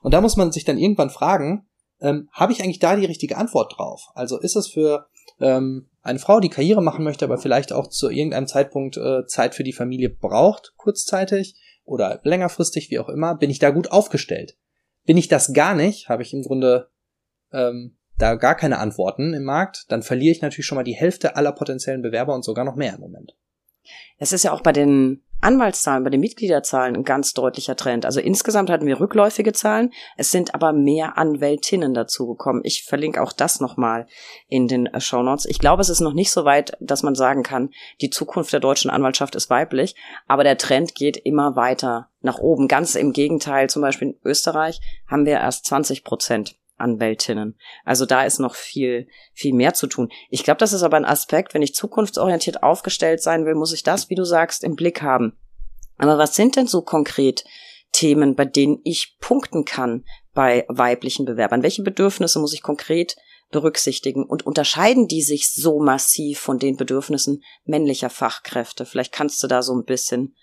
Und 0.02 0.14
da 0.14 0.22
muss 0.22 0.38
man 0.38 0.52
sich 0.52 0.66
dann 0.66 0.78
irgendwann 0.78 1.10
fragen, 1.10 1.68
ähm, 2.02 2.30
habe 2.32 2.52
ich 2.52 2.62
eigentlich 2.62 2.80
da 2.80 2.96
die 2.96 3.06
richtige 3.06 3.38
Antwort 3.38 3.78
drauf? 3.78 4.10
Also 4.16 4.40
ist 4.40 4.56
es 4.56 4.68
für 4.68 5.08
ähm, 5.40 5.90
eine 6.04 6.20
Frau, 6.20 6.40
die 6.40 6.50
Karriere 6.50 6.84
machen 6.84 7.04
möchte, 7.04 7.26
aber 7.26 7.38
vielleicht 7.38 7.74
auch 7.74 7.88
zu 7.88 8.10
irgendeinem 8.10 8.48
Zeitpunkt 8.48 8.98
äh, 8.98 9.26
Zeit 9.26 9.56
für 9.56 9.64
die 9.64 9.74
Familie 9.74 10.10
braucht, 10.10 10.74
kurzzeitig, 10.78 11.56
oder 11.86 12.22
längerfristig, 12.24 12.90
wie 12.92 13.00
auch 13.00 13.10
immer, 13.10 13.36
bin 13.36 13.50
ich 13.50 13.60
da 13.60 13.70
gut 13.70 13.92
aufgestellt. 13.92 14.58
Bin 15.06 15.18
ich 15.18 15.28
das 15.28 15.54
gar 15.54 15.76
nicht, 15.76 16.10
habe 16.10 16.24
ich 16.24 16.34
im 16.34 16.44
Grunde 16.44 16.90
ähm, 17.52 17.98
da 18.18 18.36
gar 18.36 18.56
keine 18.56 18.80
Antworten 18.80 19.34
im 19.34 19.44
Markt, 19.44 19.92
dann 19.92 20.04
verliere 20.04 20.32
ich 20.32 20.42
natürlich 20.42 20.66
schon 20.66 20.76
mal 20.78 20.84
die 20.84 20.96
Hälfte 20.96 21.36
aller 21.36 21.52
potenziellen 21.52 22.02
Bewerber 22.02 22.34
und 22.36 22.46
sogar 22.46 22.64
noch 22.64 22.76
mehr 22.76 22.94
im 22.94 23.02
Moment. 23.02 23.36
Es 24.18 24.32
ist 24.32 24.44
ja 24.44 24.54
auch 24.54 24.62
bei 24.62 24.72
den 24.72 25.24
Anwaltszahlen, 25.44 26.04
bei 26.04 26.10
den 26.10 26.20
Mitgliederzahlen 26.20 26.96
ein 26.96 27.04
ganz 27.04 27.34
deutlicher 27.34 27.76
Trend. 27.76 28.06
Also 28.06 28.20
insgesamt 28.20 28.70
hatten 28.70 28.86
wir 28.86 29.00
rückläufige 29.00 29.54
Zahlen, 29.54 29.92
es 30.18 30.32
sind 30.32 30.56
aber 30.56 30.74
mehr 30.74 31.18
Anwältinnen 31.18 31.94
dazugekommen. 31.94 32.62
Ich 32.66 32.84
verlinke 32.84 33.22
auch 33.22 33.34
das 33.34 33.60
nochmal 33.60 34.08
in 34.48 34.68
den 34.68 34.88
äh, 34.88 35.00
Show 35.00 35.24
Notes. 35.24 35.46
Ich 35.46 35.60
glaube, 35.60 35.82
es 35.82 35.90
ist 35.90 36.00
noch 36.00 36.14
nicht 36.14 36.32
so 36.32 36.46
weit, 36.46 36.78
dass 36.80 37.04
man 37.04 37.16
sagen 37.16 37.44
kann, 37.44 37.70
die 38.02 38.10
Zukunft 38.10 38.54
der 38.54 38.60
deutschen 38.60 38.90
Anwaltschaft 38.90 39.36
ist 39.36 39.50
weiblich, 39.50 39.96
aber 40.28 40.44
der 40.44 40.58
Trend 40.58 40.96
geht 40.96 41.18
immer 41.18 41.56
weiter 41.56 42.10
nach 42.22 42.40
oben. 42.40 42.68
Ganz 42.68 42.96
im 42.96 43.14
Gegenteil, 43.14 43.70
zum 43.70 43.82
Beispiel 43.82 44.10
in 44.10 44.20
Österreich 44.24 44.80
haben 45.08 45.26
wir 45.26 45.34
erst 45.34 45.66
20 45.66 46.04
Prozent 46.04 46.56
Anwältinnen. 46.78 47.58
Also 47.86 48.06
da 48.06 48.24
ist 48.24 48.40
noch 48.40 48.56
viel, 48.56 49.08
viel 49.34 49.54
mehr 49.54 49.74
zu 49.74 49.88
tun. 49.88 50.10
Ich 50.30 50.44
glaube, 50.44 50.58
das 50.58 50.74
ist 50.74 50.84
aber 50.84 50.98
ein 50.98 51.06
Aspekt, 51.06 51.54
wenn 51.54 51.62
ich 51.62 51.76
zukunftsorientiert 51.76 52.64
aufgestellt 52.64 53.22
sein 53.22 53.46
will, 53.46 53.56
muss 53.56 53.74
ich 53.74 53.84
das, 53.84 54.10
wie 54.10 54.16
du 54.16 54.24
sagst, 54.24 54.64
im 54.64 54.76
Blick 54.76 55.02
haben. 55.02 55.38
Aber 55.98 56.18
was 56.18 56.36
sind 56.36 56.56
denn 56.56 56.68
so 56.68 56.82
konkret 56.82 57.44
Themen, 57.92 58.36
bei 58.36 58.46
denen 58.46 58.80
ich 58.84 59.18
punkten 59.20 59.66
kann 59.66 60.04
bei 60.34 60.66
weiblichen 60.68 61.26
Bewerbern? 61.26 61.64
Welche 61.64 61.84
Bedürfnisse 61.84 62.40
muss 62.40 62.54
ich 62.54 62.64
konkret 62.64 63.16
berücksichtigen 63.52 64.26
und 64.26 64.46
unterscheiden 64.46 65.08
die 65.08 65.22
sich 65.22 65.54
so 65.54 65.80
massiv 65.80 66.40
von 66.40 66.58
den 66.58 66.76
Bedürfnissen 66.76 67.44
männlicher 67.66 68.10
Fachkräfte? 68.10 68.86
Vielleicht 68.86 69.14
kannst 69.14 69.42
du 69.44 69.48
da 69.48 69.62
so 69.62 69.74
ein 69.74 69.86
bisschen 69.86 70.36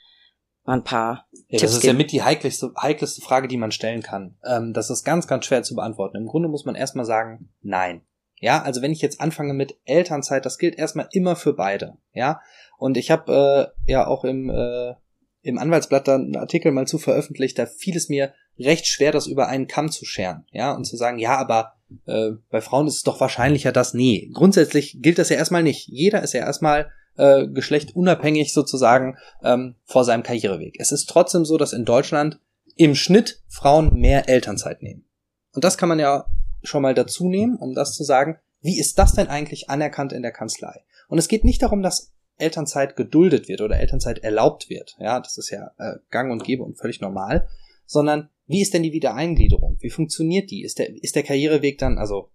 mal 0.70 0.78
ein 0.78 0.84
paar 0.84 1.26
ja, 1.32 1.58
Tipps 1.58 1.62
Das 1.62 1.72
ist 1.72 1.80
geben. 1.80 1.94
ja 1.94 1.98
mit 1.98 2.12
die 2.12 2.22
heikelste, 2.22 2.72
heikelste 2.80 3.20
Frage, 3.20 3.48
die 3.48 3.56
man 3.56 3.72
stellen 3.72 4.02
kann. 4.02 4.36
Ähm, 4.44 4.72
das 4.72 4.88
ist 4.90 5.04
ganz, 5.04 5.26
ganz 5.26 5.44
schwer 5.44 5.62
zu 5.62 5.74
beantworten. 5.74 6.16
Im 6.16 6.26
Grunde 6.26 6.48
muss 6.48 6.64
man 6.64 6.74
erstmal 6.74 7.04
sagen, 7.04 7.50
nein. 7.62 8.02
Ja, 8.38 8.62
also 8.62 8.80
wenn 8.80 8.92
ich 8.92 9.02
jetzt 9.02 9.20
anfange 9.20 9.52
mit 9.52 9.76
Elternzeit, 9.84 10.46
das 10.46 10.58
gilt 10.58 10.78
erstmal 10.78 11.08
immer 11.12 11.36
für 11.36 11.52
beide. 11.52 11.98
Ja, 12.14 12.40
und 12.78 12.96
ich 12.96 13.10
habe 13.10 13.72
äh, 13.86 13.90
ja 13.90 14.06
auch 14.06 14.24
im 14.24 14.48
äh, 14.48 14.94
im 15.42 15.58
Anwaltsblatt 15.58 16.06
da 16.06 16.16
einen 16.16 16.36
Artikel 16.36 16.70
mal 16.70 16.86
zu 16.86 16.98
veröffentlicht, 16.98 17.58
da 17.58 17.66
fiel 17.66 17.96
es 17.96 18.08
mir 18.08 18.34
recht 18.58 18.86
schwer, 18.86 19.10
das 19.10 19.26
über 19.26 19.48
einen 19.48 19.68
Kamm 19.68 19.90
zu 19.90 20.04
scheren, 20.04 20.44
ja, 20.50 20.72
und 20.72 20.84
zu 20.84 20.96
sagen, 20.96 21.18
ja, 21.18 21.36
aber 21.38 21.72
äh, 22.06 22.32
bei 22.50 22.60
Frauen 22.60 22.86
ist 22.86 22.96
es 22.96 23.02
doch 23.02 23.20
wahrscheinlicher, 23.20 23.72
dass 23.72 23.94
nee. 23.94 24.30
Grundsätzlich 24.34 24.98
gilt 25.00 25.18
das 25.18 25.30
ja 25.30 25.36
erstmal 25.36 25.62
nicht. 25.62 25.88
Jeder 25.88 26.22
ist 26.22 26.34
ja 26.34 26.40
erstmal 26.40 26.92
äh, 27.20 27.46
Geschlecht 27.48 27.94
unabhängig 27.94 28.52
sozusagen 28.52 29.16
ähm, 29.44 29.76
vor 29.84 30.04
seinem 30.04 30.22
Karriereweg. 30.22 30.76
Es 30.78 30.90
ist 30.90 31.08
trotzdem 31.08 31.44
so, 31.44 31.58
dass 31.58 31.72
in 31.72 31.84
Deutschland 31.84 32.40
im 32.76 32.94
Schnitt 32.94 33.42
Frauen 33.48 34.00
mehr 34.00 34.28
Elternzeit 34.28 34.82
nehmen. 34.82 35.04
Und 35.52 35.64
das 35.64 35.76
kann 35.76 35.88
man 35.88 35.98
ja 35.98 36.26
schon 36.62 36.82
mal 36.82 36.94
dazu 36.94 37.28
nehmen, 37.28 37.56
um 37.56 37.74
das 37.74 37.94
zu 37.94 38.04
sagen, 38.04 38.38
wie 38.62 38.78
ist 38.78 38.98
das 38.98 39.12
denn 39.12 39.28
eigentlich 39.28 39.68
anerkannt 39.68 40.12
in 40.12 40.22
der 40.22 40.32
Kanzlei? 40.32 40.84
Und 41.08 41.18
es 41.18 41.28
geht 41.28 41.44
nicht 41.44 41.62
darum, 41.62 41.82
dass 41.82 42.12
Elternzeit 42.38 42.96
geduldet 42.96 43.48
wird 43.48 43.60
oder 43.60 43.78
Elternzeit 43.78 44.20
erlaubt 44.20 44.70
wird. 44.70 44.96
Ja, 44.98 45.20
das 45.20 45.36
ist 45.36 45.50
ja 45.50 45.72
äh, 45.78 45.96
gang 46.10 46.32
und 46.32 46.44
gäbe 46.44 46.62
und 46.62 46.78
völlig 46.78 47.00
normal. 47.00 47.48
Sondern 47.86 48.30
wie 48.46 48.62
ist 48.62 48.72
denn 48.72 48.82
die 48.82 48.92
Wiedereingliederung? 48.92 49.76
Wie 49.80 49.90
funktioniert 49.90 50.50
die? 50.50 50.62
Ist 50.62 50.78
der, 50.78 50.90
ist 51.02 51.16
der 51.16 51.22
Karriereweg 51.22 51.78
dann, 51.78 51.98
also 51.98 52.30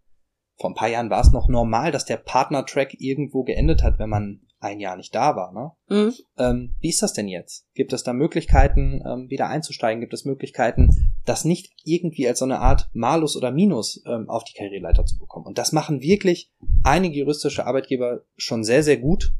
vor 0.57 0.69
ein 0.69 0.75
paar 0.75 0.89
Jahren 0.89 1.09
war 1.09 1.21
es 1.21 1.31
noch 1.31 1.49
normal, 1.49 1.91
dass 1.91 2.05
der 2.05 2.17
Partner-Track 2.17 2.99
irgendwo 2.99 3.43
geendet 3.43 3.83
hat, 3.83 3.99
wenn 3.99 4.09
man 4.09 4.41
ein 4.59 4.79
Jahr 4.79 4.95
nicht 4.95 5.13
da 5.13 5.35
war. 5.35 5.51
Ne? 5.51 5.71
Mhm. 5.89 6.13
Ähm, 6.37 6.75
wie 6.79 6.89
ist 6.89 7.01
das 7.01 7.13
denn 7.13 7.27
jetzt? 7.27 7.67
Gibt 7.73 7.93
es 7.93 8.03
da 8.03 8.13
Möglichkeiten, 8.13 9.01
ähm, 9.05 9.29
wieder 9.29 9.47
einzusteigen? 9.47 10.01
Gibt 10.01 10.13
es 10.13 10.25
Möglichkeiten, 10.25 11.13
das 11.25 11.45
nicht 11.45 11.73
irgendwie 11.83 12.27
als 12.27 12.39
so 12.39 12.45
eine 12.45 12.59
Art 12.59 12.89
Malus 12.93 13.35
oder 13.35 13.51
Minus 13.51 14.03
ähm, 14.07 14.29
auf 14.29 14.43
die 14.43 14.57
Karriereleiter 14.57 15.05
zu 15.05 15.17
bekommen? 15.17 15.45
Und 15.45 15.57
das 15.57 15.71
machen 15.71 16.01
wirklich 16.01 16.51
einige 16.83 17.19
juristische 17.19 17.65
Arbeitgeber 17.65 18.21
schon 18.37 18.63
sehr, 18.63 18.83
sehr 18.83 18.97
gut. 18.97 19.33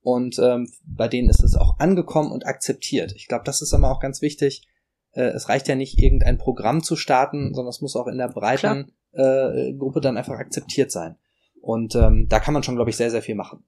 Und 0.00 0.38
ähm, 0.38 0.70
bei 0.84 1.08
denen 1.08 1.30
ist 1.30 1.42
es 1.42 1.56
auch 1.56 1.78
angekommen 1.78 2.30
und 2.30 2.46
akzeptiert. 2.46 3.12
Ich 3.16 3.26
glaube, 3.26 3.44
das 3.44 3.62
ist 3.62 3.72
aber 3.72 3.90
auch 3.90 4.00
ganz 4.00 4.20
wichtig. 4.20 4.68
Äh, 5.12 5.28
es 5.28 5.48
reicht 5.48 5.68
ja 5.68 5.76
nicht, 5.76 5.98
irgendein 5.98 6.38
Programm 6.38 6.82
zu 6.82 6.96
starten, 6.96 7.54
sondern 7.54 7.70
es 7.70 7.80
muss 7.80 7.96
auch 7.96 8.06
in 8.06 8.18
der 8.18 8.28
breiten 8.28 8.92
äh, 9.12 9.72
Gruppe 9.74 10.00
dann 10.00 10.16
einfach 10.16 10.38
akzeptiert 10.38 10.90
sein. 10.90 11.16
Und 11.60 11.94
ähm, 11.94 12.26
da 12.28 12.40
kann 12.40 12.52
man 12.52 12.62
schon, 12.62 12.76
glaube 12.76 12.90
ich, 12.90 12.96
sehr, 12.96 13.10
sehr 13.10 13.22
viel 13.22 13.34
machen. 13.34 13.64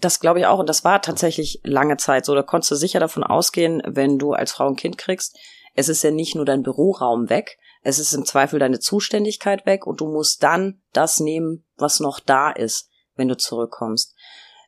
Das 0.00 0.20
glaube 0.20 0.40
ich 0.40 0.46
auch. 0.46 0.58
Und 0.58 0.68
das 0.68 0.84
war 0.84 1.00
tatsächlich 1.00 1.60
lange 1.64 1.96
Zeit 1.96 2.24
so. 2.24 2.34
Da 2.34 2.42
konntest 2.42 2.70
du 2.70 2.76
sicher 2.76 3.00
davon 3.00 3.24
ausgehen, 3.24 3.82
wenn 3.86 4.18
du 4.18 4.32
als 4.32 4.52
Frau 4.52 4.68
ein 4.68 4.76
Kind 4.76 4.98
kriegst, 4.98 5.36
es 5.74 5.88
ist 5.88 6.02
ja 6.02 6.10
nicht 6.10 6.34
nur 6.34 6.44
dein 6.44 6.62
Büroraum 6.62 7.28
weg, 7.28 7.58
es 7.82 7.98
ist 7.98 8.14
im 8.14 8.24
Zweifel 8.24 8.58
deine 8.58 8.80
Zuständigkeit 8.80 9.66
weg 9.66 9.86
und 9.86 10.00
du 10.00 10.06
musst 10.06 10.42
dann 10.42 10.82
das 10.92 11.20
nehmen, 11.20 11.64
was 11.76 12.00
noch 12.00 12.18
da 12.18 12.50
ist, 12.50 12.88
wenn 13.14 13.28
du 13.28 13.36
zurückkommst. 13.36 14.14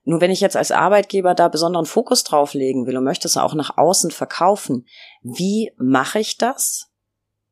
Nur 0.04 0.20
wenn 0.20 0.30
ich 0.30 0.40
jetzt 0.40 0.56
als 0.56 0.70
Arbeitgeber 0.70 1.34
da 1.34 1.48
besonderen 1.48 1.86
Fokus 1.86 2.24
drauf 2.24 2.54
legen 2.54 2.86
will 2.86 2.96
und 2.96 3.04
möchte 3.04 3.26
es 3.26 3.36
auch 3.36 3.54
nach 3.54 3.76
außen 3.76 4.10
verkaufen, 4.10 4.86
wie 5.22 5.72
mache 5.76 6.18
ich 6.18 6.36
das 6.36 6.90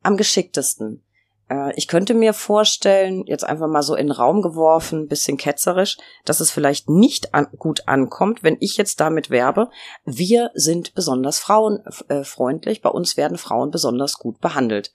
am 0.03 0.17
geschicktesten? 0.17 1.06
Äh, 1.51 1.73
ich 1.77 1.89
könnte 1.89 2.15
mir 2.15 2.33
vorstellen, 2.33 3.25
jetzt 3.27 3.45
einfach 3.45 3.69
mal 3.69 3.83
so 3.83 3.95
in 3.95 4.09
den 4.09 4.13
Raum 4.13 4.43
geworfen, 4.43 5.09
bisschen 5.09 5.37
ketzerisch, 5.37 5.97
dass 6.25 6.41
es 6.41 6.51
vielleicht 6.51 6.89
nicht 6.89 7.35
an, 7.35 7.49
gut 7.59 7.87
ankommt, 7.87 8.43
wenn 8.43 8.57
ich 8.61 8.77
jetzt 8.77 9.01
damit 9.01 9.31
werbe, 9.31 9.71
wir 10.05 10.51
sind 10.55 10.95
besonders 10.95 11.39
frauenfreundlich, 11.39 12.83
bei 12.83 12.91
uns 12.91 13.17
werden 13.17 13.39
Frauen 13.39 13.71
besonders 13.71 14.19
gut 14.19 14.41
behandelt. 14.41 14.93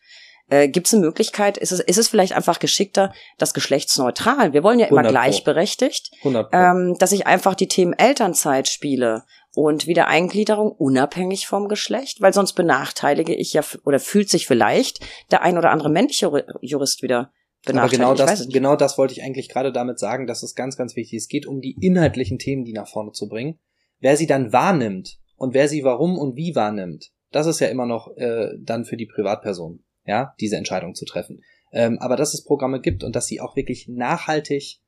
Äh, 0.49 0.67
Gibt 0.67 0.87
es 0.87 0.93
eine 0.93 1.05
Möglichkeit, 1.05 1.57
ist 1.57 1.71
es, 1.71 1.79
ist 1.79 1.97
es 1.97 2.09
vielleicht 2.09 2.33
einfach 2.33 2.59
geschickter, 2.59 3.13
das 3.37 3.53
geschlechtsneutral, 3.53 4.51
wir 4.51 4.63
wollen 4.63 4.79
ja 4.79 4.87
immer 4.87 5.03
gleichberechtigt, 5.03 6.11
ähm, 6.51 6.95
dass 6.99 7.13
ich 7.13 7.25
einfach 7.25 7.55
die 7.55 7.69
Themen 7.69 7.93
Elternzeit 7.93 8.67
spiele 8.67 9.23
und 9.53 9.87
Wiedereingliederung 9.87 10.71
unabhängig 10.71 11.47
vom 11.47 11.67
Geschlecht, 11.67 12.21
weil 12.21 12.33
sonst 12.33 12.53
benachteilige 12.53 13.35
ich 13.35 13.53
ja 13.53 13.61
oder 13.83 13.99
fühlt 13.99 14.29
sich 14.29 14.47
vielleicht 14.47 14.99
der 15.29 15.41
ein 15.41 15.57
oder 15.57 15.71
andere 15.71 15.89
männliche 15.89 16.45
Jurist 16.61 17.01
wieder 17.01 17.31
benachteiligt. 17.65 18.01
Aber 18.01 18.15
genau 18.15 18.25
das, 18.25 18.47
genau 18.47 18.75
das 18.75 18.97
wollte 18.97 19.13
ich 19.13 19.23
eigentlich 19.23 19.49
gerade 19.49 19.71
damit 19.71 19.99
sagen, 19.99 20.27
dass 20.27 20.43
es 20.43 20.55
ganz, 20.55 20.77
ganz 20.77 20.95
wichtig 20.95 21.17
ist. 21.17 21.23
Es 21.23 21.29
geht 21.29 21.45
um 21.45 21.61
die 21.61 21.75
inhaltlichen 21.81 22.39
Themen, 22.39 22.63
die 22.63 22.73
nach 22.73 22.87
vorne 22.87 23.11
zu 23.11 23.27
bringen. 23.27 23.59
Wer 23.99 24.17
sie 24.17 24.27
dann 24.27 24.53
wahrnimmt 24.53 25.17
und 25.35 25.53
wer 25.53 25.67
sie 25.67 25.83
warum 25.83 26.17
und 26.17 26.35
wie 26.35 26.55
wahrnimmt, 26.55 27.11
das 27.31 27.47
ist 27.47 27.59
ja 27.59 27.67
immer 27.67 27.85
noch 27.85 28.15
äh, 28.17 28.49
dann 28.59 28.85
für 28.85 28.97
die 28.97 29.05
Privatperson, 29.05 29.83
ja, 30.05 30.33
diese 30.39 30.57
Entscheidung 30.57 30.95
zu 30.95 31.05
treffen. 31.05 31.41
Ähm, 31.71 31.99
aber 31.99 32.15
dass 32.15 32.33
es 32.33 32.43
Programme 32.43 32.81
gibt 32.81 33.03
und 33.03 33.15
dass 33.15 33.27
sie 33.27 33.39
auch 33.39 33.55
wirklich 33.55 33.87
nachhaltig 33.87 34.79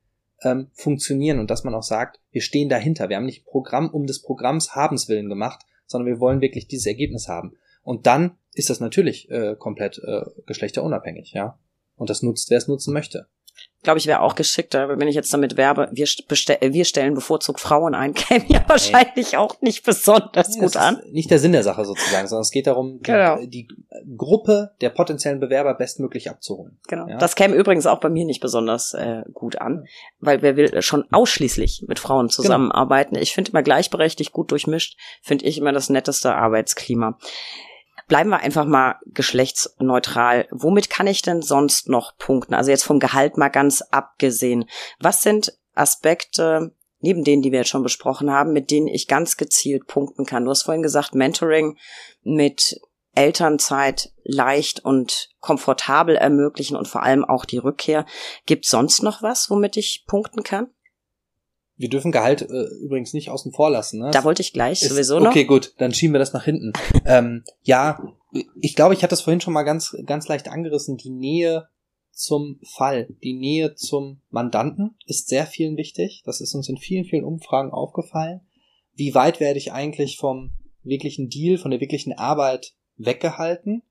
ähm, 0.44 0.68
funktionieren 0.74 1.39
und 1.39 1.50
dass 1.50 1.64
man 1.64 1.74
auch 1.74 1.84
sagt, 1.84 2.20
wir 2.32 2.41
stehen 2.41 2.70
dahinter. 2.70 3.10
Wir 3.10 3.18
haben 3.18 3.26
nicht 3.26 3.46
Programm 3.46 3.89
um 3.89 4.06
des 4.06 4.22
Programms 4.22 4.76
Habens 4.76 5.10
willen 5.10 5.30
gemacht, 5.30 5.66
sondern 5.86 6.14
wir 6.14 6.20
wollen 6.20 6.41
wirklich 6.41 6.68
dieses 6.68 6.86
Ergebnis 6.86 7.28
haben. 7.28 7.54
Und 7.84 8.06
dann 8.08 8.38
ist 8.54 8.70
das 8.70 8.80
natürlich 8.80 9.30
äh, 9.30 9.56
komplett 9.58 10.00
äh, 10.00 10.22
geschlechterunabhängig, 10.46 11.34
ja. 11.34 11.60
Und 11.96 12.10
das 12.10 12.24
nutzt, 12.24 12.50
wer 12.50 12.58
es 12.58 12.68
nutzen 12.68 12.94
möchte 12.94 13.28
glaube 13.84 13.99
ich, 13.99 14.08
wäre 14.08 14.22
auch 14.22 14.36
geschickter, 14.36 14.97
wenn 14.97 15.08
ich 15.08 15.16
jetzt 15.16 15.34
damit 15.34 15.58
werbe, 15.58 15.89
wir, 15.91 16.08
wir 16.08 16.86
stellen 16.86 17.14
bevorzugt 17.14 17.60
Frauen 17.60 17.93
ein, 17.93 18.14
käme 18.14 18.45
ja 18.47 18.64
wahrscheinlich 18.68 19.38
auch 19.38 19.62
nicht 19.62 19.86
besonders 19.86 20.56
ja, 20.56 20.62
gut 20.62 20.78
an. 20.78 21.01
Nicht 21.12 21.30
der 21.30 21.39
Sinn 21.39 21.51
der 21.51 21.64
Sache 21.64 21.86
sozusagen, 21.86 22.28
sondern 22.28 22.41
es 22.41 22.51
geht 22.51 22.68
darum, 22.68 22.99
genau. 23.01 23.38
die, 23.38 23.49
die, 23.49 23.68
Gruppe 24.18 24.72
der 24.82 24.89
potenziellen 24.89 25.39
Bewerber 25.39 25.74
bestmöglich 25.76 26.30
abzuholen. 26.30 26.80
Genau. 26.88 27.08
Ja? 27.08 27.18
Das 27.18 27.36
käme 27.36 27.56
übrigens 27.56 27.86
auch 27.86 27.99
bei 27.99 28.10
mir 28.10 28.26
nicht 28.26 28.41
besonders 28.41 28.93
äh, 28.93 29.24
gut 29.34 29.58
an, 29.58 29.86
weil 30.20 30.41
wer 30.41 30.56
will 30.56 30.82
schon 30.82 31.06
ausschließlich 31.12 31.86
mit 31.88 31.99
Frauen 31.99 32.28
genau. 32.28 32.34
zusammenarbeiten. 32.34 33.12
Genau. 33.12 33.24
Ich 33.24 33.34
finde 33.34 33.51
immer 33.51 33.64
gleichberechtigt, 33.64 34.32
gut 34.32 34.51
durchmischt, 34.51 34.97
finde 35.22 35.45
ich 35.45 35.58
immer 35.58 35.72
das 35.72 35.89
netteste 35.89 36.34
Arbeitsklima. 36.36 37.18
Bleiben 38.14 38.30
wir 38.30 38.41
einfach 38.41 38.66
mal 38.66 38.99
geschlechtsneutral. 39.07 40.47
Womit 40.51 40.91
kann 40.91 41.07
ich 41.07 41.24
denn 41.24 41.41
sonst 41.41 41.89
noch 41.89 42.16
punkten? 42.16 42.53
Also 42.53 42.70
jetzt 42.70 42.84
vom 42.84 42.99
Gehalt 42.99 43.38
mal 43.38 43.49
ganz 43.49 43.82
abgesehen. 43.82 44.66
Was 44.99 45.24
sind 45.24 45.57
Aspekte, 45.74 46.76
neben 46.99 47.24
denen, 47.24 47.41
die 47.41 47.51
wir 47.51 47.57
jetzt 47.57 47.70
schon 47.70 47.82
besprochen 47.82 48.30
haben, 48.30 48.53
mit 48.53 48.70
denen 48.70 48.88
ich 48.88 49.07
ganz 49.07 49.36
gezielt 49.36 49.88
punkten 49.88 50.28
kann? 50.28 50.45
Du 50.45 50.51
hast 50.51 50.61
vorhin 50.61 50.84
gesagt, 50.84 51.16
Mentoring 51.16 51.76
mit 52.22 52.80
Elternzeit 53.16 54.11
leicht 54.24 54.86
und 54.86 55.30
komfortabel 55.39 56.16
ermöglichen 56.16 56.78
und 56.78 56.88
vor 56.88 57.01
allem 57.01 57.26
auch 57.26 57.45
die 57.45 57.57
Rückkehr. 57.57 58.05
Gibt 58.45 58.68
sonst 58.68 59.01
noch 59.01 59.24
was, 59.24 59.49
womit 59.49 59.76
ich 59.76 60.03
punkten 60.05 60.43
kann? 60.43 60.68
Wir 61.76 61.90
dürfen 61.90 62.12
Gehalt 62.12 62.44
äh, 62.44 62.66
übrigens 62.82 63.14
nicht 63.14 63.30
außen 63.30 63.52
vor 63.52 63.70
lassen. 63.70 64.00
Ne? 64.00 64.12
Da 64.12 64.24
wollte 64.24 64.42
ich 64.42 64.54
gleich 64.54 64.82
ist, 64.82 64.90
sowieso 64.90 65.20
noch. 65.20 65.32
Okay, 65.32 65.46
gut, 65.46 65.74
dann 65.78 65.94
schieben 65.94 66.14
wir 66.14 66.20
das 66.20 66.34
nach 66.34 66.46
hinten. 66.46 66.74
ähm, 67.06 67.44
ja, 67.62 68.00
ich 68.62 68.76
glaube, 68.76 68.94
ich 68.94 69.02
hatte 69.02 69.12
das 69.12 69.22
vorhin 69.22 69.42
schon 69.42 69.54
mal 69.54 69.64
ganz, 69.64 69.96
ganz 70.06 70.28
leicht 70.28 70.48
angerissen. 70.48 70.98
Die 70.98 71.10
Nähe 71.10 71.68
zum 72.12 72.60
Fall, 72.76 73.08
die 73.24 73.34
Nähe 73.34 73.74
zum 73.74 74.22
Mandanten 74.30 74.96
ist 75.08 75.30
sehr 75.30 75.48
vielen 75.48 75.78
wichtig. 75.78 76.22
Das 76.26 76.42
ist 76.42 76.54
uns 76.54 76.70
in 76.70 76.78
vielen, 76.78 77.06
vielen 77.06 77.26
Umfragen 77.26 77.72
aufgefallen. 77.72 78.42
Wie 78.94 79.16
weit 79.16 79.40
werde 79.40 79.58
ich 79.58 79.72
eigentlich 79.72 80.18
vom 80.18 80.52
wirklichen 80.84 81.30
Deal, 81.30 81.58
von 81.58 81.72
der 81.72 81.80
wirklichen 81.80 82.14
Arbeit 82.14 82.74
weggehalten. 82.98 83.84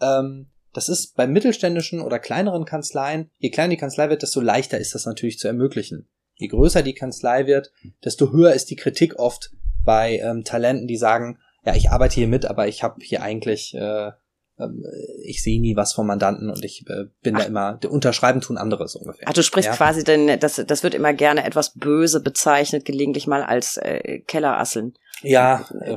Ähm, 0.00 0.50
das 0.72 0.88
ist 0.88 1.16
bei 1.16 1.26
mittelständischen 1.26 2.00
oder 2.00 2.18
kleineren 2.18 2.64
Kanzleien, 2.64 3.30
je 3.38 3.50
kleiner 3.50 3.70
die 3.70 3.76
Kanzlei 3.78 4.10
wird, 4.10 4.22
desto 4.22 4.40
leichter 4.40 4.78
ist 4.78 4.94
das 4.94 5.06
natürlich 5.06 5.38
zu 5.38 5.48
ermöglichen. 5.48 6.08
Je 6.36 6.48
größer 6.48 6.82
die 6.82 6.94
Kanzlei 6.94 7.46
wird, 7.46 7.72
desto 8.04 8.32
höher 8.32 8.52
ist 8.52 8.70
die 8.70 8.76
Kritik 8.76 9.18
oft 9.18 9.50
bei 9.84 10.18
ähm, 10.18 10.44
Talenten, 10.44 10.86
die 10.86 10.96
sagen, 10.96 11.38
ja, 11.64 11.74
ich 11.74 11.90
arbeite 11.90 12.14
hier 12.14 12.28
mit, 12.28 12.46
aber 12.46 12.68
ich 12.68 12.82
habe 12.82 12.96
hier 13.02 13.22
eigentlich 13.22 13.74
äh, 13.74 14.12
ähm, 14.58 14.84
ich 15.22 15.42
sehe 15.42 15.60
nie 15.60 15.76
was 15.76 15.92
vom 15.92 16.06
Mandanten 16.06 16.50
und 16.50 16.64
ich 16.64 16.84
äh, 16.88 17.04
bin 17.22 17.36
Ach. 17.36 17.40
da 17.40 17.46
immer, 17.46 17.78
unterschreiben 17.88 18.40
tun 18.40 18.56
anderes 18.56 18.96
ungefähr. 18.96 19.28
Ach, 19.28 19.32
du 19.32 19.42
sprichst 19.42 19.70
ja? 19.70 19.76
quasi 19.76 20.04
denn, 20.04 20.38
das, 20.40 20.62
das 20.66 20.82
wird 20.82 20.94
immer 20.94 21.12
gerne 21.12 21.44
etwas 21.44 21.74
böse 21.74 22.20
bezeichnet, 22.20 22.84
gelegentlich 22.84 23.26
mal 23.26 23.42
als 23.42 23.76
äh, 23.76 24.20
Kellerasseln. 24.20 24.94
Ja, 25.22 25.66
äh, 25.80 25.96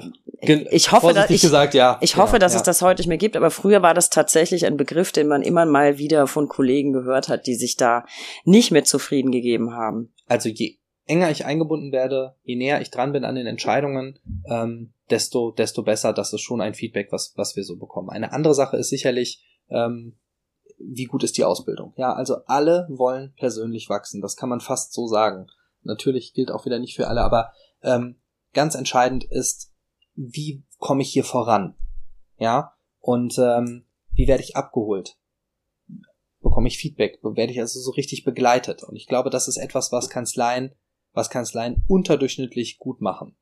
ich 0.72 0.92
hoffe, 0.92 1.14
dass 1.14 1.30
ich, 1.30 1.42
gesagt, 1.42 1.74
ja. 1.74 1.98
ich 2.02 2.16
hoffe, 2.16 2.34
ja, 2.34 2.40
dass 2.40 2.54
ja. 2.54 2.60
es 2.60 2.64
das 2.64 2.82
heute 2.82 3.02
nicht 3.02 3.10
mehr 3.10 3.18
gibt, 3.18 3.36
aber 3.36 3.52
früher 3.52 3.82
war 3.82 3.94
das 3.94 4.10
tatsächlich 4.10 4.66
ein 4.66 4.78
Begriff, 4.78 5.12
den 5.12 5.28
man 5.28 5.42
immer 5.42 5.66
mal 5.66 5.98
wieder 5.98 6.28
von 6.28 6.48
Kollegen 6.48 6.94
gehört 6.94 7.28
hat, 7.28 7.46
die 7.46 7.56
sich 7.56 7.76
da 7.76 8.06
nicht 8.46 8.72
mit 8.72 8.88
zufrieden 8.88 9.32
gegeben 9.32 9.74
haben. 9.74 10.14
Also 10.30 10.48
je 10.48 10.78
enger 11.06 11.32
ich 11.32 11.46
eingebunden 11.46 11.92
werde, 11.92 12.36
je 12.44 12.56
näher 12.56 12.82
ich 12.82 12.92
dran 12.92 13.12
bin 13.12 13.26
an 13.26 13.36
den 13.36 13.48
Entscheidungen, 13.48 14.20
ähm, 14.46 14.94
desto, 15.10 15.52
desto 15.52 15.84
besser. 15.84 16.14
Das 16.14 16.32
ist 16.32 16.42
schon 16.42 16.62
ein 16.62 16.76
Feedback, 16.76 17.12
was, 17.12 17.34
was 17.36 17.56
wir 17.56 17.64
so 17.64 17.78
bekommen. 17.78 18.10
Eine 18.10 18.32
andere 18.32 18.54
Sache 18.54 18.78
ist 18.78 18.90
sicherlich, 18.90 19.44
ähm, 19.70 20.18
wie 20.78 21.06
gut 21.06 21.24
ist 21.24 21.38
die 21.38 21.44
Ausbildung? 21.44 21.94
Ja, 21.98 22.14
also 22.14 22.38
alle 22.46 22.88
wollen 22.90 23.34
persönlich 23.36 23.90
wachsen. 23.90 24.22
Das 24.22 24.36
kann 24.36 24.50
man 24.50 24.62
fast 24.62 24.94
so 24.94 25.08
sagen. 25.08 25.48
Natürlich 25.82 26.34
gilt 26.34 26.52
auch 26.52 26.66
wieder 26.66 26.80
nicht 26.80 26.96
für 26.96 27.08
alle, 27.08 27.22
aber 27.22 27.52
ähm, 27.82 28.22
ganz 28.54 28.76
entscheidend 28.76 29.24
ist, 29.24 29.74
wie 30.16 30.64
komme 30.78 31.02
ich 31.02 31.12
hier 31.12 31.24
voran? 31.24 31.76
Ja, 32.38 32.74
und 33.00 33.38
ähm, 33.40 33.86
wie 34.14 34.28
werde 34.28 34.44
ich 34.44 34.56
abgeholt? 34.56 35.18
Bekomme 36.60 36.68
ich 36.68 36.78
Feedback? 36.78 37.20
Werde 37.24 37.54
ich 37.54 37.62
also 37.62 37.80
so 37.80 37.92
richtig 37.92 38.26
begleitet? 38.26 38.84
Und 38.84 38.98
ich 38.98 39.08
glaube, 39.08 39.30
das 39.30 39.48
ist 39.48 39.56
etwas, 39.56 39.94
was 39.94 40.10
Kanzleien, 40.10 40.74
was 41.14 41.30
Kanzleien 41.30 41.86
unterdurchschnittlich 41.88 42.80
gut 42.80 43.00
machen. 43.00 43.38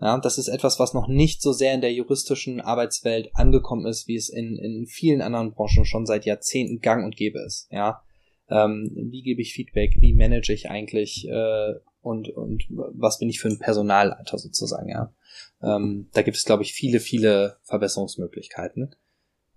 Ja, 0.00 0.18
das 0.18 0.36
ist 0.36 0.48
etwas, 0.48 0.80
was 0.80 0.94
noch 0.94 1.06
nicht 1.06 1.40
so 1.40 1.52
sehr 1.52 1.74
in 1.74 1.80
der 1.80 1.92
juristischen 1.92 2.60
Arbeitswelt 2.60 3.30
angekommen 3.34 3.86
ist, 3.86 4.08
wie 4.08 4.16
es 4.16 4.30
in, 4.30 4.56
in 4.56 4.86
vielen 4.88 5.22
anderen 5.22 5.52
Branchen 5.52 5.84
schon 5.84 6.06
seit 6.06 6.24
Jahrzehnten 6.24 6.80
gang 6.80 7.04
und 7.04 7.14
gäbe 7.14 7.38
ist. 7.38 7.68
Ja, 7.70 8.02
ähm, 8.48 8.90
wie 9.12 9.22
gebe 9.22 9.40
ich 9.40 9.54
Feedback? 9.54 9.96
Wie 10.00 10.12
manage 10.12 10.52
ich 10.52 10.68
eigentlich 10.68 11.24
äh, 11.28 11.74
und 12.00 12.30
und 12.30 12.64
was 12.68 13.20
bin 13.20 13.28
ich 13.28 13.38
für 13.38 13.46
ein 13.46 13.60
Personalleiter 13.60 14.38
sozusagen? 14.38 14.88
Ja, 14.88 15.14
ähm, 15.62 16.08
da 16.14 16.22
gibt 16.22 16.36
es 16.36 16.44
glaube 16.44 16.64
ich 16.64 16.72
viele 16.72 16.98
viele 16.98 17.58
Verbesserungsmöglichkeiten, 17.62 18.96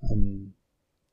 ähm, 0.04 0.54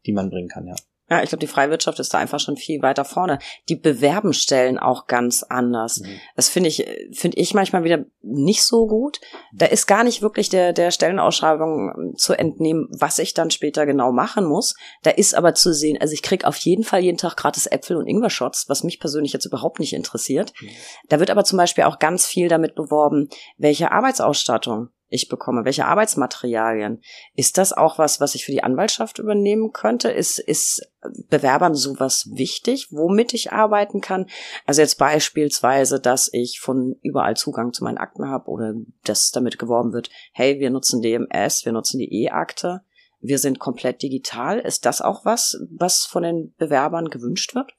die 0.05 0.12
man 0.12 0.28
bringen 0.28 0.49
kann. 0.49 0.66
Ja. 0.66 0.74
Ja, 1.11 1.22
ich 1.22 1.30
glaube, 1.30 1.40
die 1.40 1.46
Freiwirtschaft 1.46 1.98
ist 2.00 2.12
da 2.12 2.18
einfach 2.18 2.38
schon 2.38 2.56
viel 2.56 2.82
weiter 2.82 3.04
vorne. 3.04 3.38
Die 3.68 3.76
bewerben 3.76 4.34
Stellen 4.34 4.78
auch 4.78 5.06
ganz 5.06 5.42
anders. 5.42 6.00
Mhm. 6.00 6.20
Das 6.36 6.50
finde 6.50 6.68
ich, 6.68 6.86
finde 7.12 7.38
ich 7.38 7.54
manchmal 7.54 7.82
wieder 7.84 8.04
nicht 8.22 8.62
so 8.62 8.86
gut. 8.86 9.20
Da 9.54 9.66
ist 9.66 9.86
gar 9.86 10.04
nicht 10.04 10.20
wirklich 10.20 10.50
der, 10.50 10.74
der 10.74 10.90
Stellenausschreibung 10.90 12.14
zu 12.16 12.34
entnehmen, 12.34 12.88
was 12.90 13.18
ich 13.18 13.32
dann 13.32 13.50
später 13.50 13.86
genau 13.86 14.12
machen 14.12 14.44
muss. 14.44 14.74
Da 15.02 15.11
ist 15.11 15.34
aber 15.34 15.54
zu 15.54 15.72
sehen, 15.72 15.98
also 15.98 16.12
ich 16.12 16.22
krieg 16.22 16.44
auf 16.44 16.56
jeden 16.59 16.84
Fall 16.84 17.00
jeden 17.00 17.18
Tag 17.18 17.36
gratis 17.36 17.66
Äpfel 17.66 17.96
und 17.96 18.06
Ingwer-Shots, 18.06 18.68
was 18.68 18.84
mich 18.84 19.00
persönlich 19.00 19.32
jetzt 19.32 19.46
überhaupt 19.46 19.80
nicht 19.80 19.94
interessiert. 19.94 20.52
Mhm. 20.61 20.68
Da 21.09 21.20
wird 21.20 21.30
aber 21.30 21.44
zum 21.44 21.56
Beispiel 21.56 21.84
auch 21.84 21.98
ganz 21.98 22.26
viel 22.26 22.48
damit 22.48 22.74
beworben, 22.74 23.30
welche 23.56 23.92
Arbeitsausstattung 23.92 24.90
ich 25.09 25.28
bekomme, 25.28 25.64
welche 25.64 25.86
Arbeitsmaterialien. 25.86 27.00
Ist 27.34 27.59
das 27.59 27.72
auch 27.72 27.98
was, 27.98 28.20
was 28.20 28.34
ich 28.34 28.44
für 28.44 28.52
die 28.52 28.62
Anwaltschaft 28.62 29.18
übernehmen 29.18 29.72
könnte? 29.72 30.11
Ist, 30.11 30.38
ist 30.38 30.86
Bewerbern 31.28 31.74
sowas 31.74 32.28
wichtig, 32.32 32.88
womit 32.90 33.32
ich 33.32 33.52
arbeiten 33.52 34.00
kann? 34.00 34.26
Also 34.66 34.82
jetzt 34.82 34.98
beispielsweise, 34.98 36.00
dass 36.00 36.28
ich 36.32 36.61
von 36.61 36.96
überall 37.02 37.36
Zugang 37.36 37.72
zu 37.72 37.84
meinen 37.84 37.98
Akten 37.98 38.28
habe 38.28 38.50
oder 38.50 38.74
dass 39.04 39.30
damit 39.30 39.59
geworben 39.59 39.92
wird, 39.92 40.11
hey, 40.32 40.61
wir 40.61 40.70
nutzen 40.70 41.00
DMS, 41.00 41.64
wir 41.64 41.72
nutzen 41.72 41.98
die 41.98 42.24
E-Akte, 42.24 42.82
wir 43.20 43.38
sind 43.38 43.59
komplett 43.59 44.02
digital. 44.02 44.59
Ist 44.59 44.84
das 44.84 45.00
auch 45.00 45.24
was, 45.24 45.59
was 45.70 46.04
von 46.04 46.22
den 46.22 46.54
Bewerbern 46.56 47.09
gewünscht 47.09 47.54
wird? 47.54 47.72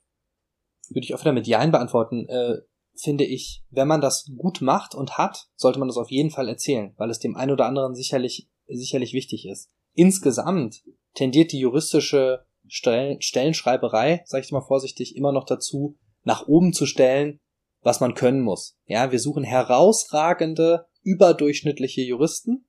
Würde 0.89 1.05
ich 1.05 1.13
auch 1.13 1.21
wieder 1.21 1.31
mit 1.31 1.47
Ja 1.47 1.65
beantworten. 1.65 2.27
Äh 2.27 2.61
finde 3.01 3.25
ich, 3.25 3.63
wenn 3.69 3.87
man 3.87 4.01
das 4.01 4.29
gut 4.37 4.61
macht 4.61 4.95
und 4.95 5.17
hat, 5.17 5.47
sollte 5.55 5.79
man 5.79 5.87
das 5.87 5.97
auf 5.97 6.11
jeden 6.11 6.31
Fall 6.31 6.47
erzählen, 6.47 6.93
weil 6.97 7.09
es 7.09 7.19
dem 7.19 7.35
einen 7.35 7.51
oder 7.51 7.65
anderen 7.65 7.95
sicherlich, 7.95 8.49
sicherlich 8.67 9.13
wichtig 9.13 9.47
ist. 9.47 9.69
Insgesamt 9.93 10.83
tendiert 11.13 11.51
die 11.51 11.59
juristische 11.59 12.45
Stellen, 12.67 13.21
Stellenschreiberei, 13.21 14.23
sage 14.25 14.45
ich 14.45 14.51
mal 14.51 14.61
vorsichtig, 14.61 15.15
immer 15.15 15.31
noch 15.31 15.45
dazu, 15.45 15.97
nach 16.23 16.47
oben 16.47 16.73
zu 16.73 16.85
stellen, 16.85 17.39
was 17.81 17.99
man 17.99 18.13
können 18.13 18.41
muss. 18.41 18.77
Ja, 18.85 19.11
wir 19.11 19.19
suchen 19.19 19.43
herausragende, 19.43 20.87
überdurchschnittliche 21.01 22.01
Juristen 22.01 22.67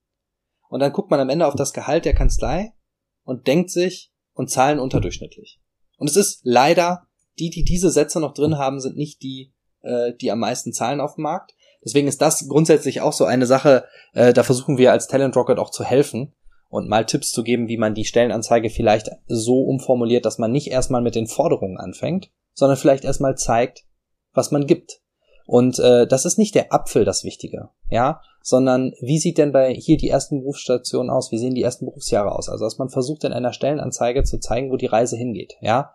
und 0.69 0.81
dann 0.81 0.93
guckt 0.93 1.11
man 1.11 1.21
am 1.21 1.29
Ende 1.29 1.47
auf 1.47 1.57
das 1.57 1.73
Gehalt 1.73 2.05
der 2.05 2.15
Kanzlei 2.15 2.73
und 3.25 3.47
denkt 3.47 3.71
sich 3.71 4.13
und 4.33 4.51
zahlen 4.51 4.79
unterdurchschnittlich. 4.79 5.61
Und 5.99 6.09
es 6.09 6.17
ist 6.17 6.41
leider, 6.45 7.09
die, 7.39 7.51
die 7.51 7.65
diese 7.65 7.91
Sätze 7.91 8.21
noch 8.21 8.33
drin 8.33 8.57
haben, 8.57 8.81
sind 8.81 8.97
nicht 8.97 9.23
die, 9.23 9.53
äh, 9.83 10.13
die 10.21 10.31
am 10.31 10.41
meisten 10.41 10.73
zahlen 10.73 11.01
auf 11.01 11.15
dem 11.15 11.23
Markt. 11.23 11.55
Deswegen 11.85 12.09
ist 12.09 12.21
das 12.21 12.47
grundsätzlich 12.49 13.01
auch 13.01 13.13
so 13.13 13.25
eine 13.25 13.47
Sache, 13.47 13.85
äh, 14.13 14.33
da 14.33 14.43
versuchen 14.43 14.79
wir 14.79 14.93
als 14.93 15.07
Talent 15.07 15.37
Rocket 15.37 15.59
auch 15.59 15.71
zu 15.71 15.85
helfen 15.85 16.35
und 16.69 16.89
mal 16.89 17.07
Tipps 17.07 17.33
zu 17.33 17.43
geben, 17.43 17.69
wie 17.69 17.79
man 17.79 17.95
die 17.95 18.05
Stellenanzeige 18.05 18.71
vielleicht 18.71 19.11
so 19.27 19.63
umformuliert, 19.63 20.25
dass 20.25 20.39
man 20.39 20.53
nicht 20.53 20.71
erstmal 20.71 21.03
mit 21.03 21.15
den 21.15 21.27
Forderungen 21.27 21.79
anfängt, 21.79 22.31
sondern 22.55 22.77
vielleicht 22.77 23.05
erstmal 23.05 23.37
zeigt, 23.37 23.85
was 24.33 24.51
man 24.51 24.67
gibt. 24.67 25.01
Und 25.47 25.81
äh, 25.81 26.07
das 26.07 26.27
ist 26.27 26.39
nicht 26.39 26.55
der 26.55 26.73
Apfel 26.73 27.05
das 27.05 27.25
Wichtige, 27.25 27.71
ja, 27.91 28.21
sondern 28.41 28.93
wie 29.01 29.19
sieht 29.19 29.37
denn 29.37 29.51
bei 29.51 29.75
hier 29.75 29.97
die 29.97 30.09
ersten 30.09 30.39
Berufsstationen 30.41 31.11
aus, 31.11 31.33
wie 31.33 31.39
sehen 31.39 31.57
die 31.57 31.63
ersten 31.63 31.87
Berufsjahre 31.87 32.31
aus? 32.31 32.49
Also 32.49 32.65
dass 32.67 32.79
man 32.79 32.89
versucht 32.89 33.25
in 33.25 33.33
einer 33.33 33.53
Stellenanzeige 33.53 34.23
zu 34.23 34.39
zeigen, 34.39 34.71
wo 34.71 34.77
die 34.77 34.87
Reise 34.87 35.17
hingeht, 35.17 35.57
ja. 35.61 35.93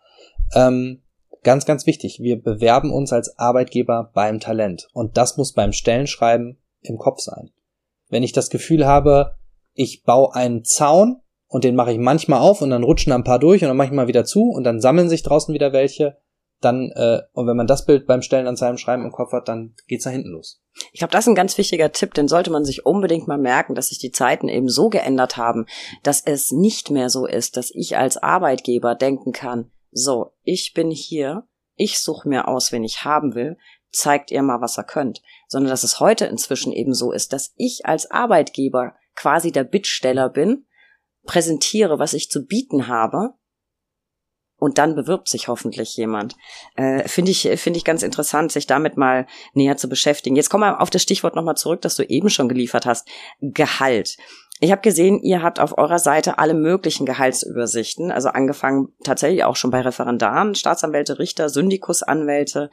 Ähm, 0.54 1.04
Ganz, 1.46 1.68
ganz 1.68 1.86
wichtig. 1.86 2.18
Wir 2.20 2.41
bewerben 2.41 2.91
uns 2.91 3.14
als 3.14 3.38
Arbeitgeber 3.38 4.10
beim 4.16 4.39
Talent. 4.39 4.88
Und 4.93 5.16
das 5.16 5.38
muss 5.38 5.54
beim 5.54 5.74
Stellenschreiben 5.74 6.58
im 6.82 6.98
Kopf 6.98 7.20
sein. 7.20 7.52
Wenn 8.10 8.24
ich 8.24 8.32
das 8.32 8.50
Gefühl 8.50 8.88
habe, 8.88 9.36
ich 9.74 10.02
baue 10.02 10.34
einen 10.34 10.66
Zaun 10.66 11.22
und 11.48 11.64
den 11.64 11.76
mache 11.76 11.91
ich 11.91 12.00
manchmal 12.00 12.39
auf 12.39 12.64
und 12.64 12.72
dann 12.72 12.82
rutschen 12.82 13.12
da 13.12 13.16
ein 13.16 13.24
paar 13.24 13.38
durch 13.38 13.62
und 13.62 13.68
dann 13.68 13.78
mache 13.78 13.89
ich 13.89 13.93
mal 13.93 14.08
wieder 14.08 14.26
zu 14.26 14.50
und 14.50 14.64
dann 14.64 14.82
sammeln 14.82 15.08
sich 15.08 15.22
draußen 15.22 15.54
wieder 15.54 15.72
welche, 15.72 16.18
dann, 16.62 16.89
äh, 16.96 17.22
und 17.34 17.46
wenn 17.46 17.58
man 17.58 17.68
das 17.68 17.86
Bild 17.86 18.08
beim 18.08 18.24
Stellenanzeigen 18.24 18.80
schreiben 18.80 19.06
im 19.06 19.12
Kopf 19.12 19.32
hat, 19.32 19.48
dann 19.48 19.76
geht's 19.88 20.06
da 20.06 20.10
hinten 20.10 20.30
los. 20.30 20.64
Ich 20.93 21.00
glaube, 21.00 21.12
das 21.12 21.26
ist 21.26 21.28
ein 21.28 21.36
ganz 21.36 21.60
wichtiger 21.60 21.91
Tipp, 21.91 22.16
den 22.16 22.28
sollte 22.28 22.50
man 22.50 22.66
sich 22.66 22.88
unbedingt 22.88 23.28
mal 23.28 23.38
merken, 23.38 23.76
dass 23.76 23.89
sich 23.89 24.00
die 24.00 24.12
Zeiten 24.12 24.48
eben 24.48 24.68
so 24.68 24.89
geändert 24.89 25.38
haben, 25.38 25.68
dass 26.02 26.24
es 26.26 26.52
nicht 26.52 26.89
mehr 26.89 27.12
so 27.12 27.28
ist, 27.28 27.56
dass 27.56 27.70
ich 27.72 27.98
als 27.98 28.18
Arbeitgeber 28.18 28.96
denken 28.96 29.32
kann, 29.32 29.70
so, 29.98 30.34
ich 30.43 30.74
bin 30.74 30.91
hier, 30.91 31.48
ich 31.76 32.00
suche 32.00 32.28
mir 32.28 32.50
aus, 32.50 32.74
wen 32.74 32.84
ich 32.84 33.06
haben 33.06 33.34
will, 33.34 33.58
zeigt 33.91 34.30
ihr 34.30 34.41
mal, 34.41 34.60
was 34.60 34.78
ihr 34.78 34.84
könnt, 34.84 35.22
sondern 35.48 35.70
dass 35.70 35.84
es 35.84 36.02
heute 36.02 36.26
inzwischen 36.26 36.74
eben 36.74 36.93
so 36.93 37.14
ist, 37.14 37.32
dass 37.32 37.54
ich 37.56 37.86
als 37.86 38.12
Arbeitgeber 38.12 38.96
quasi 39.16 39.54
der 39.54 39.64
Bittsteller 39.64 40.28
bin, 40.30 40.68
präsentiere, 41.24 41.98
was 41.98 42.14
ich 42.14 42.30
zu 42.30 42.46
bieten 42.46 42.88
habe, 42.88 43.36
und 44.58 44.78
dann 44.78 44.96
bewirbt 44.96 45.28
sich 45.28 45.48
hoffentlich 45.48 45.96
jemand. 45.98 46.36
Äh, 46.76 47.08
finde 47.08 47.32
ich 47.32 47.41
finde 47.58 47.78
ich 47.78 47.84
ganz 47.84 48.04
interessant, 48.04 48.52
sich 48.52 48.68
damit 48.68 48.96
mal 48.98 49.28
näher 49.54 49.78
zu 49.78 49.89
beschäftigen. 49.89 50.36
Jetzt 50.36 50.50
kommen 50.50 50.64
wir 50.64 50.82
auf 50.82 50.89
das 50.89 51.04
Stichwort 51.04 51.36
nochmal 51.36 51.58
zurück, 51.58 51.82
das 51.82 51.96
du 51.96 52.04
eben 52.04 52.30
schon 52.30 52.48
geliefert 52.48 52.86
hast. 52.86 53.08
Gehalt. 53.41 54.18
Ich 54.62 54.72
habe 54.72 54.82
gesehen, 54.82 55.20
ihr 55.22 55.43
habt 55.43 55.60
auf 55.60 55.78
eurer 55.78 55.99
Seite 55.99 56.38
alle 56.38 56.53
möglichen 56.53 57.06
Gehaltsübersichten, 57.06 58.10
also 58.10 58.30
angefangen 58.30 58.93
tatsächlich 59.03 59.43
auch 59.43 59.58
schon 59.58 59.70
bei 59.70 59.82
Referendaren, 59.82 60.56
Staatsanwälte, 60.56 61.20
Richter, 61.20 61.49
Syndikusanwälte, 61.49 62.70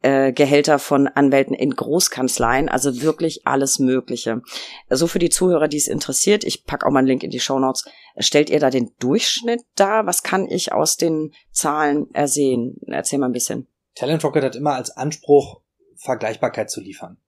äh, 0.00 0.32
Gehälter 0.32 0.78
von 0.78 1.08
Anwälten 1.08 1.52
in 1.52 1.72
Großkanzleien, 1.72 2.68
also 2.68 3.02
wirklich 3.02 3.48
alles 3.48 3.80
Mögliche. 3.80 4.42
So 4.88 5.08
für 5.08 5.18
die 5.18 5.28
Zuhörer, 5.28 5.66
die 5.66 5.78
es 5.78 5.88
interessiert, 5.88 6.44
ich 6.44 6.66
pack 6.66 6.86
auch 6.86 6.92
mal 6.92 7.00
einen 7.00 7.08
Link 7.08 7.24
in 7.24 7.30
die 7.30 7.40
Show 7.40 7.58
Notes. 7.58 7.84
Stellt 8.18 8.48
ihr 8.48 8.60
da 8.60 8.70
den 8.70 8.92
Durchschnitt 9.00 9.62
da? 9.74 10.06
Was 10.06 10.22
kann 10.22 10.46
ich 10.48 10.72
aus 10.72 10.96
den 10.96 11.32
Zahlen 11.50 12.06
ersehen? 12.12 12.76
Erzähl 12.86 13.18
mal 13.18 13.26
ein 13.26 13.32
bisschen. 13.32 13.66
Talent 13.96 14.22
Rocket 14.22 14.44
hat 14.44 14.54
immer 14.54 14.74
als 14.74 14.96
Anspruch, 14.96 15.62
Vergleichbarkeit 15.96 16.70
zu 16.70 16.80
liefern. 16.80 17.18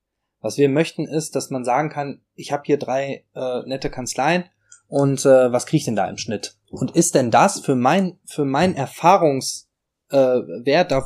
Was 0.47 0.59
wir 0.59 0.69
möchten 0.69 1.09
ist, 1.09 1.35
dass 1.35 1.51
man 1.51 1.65
sagen 1.65 1.91
kann, 1.91 2.21
ich 2.37 2.53
habe 2.53 2.63
hier 2.65 2.79
drei 2.79 3.25
äh, 3.35 3.63
nette 3.67 3.91
Kanzleien 3.91 4.45
und 4.87 5.27
äh, 5.27 5.51
was 5.51 5.67
kriege 5.67 5.79
ich 5.79 5.85
denn 5.87 5.97
da 5.97 6.09
im 6.09 6.19
Schnitt? 6.19 6.55
Und 6.71 6.93
ist 6.93 7.17
denn 7.17 7.33
das 7.33 7.59
für 7.59 7.75
mein 7.75 8.21
für 8.25 8.45
mein 8.45 8.77
Erfahrungswert, 8.77 10.93
äh, 10.93 11.01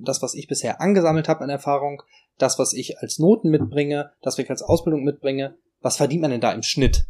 das 0.00 0.22
was 0.22 0.34
ich 0.34 0.46
bisher 0.46 0.80
angesammelt 0.80 1.28
habe 1.28 1.40
an 1.40 1.50
Erfahrung, 1.50 2.04
das 2.38 2.60
was 2.60 2.72
ich 2.72 3.00
als 3.00 3.18
Noten 3.18 3.50
mitbringe, 3.50 4.12
das 4.22 4.38
was 4.38 4.44
ich 4.44 4.50
als 4.50 4.62
Ausbildung 4.62 5.02
mitbringe, 5.02 5.56
was 5.80 5.96
verdient 5.96 6.22
man 6.22 6.30
denn 6.30 6.40
da 6.40 6.52
im 6.52 6.62
Schnitt? 6.62 7.06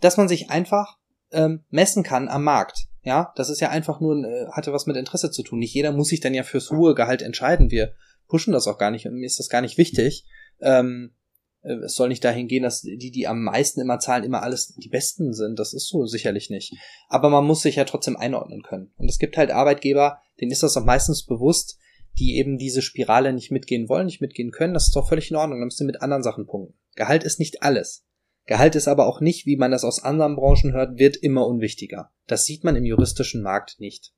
Dass 0.00 0.16
man 0.16 0.26
sich 0.26 0.50
einfach 0.50 0.98
ähm, 1.30 1.62
messen 1.70 2.02
kann 2.02 2.26
am 2.26 2.42
Markt. 2.42 2.88
Ja, 3.04 3.32
das 3.36 3.48
ist 3.48 3.60
ja 3.60 3.68
einfach 3.68 4.00
nur, 4.00 4.16
äh, 4.24 4.48
hatte 4.50 4.72
was 4.72 4.86
mit 4.86 4.96
Interesse 4.96 5.30
zu 5.30 5.44
tun. 5.44 5.60
Nicht 5.60 5.72
jeder 5.72 5.92
muss 5.92 6.08
sich 6.08 6.18
dann 6.18 6.34
ja 6.34 6.42
fürs 6.42 6.72
hohe 6.72 6.96
Gehalt 6.96 7.22
entscheiden. 7.22 7.70
Wir 7.70 7.92
pushen 8.26 8.52
das 8.52 8.66
auch 8.66 8.76
gar 8.76 8.90
nicht 8.90 9.06
und 9.06 9.14
mir 9.14 9.26
ist 9.26 9.38
das 9.38 9.48
gar 9.48 9.60
nicht 9.60 9.78
wichtig. 9.78 10.26
Ähm, 10.60 11.12
äh, 11.12 11.17
es 11.62 11.94
soll 11.94 12.08
nicht 12.08 12.24
dahin 12.24 12.48
gehen, 12.48 12.62
dass 12.62 12.82
die, 12.82 13.10
die 13.10 13.26
am 13.26 13.42
meisten 13.42 13.80
immer 13.80 13.98
zahlen, 13.98 14.24
immer 14.24 14.42
alles 14.42 14.74
die 14.76 14.88
Besten 14.88 15.32
sind. 15.34 15.58
Das 15.58 15.72
ist 15.72 15.88
so 15.88 16.06
sicherlich 16.06 16.50
nicht. 16.50 16.74
Aber 17.08 17.30
man 17.30 17.44
muss 17.44 17.62
sich 17.62 17.76
ja 17.76 17.84
trotzdem 17.84 18.16
einordnen 18.16 18.62
können. 18.62 18.92
Und 18.96 19.08
es 19.08 19.18
gibt 19.18 19.36
halt 19.36 19.50
Arbeitgeber, 19.50 20.20
denen 20.40 20.52
ist 20.52 20.62
das 20.62 20.76
auch 20.76 20.84
meistens 20.84 21.24
bewusst, 21.24 21.78
die 22.18 22.36
eben 22.36 22.58
diese 22.58 22.82
Spirale 22.82 23.32
nicht 23.32 23.50
mitgehen 23.50 23.88
wollen, 23.88 24.06
nicht 24.06 24.20
mitgehen 24.20 24.50
können. 24.50 24.74
Das 24.74 24.88
ist 24.88 24.96
doch 24.96 25.08
völlig 25.08 25.30
in 25.30 25.36
Ordnung. 25.36 25.58
Dann 25.58 25.66
müsst 25.66 25.80
ihr 25.80 25.86
mit 25.86 26.02
anderen 26.02 26.22
Sachen 26.22 26.46
punkten. 26.46 26.78
Gehalt 26.94 27.24
ist 27.24 27.38
nicht 27.38 27.62
alles. 27.62 28.04
Gehalt 28.46 28.74
ist 28.74 28.88
aber 28.88 29.06
auch 29.06 29.20
nicht, 29.20 29.44
wie 29.44 29.56
man 29.56 29.70
das 29.70 29.84
aus 29.84 30.02
anderen 30.02 30.36
Branchen 30.36 30.72
hört, 30.72 30.98
wird 30.98 31.16
immer 31.16 31.46
unwichtiger. 31.46 32.10
Das 32.26 32.44
sieht 32.44 32.64
man 32.64 32.76
im 32.76 32.84
juristischen 32.84 33.42
Markt 33.42 33.78
nicht. 33.78 34.14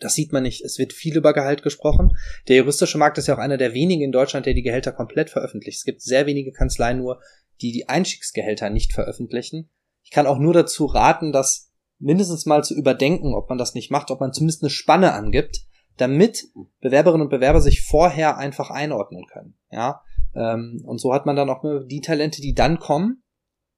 Das 0.00 0.14
sieht 0.14 0.32
man 0.32 0.42
nicht. 0.42 0.64
Es 0.64 0.78
wird 0.78 0.92
viel 0.92 1.16
über 1.16 1.32
Gehalt 1.32 1.62
gesprochen. 1.62 2.16
Der 2.48 2.56
juristische 2.56 2.98
Markt 2.98 3.18
ist 3.18 3.28
ja 3.28 3.34
auch 3.34 3.38
einer 3.38 3.58
der 3.58 3.74
wenigen 3.74 4.02
in 4.02 4.12
Deutschland, 4.12 4.46
der 4.46 4.54
die 4.54 4.62
Gehälter 4.62 4.92
komplett 4.92 5.30
veröffentlicht. 5.30 5.78
Es 5.78 5.84
gibt 5.84 6.02
sehr 6.02 6.26
wenige 6.26 6.52
Kanzleien 6.52 6.98
nur, 6.98 7.20
die 7.60 7.72
die 7.72 7.88
Einstiegsgehälter 7.88 8.70
nicht 8.70 8.92
veröffentlichen. 8.92 9.70
Ich 10.02 10.10
kann 10.10 10.26
auch 10.26 10.38
nur 10.38 10.54
dazu 10.54 10.86
raten, 10.86 11.32
das 11.32 11.70
mindestens 11.98 12.46
mal 12.46 12.64
zu 12.64 12.74
überdenken, 12.74 13.34
ob 13.34 13.48
man 13.48 13.58
das 13.58 13.74
nicht 13.74 13.90
macht, 13.90 14.10
ob 14.10 14.20
man 14.20 14.32
zumindest 14.32 14.62
eine 14.62 14.70
Spanne 14.70 15.12
angibt, 15.12 15.60
damit 15.98 16.46
Bewerberinnen 16.80 17.26
und 17.26 17.30
Bewerber 17.30 17.60
sich 17.60 17.82
vorher 17.82 18.38
einfach 18.38 18.70
einordnen 18.70 19.26
können. 19.26 19.58
Ja, 19.70 20.00
ähm, 20.34 20.82
und 20.86 20.98
so 20.98 21.12
hat 21.12 21.26
man 21.26 21.36
dann 21.36 21.50
auch 21.50 21.62
nur 21.62 21.84
die 21.84 22.00
Talente, 22.00 22.40
die 22.40 22.54
dann 22.54 22.78
kommen, 22.78 23.22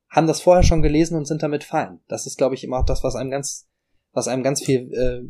haben 0.09 0.27
das 0.27 0.41
vorher 0.41 0.63
schon 0.63 0.83
gelesen 0.83 1.17
und 1.17 1.27
sind 1.27 1.43
damit 1.43 1.65
fein. 1.65 2.01
Das 2.07 2.27
ist, 2.27 2.39
glaube 2.39 2.55
ich, 2.55 2.65
immer 2.65 2.79
auch 2.79 2.85
das, 2.85 3.03
was 3.03 3.17
einem 3.17 3.31
ganz, 3.31 3.69
was 4.13 4.29
einem 4.29 4.43
ganz 4.43 4.63
viel 4.63 4.93
äh, 4.93 5.23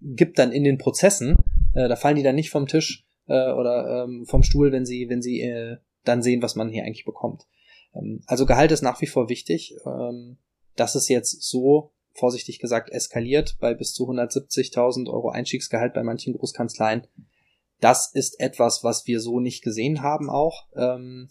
gibt 0.00 0.38
dann 0.38 0.52
in 0.52 0.64
den 0.64 0.78
Prozessen. 0.78 1.36
Äh, 1.74 1.88
da 1.88 1.96
fallen 1.96 2.16
die 2.16 2.22
dann 2.22 2.34
nicht 2.34 2.50
vom 2.50 2.66
Tisch 2.66 3.04
äh, 3.26 3.52
oder 3.52 4.04
ähm, 4.04 4.26
vom 4.26 4.42
Stuhl, 4.42 4.72
wenn 4.72 4.86
sie, 4.86 5.08
wenn 5.08 5.22
sie 5.22 5.40
äh, 5.40 5.76
dann 6.04 6.22
sehen, 6.22 6.42
was 6.42 6.56
man 6.56 6.68
hier 6.68 6.84
eigentlich 6.84 7.04
bekommt. 7.04 7.46
Ähm, 7.94 8.22
also 8.26 8.46
Gehalt 8.46 8.72
ist 8.72 8.82
nach 8.82 9.00
wie 9.00 9.06
vor 9.06 9.28
wichtig. 9.28 9.76
Ähm, 9.86 10.38
dass 10.80 10.94
es 10.94 11.08
jetzt 11.08 11.42
so 11.42 11.92
vorsichtig 12.12 12.58
gesagt 12.58 12.90
eskaliert 12.90 13.56
bei 13.60 13.74
bis 13.74 13.92
zu 13.92 14.08
170.000 14.08 15.10
Euro 15.10 15.28
Einstiegsgehalt 15.28 15.92
bei 15.94 16.02
manchen 16.02 16.32
Großkanzleien. 16.32 17.06
Das 17.80 18.10
ist 18.12 18.40
etwas, 18.40 18.82
was 18.82 19.06
wir 19.06 19.20
so 19.20 19.40
nicht 19.40 19.62
gesehen 19.62 20.02
haben 20.02 20.28
auch. 20.28 20.66
Ähm, 20.74 21.28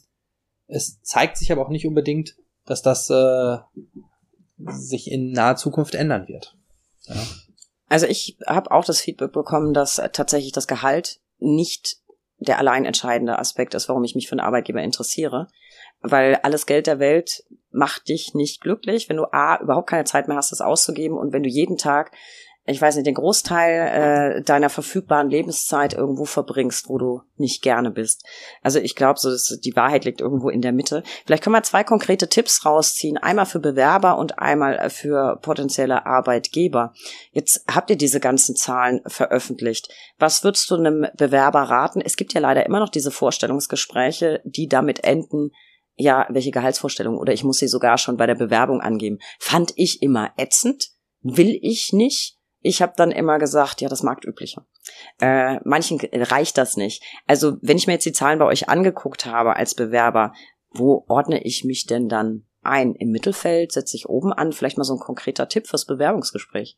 es 0.67 1.01
zeigt 1.01 1.37
sich 1.37 1.51
aber 1.51 1.65
auch 1.65 1.71
nicht 1.71 1.85
unbedingt, 1.85 2.35
dass 2.65 2.81
das 2.81 3.09
äh, 3.09 3.57
sich 4.71 5.11
in 5.11 5.31
naher 5.31 5.55
Zukunft 5.55 5.95
ändern 5.95 6.27
wird. 6.27 6.55
Also 7.87 8.05
ich 8.05 8.37
habe 8.45 8.71
auch 8.71 8.85
das 8.85 9.01
Feedback 9.01 9.31
bekommen, 9.31 9.73
dass 9.73 9.95
tatsächlich 10.13 10.51
das 10.51 10.67
Gehalt 10.67 11.19
nicht 11.39 11.97
der 12.37 12.57
allein 12.57 12.85
entscheidende 12.85 13.37
Aspekt 13.37 13.73
ist, 13.73 13.89
warum 13.89 14.03
ich 14.03 14.15
mich 14.15 14.27
für 14.27 14.33
einen 14.33 14.39
Arbeitgeber 14.39 14.81
interessiere. 14.81 15.47
Weil 16.01 16.35
alles 16.43 16.65
Geld 16.65 16.87
der 16.87 16.99
Welt 16.99 17.43
macht 17.71 18.07
dich 18.07 18.33
nicht 18.33 18.61
glücklich, 18.61 19.09
wenn 19.09 19.17
du 19.17 19.25
A, 19.33 19.59
überhaupt 19.61 19.89
keine 19.89 20.05
Zeit 20.05 20.27
mehr 20.27 20.37
hast, 20.37 20.51
das 20.51 20.61
auszugeben 20.61 21.17
und 21.17 21.33
wenn 21.33 21.43
du 21.43 21.49
jeden 21.49 21.77
Tag 21.77 22.11
ich 22.69 22.81
weiß 22.81 22.95
nicht, 22.95 23.07
den 23.07 23.15
Großteil 23.15 24.37
äh, 24.37 24.41
deiner 24.43 24.69
verfügbaren 24.69 25.29
Lebenszeit 25.29 25.93
irgendwo 25.93 26.25
verbringst, 26.25 26.87
wo 26.87 26.97
du 26.97 27.21
nicht 27.35 27.61
gerne 27.61 27.91
bist. 27.91 28.25
Also 28.61 28.79
ich 28.79 28.95
glaube, 28.95 29.19
so 29.19 29.29
dass 29.29 29.59
die 29.63 29.75
Wahrheit 29.75 30.05
liegt 30.05 30.21
irgendwo 30.21 30.49
in 30.49 30.61
der 30.61 30.71
Mitte. 30.71 31.03
Vielleicht 31.25 31.43
können 31.43 31.55
wir 31.55 31.63
zwei 31.63 31.83
konkrete 31.83 32.29
Tipps 32.29 32.65
rausziehen, 32.65 33.17
einmal 33.17 33.45
für 33.45 33.59
Bewerber 33.59 34.17
und 34.17 34.39
einmal 34.39 34.89
für 34.89 35.37
potenzielle 35.41 36.05
Arbeitgeber. 36.05 36.93
Jetzt 37.31 37.65
habt 37.73 37.89
ihr 37.89 37.97
diese 37.97 38.19
ganzen 38.19 38.55
Zahlen 38.55 39.01
veröffentlicht. 39.07 39.89
Was 40.17 40.43
würdest 40.43 40.69
du 40.69 40.75
einem 40.75 41.07
Bewerber 41.17 41.61
raten? 41.61 42.01
Es 42.01 42.17
gibt 42.17 42.33
ja 42.33 42.41
leider 42.41 42.65
immer 42.65 42.79
noch 42.79 42.89
diese 42.89 43.11
Vorstellungsgespräche, 43.11 44.41
die 44.45 44.67
damit 44.67 45.03
enden, 45.03 45.51
ja, 45.95 46.25
welche 46.29 46.51
Gehaltsvorstellung 46.51 47.17
oder 47.17 47.33
ich 47.33 47.43
muss 47.43 47.57
sie 47.57 47.67
sogar 47.67 47.97
schon 47.97 48.15
bei 48.15 48.25
der 48.25 48.35
Bewerbung 48.35 48.79
angeben. 48.79 49.19
Fand 49.37 49.73
ich 49.75 50.01
immer 50.01 50.31
ätzend, 50.37 50.91
will 51.21 51.59
ich 51.61 51.91
nicht 51.91 52.38
ich 52.61 52.81
habe 52.81 52.93
dann 52.95 53.11
immer 53.11 53.39
gesagt, 53.39 53.81
ja, 53.81 53.89
das 53.89 54.03
marktübliche. 54.03 54.65
Äh, 55.19 55.59
manchen 55.63 55.99
reicht 55.99 56.57
das 56.57 56.77
nicht. 56.77 57.03
Also 57.25 57.57
wenn 57.61 57.77
ich 57.77 57.87
mir 57.87 57.93
jetzt 57.93 58.05
die 58.05 58.11
Zahlen 58.11 58.39
bei 58.39 58.45
euch 58.45 58.69
angeguckt 58.69 59.25
habe 59.25 59.55
als 59.55 59.75
Bewerber, 59.75 60.33
wo 60.71 61.05
ordne 61.07 61.43
ich 61.43 61.63
mich 61.63 61.85
denn 61.85 62.09
dann 62.09 62.45
ein? 62.61 62.95
Im 62.95 63.11
Mittelfeld 63.11 63.71
setze 63.71 63.95
ich 63.95 64.09
oben 64.09 64.33
an? 64.33 64.51
Vielleicht 64.51 64.77
mal 64.77 64.83
so 64.83 64.93
ein 64.93 64.99
konkreter 64.99 65.47
Tipp 65.47 65.67
fürs 65.67 65.85
Bewerbungsgespräch. 65.85 66.77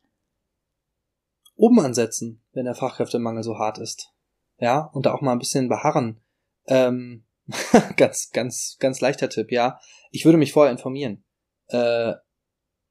Oben 1.56 1.80
ansetzen, 1.80 2.42
wenn 2.52 2.64
der 2.64 2.74
Fachkräftemangel 2.74 3.42
so 3.42 3.58
hart 3.58 3.78
ist. 3.78 4.12
Ja, 4.58 4.90
und 4.92 5.06
da 5.06 5.12
auch 5.12 5.20
mal 5.20 5.32
ein 5.32 5.38
bisschen 5.38 5.68
beharren. 5.68 6.20
Ähm, 6.66 7.24
ganz, 7.96 8.30
ganz, 8.30 8.76
ganz 8.78 9.00
leichter 9.00 9.28
Tipp, 9.28 9.50
ja. 9.50 9.80
Ich 10.10 10.24
würde 10.24 10.38
mich 10.38 10.52
vorher 10.52 10.72
informieren. 10.72 11.24
Äh, 11.68 12.14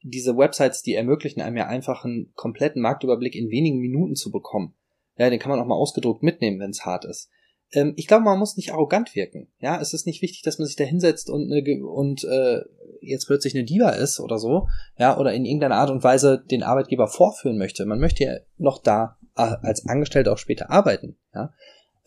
diese 0.04 0.38
Websites, 0.38 0.82
die 0.82 0.96
ermöglichen 0.96 1.42
einem 1.42 1.58
ja 1.58 1.68
einfach 1.68 2.04
einen 2.06 2.32
kompletten 2.36 2.82
Marktüberblick 2.82 3.36
in 3.36 3.50
wenigen 3.50 3.80
Minuten 3.80 4.16
zu 4.16 4.32
bekommen. 4.32 4.74
Ja, 5.18 5.30
den 5.30 5.40
kann 5.40 5.52
man 5.52 5.60
auch 5.60 5.66
mal 5.66 5.76
ausgedruckt 5.76 6.24
mitnehmen, 6.24 6.60
wenn 6.60 6.72
es 6.72 6.86
hart 6.86 7.06
ist. 7.06 7.30
Ähm, 7.74 7.94
ich 7.96 8.08
glaube, 8.08 8.24
man 8.24 8.40
muss 8.40 8.58
nicht 8.58 8.74
arrogant 8.74 9.16
wirken. 9.16 9.48
Ja, 9.60 9.80
es 9.80 9.94
ist 9.94 10.06
nicht 10.06 10.22
wichtig, 10.22 10.42
dass 10.44 10.58
man 10.58 10.68
sich 10.68 10.76
da 10.76 10.84
hinsetzt 10.84 11.30
und, 11.30 11.52
eine, 11.52 11.86
und 11.86 12.24
äh, 12.24 12.62
jetzt 13.02 13.28
plötzlich 13.28 13.56
eine 13.56 13.64
Diva 13.64 13.90
ist 13.90 14.20
oder 14.20 14.38
so, 14.38 14.68
ja, 14.98 15.18
oder 15.18 15.34
in 15.34 15.46
irgendeiner 15.46 15.76
Art 15.76 15.90
und 15.90 16.04
Weise 16.04 16.44
den 16.50 16.64
Arbeitgeber 16.64 17.08
vorführen 17.08 17.58
möchte. 17.58 17.86
Man 17.86 18.00
möchte 18.00 18.24
ja 18.24 18.34
noch 18.58 18.82
da 18.82 19.18
äh, 19.36 19.42
als 19.62 19.88
Angestellter 19.88 20.34
auch 20.34 20.38
später 20.38 20.70
arbeiten. 20.70 21.18
Ja, 21.34 21.54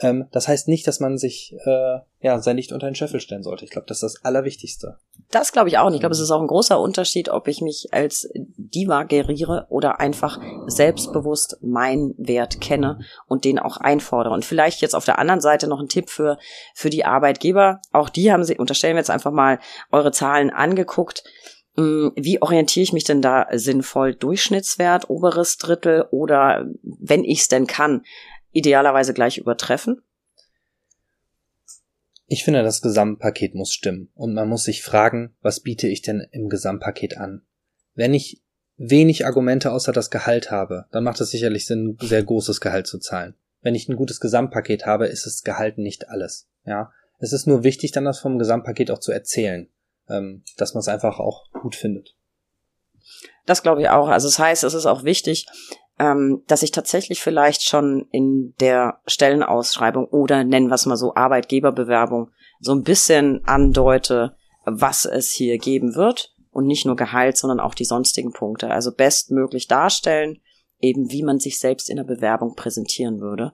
ähm, 0.01 0.27
das 0.33 0.49
heißt 0.49 0.67
nicht, 0.67 0.87
dass 0.87 0.99
man 0.99 1.19
sich 1.19 1.55
äh, 1.65 1.99
ja 2.21 2.41
sein 2.41 2.57
Licht 2.57 2.73
unter 2.73 2.87
den 2.87 2.97
Scheffel 2.97 3.21
stellen 3.21 3.45
sollte. 3.45 3.65
Ich 3.65 3.71
glaube, 3.71 3.87
das 3.87 4.03
ist 4.03 4.17
das 4.17 4.25
Allerwichtigste. 4.25 4.99
Das 5.31 5.53
glaube 5.53 5.69
ich 5.69 5.79
auch 5.79 5.87
nicht. 5.87 5.97
Ich 5.97 6.01
glaube, 6.01 6.15
es 6.15 6.21
ist 6.21 6.31
auch 6.31 6.41
ein 6.41 6.49
großer 6.49 6.81
Unterschied, 6.81 7.29
ob 7.29 7.47
ich 7.47 7.61
mich 7.61 7.89
als 7.93 8.29
Diva 8.35 9.05
geriere 9.05 9.67
oder 9.69 10.01
einfach 10.01 10.41
selbstbewusst 10.67 11.59
meinen 11.63 12.15
Wert 12.19 12.61
kenne 12.61 12.99
und 13.27 13.45
den 13.45 13.59
auch 13.59 13.77
einfordere. 13.77 14.35
Und 14.35 14.45
vielleicht 14.45 14.81
jetzt 14.81 14.95
auf 14.95 15.05
der 15.05 15.19
anderen 15.19 15.41
Seite 15.41 15.69
noch 15.69 15.81
ein 15.81 15.89
Tipp 15.89 16.11
für, 16.11 16.39
für 16.75 16.91
die 16.91 17.05
Arbeitgeber. 17.05 17.81
Auch 17.93 18.09
die 18.09 18.33
haben 18.33 18.45
sie, 18.45 18.59
unterstellen 18.59 18.97
wir 18.97 19.01
jetzt 19.01 19.11
einfach 19.11 19.33
mal 19.33 19.61
eure 19.93 20.11
Zahlen 20.11 20.51
angeguckt. 20.51 21.23
Hm, 21.77 22.13
wie 22.17 22.41
orientiere 22.41 22.83
ich 22.83 22.93
mich 22.93 23.05
denn 23.05 23.23
da 23.23 23.47
sinnvoll? 23.53 24.15
Durchschnittswert, 24.15 25.11
oberes 25.11 25.57
Drittel 25.59 26.07
oder 26.11 26.67
wenn 26.83 27.25
ich 27.25 27.41
es 27.41 27.49
denn 27.49 27.67
kann, 27.67 28.03
idealerweise 28.55 29.13
gleich 29.13 29.37
übertreffen? 29.39 30.03
Ich 32.27 32.43
finde, 32.43 32.63
das 32.63 32.81
Gesamtpaket 32.81 33.55
muss 33.55 33.73
stimmen 33.73 34.11
und 34.15 34.33
man 34.33 34.49
muss 34.49 34.65
sich 34.65 34.83
fragen, 34.83 35.37
was 35.43 35.61
biete 35.61 35.89
ich 35.89 36.01
denn 36.01 36.27
im 36.31 36.49
Gesamtpaket 36.49 37.19
an? 37.19 37.43
Wenn 37.95 38.15
ich 38.15 38.41
wenig 38.77 39.27
Argumente 39.27 39.71
außer 39.71 39.93
das 39.93 40.11
Gehalt 40.11 40.51
habe, 40.51 40.87
dann 40.91 41.05
macht 41.05 41.21
es 41.21 41.31
sicherlich 41.31 41.67
Sinn, 41.67 41.99
ein 42.01 42.07
sehr 42.07 42.25
großes 42.25 42.61
Gehalt 42.61 42.87
zu 42.87 42.99
zahlen. 42.99 43.35
Wenn 43.61 43.75
ich 43.75 43.89
ein 43.89 43.97
gutes 43.97 44.21
Gesamtpaket 44.21 44.87
habe, 44.87 45.07
ist 45.07 45.27
das 45.27 45.43
Gehalt 45.43 45.79
nicht 45.79 46.09
alles. 46.09 46.49
Ja, 46.65 46.91
es 47.19 47.33
ist 47.33 47.47
nur 47.47 47.63
wichtig, 47.63 47.93
dann 47.93 48.05
das 48.05 48.21
vom 48.21 48.39
Gesamtpaket 48.39 48.91
auch 48.91 48.99
zu 48.99 49.13
erzählen, 49.13 49.69
ähm, 50.09 50.43
dass 50.57 50.75
man 50.75 50.81
es 50.81 50.89
einfach 50.89 51.19
auch 51.21 51.45
gut 51.53 51.77
findet. 51.77 52.17
Das 53.47 53.63
glaube 53.63 53.83
ich 53.83 53.91
auch. 53.91 54.09
Also 54.09 54.29
das 54.29 54.39
heißt, 54.39 54.65
es 54.65 54.75
ist 54.75 54.87
auch 54.87 55.05
wichtig, 55.05 55.47
ähm, 55.99 56.43
dass 56.47 56.63
ich 56.63 56.73
tatsächlich 56.73 57.21
vielleicht 57.21 57.63
schon 57.63 58.07
in 58.11 58.55
der 58.61 59.01
Stellenausschreibung 59.07 60.07
oder 60.07 60.45
nennen 60.45 60.69
wir 60.69 60.75
es 60.75 60.87
mal 60.87 60.97
so 60.97 61.15
Arbeitgeberbewerbung 61.15 62.31
so 62.61 62.73
ein 62.73 62.83
bisschen 62.83 63.45
andeute, 63.45 64.37
was 64.65 65.05
es 65.05 65.31
hier 65.31 65.59
geben 65.59 65.95
wird 65.95 66.35
und 66.51 66.67
nicht 66.67 66.87
nur 66.87 66.97
Gehalt, 66.97 67.37
sondern 67.37 67.61
auch 67.61 67.75
die 67.75 67.85
sonstigen 67.85 68.33
Punkte. 68.33 68.71
Also 68.71 68.93
bestmöglich 68.93 69.69
darstellen, 69.69 70.41
eben 70.81 71.11
wie 71.11 71.23
man 71.23 71.39
sich 71.39 71.59
selbst 71.59 71.89
in 71.91 71.97
der 71.97 72.05
Bewerbung 72.05 72.55
präsentieren 72.55 73.21
würde. 73.21 73.53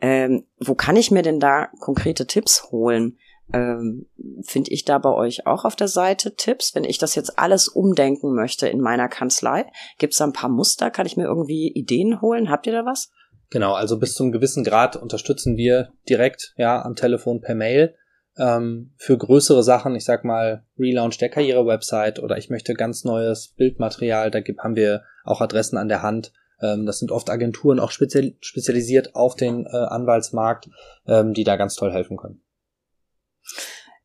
Ähm, 0.00 0.46
wo 0.58 0.74
kann 0.74 0.96
ich 0.96 1.10
mir 1.10 1.22
denn 1.22 1.40
da 1.40 1.68
konkrete 1.80 2.26
Tipps 2.26 2.70
holen? 2.70 3.18
Ähm, 3.52 4.06
Finde 4.42 4.70
ich 4.70 4.84
da 4.84 4.98
bei 4.98 5.10
euch 5.10 5.46
auch 5.46 5.64
auf 5.64 5.76
der 5.76 5.88
Seite 5.88 6.34
Tipps? 6.34 6.74
Wenn 6.74 6.84
ich 6.84 6.98
das 6.98 7.14
jetzt 7.14 7.38
alles 7.38 7.68
umdenken 7.68 8.34
möchte 8.34 8.68
in 8.68 8.80
meiner 8.80 9.08
Kanzlei, 9.08 9.66
gibt 9.98 10.14
es 10.14 10.18
da 10.18 10.24
ein 10.24 10.32
paar 10.32 10.50
Muster? 10.50 10.90
Kann 10.90 11.06
ich 11.06 11.16
mir 11.16 11.24
irgendwie 11.24 11.68
Ideen 11.68 12.20
holen? 12.20 12.50
Habt 12.50 12.66
ihr 12.66 12.72
da 12.72 12.84
was? 12.84 13.10
Genau, 13.50 13.74
also 13.74 13.98
bis 13.98 14.14
zum 14.14 14.32
gewissen 14.32 14.64
Grad 14.64 14.96
unterstützen 14.96 15.58
wir 15.58 15.92
direkt, 16.08 16.54
ja, 16.56 16.82
am 16.82 16.96
Telefon 16.96 17.42
per 17.42 17.54
Mail. 17.54 17.94
Ähm, 18.38 18.94
für 18.96 19.18
größere 19.18 19.62
Sachen, 19.62 19.94
ich 19.94 20.06
sag 20.06 20.24
mal, 20.24 20.64
Relaunch 20.78 21.18
der 21.18 21.28
Karriere-Website 21.28 22.18
oder 22.18 22.38
ich 22.38 22.48
möchte 22.48 22.72
ganz 22.72 23.04
neues 23.04 23.48
Bildmaterial, 23.58 24.30
da 24.30 24.40
haben 24.58 24.76
wir 24.76 25.02
auch 25.24 25.42
Adressen 25.42 25.76
an 25.76 25.88
der 25.88 26.02
Hand. 26.02 26.32
Ähm, 26.62 26.86
das 26.86 26.98
sind 26.98 27.12
oft 27.12 27.28
Agenturen 27.28 27.78
auch 27.78 27.90
spezial, 27.90 28.32
spezialisiert 28.40 29.14
auf 29.14 29.36
den 29.36 29.66
äh, 29.66 29.76
Anwaltsmarkt, 29.76 30.70
ähm, 31.06 31.34
die 31.34 31.44
da 31.44 31.56
ganz 31.56 31.74
toll 31.74 31.92
helfen 31.92 32.16
können. 32.16 32.42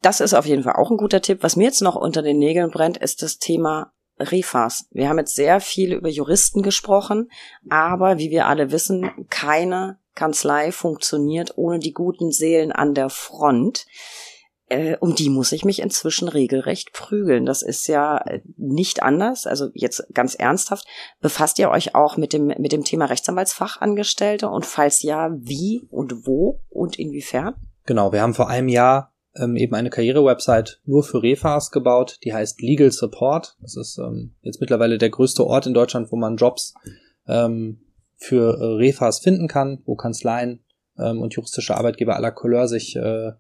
Das 0.02 0.20
ist 0.20 0.34
auf 0.34 0.46
jeden 0.46 0.64
Fall 0.64 0.76
auch 0.76 0.92
ein 0.92 0.98
guter 0.98 1.22
Tipp. 1.22 1.40
Was 1.42 1.56
mir 1.56 1.66
jetzt 1.66 1.82
noch 1.82 1.96
unter 1.96 2.22
den 2.22 2.38
Nägeln 2.38 2.70
brennt, 2.70 2.98
ist 2.98 3.24
das 3.24 3.40
Thema 3.40 3.94
Refas. 4.20 4.88
Wir 4.92 5.10
haben 5.10 5.20
jetzt 5.20 5.36
sehr 5.36 5.60
viel 5.60 5.94
über 5.94 6.10
Juristen 6.10 6.62
gesprochen, 6.62 7.30
aber 7.70 8.18
wie 8.18 8.32
wir 8.32 8.48
alle 8.48 8.72
wissen, 8.72 9.12
keine 9.30 10.00
Kanzlei 10.16 10.72
funktioniert 10.72 11.58
ohne 11.58 11.80
die 11.80 11.94
guten 11.94 12.32
Seelen 12.32 12.72
an 12.72 12.94
der 12.94 13.10
Front. 13.10 13.86
Äh, 14.70 14.98
um 15.00 15.16
die 15.16 15.30
muss 15.30 15.54
ich 15.54 15.64
mich 15.64 15.82
inzwischen 15.82 16.28
regelrecht 16.28 16.92
prügeln. 16.92 17.46
Das 17.46 17.62
ist 17.62 17.88
ja 17.88 18.18
äh, 18.18 18.42
nicht 18.58 19.02
anders. 19.02 19.48
Also 19.48 19.70
jetzt 19.74 20.04
ganz 20.14 20.36
ernsthaft, 20.36 20.86
befasst 21.22 21.58
ihr 21.58 21.70
euch 21.70 21.96
auch 21.96 22.18
mit 22.18 22.34
dem, 22.34 22.48
mit 22.48 22.74
dem 22.74 22.84
Thema 22.84 23.06
Rechtsanwaltsfachangestellte 23.06 24.50
und 24.50 24.66
falls 24.66 25.04
ja, 25.04 25.30
wie 25.38 25.88
und 25.90 26.28
wo 26.28 26.60
und 26.70 27.00
inwiefern? 27.00 27.56
Genau, 27.86 28.12
wir 28.12 28.22
haben 28.22 28.34
vor 28.34 28.50
einem 28.50 28.68
Jahr 28.68 29.14
ähm, 29.40 29.56
eben 29.56 29.76
eine 29.76 29.90
Karriere-Website 29.90 30.82
nur 30.86 31.04
für 31.04 31.22
Refas 31.22 31.72
gebaut, 31.72 32.20
die 32.24 32.34
heißt 32.34 32.62
Legal 32.62 32.92
Support. 32.92 33.58
Das 33.62 33.76
ist 33.76 33.98
ähm, 33.98 34.36
jetzt 34.42 34.62
mittlerweile 34.62 34.98
der 34.98 35.10
größte 35.10 35.46
Ort 35.46 35.68
in 35.68 35.74
Deutschland, 35.74 36.12
wo 36.12 36.16
man 36.16 36.38
Jobs 36.38 36.74
ähm, 37.28 37.82
für 38.16 38.60
äh, 38.60 38.66
Refas 38.76 39.20
finden 39.20 39.48
kann, 39.48 39.82
wo 39.86 39.96
Kanzleien 39.96 40.64
ähm, 40.98 41.22
und 41.22 41.34
juristische 41.34 41.76
Arbeitgeber 41.76 42.16
aller 42.16 42.32
Couleur 42.32 42.68
sich 42.68 42.96
äh, 42.96 43.32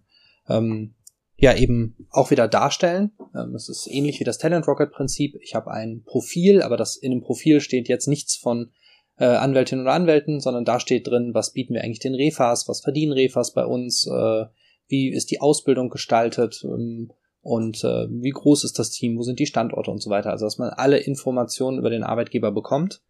ähm, 0.47 0.95
ja 1.37 1.55
eben 1.55 2.07
auch 2.09 2.31
wieder 2.31 2.47
darstellen. 2.47 3.11
Ähm, 3.35 3.55
es 3.55 3.69
ist 3.69 3.87
ähnlich 3.89 4.19
wie 4.19 4.23
das 4.23 4.37
Talent 4.37 4.67
Rocket 4.67 4.91
Prinzip. 4.91 5.35
Ich 5.41 5.55
habe 5.55 5.71
ein 5.71 6.03
Profil, 6.05 6.61
aber 6.61 6.77
das 6.77 6.95
in 6.95 7.11
dem 7.11 7.21
Profil 7.21 7.61
steht 7.61 7.87
jetzt 7.87 8.07
nichts 8.07 8.35
von 8.35 8.71
äh, 9.17 9.25
Anwältinnen 9.25 9.85
oder 9.85 9.93
Anwälten, 9.93 10.39
sondern 10.39 10.65
da 10.65 10.79
steht 10.79 11.07
drin, 11.07 11.33
was 11.33 11.53
bieten 11.53 11.73
wir 11.73 11.83
eigentlich 11.83 11.99
den 11.99 12.15
Refas, 12.15 12.67
was 12.67 12.81
verdienen 12.81 13.13
Refas 13.13 13.53
bei 13.53 13.65
uns, 13.65 14.07
äh, 14.07 14.45
wie 14.87 15.11
ist 15.11 15.31
die 15.31 15.41
Ausbildung 15.41 15.89
gestaltet 15.89 16.63
ähm, 16.63 17.11
und 17.41 17.83
äh, 17.83 18.07
wie 18.09 18.31
groß 18.31 18.63
ist 18.63 18.79
das 18.79 18.91
Team, 18.91 19.17
wo 19.17 19.23
sind 19.23 19.39
die 19.39 19.45
Standorte 19.45 19.91
und 19.91 20.01
so 20.01 20.09
weiter. 20.09 20.31
Also 20.31 20.45
dass 20.45 20.57
man 20.57 20.69
alle 20.69 20.97
Informationen 20.97 21.77
über 21.77 21.89
den 21.89 22.03
Arbeitgeber 22.03 22.51
bekommt. 22.51 23.01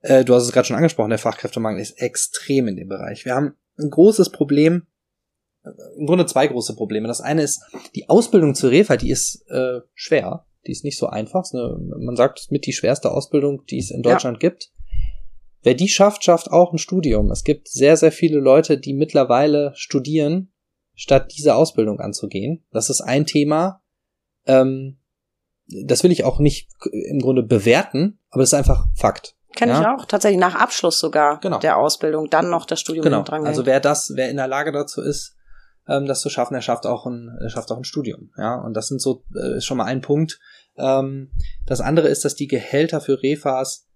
Äh, 0.00 0.24
du 0.24 0.34
hast 0.34 0.44
es 0.44 0.52
gerade 0.52 0.66
schon 0.66 0.76
angesprochen, 0.76 1.10
der 1.10 1.18
Fachkräftemangel 1.18 1.80
ist 1.80 2.00
extrem 2.00 2.68
in 2.68 2.76
dem 2.76 2.88
Bereich. 2.88 3.24
Wir 3.24 3.34
haben 3.34 3.54
ein 3.78 3.90
großes 3.90 4.30
Problem, 4.30 4.86
äh, 5.64 5.70
im 5.98 6.06
Grunde 6.06 6.26
zwei 6.26 6.46
große 6.46 6.74
Probleme. 6.74 7.08
Das 7.08 7.20
eine 7.20 7.42
ist, 7.42 7.62
die 7.94 8.08
Ausbildung 8.08 8.54
zur 8.54 8.70
Refa, 8.70 8.96
die 8.96 9.10
ist 9.10 9.44
äh, 9.48 9.80
schwer, 9.94 10.46
die 10.66 10.72
ist 10.72 10.84
nicht 10.84 10.98
so 10.98 11.06
einfach. 11.06 11.44
Eine, 11.52 11.76
man 11.98 12.16
sagt, 12.16 12.38
es 12.38 12.44
ist 12.46 12.52
mit 12.52 12.66
die 12.66 12.72
schwerste 12.72 13.10
Ausbildung, 13.10 13.64
die 13.66 13.78
es 13.78 13.90
in 13.90 14.02
Deutschland 14.02 14.42
ja. 14.42 14.48
gibt. 14.50 14.72
Wer 15.62 15.74
die 15.74 15.88
schafft, 15.88 16.24
schafft 16.24 16.50
auch 16.50 16.72
ein 16.72 16.78
Studium. 16.78 17.30
Es 17.30 17.44
gibt 17.44 17.68
sehr, 17.68 17.96
sehr 17.96 18.12
viele 18.12 18.40
Leute, 18.40 18.78
die 18.78 18.94
mittlerweile 18.94 19.72
studieren, 19.76 20.51
statt 21.02 21.32
diese 21.36 21.56
Ausbildung 21.56 21.98
anzugehen. 21.98 22.64
Das 22.70 22.88
ist 22.88 23.00
ein 23.00 23.26
Thema. 23.26 23.82
Ähm, 24.46 24.98
das 25.66 26.04
will 26.04 26.12
ich 26.12 26.22
auch 26.22 26.38
nicht 26.38 26.68
im 26.92 27.18
Grunde 27.18 27.42
bewerten, 27.42 28.20
aber 28.30 28.44
es 28.44 28.50
ist 28.50 28.54
einfach 28.54 28.86
Fakt. 28.94 29.34
Kenne 29.56 29.72
ja? 29.72 29.80
ich 29.80 29.86
auch. 29.88 30.06
Tatsächlich 30.06 30.38
nach 30.38 30.54
Abschluss 30.54 31.00
sogar 31.00 31.40
genau. 31.40 31.58
der 31.58 31.76
Ausbildung, 31.76 32.30
dann 32.30 32.50
noch 32.50 32.66
das 32.66 32.78
Studium 32.78 33.02
genau. 33.02 33.22
dran. 33.22 33.44
Also 33.44 33.66
wer 33.66 33.80
das, 33.80 34.12
wer 34.14 34.30
in 34.30 34.36
der 34.36 34.46
Lage 34.46 34.70
dazu 34.70 35.02
ist, 35.02 35.34
ähm, 35.88 36.06
das 36.06 36.20
zu 36.20 36.30
schaffen, 36.30 36.54
er 36.54 36.62
schafft 36.62 36.86
auch 36.86 37.04
ein, 37.04 37.36
er 37.40 37.50
schafft 37.50 37.72
auch 37.72 37.78
ein 37.78 37.84
Studium. 37.84 38.30
Ja, 38.38 38.54
und 38.60 38.74
das 38.74 38.86
sind 38.86 39.00
so 39.00 39.24
äh, 39.34 39.56
ist 39.56 39.64
schon 39.64 39.78
mal 39.78 39.86
ein 39.86 40.02
Punkt. 40.02 40.38
Ähm, 40.76 41.32
das 41.66 41.80
andere 41.80 42.06
ist, 42.06 42.24
dass 42.24 42.36
die 42.36 42.46
Gehälter 42.46 43.00
für 43.00 43.20
Refas 43.24 43.88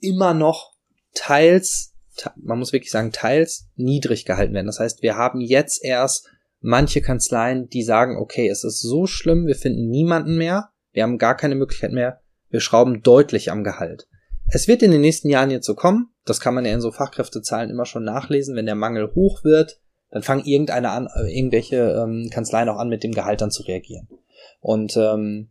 immer 0.00 0.34
noch 0.34 0.72
teils 1.14 1.95
man 2.36 2.58
muss 2.58 2.72
wirklich 2.72 2.90
sagen, 2.90 3.12
teils 3.12 3.68
niedrig 3.76 4.24
gehalten 4.24 4.54
werden. 4.54 4.66
Das 4.66 4.80
heißt, 4.80 5.02
wir 5.02 5.16
haben 5.16 5.40
jetzt 5.40 5.84
erst 5.84 6.28
manche 6.60 7.00
Kanzleien, 7.00 7.68
die 7.68 7.82
sagen, 7.82 8.16
okay, 8.16 8.48
es 8.48 8.64
ist 8.64 8.80
so 8.80 9.06
schlimm, 9.06 9.46
wir 9.46 9.54
finden 9.54 9.88
niemanden 9.88 10.36
mehr, 10.36 10.70
wir 10.92 11.02
haben 11.02 11.18
gar 11.18 11.36
keine 11.36 11.54
Möglichkeit 11.54 11.92
mehr, 11.92 12.20
wir 12.48 12.60
schrauben 12.60 13.02
deutlich 13.02 13.50
am 13.50 13.64
Gehalt. 13.64 14.08
Es 14.48 14.68
wird 14.68 14.82
in 14.82 14.92
den 14.92 15.00
nächsten 15.00 15.28
Jahren 15.28 15.50
jetzt 15.50 15.66
so 15.66 15.74
kommen, 15.74 16.10
das 16.24 16.40
kann 16.40 16.54
man 16.54 16.64
ja 16.64 16.72
in 16.72 16.80
so 16.80 16.92
Fachkräftezahlen 16.92 17.70
immer 17.70 17.84
schon 17.84 18.04
nachlesen, 18.04 18.56
wenn 18.56 18.66
der 18.66 18.74
Mangel 18.74 19.14
hoch 19.14 19.44
wird, 19.44 19.80
dann 20.10 20.22
fangen 20.22 20.44
irgendeine 20.44 20.90
an, 20.90 21.08
äh, 21.14 21.36
irgendwelche 21.36 21.76
ähm, 21.76 22.30
Kanzleien 22.30 22.68
auch 22.68 22.78
an, 22.78 22.88
mit 22.88 23.02
dem 23.02 23.12
Gehalt 23.12 23.40
dann 23.40 23.50
zu 23.50 23.62
reagieren. 23.64 24.08
Und 24.60 24.96
ähm, 24.96 25.50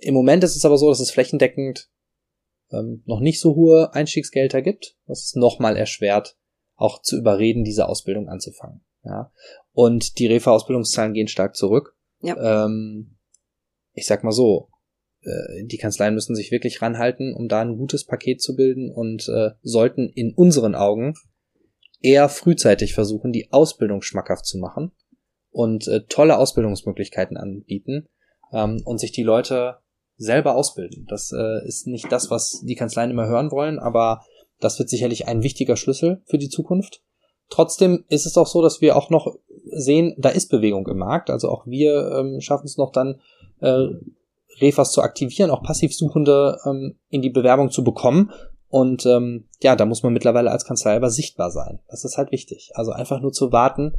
im 0.00 0.14
Moment 0.14 0.44
ist 0.44 0.56
es 0.56 0.64
aber 0.64 0.78
so, 0.78 0.88
dass 0.88 1.00
es 1.00 1.10
flächendeckend 1.10 1.88
ähm, 2.72 3.02
noch 3.06 3.20
nicht 3.20 3.40
so 3.40 3.54
hohe 3.54 3.94
Einstiegsgelder 3.94 4.62
gibt, 4.62 4.96
was 5.06 5.24
es 5.24 5.34
nochmal 5.34 5.76
erschwert, 5.76 6.36
auch 6.74 7.02
zu 7.02 7.16
überreden, 7.16 7.64
diese 7.64 7.88
Ausbildung 7.88 8.28
anzufangen. 8.28 8.84
Ja. 9.04 9.30
Und 9.72 10.18
die 10.18 10.26
Refa-Ausbildungszahlen 10.26 11.14
gehen 11.14 11.28
stark 11.28 11.56
zurück. 11.56 11.96
Ja. 12.20 12.64
Ähm, 12.64 13.16
ich 13.92 14.06
sag 14.06 14.24
mal 14.24 14.32
so, 14.32 14.70
äh, 15.22 15.64
die 15.64 15.78
Kanzleien 15.78 16.14
müssen 16.14 16.34
sich 16.34 16.50
wirklich 16.50 16.82
ranhalten, 16.82 17.34
um 17.34 17.48
da 17.48 17.60
ein 17.60 17.76
gutes 17.76 18.04
Paket 18.04 18.42
zu 18.42 18.56
bilden 18.56 18.90
und 18.90 19.28
äh, 19.28 19.50
sollten 19.62 20.08
in 20.08 20.34
unseren 20.34 20.74
Augen 20.74 21.14
eher 22.00 22.28
frühzeitig 22.28 22.94
versuchen, 22.94 23.32
die 23.32 23.52
Ausbildung 23.52 24.02
schmackhaft 24.02 24.46
zu 24.46 24.58
machen 24.58 24.92
und 25.50 25.88
äh, 25.88 26.02
tolle 26.08 26.38
Ausbildungsmöglichkeiten 26.38 27.36
anbieten 27.36 28.08
ähm, 28.52 28.82
und 28.84 28.98
sich 28.98 29.12
die 29.12 29.22
Leute 29.22 29.78
selber 30.16 30.54
ausbilden. 30.54 31.06
Das 31.08 31.32
äh, 31.32 31.66
ist 31.66 31.86
nicht 31.86 32.10
das, 32.10 32.30
was 32.30 32.62
die 32.62 32.74
Kanzleien 32.74 33.10
immer 33.10 33.26
hören 33.26 33.50
wollen, 33.50 33.78
aber 33.78 34.22
das 34.60 34.78
wird 34.78 34.88
sicherlich 34.88 35.28
ein 35.28 35.42
wichtiger 35.42 35.76
Schlüssel 35.76 36.22
für 36.24 36.38
die 36.38 36.48
Zukunft. 36.48 37.02
Trotzdem 37.48 38.04
ist 38.08 38.26
es 38.26 38.36
auch 38.36 38.46
so, 38.46 38.62
dass 38.62 38.80
wir 38.80 38.96
auch 38.96 39.10
noch 39.10 39.36
sehen, 39.70 40.14
da 40.18 40.30
ist 40.30 40.48
Bewegung 40.48 40.86
im 40.88 40.98
Markt. 40.98 41.30
Also 41.30 41.50
auch 41.50 41.66
wir 41.66 42.10
ähm, 42.12 42.40
schaffen 42.40 42.66
es 42.66 42.76
noch 42.76 42.90
dann, 42.90 43.20
äh, 43.60 43.86
Refas 44.60 44.92
zu 44.92 45.02
aktivieren, 45.02 45.50
auch 45.50 45.62
Passivsuchende 45.62 46.58
ähm, 46.64 46.96
in 47.10 47.22
die 47.22 47.30
Bewerbung 47.30 47.70
zu 47.70 47.84
bekommen. 47.84 48.32
Und 48.68 49.06
ähm, 49.06 49.44
ja, 49.62 49.76
da 49.76 49.86
muss 49.86 50.02
man 50.02 50.12
mittlerweile 50.12 50.50
als 50.50 50.64
Kanzlei 50.64 50.96
aber 50.96 51.10
sichtbar 51.10 51.50
sein. 51.50 51.78
Das 51.88 52.04
ist 52.04 52.16
halt 52.16 52.32
wichtig. 52.32 52.72
Also 52.74 52.92
einfach 52.92 53.20
nur 53.20 53.32
zu 53.32 53.52
warten 53.52 53.94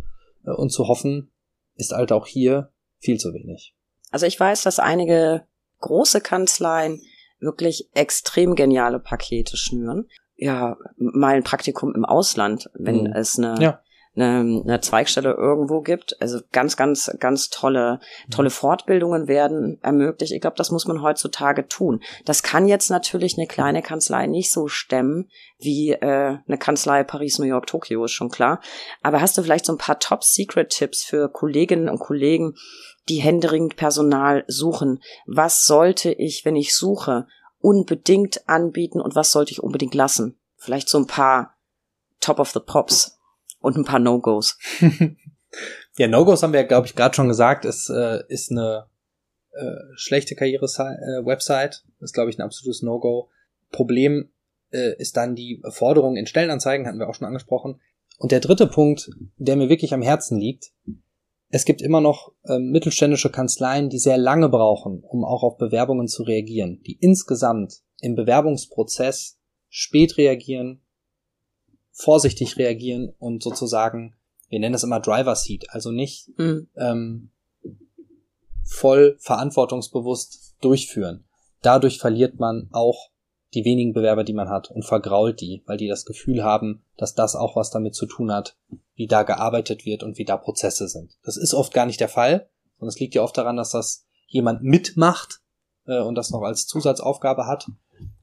äh, 0.46 0.52
und 0.52 0.72
zu 0.72 0.88
hoffen, 0.88 1.32
ist 1.76 1.92
halt 1.92 2.12
auch 2.12 2.26
hier 2.26 2.70
viel 3.00 3.20
zu 3.20 3.34
wenig. 3.34 3.76
Also 4.12 4.26
ich 4.26 4.40
weiß, 4.40 4.64
dass 4.64 4.80
einige 4.80 5.44
große 5.80 6.22
Kanzleien 6.22 7.02
wirklich 7.40 7.90
extrem 7.94 8.56
geniale 8.56 9.00
Pakete 9.00 9.58
schnüren. 9.58 10.08
Ja, 10.36 10.78
mal 10.98 11.36
ein 11.36 11.44
Praktikum 11.44 11.96
im 11.96 12.06
Ausland, 12.06 12.70
wenn 12.76 13.06
mhm. 13.06 13.14
es 13.14 13.40
eine, 13.40 13.56
ja. 13.60 13.82
eine, 14.16 14.62
eine 14.64 14.82
Zweigstelle 14.82 15.34
irgendwo 15.34 15.82
gibt. 15.82 16.16
Also 16.22 16.40
ganz, 16.52 16.78
ganz, 16.78 17.12
ganz 17.20 17.50
tolle, 17.50 18.00
tolle 18.30 18.52
Fortbildungen 18.52 19.28
werden 19.28 19.80
ermöglicht. 19.82 20.32
Ich 20.32 20.42
glaube, 20.42 20.58
das 20.58 20.70
muss 20.70 20.86
man 20.86 21.02
heutzutage 21.02 21.68
tun. 21.68 22.02
Das 22.26 22.44
kann 22.44 22.68
jetzt 22.68 22.92
natürlich 22.92 23.38
eine 23.38 23.48
kleine 23.48 23.82
Kanzlei 23.82 24.28
nicht 24.28 24.52
so 24.52 24.68
stemmen 24.68 25.28
wie 25.58 25.94
äh, 25.94 26.38
eine 26.48 26.58
Kanzlei 26.60 27.04
Paris, 27.04 27.40
New 27.40 27.46
York, 27.46 27.66
Tokio, 27.66 28.06
ist 28.06 28.12
schon 28.12 28.30
klar. 28.30 28.62
Aber 29.02 29.22
hast 29.22 29.40
du 29.40 29.42
vielleicht 29.42 29.66
so 29.66 29.74
ein 29.74 29.80
paar 29.80 30.00
Top-Secret-Tipps 30.00 31.04
für 31.04 31.30
Kolleginnen 31.30 31.90
und 31.90 32.00
Kollegen, 32.00 32.54
die 33.10 33.18
händeringend 33.18 33.76
Personal 33.76 34.44
suchen. 34.48 35.02
Was 35.26 35.66
sollte 35.66 36.12
ich, 36.12 36.46
wenn 36.46 36.56
ich 36.56 36.76
suche, 36.76 37.28
unbedingt 37.60 38.48
anbieten 38.48 39.02
und 39.02 39.16
was 39.16 39.32
sollte 39.32 39.52
ich 39.52 39.64
unbedingt 39.64 39.96
lassen? 39.96 40.38
Vielleicht 40.56 40.90
so 40.90 40.98
ein 40.98 41.08
paar 41.08 41.56
Top 42.20 42.40
of 42.40 42.52
the 42.52 42.60
Pops 42.60 43.18
und 43.60 43.78
ein 43.78 43.86
paar 43.86 44.00
No-Gos. 44.00 44.58
ja, 45.98 46.08
No-Gos 46.08 46.44
haben 46.44 46.54
wir, 46.54 46.64
glaube 46.64 46.88
ich, 46.88 46.96
gerade 46.96 47.16
schon 47.16 47.28
gesagt, 47.28 47.66
es 47.66 47.90
äh, 47.90 48.24
ist 48.28 48.52
eine 48.52 48.88
äh, 49.52 49.76
schlechte 49.96 50.36
Karriere-Website. 50.36 51.84
Äh, 52.00 52.04
ist, 52.04 52.14
glaube 52.14 52.30
ich, 52.30 52.38
ein 52.38 52.44
absolutes 52.44 52.82
No-Go. 52.82 53.30
Problem 53.72 54.30
äh, 54.72 54.96
ist 54.98 55.18
dann 55.18 55.36
die 55.36 55.62
Forderung 55.70 56.16
in 56.16 56.28
Stellenanzeigen, 56.28 56.88
hatten 56.88 57.00
wir 57.00 57.10
auch 57.10 57.16
schon 57.16 57.28
angesprochen. 57.28 57.80
Und 58.18 58.32
der 58.32 58.40
dritte 58.40 58.68
Punkt, 58.68 59.10
der 59.38 59.56
mir 59.56 59.70
wirklich 59.70 59.94
am 59.94 60.02
Herzen 60.02 60.40
liegt, 60.40 60.72
es 61.50 61.66
gibt 61.66 61.82
immer 61.82 62.02
noch 62.02 62.34
äh, 62.44 62.60
mittelständische 62.60 63.32
Kanzleien, 63.32 63.90
die 63.90 64.00
sehr 64.00 64.18
lange 64.18 64.50
brauchen, 64.50 65.02
um 65.02 65.24
auch 65.24 65.44
auf 65.44 65.58
Bewerbungen 65.58 66.08
zu 66.08 66.24
reagieren, 66.24 66.82
die 66.86 66.98
insgesamt 67.00 67.82
im 68.02 68.16
Bewerbungsprozess 68.16 69.40
spät 69.70 70.18
reagieren, 70.18 70.82
vorsichtig 71.92 72.58
reagieren 72.58 73.14
und 73.18 73.44
sozusagen, 73.44 74.16
wir 74.50 74.60
nennen 74.60 74.74
das 74.74 74.84
immer 74.84 75.00
Driver 75.00 75.36
Seat, 75.36 75.70
also 75.70 75.92
nicht 75.92 76.30
mhm. 76.38 76.70
ähm, 76.76 77.32
voll 78.64 79.18
verantwortungsbewusst 79.20 80.56
durchführen. 80.62 81.26
Dadurch 81.62 81.98
verliert 81.98 82.40
man 82.40 82.70
auch 82.72 83.10
die 83.58 83.66
wenigen 83.66 83.92
Bewerber, 83.92 84.24
die 84.24 84.34
man 84.34 84.50
hat 84.50 84.70
und 84.70 84.86
vergrault 84.86 85.42
die, 85.42 85.64
weil 85.66 85.78
die 85.78 85.88
das 85.88 86.06
Gefühl 86.06 86.44
haben, 86.44 86.84
dass 86.96 87.16
das 87.16 87.36
auch 87.36 87.56
was 87.56 87.72
damit 87.72 87.96
zu 87.96 88.06
tun 88.06 88.32
hat, 88.32 88.56
wie 88.94 89.08
da 89.08 89.24
gearbeitet 89.24 89.84
wird 89.84 90.04
und 90.04 90.20
wie 90.20 90.26
da 90.26 90.38
Prozesse 90.38 90.88
sind. 90.88 91.18
Das 91.24 91.38
ist 91.38 91.56
oft 91.56 91.74
gar 91.74 91.88
nicht 91.88 92.00
der 92.00 92.08
Fall, 92.08 92.50
sondern 92.78 92.90
es 92.90 93.00
liegt 93.00 93.16
ja 93.16 93.24
oft 93.24 93.36
daran, 93.36 93.58
dass 93.58 93.72
das 93.72 94.06
jemand 94.28 94.62
mitmacht 94.62 95.40
äh, 95.88 96.00
und 96.00 96.14
das 96.14 96.30
noch 96.30 96.44
als 96.44 96.68
Zusatzaufgabe 96.68 97.48
hat. 97.48 97.66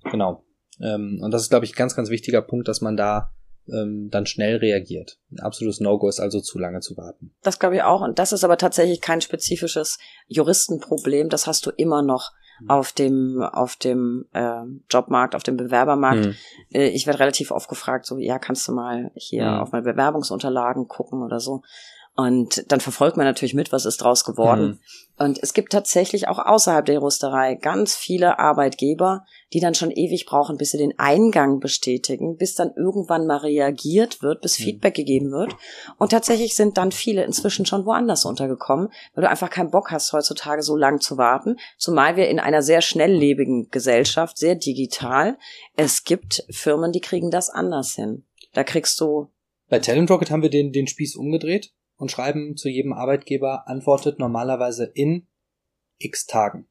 Genau. 0.05 0.45
Ähm, 0.81 1.19
und 1.21 1.33
das 1.33 1.43
ist, 1.43 1.51
glaube 1.51 1.65
ich, 1.65 1.73
ein 1.73 1.79
ganz, 1.79 1.97
ganz 1.97 2.11
wichtiger 2.11 2.41
Punkt, 2.41 2.69
dass 2.69 2.81
man 2.81 2.97
da 2.97 3.33
ähm, 3.67 4.11
dann 4.11 4.27
schnell 4.27 4.59
reagiert. 4.59 5.19
Ein 5.33 5.41
absolutes 5.41 5.81
No-Go 5.81 6.09
ist 6.09 6.21
also 6.21 6.41
zu 6.41 6.61
lange 6.61 6.79
zu 6.79 6.97
warten. 6.97 7.35
Das 7.43 7.59
glaube 7.59 7.75
ich 7.75 7.83
auch. 7.83 8.03
Und 8.03 8.21
das 8.21 8.33
ist 8.33 8.45
aber 8.45 8.57
tatsächlich 8.57 9.01
kein 9.01 9.21
spezifisches 9.21 9.99
Juristenproblem. 10.29 11.29
Das 11.29 11.49
hast 11.49 11.67
du 11.67 11.71
immer 11.71 12.03
noch. 12.03 12.31
Auf 12.69 12.93
dem 12.93 13.43
auf 13.43 13.77
dem 13.77 14.27
äh, 14.33 14.63
Jobmarkt, 14.91 15.35
auf 15.35 15.43
dem 15.43 15.57
Bewerbermarkt. 15.57 16.27
Mhm. 16.27 16.35
Äh, 16.73 16.89
ich 16.89 17.07
werde 17.07 17.21
relativ 17.21 17.51
oft 17.51 17.69
gefragt, 17.69 18.07
so 18.07 18.19
ja, 18.19 18.39
kannst 18.39 18.67
du 18.69 18.73
mal 18.73 19.11
hier 19.15 19.47
mhm. 19.47 19.61
auf 19.61 19.73
meine 19.73 19.85
Bewerbungsunterlagen 19.85 20.89
gucken 20.89 21.23
oder 21.23 21.41
so. 21.41 21.63
Und 22.17 22.71
dann 22.71 22.79
verfolgt 22.79 23.17
man 23.17 23.27
natürlich 23.27 23.55
mit, 23.55 23.73
was 23.73 23.87
ist 23.87 23.97
draus 23.97 24.23
geworden. 24.23 24.67
Mhm. 24.67 24.79
Und 25.17 25.43
es 25.43 25.53
gibt 25.53 25.73
tatsächlich 25.73 26.29
auch 26.29 26.39
außerhalb 26.39 26.85
der 26.85 26.97
Juristerei 26.97 27.57
ganz 27.57 27.97
viele 27.97 28.39
Arbeitgeber, 28.39 29.25
die 29.53 29.59
dann 29.59 29.75
schon 29.75 29.91
ewig 29.91 30.25
brauchen, 30.25 30.57
bis 30.57 30.71
sie 30.71 30.79
den 30.79 30.97
Eingang 30.97 31.59
bestätigen, 31.59 32.37
bis 32.37 32.55
dann 32.55 32.73
irgendwann 32.77 33.27
mal 33.27 33.39
reagiert 33.39 34.23
wird, 34.23 34.43
bis 34.43 34.59
mhm. 34.59 34.65
Feedback 34.65 34.95
gegeben 34.95 35.33
wird. 35.33 35.57
Und 35.99 36.11
tatsächlich 36.11 36.55
sind 36.55 36.79
dann 36.79 36.93
viele 36.93 37.25
inzwischen 37.25 37.67
schon 37.67 37.85
woanders 37.85 38.25
untergekommen, 38.25 38.91
weil 39.15 39.23
du 39.23 39.31
einfach 39.31 39.51
keinen 39.51 39.73
Bock 39.73 39.91
hast, 39.91 40.13
heutzutage 40.13 40.63
so 40.63 40.77
lang 40.77 41.01
zu 41.01 41.19
warten. 41.19 41.57
Zumal 41.79 42.17
wir 42.17 42.29
in 42.29 42.39
einer 42.39 42.63
sehr 42.63 42.81
schnelllebigen 42.81 43.71
Gesellschaft, 43.71 44.39
sehr 44.39 44.55
digital. 44.55 45.37
Es 45.77 46.05
gibt 46.05 46.45
Firmen, 46.51 46.93
die 46.93 47.01
kriegen 47.01 47.33
das 47.33 47.51
anders 47.51 47.95
hin. 47.95 48.25
Da 48.53 48.63
kriegst 48.63 49.01
du 49.01 49.31
bei 49.69 49.79
Talent 49.81 50.11
Rocket 50.11 50.31
haben 50.31 50.43
wir 50.43 50.51
den, 50.51 50.73
den 50.73 50.87
Spieß 50.87 51.17
umgedreht 51.17 51.73
und 51.97 52.11
schreiben 52.11 52.57
zu 52.57 52.69
jedem 52.69 52.93
Arbeitgeber, 52.93 53.69
antwortet 53.69 54.19
normalerweise 54.19 54.85
in 54.85 55.27
x 55.99 56.27
Tagen. 56.27 56.67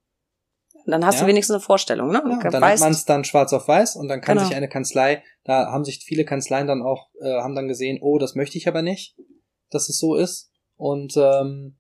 Dann 0.86 1.05
hast 1.05 1.15
ja. 1.15 1.21
du 1.21 1.28
wenigstens 1.28 1.55
eine 1.55 1.61
Vorstellung, 1.61 2.09
ne? 2.11 2.21
Ja, 2.26 2.49
dann 2.49 2.61
weißt, 2.61 2.84
hat 2.84 2.88
man 2.88 2.91
es 2.91 3.05
dann 3.05 3.24
schwarz 3.24 3.53
auf 3.53 3.67
weiß 3.67 3.95
und 3.95 4.09
dann 4.09 4.19
kann 4.19 4.38
genau. 4.38 4.47
sich 4.47 4.57
eine 4.57 4.67
Kanzlei, 4.67 5.24
da 5.45 5.71
haben 5.71 5.86
sich 5.86 6.03
viele 6.03 6.26
Kanzleien 6.26 6.67
dann 6.67 6.82
auch, 6.82 7.09
äh, 7.21 7.39
haben 7.41 7.55
dann 7.55 7.69
gesehen, 7.69 7.99
oh, 8.01 8.17
das 8.17 8.36
möchte 8.36 8.57
ich 8.57 8.67
aber 8.67 8.82
nicht, 8.82 9.15
dass 9.69 9.88
es 9.88 9.97
so 9.97 10.15
ist 10.15 10.51
und 10.76 11.15
ähm, 11.15 11.78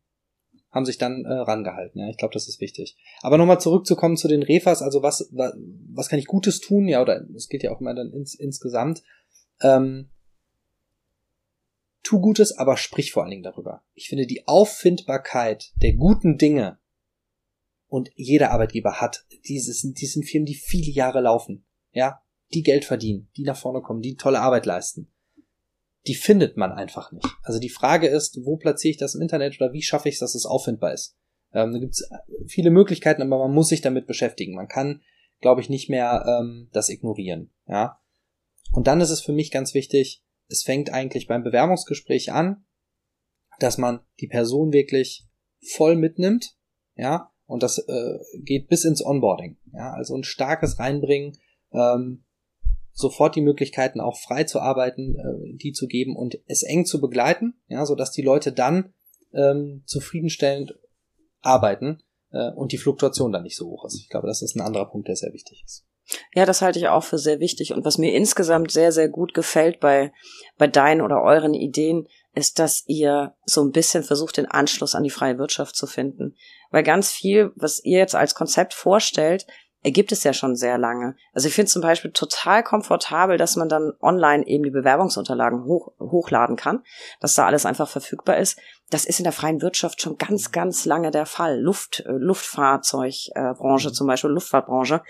haben 0.71 0.85
sich 0.85 0.97
dann 0.97 1.25
äh, 1.25 1.33
rangehalten. 1.33 1.99
Ja, 2.01 2.09
ich 2.09 2.17
glaube, 2.17 2.33
das 2.33 2.47
ist 2.47 2.61
wichtig. 2.61 2.97
Aber 3.21 3.37
nochmal 3.37 3.59
zurückzukommen 3.59 4.17
zu 4.17 4.27
den 4.27 4.41
Refas, 4.41 4.81
also 4.81 5.03
was, 5.03 5.29
was, 5.31 5.53
was 5.93 6.09
kann 6.09 6.19
ich 6.19 6.25
Gutes 6.25 6.59
tun? 6.59 6.87
Ja, 6.87 7.01
oder 7.01 7.21
es 7.35 7.47
geht 7.47 7.63
ja 7.63 7.71
auch 7.71 7.81
immer 7.81 7.93
dann 7.93 8.11
ins, 8.11 8.33
insgesamt. 8.33 9.03
Ähm, 9.61 10.09
tu 12.03 12.19
Gutes, 12.19 12.57
aber 12.57 12.77
sprich 12.77 13.11
vor 13.11 13.23
allen 13.23 13.31
Dingen 13.31 13.43
darüber. 13.43 13.83
Ich 13.93 14.09
finde 14.09 14.27
die 14.27 14.47
Auffindbarkeit 14.47 15.71
der 15.81 15.93
guten 15.93 16.37
Dinge 16.37 16.79
und 17.87 18.11
jeder 18.15 18.51
Arbeitgeber 18.51 18.99
hat 19.01 19.25
dieses, 19.47 19.81
diesen 19.81 20.23
Firmen, 20.23 20.45
die 20.45 20.55
viele 20.55 20.91
Jahre 20.91 21.21
laufen, 21.21 21.65
ja, 21.91 22.21
die 22.53 22.63
Geld 22.63 22.85
verdienen, 22.85 23.29
die 23.37 23.43
nach 23.43 23.57
vorne 23.57 23.81
kommen, 23.81 24.01
die 24.01 24.15
tolle 24.15 24.41
Arbeit 24.41 24.65
leisten. 24.65 25.11
Die 26.05 26.15
findet 26.15 26.57
man 26.57 26.71
einfach 26.71 27.11
nicht. 27.11 27.27
Also 27.43 27.59
die 27.59 27.69
Frage 27.69 28.07
ist, 28.07 28.39
wo 28.43 28.57
platziere 28.57 28.91
ich 28.91 28.97
das 28.97 29.15
im 29.15 29.21
Internet 29.21 29.59
oder 29.59 29.71
wie 29.73 29.81
schaffe 29.81 30.09
ich 30.09 30.15
es, 30.15 30.19
dass 30.19 30.35
es 30.35 30.45
auffindbar 30.45 30.93
ist? 30.93 31.15
Ähm, 31.53 31.71
da 31.71 31.79
gibt 31.79 31.93
es 31.93 32.09
viele 32.47 32.71
Möglichkeiten, 32.71 33.21
aber 33.21 33.37
man 33.37 33.53
muss 33.53 33.69
sich 33.69 33.81
damit 33.81 34.05
beschäftigen. 34.05 34.55
Man 34.55 34.67
kann, 34.67 35.01
glaube 35.39 35.61
ich, 35.61 35.69
nicht 35.69 35.89
mehr 35.89 36.25
ähm, 36.27 36.69
das 36.73 36.89
ignorieren. 36.89 37.51
Ja. 37.67 38.01
Und 38.71 38.87
dann 38.87 39.01
ist 39.01 39.11
es 39.11 39.21
für 39.21 39.33
mich 39.33 39.51
ganz 39.51 39.73
wichtig, 39.73 40.23
es 40.47 40.63
fängt 40.63 40.91
eigentlich 40.91 41.27
beim 41.27 41.43
Bewerbungsgespräch 41.43 42.31
an, 42.31 42.65
dass 43.59 43.77
man 43.77 44.01
die 44.19 44.27
Person 44.27 44.73
wirklich 44.73 45.27
voll 45.61 45.95
mitnimmt, 45.95 46.55
ja, 46.95 47.31
und 47.45 47.63
das 47.63 47.77
äh, 47.77 48.19
geht 48.39 48.67
bis 48.67 48.85
ins 48.85 49.05
Onboarding, 49.05 49.57
ja, 49.73 49.93
also 49.93 50.15
ein 50.15 50.23
starkes 50.23 50.79
Reinbringen, 50.79 51.37
ähm, 51.71 52.23
sofort 52.91 53.35
die 53.35 53.41
Möglichkeiten 53.41 53.99
auch 53.99 54.17
frei 54.17 54.43
zu 54.43 54.59
arbeiten, 54.59 55.15
äh, 55.15 55.57
die 55.57 55.71
zu 55.71 55.87
geben 55.87 56.15
und 56.15 56.39
es 56.45 56.63
eng 56.63 56.85
zu 56.85 57.01
begleiten, 57.01 57.55
ja, 57.67 57.85
so 57.85 57.95
dass 57.95 58.11
die 58.11 58.21
Leute 58.21 58.51
dann 58.51 58.93
ähm, 59.33 59.83
zufriedenstellend 59.85 60.79
arbeiten 61.41 62.03
äh, 62.31 62.51
und 62.51 62.71
die 62.71 62.77
Fluktuation 62.77 63.31
dann 63.31 63.43
nicht 63.43 63.57
so 63.57 63.69
hoch 63.69 63.85
ist. 63.85 63.99
Ich 63.99 64.09
glaube, 64.09 64.27
das 64.27 64.41
ist 64.41 64.55
ein 64.55 64.61
anderer 64.61 64.89
Punkt, 64.89 65.07
der 65.07 65.15
sehr 65.15 65.33
wichtig 65.33 65.63
ist. 65.65 65.85
Ja, 66.33 66.45
das 66.45 66.61
halte 66.61 66.79
ich 66.79 66.87
auch 66.87 67.03
für 67.03 67.17
sehr 67.17 67.39
wichtig. 67.39 67.73
Und 67.73 67.85
was 67.85 67.97
mir 67.97 68.13
insgesamt 68.13 68.71
sehr, 68.71 68.91
sehr 68.91 69.09
gut 69.09 69.33
gefällt 69.33 69.79
bei, 69.79 70.11
bei 70.57 70.67
deinen 70.67 71.01
oder 71.01 71.21
euren 71.21 71.53
Ideen, 71.53 72.07
ist, 72.35 72.59
dass 72.59 72.83
ihr 72.87 73.35
so 73.45 73.63
ein 73.63 73.71
bisschen 73.71 74.03
versucht, 74.03 74.37
den 74.37 74.47
Anschluss 74.47 74.95
an 74.95 75.03
die 75.03 75.11
freie 75.11 75.37
Wirtschaft 75.37 75.75
zu 75.75 75.85
finden. 75.85 76.35
Weil 76.71 76.83
ganz 76.83 77.11
viel, 77.11 77.51
was 77.55 77.83
ihr 77.83 77.99
jetzt 77.99 78.15
als 78.15 78.33
Konzept 78.33 78.73
vorstellt, 78.73 79.45
ergibt 79.83 80.11
es 80.11 80.23
ja 80.23 80.33
schon 80.33 80.55
sehr 80.55 80.77
lange. 80.77 81.15
Also 81.33 81.47
ich 81.47 81.53
finde 81.53 81.69
zum 81.69 81.81
Beispiel 81.81 82.11
total 82.11 82.63
komfortabel, 82.63 83.37
dass 83.37 83.55
man 83.55 83.69
dann 83.69 83.91
online 84.01 84.47
eben 84.47 84.63
die 84.63 84.71
Bewerbungsunterlagen 84.71 85.65
hoch, 85.65 85.91
hochladen 85.99 86.55
kann, 86.55 86.83
dass 87.19 87.35
da 87.35 87.45
alles 87.45 87.65
einfach 87.65 87.89
verfügbar 87.89 88.37
ist. 88.37 88.57
Das 88.89 89.05
ist 89.05 89.19
in 89.19 89.25
der 89.25 89.33
freien 89.33 89.61
Wirtschaft 89.61 90.01
schon 90.01 90.17
ganz, 90.17 90.51
ganz 90.51 90.85
lange 90.85 91.11
der 91.11 91.25
Fall. 91.25 91.59
Luft, 91.59 92.03
äh, 92.05 92.11
Luftfahrzeugbranche 92.11 93.91
zum 93.91 94.07
Beispiel, 94.07 94.31
Luftfahrtbranche 94.31 95.01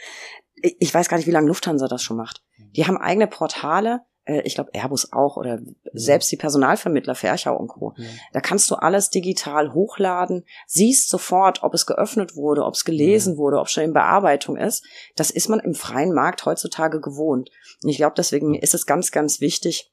ich 0.63 0.93
weiß 0.93 1.09
gar 1.09 1.17
nicht, 1.17 1.27
wie 1.27 1.31
lange 1.31 1.47
Lufthansa 1.47 1.87
das 1.87 2.01
schon 2.01 2.17
macht. 2.17 2.41
Die 2.75 2.87
haben 2.87 2.97
eigene 2.97 3.27
Portale, 3.27 4.01
äh, 4.25 4.41
ich 4.45 4.55
glaube 4.55 4.71
Airbus 4.73 5.11
auch 5.11 5.37
oder 5.37 5.59
selbst 5.93 6.31
die 6.31 6.37
Personalvermittler 6.37 7.15
Ferchau 7.15 7.55
und 7.57 7.67
Co. 7.67 7.93
Ja. 7.97 8.05
Da 8.31 8.41
kannst 8.41 8.71
du 8.71 8.75
alles 8.75 9.09
digital 9.09 9.73
hochladen, 9.73 10.45
siehst 10.67 11.09
sofort, 11.09 11.63
ob 11.63 11.73
es 11.73 11.85
geöffnet 11.85 12.35
wurde, 12.35 12.63
ob 12.63 12.75
es 12.75 12.85
gelesen 12.85 13.33
ja. 13.33 13.37
wurde, 13.37 13.59
ob 13.59 13.67
es 13.67 13.73
schon 13.73 13.83
in 13.83 13.93
Bearbeitung 13.93 14.57
ist. 14.57 14.85
Das 15.15 15.31
ist 15.31 15.49
man 15.49 15.59
im 15.59 15.75
freien 15.75 16.13
Markt 16.13 16.45
heutzutage 16.45 17.01
gewohnt. 17.01 17.49
Und 17.83 17.89
ich 17.89 17.97
glaube, 17.97 18.15
deswegen 18.17 18.55
ist 18.55 18.73
es 18.73 18.85
ganz, 18.85 19.11
ganz 19.11 19.41
wichtig, 19.41 19.91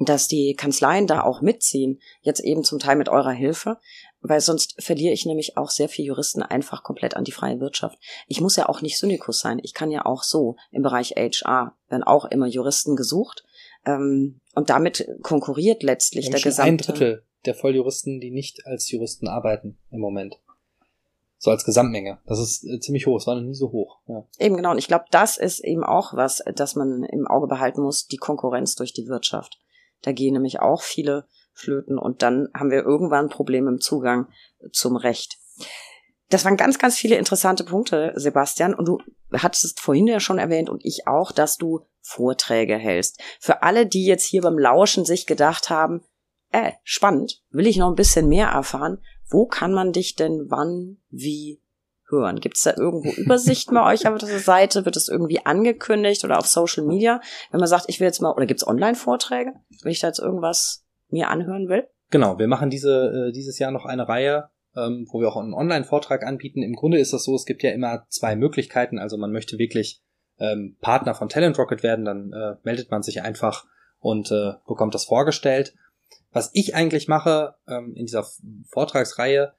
dass 0.00 0.28
die 0.28 0.54
Kanzleien 0.56 1.06
da 1.06 1.22
auch 1.22 1.42
mitziehen, 1.42 2.00
jetzt 2.22 2.40
eben 2.40 2.64
zum 2.64 2.78
Teil 2.78 2.96
mit 2.96 3.10
eurer 3.10 3.32
Hilfe, 3.32 3.78
weil 4.20 4.40
sonst 4.40 4.82
verliere 4.82 5.12
ich 5.12 5.26
nämlich 5.26 5.56
auch 5.56 5.70
sehr 5.70 5.88
viele 5.88 6.08
Juristen 6.08 6.42
einfach 6.42 6.82
komplett 6.82 7.16
an 7.16 7.24
die 7.24 7.32
freie 7.32 7.60
Wirtschaft. 7.60 7.98
Ich 8.26 8.40
muss 8.40 8.56
ja 8.56 8.68
auch 8.68 8.82
nicht 8.82 8.98
Syndikus 8.98 9.40
sein. 9.40 9.60
Ich 9.62 9.74
kann 9.74 9.90
ja 9.90 10.04
auch 10.04 10.22
so 10.22 10.56
im 10.70 10.82
Bereich 10.82 11.12
HR, 11.16 11.76
werden 11.88 12.04
auch 12.04 12.26
immer 12.26 12.46
Juristen 12.46 12.96
gesucht. 12.96 13.44
Ähm, 13.86 14.40
und 14.54 14.68
damit 14.68 15.08
konkurriert 15.22 15.82
letztlich 15.82 16.28
der 16.30 16.40
gesamte. 16.40 16.70
Ein 16.70 16.76
Drittel 16.76 17.24
der 17.46 17.54
Volljuristen, 17.54 18.20
die 18.20 18.30
nicht 18.30 18.66
als 18.66 18.90
Juristen 18.90 19.28
arbeiten 19.28 19.78
im 19.90 20.00
Moment. 20.00 20.38
So 21.38 21.50
als 21.50 21.64
Gesamtmenge. 21.64 22.18
Das 22.26 22.38
ist 22.38 22.64
äh, 22.64 22.80
ziemlich 22.80 23.06
hoch. 23.06 23.16
Es 23.16 23.26
war 23.26 23.34
noch 23.34 23.42
nie 23.42 23.54
so 23.54 23.72
hoch. 23.72 24.00
Ja. 24.06 24.26
Eben 24.38 24.56
genau. 24.56 24.72
Und 24.72 24.78
ich 24.78 24.88
glaube, 24.88 25.06
das 25.10 25.38
ist 25.38 25.60
eben 25.60 25.84
auch 25.84 26.12
was, 26.12 26.42
das 26.54 26.76
man 26.76 27.02
im 27.04 27.26
Auge 27.26 27.46
behalten 27.46 27.80
muss, 27.80 28.06
die 28.06 28.18
Konkurrenz 28.18 28.74
durch 28.74 28.92
die 28.92 29.06
Wirtschaft. 29.06 29.58
Da 30.02 30.12
gehen 30.12 30.34
nämlich 30.34 30.60
auch 30.60 30.82
viele 30.82 31.26
flöten 31.60 31.98
und 31.98 32.22
dann 32.22 32.48
haben 32.54 32.70
wir 32.70 32.82
irgendwann 32.82 33.28
Probleme 33.28 33.70
im 33.70 33.80
Zugang 33.80 34.28
zum 34.72 34.96
Recht. 34.96 35.38
Das 36.30 36.44
waren 36.44 36.56
ganz, 36.56 36.78
ganz 36.78 36.96
viele 36.96 37.16
interessante 37.16 37.64
Punkte, 37.64 38.12
Sebastian. 38.14 38.72
Und 38.72 38.86
du 38.86 38.98
hattest 39.32 39.80
vorhin 39.80 40.06
ja 40.06 40.20
schon 40.20 40.38
erwähnt 40.38 40.70
und 40.70 40.84
ich 40.84 41.06
auch, 41.06 41.32
dass 41.32 41.56
du 41.56 41.86
Vorträge 42.00 42.76
hältst. 42.76 43.20
Für 43.40 43.62
alle, 43.62 43.86
die 43.86 44.06
jetzt 44.06 44.24
hier 44.24 44.42
beim 44.42 44.58
Lauschen 44.58 45.04
sich 45.04 45.26
gedacht 45.26 45.70
haben, 45.70 46.02
äh, 46.52 46.72
spannend, 46.82 47.42
will 47.50 47.66
ich 47.66 47.76
noch 47.76 47.88
ein 47.88 47.96
bisschen 47.96 48.28
mehr 48.28 48.48
erfahren. 48.48 48.98
Wo 49.28 49.46
kann 49.46 49.72
man 49.72 49.92
dich 49.92 50.16
denn 50.16 50.46
wann, 50.48 50.98
wie 51.10 51.60
hören? 52.08 52.40
Gibt 52.40 52.56
es 52.56 52.62
da 52.62 52.74
irgendwo 52.76 53.10
Übersichten 53.20 53.74
bei 53.74 53.92
euch 53.92 54.06
auf 54.06 54.18
der 54.18 54.38
Seite? 54.38 54.84
Wird 54.84 54.96
es 54.96 55.08
irgendwie 55.08 55.44
angekündigt 55.44 56.24
oder 56.24 56.38
auf 56.38 56.46
Social 56.46 56.84
Media? 56.84 57.20
Wenn 57.50 57.60
man 57.60 57.68
sagt, 57.68 57.86
ich 57.88 57.98
will 58.00 58.06
jetzt 58.06 58.22
mal, 58.22 58.32
oder 58.32 58.46
gibt 58.46 58.60
es 58.60 58.66
Online-Vorträge? 58.66 59.54
Will 59.82 59.92
ich 59.92 60.00
da 60.00 60.08
jetzt 60.08 60.20
irgendwas 60.20 60.84
mir 61.12 61.28
anhören 61.28 61.68
will? 61.68 61.86
Genau, 62.10 62.38
wir 62.38 62.48
machen 62.48 62.70
diese, 62.70 63.28
äh, 63.28 63.32
dieses 63.32 63.58
Jahr 63.58 63.70
noch 63.70 63.86
eine 63.86 64.08
Reihe, 64.08 64.50
ähm, 64.76 65.06
wo 65.10 65.20
wir 65.20 65.28
auch 65.28 65.36
einen 65.36 65.54
Online-Vortrag 65.54 66.24
anbieten. 66.24 66.62
Im 66.62 66.74
Grunde 66.74 66.98
ist 66.98 67.12
das 67.12 67.24
so, 67.24 67.34
es 67.34 67.46
gibt 67.46 67.62
ja 67.62 67.70
immer 67.70 68.06
zwei 68.08 68.36
Möglichkeiten. 68.36 68.98
Also 68.98 69.16
man 69.16 69.32
möchte 69.32 69.58
wirklich 69.58 70.02
ähm, 70.38 70.76
Partner 70.80 71.14
von 71.14 71.28
Talent 71.28 71.58
Rocket 71.58 71.82
werden, 71.82 72.04
dann 72.04 72.32
äh, 72.32 72.56
meldet 72.62 72.90
man 72.90 73.02
sich 73.02 73.22
einfach 73.22 73.66
und 73.98 74.30
äh, 74.32 74.52
bekommt 74.66 74.94
das 74.94 75.04
vorgestellt. 75.04 75.74
Was 76.32 76.50
ich 76.54 76.74
eigentlich 76.74 77.08
mache 77.08 77.54
ähm, 77.68 77.94
in 77.94 78.06
dieser 78.06 78.24
Vortragsreihe, 78.68 79.52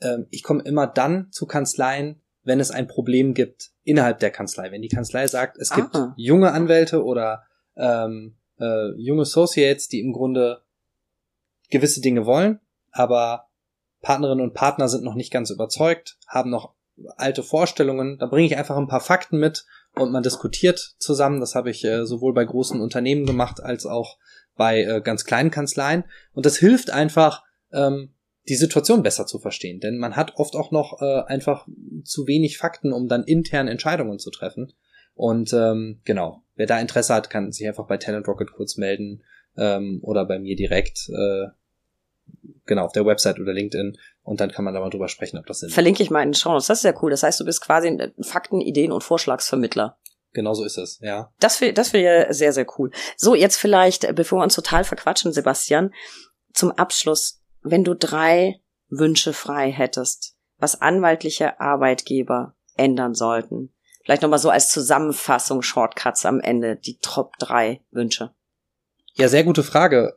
ähm, 0.00 0.26
ich 0.30 0.42
komme 0.42 0.62
immer 0.62 0.86
dann 0.86 1.28
zu 1.30 1.46
Kanzleien, 1.46 2.20
wenn 2.42 2.60
es 2.60 2.70
ein 2.70 2.86
Problem 2.86 3.34
gibt 3.34 3.70
innerhalb 3.82 4.20
der 4.20 4.30
Kanzlei. 4.30 4.70
Wenn 4.70 4.82
die 4.82 4.88
Kanzlei 4.88 5.26
sagt, 5.26 5.56
es 5.58 5.70
gibt 5.70 5.94
ah. 5.94 6.14
junge 6.16 6.52
Anwälte 6.52 7.04
oder 7.04 7.44
ähm, 7.76 8.36
äh, 8.60 8.92
junge 8.96 9.22
Associates, 9.22 9.88
die 9.88 10.00
im 10.00 10.12
Grunde 10.12 10.62
gewisse 11.70 12.00
Dinge 12.00 12.26
wollen, 12.26 12.60
aber 12.90 13.48
Partnerinnen 14.02 14.44
und 14.44 14.54
Partner 14.54 14.88
sind 14.88 15.04
noch 15.04 15.14
nicht 15.14 15.32
ganz 15.32 15.50
überzeugt, 15.50 16.18
haben 16.26 16.50
noch 16.50 16.74
alte 17.16 17.42
Vorstellungen. 17.42 18.18
Da 18.18 18.26
bringe 18.26 18.46
ich 18.46 18.56
einfach 18.56 18.76
ein 18.76 18.88
paar 18.88 19.00
Fakten 19.00 19.38
mit 19.38 19.66
und 19.94 20.12
man 20.12 20.22
diskutiert 20.22 20.96
zusammen. 20.98 21.40
Das 21.40 21.54
habe 21.54 21.70
ich 21.70 21.84
äh, 21.84 22.06
sowohl 22.06 22.34
bei 22.34 22.44
großen 22.44 22.80
Unternehmen 22.80 23.26
gemacht 23.26 23.62
als 23.62 23.86
auch 23.86 24.18
bei 24.56 24.82
äh, 24.82 25.00
ganz 25.00 25.24
kleinen 25.24 25.50
Kanzleien. 25.50 26.04
Und 26.32 26.46
das 26.46 26.56
hilft 26.56 26.90
einfach, 26.90 27.44
ähm, 27.72 28.14
die 28.48 28.56
Situation 28.56 29.02
besser 29.02 29.26
zu 29.26 29.38
verstehen. 29.38 29.80
Denn 29.80 29.98
man 29.98 30.16
hat 30.16 30.36
oft 30.36 30.56
auch 30.56 30.70
noch 30.70 31.02
äh, 31.02 31.22
einfach 31.26 31.68
zu 32.04 32.26
wenig 32.26 32.56
Fakten, 32.56 32.92
um 32.92 33.06
dann 33.08 33.24
intern 33.24 33.68
Entscheidungen 33.68 34.18
zu 34.18 34.30
treffen. 34.30 34.72
Und 35.14 35.52
ähm, 35.52 36.00
genau, 36.04 36.42
wer 36.54 36.66
da 36.66 36.80
Interesse 36.80 37.14
hat, 37.14 37.28
kann 37.28 37.52
sich 37.52 37.66
einfach 37.66 37.86
bei 37.86 37.98
Talent 37.98 38.26
Rocket 38.26 38.52
kurz 38.52 38.76
melden 38.76 39.22
ähm, 39.56 40.00
oder 40.02 40.24
bei 40.24 40.38
mir 40.38 40.56
direkt. 40.56 41.08
Äh, 41.08 41.46
genau, 42.66 42.84
auf 42.84 42.92
der 42.92 43.06
Website 43.06 43.40
oder 43.40 43.52
LinkedIn 43.52 43.96
und 44.22 44.40
dann 44.40 44.50
kann 44.50 44.64
man 44.64 44.74
da 44.74 44.80
mal 44.80 44.90
drüber 44.90 45.08
sprechen, 45.08 45.38
ob 45.38 45.46
das 45.46 45.60
Sinn 45.60 45.70
Verlinke 45.70 46.02
ich 46.02 46.10
mal 46.10 46.22
in 46.22 46.30
den 46.30 46.34
Show 46.34 46.50
Notes. 46.50 46.66
Das 46.66 46.78
ist 46.78 46.84
ja 46.84 46.94
cool. 47.02 47.10
Das 47.10 47.22
heißt, 47.22 47.40
du 47.40 47.44
bist 47.44 47.62
quasi 47.62 47.88
ein 47.88 48.12
Fakten, 48.20 48.60
Ideen 48.60 48.92
und 48.92 49.02
Vorschlagsvermittler. 49.02 49.98
Genau 50.32 50.52
so 50.52 50.64
ist 50.64 50.76
es, 50.76 50.98
ja. 51.00 51.32
Das 51.40 51.56
finde 51.56 51.74
das 51.74 51.88
find 51.88 52.04
ich 52.04 52.36
sehr, 52.36 52.52
sehr 52.52 52.66
cool. 52.78 52.90
So, 53.16 53.34
jetzt 53.34 53.56
vielleicht, 53.56 54.14
bevor 54.14 54.40
wir 54.40 54.44
uns 54.44 54.54
total 54.54 54.84
verquatschen, 54.84 55.32
Sebastian, 55.32 55.94
zum 56.52 56.70
Abschluss, 56.72 57.42
wenn 57.62 57.84
du 57.84 57.94
drei 57.94 58.60
Wünsche 58.88 59.32
frei 59.32 59.70
hättest, 59.70 60.36
was 60.58 60.80
anwaltliche 60.80 61.60
Arbeitgeber 61.60 62.54
ändern 62.76 63.14
sollten. 63.14 63.72
Vielleicht 64.04 64.22
nochmal 64.22 64.38
so 64.38 64.50
als 64.50 64.70
Zusammenfassung, 64.70 65.62
Shortcuts 65.62 66.24
am 66.24 66.40
Ende, 66.40 66.76
die 66.76 66.98
Top 66.98 67.32
drei 67.38 67.82
Wünsche. 67.90 68.34
Ja, 69.18 69.28
sehr 69.28 69.44
gute 69.44 69.62
Frage. 69.62 70.14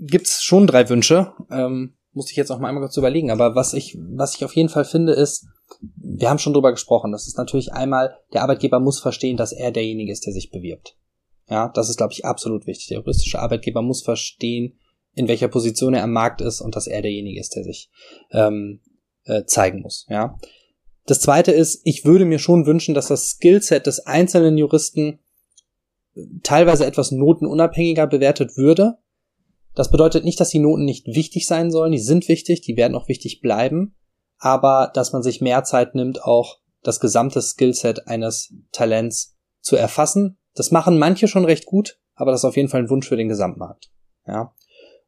Gibt's 0.00 0.42
schon 0.42 0.66
drei 0.66 0.88
Wünsche. 0.88 1.32
Ähm, 1.50 1.94
muss 2.12 2.30
ich 2.30 2.36
jetzt 2.36 2.50
auch 2.50 2.58
mal 2.58 2.68
einmal 2.68 2.82
kurz 2.82 2.96
überlegen. 2.96 3.30
Aber 3.30 3.54
was 3.54 3.74
ich, 3.74 3.96
was 4.16 4.34
ich 4.34 4.44
auf 4.44 4.56
jeden 4.56 4.68
Fall 4.68 4.84
finde, 4.84 5.12
ist, 5.12 5.46
wir 5.96 6.28
haben 6.28 6.38
schon 6.38 6.52
drüber 6.52 6.72
gesprochen. 6.72 7.12
Das 7.12 7.28
ist 7.28 7.38
natürlich 7.38 7.72
einmal, 7.72 8.16
der 8.32 8.42
Arbeitgeber 8.42 8.80
muss 8.80 9.00
verstehen, 9.00 9.36
dass 9.36 9.52
er 9.52 9.70
derjenige 9.70 10.10
ist, 10.10 10.26
der 10.26 10.32
sich 10.32 10.50
bewirbt. 10.50 10.96
Ja, 11.48 11.68
das 11.68 11.88
ist, 11.88 11.96
glaube 11.96 12.12
ich, 12.12 12.24
absolut 12.24 12.66
wichtig. 12.66 12.88
Der 12.88 12.98
juristische 12.98 13.38
Arbeitgeber 13.38 13.82
muss 13.82 14.02
verstehen, 14.02 14.78
in 15.14 15.28
welcher 15.28 15.48
Position 15.48 15.94
er 15.94 16.04
am 16.04 16.12
Markt 16.12 16.40
ist 16.40 16.60
und 16.60 16.76
dass 16.76 16.86
er 16.86 17.02
derjenige 17.02 17.40
ist, 17.40 17.54
der 17.54 17.64
sich 17.64 17.90
ähm, 18.32 18.80
äh, 19.24 19.44
zeigen 19.44 19.80
muss. 19.80 20.06
Ja. 20.08 20.38
Das 21.06 21.20
zweite 21.20 21.52
ist, 21.52 21.80
ich 21.84 22.04
würde 22.04 22.24
mir 22.24 22.38
schon 22.38 22.66
wünschen, 22.66 22.94
dass 22.94 23.08
das 23.08 23.30
Skillset 23.30 23.86
des 23.86 24.06
einzelnen 24.06 24.58
Juristen 24.58 25.20
teilweise 26.42 26.86
etwas 26.86 27.10
notenunabhängiger 27.10 28.06
bewertet 28.06 28.56
würde. 28.56 28.98
Das 29.74 29.90
bedeutet 29.90 30.24
nicht, 30.24 30.40
dass 30.40 30.50
die 30.50 30.58
Noten 30.58 30.84
nicht 30.84 31.06
wichtig 31.06 31.46
sein 31.46 31.70
sollen. 31.70 31.92
Die 31.92 31.98
sind 31.98 32.28
wichtig, 32.28 32.60
die 32.60 32.76
werden 32.76 32.96
auch 32.96 33.08
wichtig 33.08 33.40
bleiben 33.40 33.94
aber 34.40 34.90
dass 34.92 35.12
man 35.12 35.22
sich 35.22 35.40
mehr 35.40 35.62
Zeit 35.64 35.94
nimmt, 35.94 36.24
auch 36.24 36.58
das 36.82 36.98
gesamte 36.98 37.40
Skillset 37.40 38.08
eines 38.08 38.54
Talents 38.72 39.36
zu 39.60 39.76
erfassen. 39.76 40.38
Das 40.54 40.70
machen 40.70 40.98
manche 40.98 41.28
schon 41.28 41.44
recht 41.44 41.66
gut, 41.66 42.00
aber 42.14 42.32
das 42.32 42.40
ist 42.40 42.46
auf 42.46 42.56
jeden 42.56 42.70
Fall 42.70 42.80
ein 42.80 42.90
Wunsch 42.90 43.06
für 43.06 43.18
den 43.18 43.28
Gesamtmarkt. 43.28 43.92
Ja. 44.26 44.54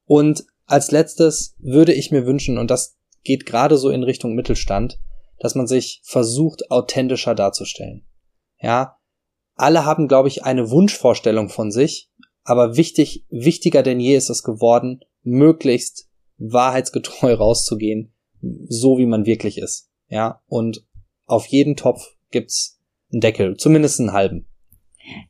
Und 0.05 0.45
als 0.67 0.91
letztes 0.91 1.57
würde 1.59 1.95
ich 1.95 2.11
mir 2.11 2.27
wünschen, 2.27 2.59
und 2.59 2.71
das 2.71 2.99
geht 3.25 3.47
gerade 3.47 3.79
so 3.79 3.89
in 3.89 4.03
Richtung 4.03 4.35
Mittelstand, 4.35 5.01
dass 5.39 5.55
man 5.55 5.67
sich 5.67 6.03
versucht, 6.05 6.71
authentischer 6.71 7.35
darzustellen. 7.35 8.07
Ja. 8.61 8.99
Alle 9.55 9.85
haben, 9.85 10.09
glaube 10.09 10.29
ich, 10.29 10.45
eine 10.45 10.71
Wunschvorstellung 10.71 11.49
von 11.49 11.71
sich, 11.71 12.11
aber 12.45 12.77
wichtig, 12.77 13.25
wichtiger 13.31 13.83
denn 13.83 14.01
je 14.01 14.17
ist 14.17 14.31
es 14.31 14.43
geworden, 14.43 15.01
möglichst 15.23 16.09
wahrheitsgetreu 16.39 17.35
rauszugehen 17.39 18.13
so 18.43 18.99
wie 18.99 19.07
man 19.07 19.27
wirklich 19.27 19.59
ist. 19.59 19.89
Ja, 20.09 20.43
und 20.47 20.85
auf 21.27 21.47
jeden 21.47 21.77
Topf 21.77 22.17
gibt's 22.31 22.81
einen 23.13 23.21
Deckel, 23.21 23.57
zumindest 23.57 24.01
einen 24.01 24.13
halben. 24.13 24.47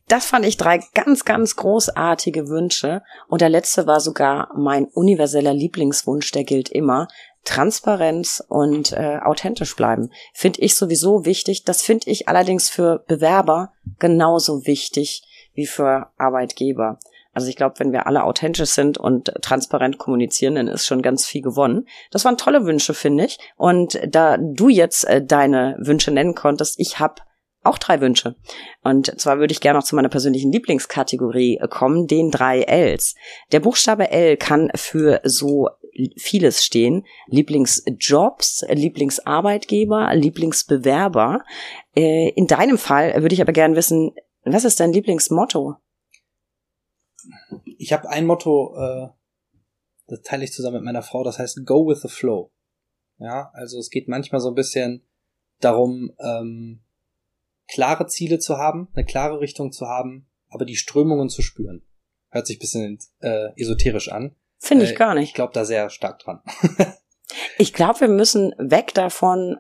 Das 0.07 0.27
fand 0.27 0.45
ich 0.45 0.57
drei 0.59 0.81
ganz, 0.95 1.25
ganz 1.25 1.57
großartige 1.57 2.49
Wünsche. 2.49 3.03
Und 3.29 3.41
der 3.41 3.49
letzte 3.49 3.87
war 3.87 4.01
sogar 4.01 4.51
mein 4.57 4.85
universeller 4.85 5.55
Lieblingswunsch, 5.55 6.31
der 6.33 6.45
gilt 6.45 6.69
immer. 6.69 7.09
Transparenz 7.45 8.43
und 8.49 8.93
äh, 8.93 9.19
authentisch 9.23 9.75
bleiben. 9.75 10.11
Finde 10.33 10.61
ich 10.61 10.77
sowieso 10.77 11.25
wichtig. 11.25 11.65
Das 11.65 11.83
finde 11.83 12.11
ich 12.11 12.29
allerdings 12.29 12.71
für 12.71 13.05
Bewerber 13.07 13.73
genauso 13.99 14.67
wichtig 14.67 15.23
wie 15.55 15.67
für 15.67 16.09
Arbeitgeber. 16.17 16.99
Also 17.35 17.49
ich 17.49 17.57
glaube, 17.57 17.77
wenn 17.79 17.93
wir 17.93 18.07
alle 18.07 18.25
authentisch 18.25 18.71
sind 18.71 18.99
und 18.99 19.33
transparent 19.41 19.99
kommunizieren, 19.99 20.55
dann 20.55 20.69
ist 20.69 20.87
schon 20.87 21.03
ganz 21.03 21.27
viel 21.27 21.41
gewonnen. 21.41 21.89
Das 22.11 22.25
waren 22.25 22.37
tolle 22.37 22.67
Wünsche, 22.67 22.95
finde 22.95 23.25
ich. 23.25 23.39
Und 23.57 23.99
da 24.07 24.37
du 24.37 24.69
jetzt 24.69 25.05
äh, 25.05 25.25
deine 25.25 25.77
Wünsche 25.81 26.11
nennen 26.11 26.35
konntest, 26.35 26.79
ich 26.79 26.99
habe 26.99 27.23
auch 27.65 27.79
drei 27.79 28.01
Wünsche. 28.01 28.37
Und 28.83 29.19
zwar 29.21 29.39
würde 29.39 29.53
ich 29.53 29.61
gerne 29.61 29.79
noch 29.79 29.85
zu 29.85 29.95
meiner 29.95 30.09
persönlichen 30.09 30.53
Lieblingskategorie 30.53 31.59
äh, 31.59 31.69
kommen, 31.69 32.07
den 32.07 32.31
drei 32.31 32.63
Ls. 32.63 33.15
Der 33.51 33.61
Buchstabe 33.61 34.11
L 34.11 34.37
kann 34.37 34.71
für 34.75 35.21
so 35.25 35.71
vieles 36.17 36.65
stehen. 36.65 37.05
Lieblingsjobs, 37.27 38.65
Lieblingsarbeitgeber, 38.69 40.15
Lieblingsbewerber. 40.15 41.45
Äh, 41.95 42.31
in 42.31 42.47
deinem 42.47 42.79
Fall 42.79 43.23
würde 43.23 43.35
ich 43.35 43.43
aber 43.43 43.53
gerne 43.53 43.77
wissen, 43.77 44.13
was 44.45 44.65
ist 44.65 44.81
dein 44.81 44.93
Lieblingsmotto? 44.93 45.77
ich 47.83 47.93
habe 47.93 48.09
ein 48.09 48.27
Motto, 48.27 48.75
äh, 48.77 49.09
das 50.07 50.23
teile 50.23 50.45
ich 50.45 50.53
zusammen 50.53 50.77
mit 50.77 50.85
meiner 50.85 51.03
Frau, 51.03 51.25
das 51.25 51.39
heißt 51.39 51.65
Go 51.65 51.89
with 51.89 52.01
the 52.03 52.09
Flow. 52.09 52.53
Ja, 53.19 53.51
also 53.55 53.79
es 53.79 53.91
geht 53.91 54.09
manchmal 54.09 54.41
so 54.41 54.49
ein 54.49 54.55
bisschen 54.55 55.07
darum, 55.61 56.13
ähm, 56.19 56.83
klare 57.69 58.07
Ziele 58.07 58.39
zu 58.39 58.57
haben, 58.57 58.89
eine 58.95 59.05
klare 59.05 59.41
Richtung 59.41 59.73
zu 59.73 59.87
haben, 59.87 60.29
aber 60.49 60.65
die 60.65 60.77
Strömungen 60.77 61.29
zu 61.29 61.43
spüren. 61.43 61.85
Hört 62.31 62.47
sich 62.47 62.59
bisschen 62.59 62.99
äh, 63.21 63.49
esoterisch 63.57 64.11
an. 64.11 64.35
Finde 64.63 64.85
ich 64.85 64.93
äh, 64.93 64.95
gar 64.95 65.15
nicht. 65.15 65.31
Ich 65.31 65.35
glaube 65.35 65.53
da 65.53 65.65
sehr 65.65 65.91
stark 65.91 66.21
dran. 66.21 66.41
ich 67.59 67.75
glaube, 67.75 68.03
wir 68.03 68.09
müssen 68.09 68.55
weg 68.59 68.95
davon, 68.95 69.59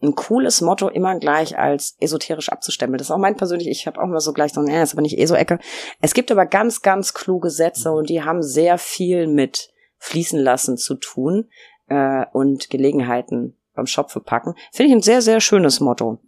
ein 0.00 0.14
cooles 0.14 0.60
Motto 0.60 0.88
immer 0.88 1.18
gleich 1.18 1.58
als 1.58 1.96
esoterisch 1.98 2.50
abzustempeln. 2.50 2.98
Das 2.98 3.08
ist 3.08 3.10
auch 3.10 3.18
mein 3.18 3.36
persönlich, 3.36 3.66
ich 3.68 3.88
habe 3.88 3.98
auch 3.98 4.04
immer 4.04 4.20
so 4.20 4.32
gleich 4.32 4.52
so, 4.52 4.62
nee, 4.62 4.80
ist 4.80 4.92
aber 4.92 5.02
nicht 5.02 5.18
ESO-Ecke. 5.18 5.58
Es 6.00 6.14
gibt 6.14 6.30
aber 6.30 6.46
ganz, 6.46 6.82
ganz 6.82 7.12
kluge 7.12 7.50
Sätze 7.50 7.90
und 7.90 8.08
die 8.08 8.22
haben 8.22 8.40
sehr 8.40 8.78
viel 8.78 9.26
mit 9.26 9.70
fließen 9.98 10.38
lassen 10.38 10.76
zu 10.76 10.94
tun 10.94 11.48
äh, 11.88 12.24
und 12.32 12.70
Gelegenheiten 12.70 13.56
beim 13.74 13.86
Schopfe 13.86 14.20
packen. 14.20 14.54
Finde 14.70 14.90
ich 14.90 14.96
ein 14.96 15.02
sehr, 15.02 15.22
sehr 15.22 15.40
schönes 15.40 15.80
Motto. 15.80 16.18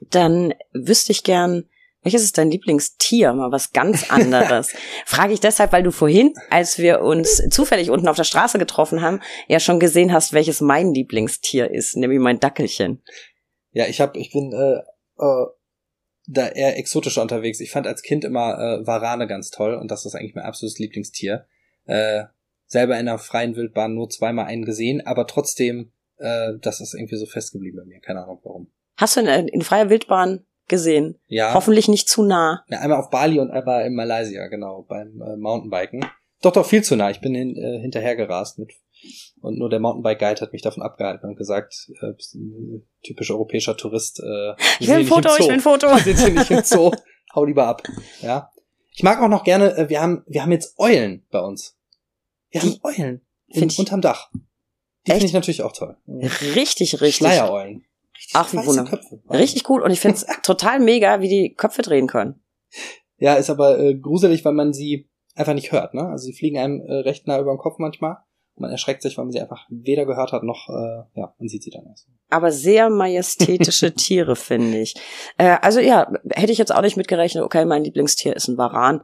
Dann 0.00 0.52
wüsste 0.74 1.12
ich 1.12 1.24
gern, 1.24 1.64
welches 2.02 2.22
ist 2.22 2.38
dein 2.38 2.50
Lieblingstier? 2.50 3.32
Mal 3.32 3.50
was 3.50 3.72
ganz 3.72 4.10
anderes. 4.10 4.72
Frage 5.04 5.32
ich 5.32 5.40
deshalb, 5.40 5.72
weil 5.72 5.82
du 5.82 5.90
vorhin, 5.90 6.32
als 6.50 6.78
wir 6.78 7.00
uns 7.00 7.42
zufällig 7.50 7.90
unten 7.90 8.08
auf 8.08 8.16
der 8.16 8.24
Straße 8.24 8.58
getroffen 8.58 9.02
haben, 9.02 9.20
ja 9.48 9.60
schon 9.60 9.80
gesehen 9.80 10.12
hast, 10.12 10.32
welches 10.32 10.60
mein 10.60 10.94
Lieblingstier 10.94 11.70
ist, 11.70 11.96
nämlich 11.96 12.20
mein 12.20 12.40
Dackelchen. 12.40 13.02
Ja, 13.72 13.86
ich 13.86 14.00
habe, 14.00 14.18
ich 14.18 14.32
bin 14.32 14.52
äh, 14.52 14.78
äh, 15.22 15.46
da 16.26 16.48
eher 16.48 16.78
exotischer 16.78 17.22
unterwegs. 17.22 17.60
Ich 17.60 17.70
fand 17.70 17.86
als 17.86 18.02
Kind 18.02 18.24
immer 18.24 18.58
äh, 18.58 18.86
Warane 18.86 19.26
ganz 19.26 19.50
toll 19.50 19.74
und 19.74 19.90
das 19.90 20.06
ist 20.06 20.14
eigentlich 20.14 20.34
mein 20.34 20.44
absolutes 20.44 20.78
Lieblingstier. 20.78 21.46
Äh, 21.86 22.24
selber 22.66 22.98
in 22.98 23.06
der 23.06 23.18
freien 23.18 23.56
Wildbahn 23.56 23.94
nur 23.94 24.10
zweimal 24.10 24.46
einen 24.46 24.64
gesehen, 24.64 25.04
aber 25.04 25.26
trotzdem, 25.26 25.92
äh, 26.18 26.52
das 26.60 26.80
ist 26.80 26.94
irgendwie 26.94 27.16
so 27.16 27.26
festgeblieben 27.26 27.80
bei 27.80 27.86
mir. 27.86 28.00
Keine 28.00 28.22
Ahnung 28.22 28.40
warum. 28.44 28.70
Hast 28.96 29.16
du 29.16 29.20
in, 29.20 29.48
in 29.48 29.62
freier 29.62 29.90
Wildbahn 29.90 30.44
gesehen. 30.68 31.18
Ja. 31.26 31.54
Hoffentlich 31.54 31.88
nicht 31.88 32.08
zu 32.08 32.22
nah. 32.22 32.64
Ja, 32.68 32.80
einmal 32.80 32.98
auf 32.98 33.10
Bali 33.10 33.40
und 33.40 33.50
einmal 33.50 33.86
in 33.86 33.94
Malaysia, 33.94 34.46
genau, 34.48 34.84
beim 34.88 35.20
äh, 35.20 35.36
Mountainbiken. 35.36 36.04
Doch, 36.42 36.52
doch, 36.52 36.66
viel 36.66 36.84
zu 36.84 36.96
nah. 36.96 37.10
Ich 37.10 37.20
bin 37.20 37.34
hin, 37.34 37.56
äh, 37.56 37.80
hinterher 37.80 38.16
gerast 38.16 38.58
mit 38.58 38.72
und 39.40 39.58
nur 39.58 39.70
der 39.70 39.78
Mountainbike-Guide 39.80 40.40
hat 40.40 40.52
mich 40.52 40.62
davon 40.62 40.82
abgehalten 40.82 41.28
und 41.28 41.36
gesagt, 41.36 41.90
äh, 42.00 42.12
bist 42.12 42.34
ein 42.34 42.86
typisch 43.04 43.30
europäischer 43.30 43.76
Tourist. 43.76 44.20
Äh, 44.20 44.54
ich 44.80 44.88
will 44.88 44.96
ein 44.96 45.06
Foto, 45.06 45.30
ich 45.38 45.46
will 45.46 45.54
ein 45.54 45.60
Foto. 45.60 45.96
Sind 45.98 46.18
hier 46.18 46.30
nicht 46.30 46.50
im 46.50 46.64
Zoo. 46.64 46.90
Hau 47.34 47.44
lieber 47.44 47.66
ab. 47.66 47.82
Ja. 48.20 48.50
Ich 48.92 49.02
mag 49.02 49.20
auch 49.20 49.28
noch 49.28 49.44
gerne, 49.44 49.76
äh, 49.76 49.88
wir 49.88 50.00
haben, 50.00 50.24
wir 50.26 50.42
haben 50.42 50.52
jetzt 50.52 50.78
Eulen 50.78 51.24
bei 51.30 51.40
uns. 51.40 51.76
Wir 52.50 52.62
haben 52.62 52.76
Eulen 52.82 53.20
in, 53.46 53.70
unterm 53.78 54.00
Dach. 54.00 54.30
Die 55.06 55.12
finde 55.12 55.26
ich 55.26 55.32
natürlich 55.32 55.62
auch 55.62 55.72
toll. 55.72 55.96
Richtig, 56.06 56.94
richtig. 56.94 57.16
Schleiereulen. 57.16 57.84
Richtig 58.18 58.36
Ach, 58.36 58.52
wie 58.52 58.66
wunderbar. 58.66 59.00
Richtig 59.30 59.64
gut. 59.64 59.82
Und 59.82 59.90
ich 59.90 60.00
finde 60.00 60.16
es 60.16 60.26
total 60.42 60.80
mega, 60.80 61.20
wie 61.20 61.28
die 61.28 61.54
Köpfe 61.54 61.82
drehen 61.82 62.08
können. 62.08 62.42
Ja, 63.16 63.34
ist 63.34 63.50
aber 63.50 63.78
äh, 63.78 63.94
gruselig, 63.94 64.44
weil 64.44 64.52
man 64.52 64.72
sie 64.72 65.08
einfach 65.34 65.54
nicht 65.54 65.72
hört. 65.72 65.94
Ne? 65.94 66.06
Also 66.08 66.24
sie 66.24 66.34
fliegen 66.34 66.58
einem 66.58 66.80
äh, 66.80 66.94
recht 67.00 67.26
nah 67.26 67.38
über 67.38 67.52
den 67.52 67.58
Kopf 67.58 67.78
manchmal. 67.78 68.18
Und 68.56 68.62
man 68.62 68.72
erschreckt 68.72 69.02
sich, 69.02 69.16
weil 69.16 69.24
man 69.24 69.32
sie 69.32 69.40
einfach 69.40 69.66
weder 69.70 70.04
gehört 70.04 70.32
hat, 70.32 70.42
noch, 70.42 70.68
äh, 70.68 71.20
ja, 71.20 71.32
man 71.38 71.48
sieht 71.48 71.62
sie 71.62 71.70
dann 71.70 71.86
erst. 71.86 72.08
Aber 72.28 72.50
sehr 72.50 72.90
majestätische 72.90 73.94
Tiere, 73.94 74.34
finde 74.34 74.78
ich. 74.78 74.96
Äh, 75.36 75.58
also 75.62 75.78
ja, 75.78 76.12
hätte 76.34 76.50
ich 76.50 76.58
jetzt 76.58 76.74
auch 76.74 76.82
nicht 76.82 76.96
mitgerechnet, 76.96 77.44
okay, 77.44 77.64
mein 77.64 77.84
Lieblingstier 77.84 78.34
ist 78.34 78.48
ein 78.48 78.58
Varan. 78.58 79.02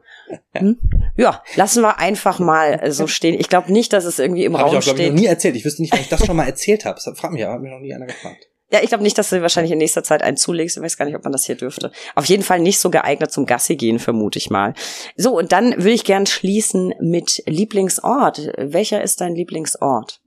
Hm? 0.51 0.77
Ja, 1.15 1.41
lassen 1.55 1.81
wir 1.81 1.99
einfach 1.99 2.39
mal 2.39 2.91
so 2.91 3.07
stehen. 3.07 3.39
Ich 3.39 3.47
glaube 3.47 3.71
nicht, 3.71 3.93
dass 3.93 4.03
es 4.03 4.19
irgendwie 4.19 4.43
im 4.43 4.57
Hab 4.57 4.65
Raum 4.65 4.71
ich 4.73 4.77
auch, 4.79 4.81
steht. 4.81 4.99
Ich 4.99 5.07
noch 5.11 5.19
nie 5.19 5.25
erzählt. 5.25 5.55
Ich 5.55 5.63
wüsste 5.63 5.81
nicht, 5.81 5.93
wenn 5.93 6.01
ich 6.01 6.09
das 6.09 6.25
schon 6.25 6.35
mal 6.35 6.47
erzählt 6.47 6.83
habe. 6.83 6.99
Das 7.01 7.17
fragt 7.17 7.33
mich 7.33 7.45
aber, 7.45 7.53
hat 7.53 7.61
mich 7.61 7.71
noch 7.71 7.79
nie 7.79 7.93
einer 7.93 8.07
gefragt. 8.07 8.49
Ja, 8.71 8.79
ich 8.81 8.89
glaube 8.89 9.03
nicht, 9.03 9.17
dass 9.17 9.29
du 9.29 9.41
wahrscheinlich 9.41 9.71
in 9.71 9.77
nächster 9.77 10.03
Zeit 10.03 10.23
einen 10.23 10.37
zulegst. 10.37 10.77
Ich 10.77 10.83
weiß 10.83 10.97
gar 10.97 11.05
nicht, 11.05 11.15
ob 11.15 11.23
man 11.23 11.31
das 11.31 11.45
hier 11.45 11.55
dürfte. 11.55 11.91
Auf 12.15 12.25
jeden 12.25 12.41
Fall 12.41 12.59
nicht 12.59 12.79
so 12.79 12.89
geeignet 12.89 13.31
zum 13.31 13.45
Gassi 13.45 13.75
gehen, 13.75 13.99
vermute 13.99 14.39
ich 14.39 14.49
mal. 14.49 14.73
So, 15.15 15.37
und 15.37 15.51
dann 15.51 15.83
will 15.83 15.93
ich 15.93 16.03
gern 16.03 16.25
schließen 16.25 16.93
mit 16.99 17.43
Lieblingsort. 17.45 18.53
Welcher 18.57 19.03
ist 19.03 19.21
dein 19.21 19.35
Lieblingsort? 19.35 20.21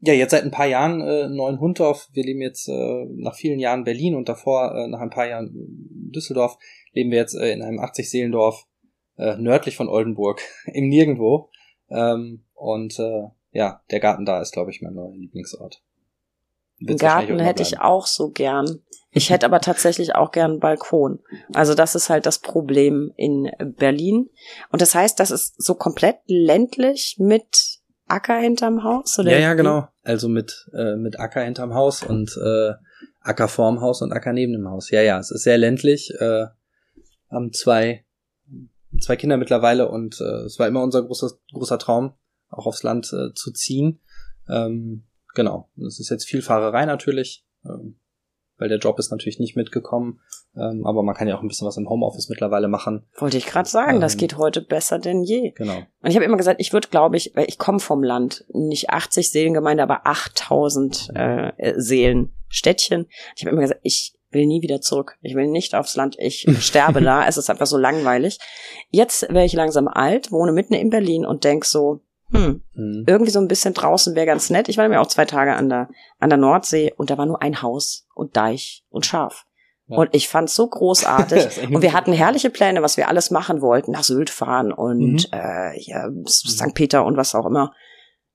Ja, 0.00 0.12
jetzt 0.12 0.32
seit 0.32 0.44
ein 0.44 0.50
paar 0.50 0.66
Jahren 0.66 1.00
äh, 1.00 1.30
Neuenhundorf. 1.30 2.10
Wir 2.12 2.24
leben 2.24 2.42
jetzt 2.42 2.68
äh, 2.68 3.06
nach 3.16 3.34
vielen 3.34 3.58
Jahren 3.58 3.84
Berlin 3.84 4.14
und 4.14 4.28
davor 4.28 4.74
äh, 4.74 4.86
nach 4.86 5.00
ein 5.00 5.08
paar 5.08 5.26
Jahren 5.26 5.50
Düsseldorf. 6.14 6.58
leben 6.92 7.10
wir 7.10 7.18
jetzt 7.18 7.34
äh, 7.34 7.50
in 7.52 7.62
einem 7.62 7.80
80-Seelendorf 7.80 8.66
äh, 9.16 9.36
nördlich 9.38 9.76
von 9.76 9.88
Oldenburg, 9.88 10.42
im 10.66 10.88
Nirgendwo. 10.88 11.48
Ähm, 11.88 12.44
und 12.52 12.98
äh, 12.98 13.28
ja, 13.52 13.80
der 13.90 14.00
Garten 14.00 14.26
da 14.26 14.42
ist, 14.42 14.52
glaube 14.52 14.70
ich, 14.70 14.82
mein 14.82 14.92
neuer 14.92 15.14
Lieblingsort. 15.14 15.82
Wird's 16.86 17.00
Garten 17.00 17.38
hätte 17.38 17.62
ich 17.62 17.80
auch 17.80 18.06
so 18.06 18.30
gern. 18.30 18.80
Ich 19.10 19.30
hätte 19.30 19.46
aber 19.46 19.60
tatsächlich 19.60 20.16
auch 20.16 20.32
gern 20.32 20.52
einen 20.52 20.60
Balkon. 20.60 21.20
Also 21.52 21.74
das 21.74 21.94
ist 21.94 22.10
halt 22.10 22.26
das 22.26 22.40
Problem 22.40 23.12
in 23.16 23.48
Berlin. 23.76 24.28
Und 24.70 24.82
das 24.82 24.94
heißt, 24.94 25.20
das 25.20 25.30
ist 25.30 25.62
so 25.62 25.76
komplett 25.76 26.16
ländlich 26.26 27.16
mit 27.20 27.80
Acker 28.06 28.38
hinterm 28.38 28.82
Haus? 28.84 29.18
Oder 29.18 29.32
ja, 29.32 29.38
ja, 29.38 29.54
genau. 29.54 29.88
Also 30.02 30.28
mit, 30.28 30.68
äh, 30.74 30.96
mit 30.96 31.18
Acker 31.18 31.42
hinterm 31.42 31.74
Haus 31.74 32.02
und 32.02 32.36
äh, 32.36 32.72
Acker 33.20 33.48
vorm 33.48 33.80
Haus 33.80 34.02
und 34.02 34.12
Acker 34.12 34.32
neben 34.32 34.52
dem 34.52 34.68
Haus. 34.68 34.90
Ja, 34.90 35.00
ja, 35.00 35.18
es 35.18 35.30
ist 35.30 35.44
sehr 35.44 35.58
ländlich. 35.58 36.12
Äh, 36.18 36.46
haben 37.30 37.52
zwei, 37.52 38.04
zwei 39.00 39.16
Kinder 39.16 39.36
mittlerweile 39.36 39.88
und 39.88 40.20
äh, 40.20 40.44
es 40.44 40.58
war 40.58 40.68
immer 40.68 40.82
unser 40.82 41.02
großer, 41.02 41.30
großer 41.52 41.78
Traum, 41.78 42.14
auch 42.50 42.66
aufs 42.66 42.82
Land 42.82 43.12
äh, 43.12 43.32
zu 43.34 43.52
ziehen. 43.52 44.00
Ähm, 44.48 45.04
genau. 45.34 45.70
Es 45.86 46.00
ist 46.00 46.10
jetzt 46.10 46.24
viel 46.24 46.42
Fahrerei 46.42 46.86
natürlich. 46.86 47.44
Ähm, 47.64 47.98
weil 48.56 48.68
der 48.68 48.78
Job 48.78 48.98
ist 48.98 49.10
natürlich 49.10 49.38
nicht 49.38 49.56
mitgekommen. 49.56 50.20
Ähm, 50.56 50.86
aber 50.86 51.02
man 51.02 51.14
kann 51.14 51.26
ja 51.26 51.36
auch 51.36 51.42
ein 51.42 51.48
bisschen 51.48 51.66
was 51.66 51.76
im 51.76 51.88
Homeoffice 51.88 52.28
mittlerweile 52.28 52.68
machen. 52.68 53.06
Wollte 53.18 53.36
ich 53.36 53.46
gerade 53.46 53.68
sagen, 53.68 53.96
ähm, 53.96 54.00
das 54.00 54.16
geht 54.16 54.36
heute 54.38 54.62
besser 54.62 54.98
denn 54.98 55.22
je. 55.22 55.50
Genau. 55.52 55.78
Und 56.00 56.10
ich 56.10 56.14
habe 56.14 56.24
immer 56.24 56.36
gesagt, 56.36 56.60
ich 56.60 56.72
würde, 56.72 56.88
glaube 56.88 57.16
ich, 57.16 57.32
weil 57.34 57.48
ich 57.48 57.58
komme 57.58 57.80
vom 57.80 58.02
Land, 58.02 58.44
nicht 58.52 58.90
80 58.90 59.30
Seelengemeinde, 59.30 59.82
aber 59.82 60.06
8000 60.06 61.10
äh, 61.14 61.74
Seelen 61.76 62.32
Städtchen. 62.48 63.06
Ich 63.36 63.42
habe 63.42 63.50
immer 63.50 63.62
gesagt, 63.62 63.80
ich 63.82 64.14
will 64.30 64.46
nie 64.46 64.62
wieder 64.62 64.80
zurück. 64.80 65.16
Ich 65.22 65.34
will 65.34 65.48
nicht 65.48 65.74
aufs 65.74 65.96
Land. 65.96 66.16
Ich 66.18 66.46
sterbe 66.60 67.00
da. 67.00 67.26
Es 67.26 67.36
ist 67.36 67.50
einfach 67.50 67.66
so 67.66 67.76
langweilig. 67.76 68.38
Jetzt 68.90 69.22
wäre 69.30 69.44
ich 69.44 69.52
langsam 69.54 69.88
alt, 69.88 70.30
wohne 70.30 70.52
mitten 70.52 70.74
in 70.74 70.90
Berlin 70.90 71.26
und 71.26 71.42
denk 71.42 71.64
so, 71.64 72.00
hm, 72.30 72.62
hm. 72.74 73.04
irgendwie 73.06 73.30
so 73.30 73.38
ein 73.38 73.48
bisschen 73.48 73.74
draußen 73.74 74.14
wäre 74.14 74.26
ganz 74.26 74.50
nett. 74.50 74.68
Ich 74.68 74.78
war 74.78 74.88
mir 74.88 75.00
auch 75.00 75.06
zwei 75.06 75.24
Tage 75.24 75.54
an 75.54 75.68
der, 75.68 75.88
an 76.18 76.30
der 76.30 76.38
Nordsee 76.38 76.92
und 76.96 77.10
da 77.10 77.18
war 77.18 77.26
nur 77.26 77.42
ein 77.42 77.62
Haus 77.62 78.06
und 78.14 78.36
Deich 78.36 78.84
und 78.88 79.06
Schaf. 79.06 79.44
Ja. 79.86 79.98
Und 79.98 80.14
ich 80.14 80.28
fand's 80.28 80.54
so 80.54 80.66
großartig. 80.66 81.68
und 81.74 81.82
wir 81.82 81.92
hatten 81.92 82.12
herrliche 82.12 82.50
Pläne, 82.50 82.82
was 82.82 82.96
wir 82.96 83.08
alles 83.08 83.30
machen 83.30 83.60
wollten. 83.60 83.92
Nach 83.92 84.04
Sylt 84.04 84.30
fahren 84.30 84.72
und 84.72 85.30
mhm. 85.30 85.38
äh, 85.38 85.78
ja, 85.80 86.08
St. 86.26 86.74
Peter 86.74 87.04
und 87.04 87.16
was 87.16 87.34
auch 87.34 87.46
immer. 87.46 87.72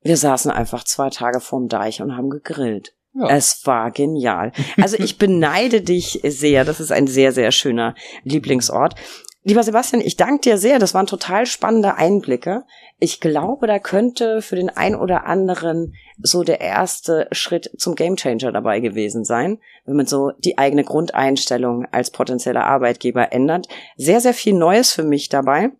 Wir 0.01 0.15
saßen 0.15 0.51
einfach 0.51 0.83
zwei 0.83 1.09
Tage 1.09 1.39
vorm 1.39 1.67
Deich 1.67 2.01
und 2.01 2.15
haben 2.15 2.29
gegrillt. 2.29 2.95
Ja. 3.13 3.29
Es 3.29 3.61
war 3.65 3.91
genial. 3.91 4.51
Also 4.77 4.97
ich 4.99 5.17
beneide 5.17 5.81
dich 5.81 6.21
sehr. 6.23 6.65
Das 6.65 6.79
ist 6.79 6.91
ein 6.91 7.07
sehr, 7.07 7.31
sehr 7.31 7.51
schöner 7.51 7.95
Lieblingsort. 8.23 8.95
Lieber 9.43 9.63
Sebastian, 9.63 10.01
ich 10.01 10.17
danke 10.17 10.41
dir 10.41 10.57
sehr. 10.57 10.79
Das 10.79 10.93
waren 10.93 11.07
total 11.07 11.45
spannende 11.45 11.95
Einblicke. 11.95 12.65
Ich 12.99 13.21
glaube, 13.21 13.67
da 13.67 13.79
könnte 13.79 14.41
für 14.41 14.57
den 14.57 14.69
ein 14.69 14.95
oder 14.95 15.25
anderen 15.25 15.95
so 16.21 16.43
der 16.43 16.59
erste 16.59 17.27
Schritt 17.31 17.71
zum 17.77 17.95
Gamechanger 17.95 18.51
dabei 18.51 18.81
gewesen 18.81 19.23
sein, 19.23 19.59
wenn 19.85 19.95
man 19.95 20.05
so 20.05 20.31
die 20.39 20.57
eigene 20.57 20.83
Grundeinstellung 20.83 21.85
als 21.91 22.11
potenzieller 22.11 22.65
Arbeitgeber 22.65 23.31
ändert. 23.31 23.69
Sehr, 23.95 24.19
sehr 24.19 24.33
viel 24.33 24.53
Neues 24.53 24.91
für 24.91 25.03
mich 25.03 25.29
dabei. 25.29 25.71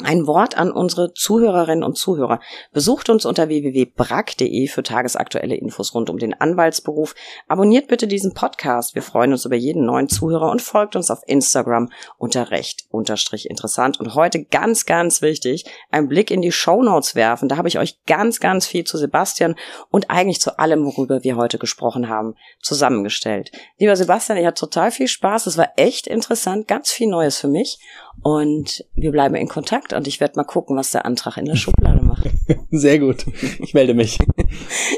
Ein 0.00 0.26
Wort 0.26 0.56
an 0.56 0.72
unsere 0.72 1.12
Zuhörerinnen 1.12 1.84
und 1.84 1.98
Zuhörer. 1.98 2.40
Besucht 2.72 3.10
uns 3.10 3.26
unter 3.26 3.48
www.brack.de 3.48 4.66
für 4.68 4.82
tagesaktuelle 4.82 5.54
Infos 5.54 5.94
rund 5.94 6.08
um 6.08 6.16
den 6.16 6.32
Anwaltsberuf. 6.32 7.14
Abonniert 7.46 7.88
bitte 7.88 8.06
diesen 8.06 8.32
Podcast. 8.32 8.94
Wir 8.94 9.02
freuen 9.02 9.32
uns 9.32 9.44
über 9.44 9.54
jeden 9.54 9.84
neuen 9.84 10.08
Zuhörer 10.08 10.50
und 10.50 10.62
folgt 10.62 10.96
uns 10.96 11.10
auf 11.10 11.20
Instagram 11.26 11.90
unter 12.16 12.50
recht 12.50 12.86
unterstrich 12.88 13.50
interessant. 13.50 14.00
Und 14.00 14.14
heute 14.14 14.44
ganz, 14.44 14.86
ganz 14.86 15.20
wichtig, 15.20 15.66
einen 15.90 16.08
Blick 16.08 16.30
in 16.30 16.40
die 16.40 16.52
Show 16.52 16.82
Notes 16.82 17.14
werfen. 17.14 17.50
Da 17.50 17.58
habe 17.58 17.68
ich 17.68 17.78
euch 17.78 18.02
ganz, 18.06 18.40
ganz 18.40 18.66
viel 18.66 18.84
zu 18.84 18.96
Sebastian 18.96 19.56
und 19.90 20.10
eigentlich 20.10 20.40
zu 20.40 20.58
allem, 20.58 20.86
worüber 20.86 21.22
wir 21.22 21.36
heute 21.36 21.58
gesprochen 21.58 22.08
haben, 22.08 22.34
zusammengestellt. 22.62 23.52
Lieber 23.76 23.94
Sebastian, 23.94 24.38
ich 24.38 24.46
hatte 24.46 24.60
total 24.60 24.90
viel 24.90 25.08
Spaß. 25.08 25.46
Es 25.46 25.58
war 25.58 25.68
echt 25.76 26.06
interessant, 26.06 26.66
ganz 26.66 26.90
viel 26.90 27.08
Neues 27.08 27.36
für 27.36 27.48
mich. 27.48 27.78
Und 28.20 28.84
wir 28.94 29.10
bleiben 29.10 29.34
in 29.34 29.48
Kontakt 29.48 29.92
und 29.92 30.06
ich 30.06 30.20
werde 30.20 30.36
mal 30.36 30.44
gucken, 30.44 30.76
was 30.76 30.90
der 30.90 31.06
Antrag 31.06 31.38
in 31.38 31.46
der 31.46 31.56
Schublade 31.56 32.02
macht. 32.04 32.28
Sehr 32.70 32.98
gut. 32.98 33.24
Ich 33.60 33.74
melde 33.74 33.94
mich. 33.94 34.18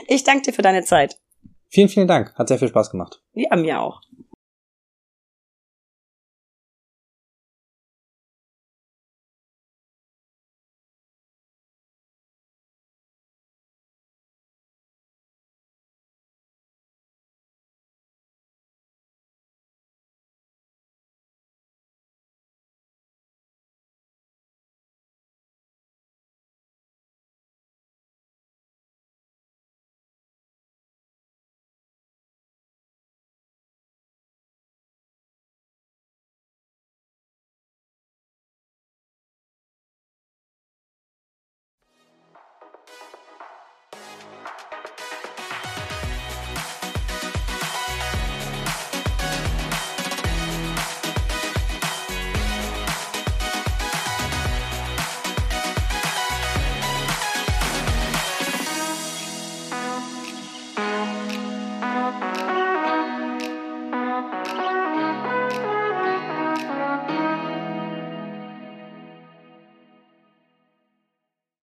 Ich 0.09 0.25
danke 0.25 0.43
dir 0.43 0.53
für 0.53 0.63
deine 0.63 0.85
Zeit. 0.85 1.17
Vielen, 1.69 1.89
vielen 1.89 2.09
Dank. 2.09 2.35
Hat 2.37 2.49
sehr 2.49 2.59
viel 2.59 2.69
Spaß 2.69 2.91
gemacht. 2.91 3.21
Ja, 3.33 3.57
mir 3.57 3.81
auch. 3.81 4.01